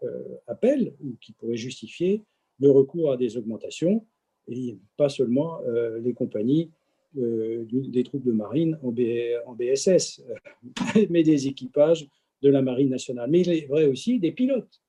appellent 0.47 0.95
ou 1.03 1.17
qui 1.21 1.33
pourraient 1.33 1.57
justifier 1.57 2.23
le 2.61 2.71
recours 2.71 3.13
à 3.13 3.17
des 3.17 3.39
augmentations, 3.39 4.05
et 4.49 4.77
pas 4.99 5.09
seulement 5.09 5.61
les 6.03 6.13
compagnies 6.13 6.71
des 7.15 8.03
troupes 8.05 8.25
de 8.25 8.33
marine 8.33 8.79
en, 8.83 8.93
BSS, 8.93 10.23
mais 11.11 11.23
des 11.23 11.47
équipages 11.47 12.07
de 12.43 12.51
la 12.51 12.63
marine 12.63 12.91
nationale. 12.91 13.31
Mais 13.31 13.41
il 13.41 13.51
est 13.51 13.67
vrai 13.67 13.87
aussi 13.87 14.19
des 14.19 14.33
pilotes. 14.33 14.81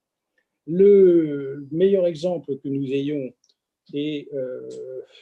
Le 0.67 1.67
meilleur 1.71 2.05
exemple 2.05 2.57
que 2.57 2.67
nous 2.67 2.91
ayons 2.91 3.33
est 3.93 4.27
euh, 4.33 4.69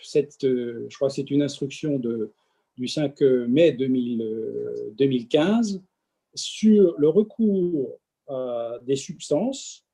cette, 0.03 0.43
euh, 0.43 0.87
je 0.89 0.95
crois 0.95 1.09
c'est 1.09 1.31
une 1.31 1.41
instruction 1.41 1.97
de, 1.99 2.33
du 2.75 2.87
5 2.87 3.21
mai 3.21 3.71
2015 3.71 5.75
euh, 5.75 5.79
sur 6.35 6.95
le 6.97 7.09
recours 7.09 7.97
à 8.27 8.77
des 8.83 8.97
substances 8.97 9.85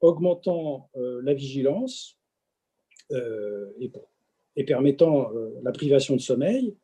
augmentant 0.00 0.88
la 0.94 1.34
vigilance 1.34 2.16
et, 3.10 3.90
et, 4.56 4.64
permettant 4.64 5.30
la 5.62 5.72
privation 5.72 6.16
de 6.16 6.20
sommeil, 6.20 6.74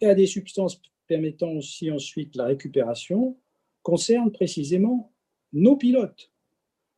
et 0.00 0.06
à 0.06 0.14
des 0.14 0.26
substances 0.26 0.80
permettant 1.06 1.52
aussi 1.52 1.90
ensuite 1.90 2.36
la 2.36 2.44
récupération, 2.44 3.36
concerne 3.82 4.32
précisément 4.32 5.12
nos 5.52 5.76
pilotes. 5.76 6.30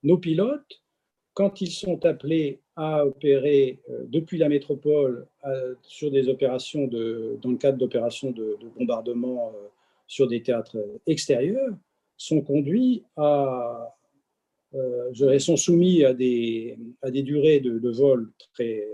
Nos 0.03 0.19
pilotes, 0.19 0.83
quand 1.35 1.61
ils 1.61 1.71
sont 1.71 2.05
appelés 2.05 2.61
à 2.77 3.05
opérer 3.05 3.81
euh, 3.91 4.05
depuis 4.09 4.39
la 4.39 4.49
métropole 4.49 5.27
sur 5.83 6.11
des 6.11 6.29
opérations 6.29 6.87
dans 6.87 7.51
le 7.51 7.57
cadre 7.57 7.79
d'opérations 7.79 8.31
de, 8.31 8.57
bombardement 8.77 9.53
euh, 9.55 9.69
sur 10.07 10.29
des 10.29 10.43
théâtres 10.43 10.79
extérieurs, 11.07 11.75
sont 12.17 12.41
conduits 12.41 13.05
à, 13.17 13.95
euh, 14.75 15.39
sont 15.39 15.57
soumis 15.57 16.05
à 16.05 16.15
des 16.15 16.77
durées 17.03 17.61
de, 17.61 17.91
vol 17.91 18.31
très, 18.55 18.87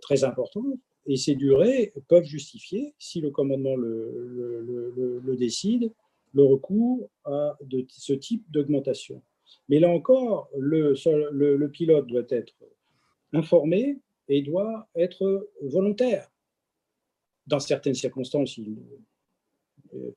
très 0.00 0.24
importantes. 0.24 0.78
Et 1.06 1.16
ces 1.16 1.34
durées 1.34 1.92
peuvent 2.08 2.24
justifier, 2.24 2.94
si 2.98 3.20
le 3.20 3.30
commandement 3.30 3.76
le, 3.76 5.36
décide, 5.36 5.92
le 6.34 6.44
recours 6.44 7.08
à 7.24 7.56
de 7.62 7.84
ce 7.88 8.12
type 8.12 8.44
d'augmentation. 8.50 9.22
Mais 9.68 9.80
là 9.80 9.88
encore, 9.88 10.48
le, 10.56 11.66
pilote 11.68 12.06
doit 12.06 12.26
être 12.28 12.54
informé 13.32 13.98
et 14.28 14.42
doit 14.42 14.88
être 14.94 15.48
volontaire. 15.62 16.30
Dans 17.46 17.60
certaines 17.60 17.94
circonstances, 17.94 18.58
il, 18.58 18.76
euh, 19.94 20.12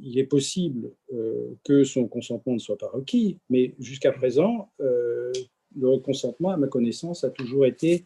est 0.00 0.24
possible 0.24 0.90
euh, 1.12 1.54
que 1.64 1.84
son 1.84 2.08
consentement 2.08 2.54
ne 2.54 2.58
soit 2.58 2.78
pas 2.78 2.88
requis, 2.88 3.38
mais 3.50 3.74
jusqu'à 3.78 4.10
présent, 4.10 4.72
euh, 4.80 5.30
le 5.76 5.98
consentement, 5.98 6.50
à 6.50 6.56
ma 6.56 6.66
connaissance, 6.66 7.22
a 7.22 7.30
toujours 7.30 7.66
été 7.66 8.04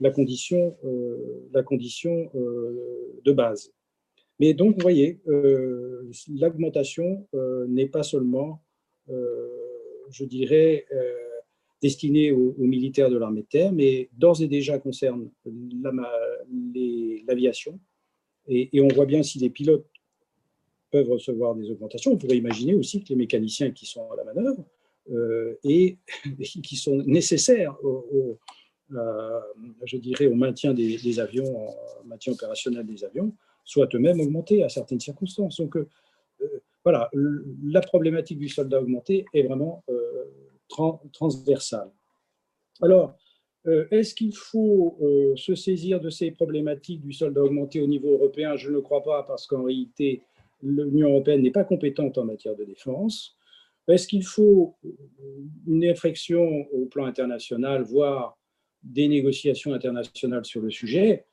la 0.00 0.10
condition, 0.10 0.76
la 1.52 1.62
condition 1.62 2.30
de 2.34 3.32
base. 3.32 3.72
Mais 4.38 4.54
donc, 4.54 4.76
vous 4.76 4.82
voyez, 4.82 5.20
l'augmentation 6.28 7.26
n'est 7.68 7.88
pas 7.88 8.02
seulement 8.02 8.62
je 10.10 10.24
dirais, 10.24 10.86
euh, 10.92 11.12
destiné 11.82 12.32
aux, 12.32 12.54
militaires 12.58 13.10
de 13.10 13.16
l'armée 13.16 13.42
de 13.42 13.46
terre, 13.46 13.72
mais 13.72 14.08
d'ores 14.12 14.42
et 14.42 14.48
déjà 14.48 14.78
concerne 14.78 15.30
l'aviation. 17.26 17.78
et, 18.48 18.80
on 18.80 18.88
voit 18.88 19.06
bien 19.06 19.22
si 19.22 19.38
les 19.38 19.50
pilotes 19.50 19.86
peuvent 20.90 21.10
recevoir 21.10 21.54
des 21.54 21.70
augmentations, 21.70 22.12
on 22.12 22.16
pourrait 22.16 22.38
imaginer 22.38 22.74
aussi 22.74 23.04
que 23.04 23.10
les 23.10 23.16
mécaniciens 23.16 23.70
qui 23.70 23.86
sont 23.86 24.10
à 24.10 24.16
la 24.16 24.24
manœuvre 24.24 24.64
euh, 25.10 25.54
et, 25.62 25.98
qui 26.62 26.76
sont 26.76 26.96
nécessaires 27.06 27.76
au, 27.84 28.38
je 28.90 29.96
dirais, 29.96 30.26
au 30.26 30.34
maintien 30.34 30.74
des, 30.74 31.20
avions, 31.20 31.68
au 32.00 32.04
maintien 32.04 32.32
opérationnel 32.32 32.86
des 32.86 33.04
avions, 33.04 33.32
soient 33.64 33.88
eux-mêmes 33.94 34.20
augmentés 34.20 34.62
à 34.62 34.68
certaines 34.68 35.00
circonstances. 35.00 35.56
Donc, 35.56 35.76
euh, 35.76 35.88
voilà, 36.84 37.10
la 37.64 37.80
problématique 37.80 38.38
du 38.38 38.48
soldat 38.48 38.80
augmenté 38.80 39.26
est 39.34 39.42
vraiment 39.42 39.84
euh, 39.90 40.24
transversale. 41.12 41.90
Alors, 42.80 43.14
euh, 43.66 43.86
est-ce 43.90 44.14
qu'il 44.14 44.34
faut 44.34 44.96
euh, 45.02 45.34
se 45.36 45.54
saisir 45.54 46.00
de 46.00 46.10
ces 46.10 46.30
problématiques 46.30 47.02
du 47.02 47.12
soldat 47.12 47.42
augmenté 47.42 47.80
au 47.80 47.86
niveau 47.86 48.12
européen? 48.12 48.56
Je 48.56 48.70
ne 48.70 48.78
crois 48.78 49.02
pas, 49.02 49.22
parce 49.24 49.46
qu'en 49.46 49.64
réalité, 49.64 50.22
l'Union 50.62 51.10
européenne 51.10 51.42
n'est 51.42 51.50
pas 51.50 51.64
compétente 51.64 52.16
en 52.18 52.24
matière 52.24 52.56
de 52.56 52.64
défense. 52.64 53.36
Est-ce 53.88 54.06
qu'il 54.06 54.24
faut 54.24 54.76
une 55.66 55.84
réflexion 55.84 56.66
au 56.72 56.86
plan 56.86 57.06
international, 57.06 57.82
voire 57.82 58.38
des 58.82 59.08
négociations 59.08 59.72
internationales 59.72 60.44
sur 60.44 60.60
le 60.60 60.70
sujet 60.70 61.24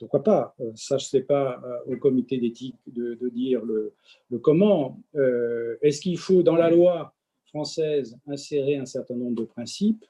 pourquoi 0.00 0.22
pas? 0.22 0.54
Euh, 0.60 0.72
Ça, 0.74 0.98
ce 0.98 1.16
n'est 1.16 1.22
pas 1.22 1.60
euh, 1.62 1.92
au 1.94 1.96
comité 1.98 2.38
d'éthique 2.38 2.76
de, 2.86 3.28
dire 3.28 3.62
le, 3.64 3.92
comment. 4.38 4.98
Euh, 5.14 5.76
est-ce 5.82 6.00
qu'il 6.00 6.18
faut, 6.18 6.42
dans 6.42 6.56
la 6.56 6.70
loi 6.70 7.14
française, 7.44 8.16
insérer 8.26 8.76
un 8.76 8.86
certain 8.86 9.14
nombre 9.14 9.36
de 9.36 9.44
principes? 9.44 10.04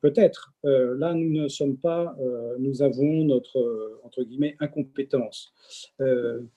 Peut-être. 0.00 0.54
là, 0.64 1.12
nous 1.12 1.42
ne 1.42 1.46
sommes 1.48 1.76
pas, 1.76 2.16
nous 2.58 2.80
avons 2.80 3.22
notre, 3.24 4.00
entre 4.02 4.22
guillemets, 4.22 4.56
incompétence. 4.58 5.52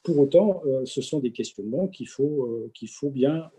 pour 0.01 0.17
autant, 0.17 0.63
ce 0.85 1.01
sont 1.01 1.19
des 1.19 1.33
questionnements 1.33 1.89
qu'il 1.89 2.07
faut, 2.07 2.69
qu'il 2.73 2.87
faut 2.87 3.09
bien 3.09 3.51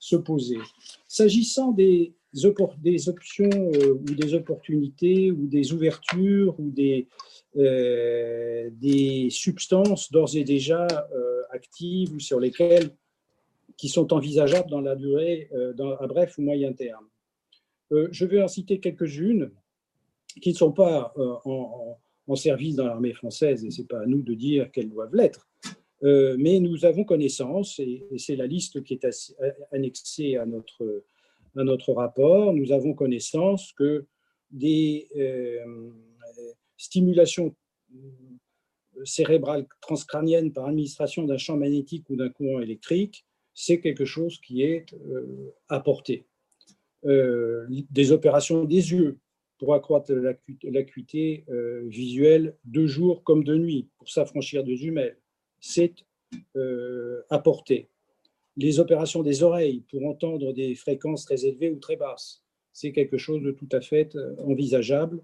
se 0.00 0.16
poser. 0.16 0.58
S'agissant 1.06 1.70
des, 1.70 2.14
des 2.32 3.08
options 3.08 3.48
ou 3.48 4.14
des 4.14 4.34
opportunités 4.34 5.30
ou 5.30 5.46
des 5.46 5.72
ouvertures 5.72 6.58
ou 6.58 6.70
des, 6.70 7.08
euh, 7.58 8.68
des 8.70 9.30
substances 9.30 10.12
d'ores 10.12 10.36
et 10.36 10.44
déjà 10.44 10.86
euh, 11.14 11.42
actives 11.50 12.12
ou 12.12 12.20
sur 12.20 12.38
lesquelles 12.38 12.90
qui 13.78 13.88
sont 13.88 14.12
envisageables 14.12 14.68
dans 14.68 14.82
la 14.82 14.94
durée, 14.94 15.48
euh, 15.54 15.72
à 15.98 16.06
bref 16.06 16.36
ou 16.36 16.42
moyen 16.42 16.74
terme. 16.74 17.06
je 17.90 18.24
vais 18.26 18.42
en 18.42 18.48
citer 18.48 18.78
quelques-unes 18.78 19.50
qui 20.42 20.50
ne 20.50 20.54
sont 20.54 20.72
pas 20.72 21.14
en, 21.46 21.96
service 22.34 22.76
dans 22.76 22.86
l'armée 22.86 23.14
française, 23.14 23.64
et 23.64 23.70
ce 23.70 23.80
n'est 23.80 23.86
pas 23.86 24.00
à 24.00 24.06
nous 24.06 24.20
de 24.20 24.34
dire 24.34 24.70
qu'elles 24.70 24.90
doivent 24.90 25.14
l'être, 25.14 25.48
mais 26.02 26.60
nous 26.60 26.84
avons 26.84 27.04
connaissance, 27.04 27.78
et, 27.78 28.04
c'est 28.18 28.36
la 28.36 28.46
liste 28.46 28.82
qui 28.82 28.94
est 28.94 29.06
annexée 29.72 30.36
à 30.36 30.44
notre, 30.44 31.04
à 31.56 31.64
notre 31.64 31.92
rapport, 31.92 32.52
nous 32.52 32.72
avons 32.72 32.94
connaissance 32.94 33.72
que 33.72 34.06
des 34.50 35.08
euh, 35.16 35.64
cérébrale 39.04 39.66
transcrânienne 39.80 40.52
par 40.52 40.66
administration 40.66 41.24
d'un 41.24 41.38
champ 41.38 41.56
magnétique 41.56 42.08
ou 42.10 42.16
d'un 42.16 42.30
courant 42.30 42.60
électrique, 42.60 43.24
c'est 43.54 43.80
quelque 43.80 44.04
chose 44.04 44.38
qui 44.40 44.62
est 44.62 44.86
euh, 44.94 45.54
apporté. 45.68 46.26
Euh, 47.04 47.66
des 47.90 48.12
opérations 48.12 48.64
des 48.64 48.92
yeux 48.92 49.18
pour 49.58 49.74
accroître 49.74 50.12
l'acuité 50.64 51.46
visuelle 51.84 52.58
de 52.66 52.86
jour 52.86 53.24
comme 53.24 53.42
de 53.42 53.56
nuit, 53.56 53.88
pour 53.96 54.10
s'affranchir 54.10 54.64
de 54.64 54.74
jumelles, 54.74 55.16
c'est 55.60 55.94
apportées. 57.30 57.88
Les 58.56 58.80
opérations 58.80 59.22
des 59.22 59.42
oreilles 59.42 59.82
pour 59.90 60.06
entendre 60.06 60.52
des 60.52 60.74
fréquences 60.74 61.24
très 61.24 61.44
élevées 61.44 61.70
ou 61.70 61.78
très 61.78 61.96
basses, 61.96 62.42
c'est 62.72 62.92
quelque 62.92 63.18
chose 63.18 63.42
de 63.42 63.50
tout 63.50 63.68
à 63.72 63.80
fait 63.80 64.16
envisageable 64.38 65.22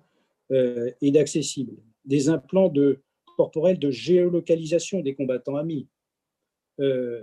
et 0.51 1.11
d'accessible. 1.11 1.77
Des 2.05 2.29
implants 2.29 2.69
de, 2.69 3.01
corporels 3.37 3.79
de 3.79 3.91
géolocalisation 3.91 5.01
des 5.01 5.15
combattants 5.15 5.57
amis, 5.57 5.87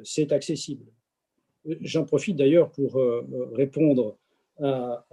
c'est 0.03 0.31
accessible. 0.31 0.85
J'en 1.81 2.05
profite 2.05 2.37
d'ailleurs 2.37 2.71
pour 2.71 2.99
répondre 3.53 4.17
à, 4.59 5.05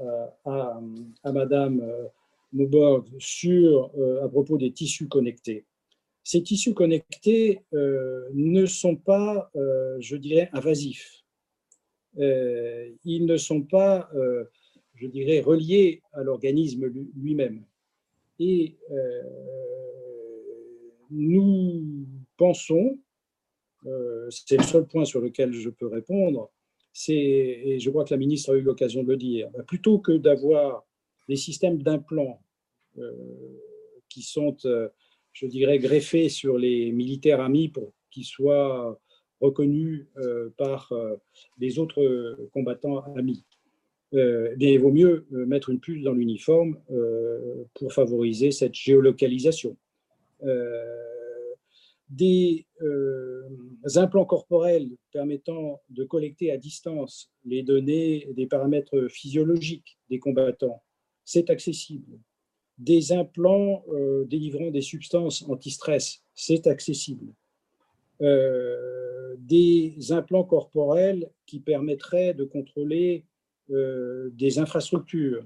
Madame 1.24 1.82
Mauborg 2.52 3.06
sur, 3.18 3.90
à 4.22 4.28
propos 4.28 4.56
des 4.56 4.72
tissus 4.72 5.08
connectés. 5.08 5.66
Ces 6.28 6.42
tissus 6.42 6.74
connectés 6.74 7.60
ne 7.72 8.66
sont 8.66 8.96
pas, 8.96 9.48
je 9.54 10.16
dirais, 10.16 10.50
invasifs. 10.52 11.24
ils 12.18 13.24
ne 13.26 13.36
sont 13.36 13.62
pas, 13.62 14.10
je 14.96 15.06
dirais, 15.06 15.38
reliés 15.38 16.02
à 16.12 16.24
l'organisme 16.24 16.92
lui-même. 17.14 17.64
Et 18.40 18.76
nous 21.12 22.06
pensons, 22.36 22.98
c'est 24.30 24.56
le 24.56 24.64
seul 24.64 24.84
point 24.88 25.04
sur 25.04 25.20
lequel 25.20 25.52
je 25.52 25.70
peux 25.70 25.86
répondre, 25.86 26.50
et 27.08 27.78
je 27.78 27.88
crois 27.88 28.04
que 28.04 28.12
la 28.12 28.18
ministre 28.18 28.52
a 28.52 28.56
eu 28.56 28.62
l'occasion 28.62 29.04
de 29.04 29.08
le 29.10 29.16
dire, 29.16 29.48
bah, 29.50 29.62
plutôt 29.62 30.00
que 30.00 30.10
d'avoir 30.10 30.84
des 31.28 31.36
systèmes 31.36 31.82
d'implants 31.82 32.40
euh, 32.98 33.12
qui 34.08 34.22
sont, 34.22 34.56
euh, 34.64 34.88
je 35.36 35.46
dirais, 35.46 35.78
greffés 35.78 36.30
sur 36.30 36.56
les 36.56 36.92
militaires 36.92 37.40
amis 37.40 37.68
pour 37.68 37.92
qu'ils 38.10 38.24
soient 38.24 38.98
reconnus 39.40 40.06
euh, 40.16 40.48
par 40.56 40.92
les 41.58 41.78
autres 41.78 42.38
combattants 42.52 43.00
amis. 43.16 43.44
il 44.12 44.78
vaut 44.78 44.92
mieux 44.92 45.26
mettre 45.30 45.68
une 45.68 45.80
puce 45.80 46.02
dans 46.02 46.14
l'uniforme 46.14 46.78
pour 47.74 47.92
favoriser 47.92 48.50
cette 48.50 48.74
géolocalisation 48.74 49.76
des 52.08 52.66
euh, 52.82 53.48
implants 53.96 54.24
corporels 54.24 54.90
permettant 55.12 55.82
de 55.90 56.04
collecter 56.04 56.50
à 56.50 56.56
distance 56.56 57.30
les 57.44 57.62
données 57.62 58.28
des 58.32 58.46
paramètres 58.46 59.08
physiologiques 59.08 59.98
des 60.08 60.18
combattants, 60.18 60.82
c'est 61.24 61.50
accessible. 61.50 62.18
Des 62.78 63.12
implants 63.12 63.84
euh, 63.92 64.24
délivrant 64.24 64.70
des 64.70 64.82
substances 64.82 65.44
anti-stress, 65.48 66.22
c'est 66.34 66.66
accessible. 66.66 67.32
Euh, 68.22 69.34
des 69.38 69.96
implants 70.10 70.44
corporels 70.44 71.30
qui 71.46 71.60
permettraient 71.60 72.34
de 72.34 72.44
contrôler 72.44 73.24
des 73.68 74.60
infrastructures, 74.60 75.44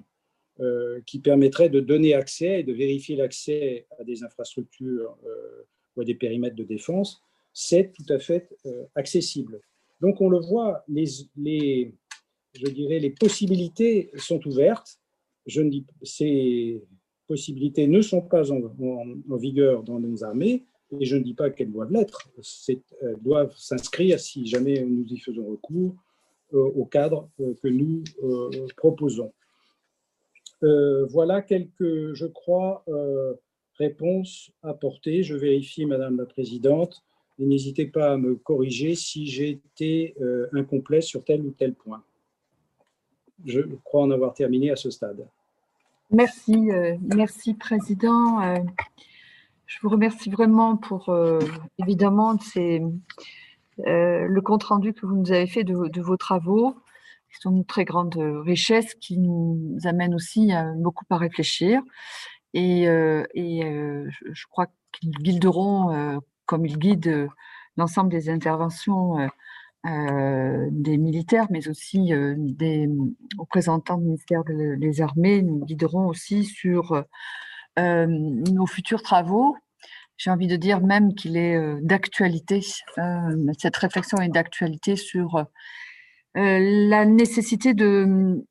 qui 1.07 1.21
permettraient 1.21 1.71
de 1.71 1.81
donner 1.81 2.13
accès 2.13 2.61
et 2.61 2.63
de 2.63 2.75
vérifier 2.75 3.17
l'accès 3.17 3.87
à 3.99 4.05
des 4.05 4.23
infrastructures 4.23 5.17
ou 5.97 6.03
à 6.03 6.05
des 6.05 6.15
périmètres 6.15 6.55
de 6.57 6.65
défense, 6.65 7.23
c'est 7.53 7.93
tout 7.93 8.13
à 8.13 8.19
fait 8.19 8.49
euh, 8.67 8.85
accessible. 8.95 9.61
Donc 10.01 10.21
on 10.21 10.29
le 10.29 10.39
voit, 10.39 10.85
les, 10.89 11.07
les, 11.37 11.95
je 12.55 12.67
dirais, 12.67 12.99
les 12.99 13.11
possibilités 13.11 14.11
sont 14.17 14.47
ouvertes. 14.47 14.99
Je 15.47 15.61
ne 15.63 15.71
dis, 15.71 15.87
possibilités 17.31 17.87
ne 17.87 18.03
sont 18.03 18.23
pas 18.23 18.51
en, 18.51 19.37
vigueur 19.37 19.85
dans 19.85 20.01
nos 20.01 20.25
armées, 20.25 20.65
et 20.99 21.05
je 21.05 21.17
ne 21.17 21.23
dis 21.23 21.35
pas 21.35 21.51
qu'elles 21.51 21.71
doivent 21.71 21.93
l'être. 21.93 22.29
Elles 22.69 23.23
doivent 23.23 23.55
s'inscrire, 23.57 24.19
si 24.19 24.47
jamais 24.47 24.85
nous 24.85 25.07
y 25.07 25.19
faisons 25.19 25.47
recours, 25.47 25.95
euh, 26.55 26.59
au 26.81 26.85
cadre 26.85 27.29
euh, 27.41 27.55
que 27.63 27.69
nous 27.69 28.03
proposons. 28.77 29.33
voilà 31.17 31.41
quelques, 31.41 32.15
je 32.15 32.27
crois, 32.27 32.85
réponse 33.79 34.51
apportée. 34.63 35.23
Je 35.23 35.37
vérifie, 35.37 35.87
Madame 35.87 36.17
la 36.17 36.27
Présidente, 36.27 37.03
et 37.41 37.47
n'hésitez 37.47 37.87
pas 37.87 38.13
à 38.13 38.17
me 38.19 38.35
corriger 38.35 38.95
si 38.95 39.27
j'ai 39.27 39.51
été 39.51 40.15
euh, 40.21 40.49
incomplet 40.53 41.01
sur 41.01 41.25
tel 41.25 41.41
ou 41.47 41.53
tel 41.53 41.75
point. 41.75 42.03
Je 43.47 43.61
crois 43.85 44.03
en 44.03 44.11
avoir 44.11 44.35
terminé 44.35 44.71
à 44.71 44.77
ce 44.77 44.91
stade. 44.91 45.27
Merci, 46.13 46.73
euh, 46.73 46.97
merci 47.15 47.55
Président. 47.55 48.43
Euh, 48.43 48.59
je 49.67 49.79
vous 49.81 49.89
remercie 49.89 50.29
vraiment 50.29 50.77
pour, 50.77 51.15
évidemment, 51.79 52.37
c'est 52.41 52.83
le 53.79 54.41
compte-rendu 54.41 54.93
que 54.93 55.07
vous 55.07 55.15
nous 55.15 55.31
avez 55.31 55.47
fait 55.47 55.63
de, 55.63 56.01
vos 56.01 56.17
travaux, 56.17 56.75
qui 57.33 57.41
sont 57.41 57.53
une 57.53 57.65
très 57.65 57.85
grande 57.85 58.17
richesse, 58.45 58.95
qui 58.95 59.19
nous 59.19 59.79
amène 59.85 60.13
aussi 60.13 60.51
beaucoup 60.79 61.05
à 61.11 61.17
réfléchir. 61.17 61.81
Et, 62.53 62.87
je, 62.87 64.47
crois 64.51 64.67
qu'ils 64.93 65.13
guideront, 65.13 66.21
comme 66.47 66.67
ils 66.67 66.77
guident 66.77 67.29
l'ensemble 67.77 68.11
des 68.11 68.29
interventions 68.29 69.31
des 69.85 70.99
militaires, 70.99 71.47
mais 71.51 71.69
aussi 71.69 72.13
des 72.37 72.89
représentants 73.39 73.97
du 73.97 74.05
ministère 74.05 74.43
des 74.45 75.01
Armées, 75.01 75.43
nous 75.43 75.65
guideront 75.65 76.07
aussi 76.07 76.45
sur 76.45 77.05
nos 77.79 78.67
futurs 78.67 79.03
travaux. 79.03 79.57
J'ai 80.19 80.31
envie 80.31 80.49
de 80.49 80.57
dire 80.57 80.83
même 80.83 81.15
qu'il 81.15 81.37
est 81.39 81.59
d'actualité, 81.81 82.61
cette 83.59 83.77
réflexion 83.77 84.19
est 84.19 84.29
d'actualité 84.29 84.97
sur 84.97 85.47
la 86.35 87.05
nécessité 87.07 87.73
de 87.73 88.45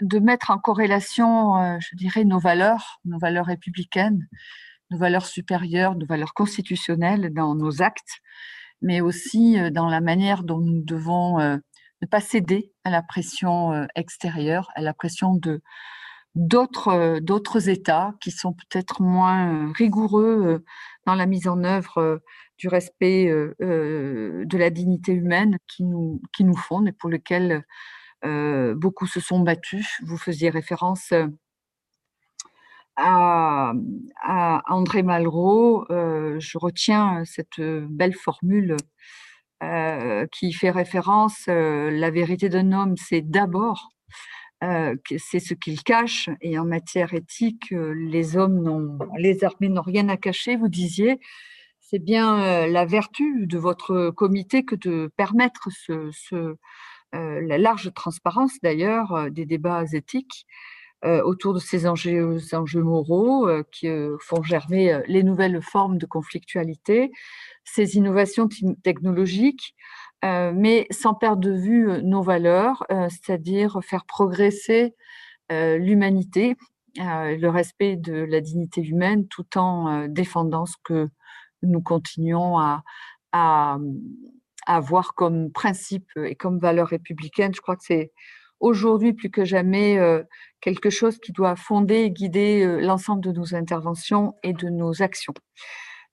de 0.00 0.18
mettre 0.18 0.50
en 0.50 0.58
corrélation, 0.58 1.56
euh, 1.56 1.76
je 1.80 1.96
dirais, 1.96 2.24
nos 2.24 2.38
valeurs, 2.38 3.00
nos 3.04 3.18
valeurs 3.18 3.46
républicaines, 3.46 4.28
nos 4.90 4.98
valeurs 4.98 5.26
supérieures, 5.26 5.94
nos 5.94 6.06
valeurs 6.06 6.34
constitutionnelles 6.34 7.32
dans 7.32 7.54
nos 7.54 7.82
actes, 7.82 8.20
mais 8.82 9.00
aussi 9.00 9.58
euh, 9.58 9.70
dans 9.70 9.88
la 9.88 10.00
manière 10.00 10.42
dont 10.44 10.58
nous 10.58 10.82
devons 10.82 11.40
euh, 11.40 11.56
ne 12.02 12.06
pas 12.06 12.20
céder 12.20 12.72
à 12.84 12.90
la 12.90 13.02
pression 13.02 13.86
extérieure, 13.94 14.70
à 14.74 14.80
la 14.80 14.94
pression 14.94 15.34
de 15.34 15.60
d'autres 16.34 17.18
d'autres 17.20 17.68
États 17.68 18.14
qui 18.22 18.30
sont 18.30 18.54
peut-être 18.54 19.02
moins 19.02 19.70
rigoureux 19.74 20.64
dans 21.04 21.14
la 21.14 21.26
mise 21.26 21.46
en 21.46 21.62
œuvre 21.62 22.22
du 22.56 22.68
respect 22.68 23.26
de 23.28 24.56
la 24.56 24.70
dignité 24.70 25.12
humaine 25.12 25.58
qui 25.66 25.84
nous 25.84 26.22
qui 26.32 26.44
nous 26.44 26.58
et 26.86 26.92
pour 26.92 27.10
lesquels 27.10 27.64
euh, 28.24 28.74
beaucoup 28.74 29.06
se 29.06 29.20
sont 29.20 29.40
battus. 29.40 30.00
Vous 30.04 30.18
faisiez 30.18 30.50
référence 30.50 31.12
euh, 32.98 33.72
à, 34.22 34.62
André 34.68 35.02
Malraux. 35.02 35.84
Euh, 35.90 36.38
je 36.38 36.58
retiens 36.58 37.22
cette 37.24 37.60
belle 37.60 38.14
formule 38.14 38.76
qui 40.32 40.54
fait 40.54 40.70
référence 40.70 41.46
la 41.48 42.10
vérité 42.10 42.48
d'un 42.48 42.72
homme, 42.72 42.94
c'est 42.96 43.20
d'abord 43.20 43.90
c'est 45.18 45.38
ce 45.38 45.52
qu'il 45.52 45.82
cache. 45.82 46.30
Et 46.40 46.58
en 46.58 46.64
matière 46.64 47.12
éthique, 47.12 47.70
les 47.70 48.38
hommes 48.38 48.98
les 49.18 49.44
armées 49.44 49.68
n'ont 49.68 49.82
rien 49.82 50.08
à 50.08 50.16
cacher. 50.16 50.56
Vous 50.56 50.68
disiez, 50.68 51.20
c'est 51.78 51.98
bien 51.98 52.66
la 52.68 52.86
vertu 52.86 53.46
de 53.46 53.58
votre 53.58 54.08
comité 54.16 54.64
que 54.64 54.76
de 54.76 55.12
permettre 55.14 55.68
euh, 57.14 57.40
la 57.44 57.58
large 57.58 57.92
transparence 57.92 58.52
d'ailleurs 58.62 59.12
euh, 59.12 59.30
des 59.30 59.44
débats 59.44 59.84
éthiques 59.92 60.46
euh, 60.46 60.79
autour 61.02 61.54
de 61.54 61.58
ces 61.58 61.86
enjeux, 61.86 62.38
moraux 62.82 63.48
qui 63.72 63.88
font 64.20 64.42
germer 64.42 65.00
les 65.06 65.22
nouvelles 65.22 65.62
formes 65.62 65.98
de 65.98 66.06
conflictualité, 66.06 67.10
ces 67.64 67.96
innovations 67.96 68.48
technologiques, 68.82 69.74
mais 70.22 70.86
sans 70.90 71.14
perdre 71.14 71.40
de 71.40 71.52
vue 71.52 72.02
nos 72.02 72.22
valeurs, 72.22 72.84
c'est-à-dire 73.08 73.80
faire 73.82 74.04
progresser 74.04 74.94
l'humanité, 75.50 76.56
le 76.96 77.48
respect 77.48 77.96
de 77.96 78.14
la 78.14 78.40
dignité 78.40 78.82
humaine, 78.82 79.26
tout 79.28 79.56
en 79.56 80.06
défendant 80.08 80.66
ce 80.66 80.76
que 80.84 81.08
nous 81.62 81.80
continuons 81.80 82.58
à, 82.58 82.82
à, 83.32 83.78
avoir 84.66 85.14
comme 85.14 85.50
principe 85.50 86.10
et 86.16 86.34
comme 86.34 86.58
valeur 86.58 86.88
républicaine. 86.88 87.54
Je 87.54 87.60
crois 87.60 87.76
que 87.76 87.84
c'est 87.84 88.12
aujourd'hui 88.60 89.14
plus 89.14 89.30
que 89.30 89.44
jamais 89.44 89.98
euh, 89.98 90.22
quelque 90.60 90.90
chose 90.90 91.18
qui 91.18 91.32
doit 91.32 91.56
fonder 91.56 92.02
et 92.02 92.10
guider 92.10 92.62
euh, 92.62 92.80
l'ensemble 92.80 93.22
de 93.22 93.32
nos 93.32 93.54
interventions 93.54 94.34
et 94.42 94.52
de 94.52 94.68
nos 94.68 95.02
actions. 95.02 95.34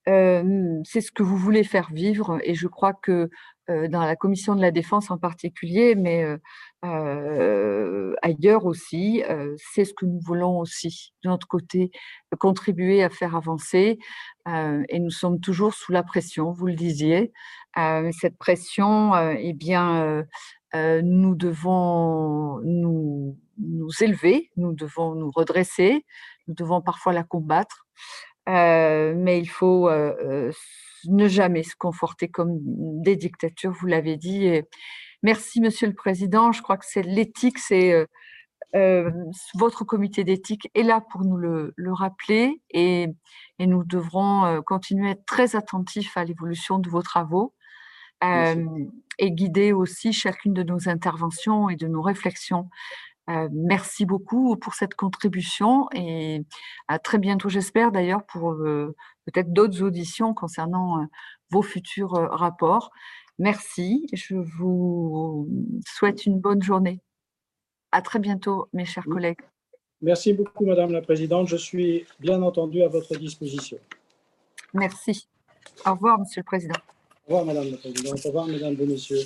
Euh, 0.08 0.80
c'est 0.86 1.02
ce 1.02 1.12
que 1.12 1.22
vous 1.22 1.36
voulez 1.36 1.66
faire 1.66 1.90
vivre 1.92 2.40
et 2.44 2.56
je 2.56 2.68
crois 2.68 2.94
que 2.94 3.30
dans 3.90 4.06
la 4.06 4.16
commission 4.16 4.56
de 4.56 4.62
la 4.62 4.72
défense 4.72 5.12
en 5.12 5.18
particulier, 5.18 5.94
mais 5.96 6.24
ailleurs 8.22 8.66
aussi. 8.66 9.22
C'est 9.58 9.84
ce 9.84 9.94
que 9.94 10.06
nous 10.06 10.22
voulons 10.22 10.60
aussi, 10.60 11.12
de 11.26 11.30
notre 11.30 11.50
côté, 11.50 11.92
contribuer 12.40 13.04
à 13.04 13.10
faire 13.10 13.36
avancer. 13.36 14.00
et 14.48 15.00
nous 15.00 15.10
sommes 15.10 15.42
toujours 15.42 15.74
sous 15.74 15.92
la 15.92 16.04
pression, 16.04 16.54
vous 16.54 16.68
le 16.68 16.76
disiez. 16.76 17.34
cette 17.76 18.38
pression, 18.38 19.14
eh 19.38 19.52
bien, 19.52 20.24
nous 20.74 21.36
devons 21.36 22.60
nous, 22.64 23.38
élever, 24.02 24.52
nous 24.58 24.74
devons 24.74 25.16
nous 25.16 25.32
redresser, 25.32 26.06
nous 26.48 26.54
devons 26.54 26.82
parfois 26.82 27.14
la 27.14 27.24
combattre. 27.24 27.88
mais 28.48 29.40
il 29.40 29.50
faut 29.50 29.90
ne 29.90 31.28
jamais 31.28 31.64
se 31.64 31.76
conforter 31.76 32.30
comme 32.30 32.60
des 33.02 33.16
dictatures, 33.16 33.72
vous 33.72 33.88
l'avez 33.88 34.18
dit. 34.18 34.62
merci, 35.24 35.62
Monsieur 35.62 35.88
le 35.88 35.96
Président. 35.96 36.52
Je 36.52 36.62
crois 36.62 36.78
que 36.78 36.86
c'est 36.88 37.04
l'éthique, 37.04 37.60
c'est 37.60 38.06
votre 38.74 39.84
comité 39.86 40.24
d'éthique 40.24 40.70
est 40.76 40.84
là 40.84 41.02
pour 41.02 41.24
nous 41.24 41.38
le, 41.38 41.74
rappeler 41.94 42.62
et, 42.70 43.08
nous 43.60 43.84
devrons 43.84 44.62
continuer 44.66 45.10
à 45.10 45.12
être 45.12 45.26
très 45.26 45.56
attentifs 45.56 46.18
à 46.18 46.24
l'évolution 46.24 46.80
de 46.80 46.90
vos 46.90 47.02
travaux 47.02 47.54
et 48.22 49.32
guider 49.32 49.74
aussi 49.74 50.14
chacune 50.14 50.54
de 50.54 50.64
nos 50.64 50.90
interventions 50.90 51.70
et 51.70 51.76
de 51.76 51.88
nos 51.88 52.02
réflexions. 52.02 52.70
merci 53.52 54.06
beaucoup 54.06 54.56
pour 54.56 54.74
cette 54.74 54.96
contribution 54.96 55.88
et 55.94 56.46
à 56.88 57.00
très 57.00 57.18
bientôt, 57.18 57.50
j'espère 57.50 57.92
d'ailleurs, 57.92 58.26
pour 58.26 58.56
peut-être 59.28 59.54
d'autres 59.54 59.84
auditions 59.84 60.34
concernant 60.34 61.02
euh, 61.02 61.06
vos 61.52 61.62
futurs 61.62 62.14
rapports. 62.14 62.92
Merci, 63.40 64.08
je 64.14 64.36
vous 64.36 65.48
souhaite 65.86 66.26
une 66.26 66.40
bonne 66.40 66.64
journée. 66.64 67.02
À 67.92 68.02
très 68.02 68.20
bientôt, 68.20 68.68
mes 68.74 68.86
chers 68.86 69.06
collègues. 69.06 69.42
Merci 70.02 70.34
beaucoup, 70.34 70.66
Madame 70.66 70.92
la 70.92 71.02
Présidente. 71.02 71.48
Je 71.48 71.56
suis 71.56 72.06
bien 72.20 72.42
entendu 72.42 72.82
à 72.82 72.88
votre 72.88 73.16
disposition. 73.18 73.78
Merci. 74.74 75.28
Au 75.86 75.92
revoir, 75.94 76.20
Monsieur 76.20 76.42
le 76.42 76.46
Président. 76.46 76.80
Au 77.30 77.40
revoir, 77.40 77.46
Madame 77.46 77.72
la 77.72 77.78
Présidente. 77.78 78.20
Au 78.24 78.28
revoir, 78.30 78.48
Mesdames 78.48 78.78
et 78.80 78.86
Messieurs 78.86 79.20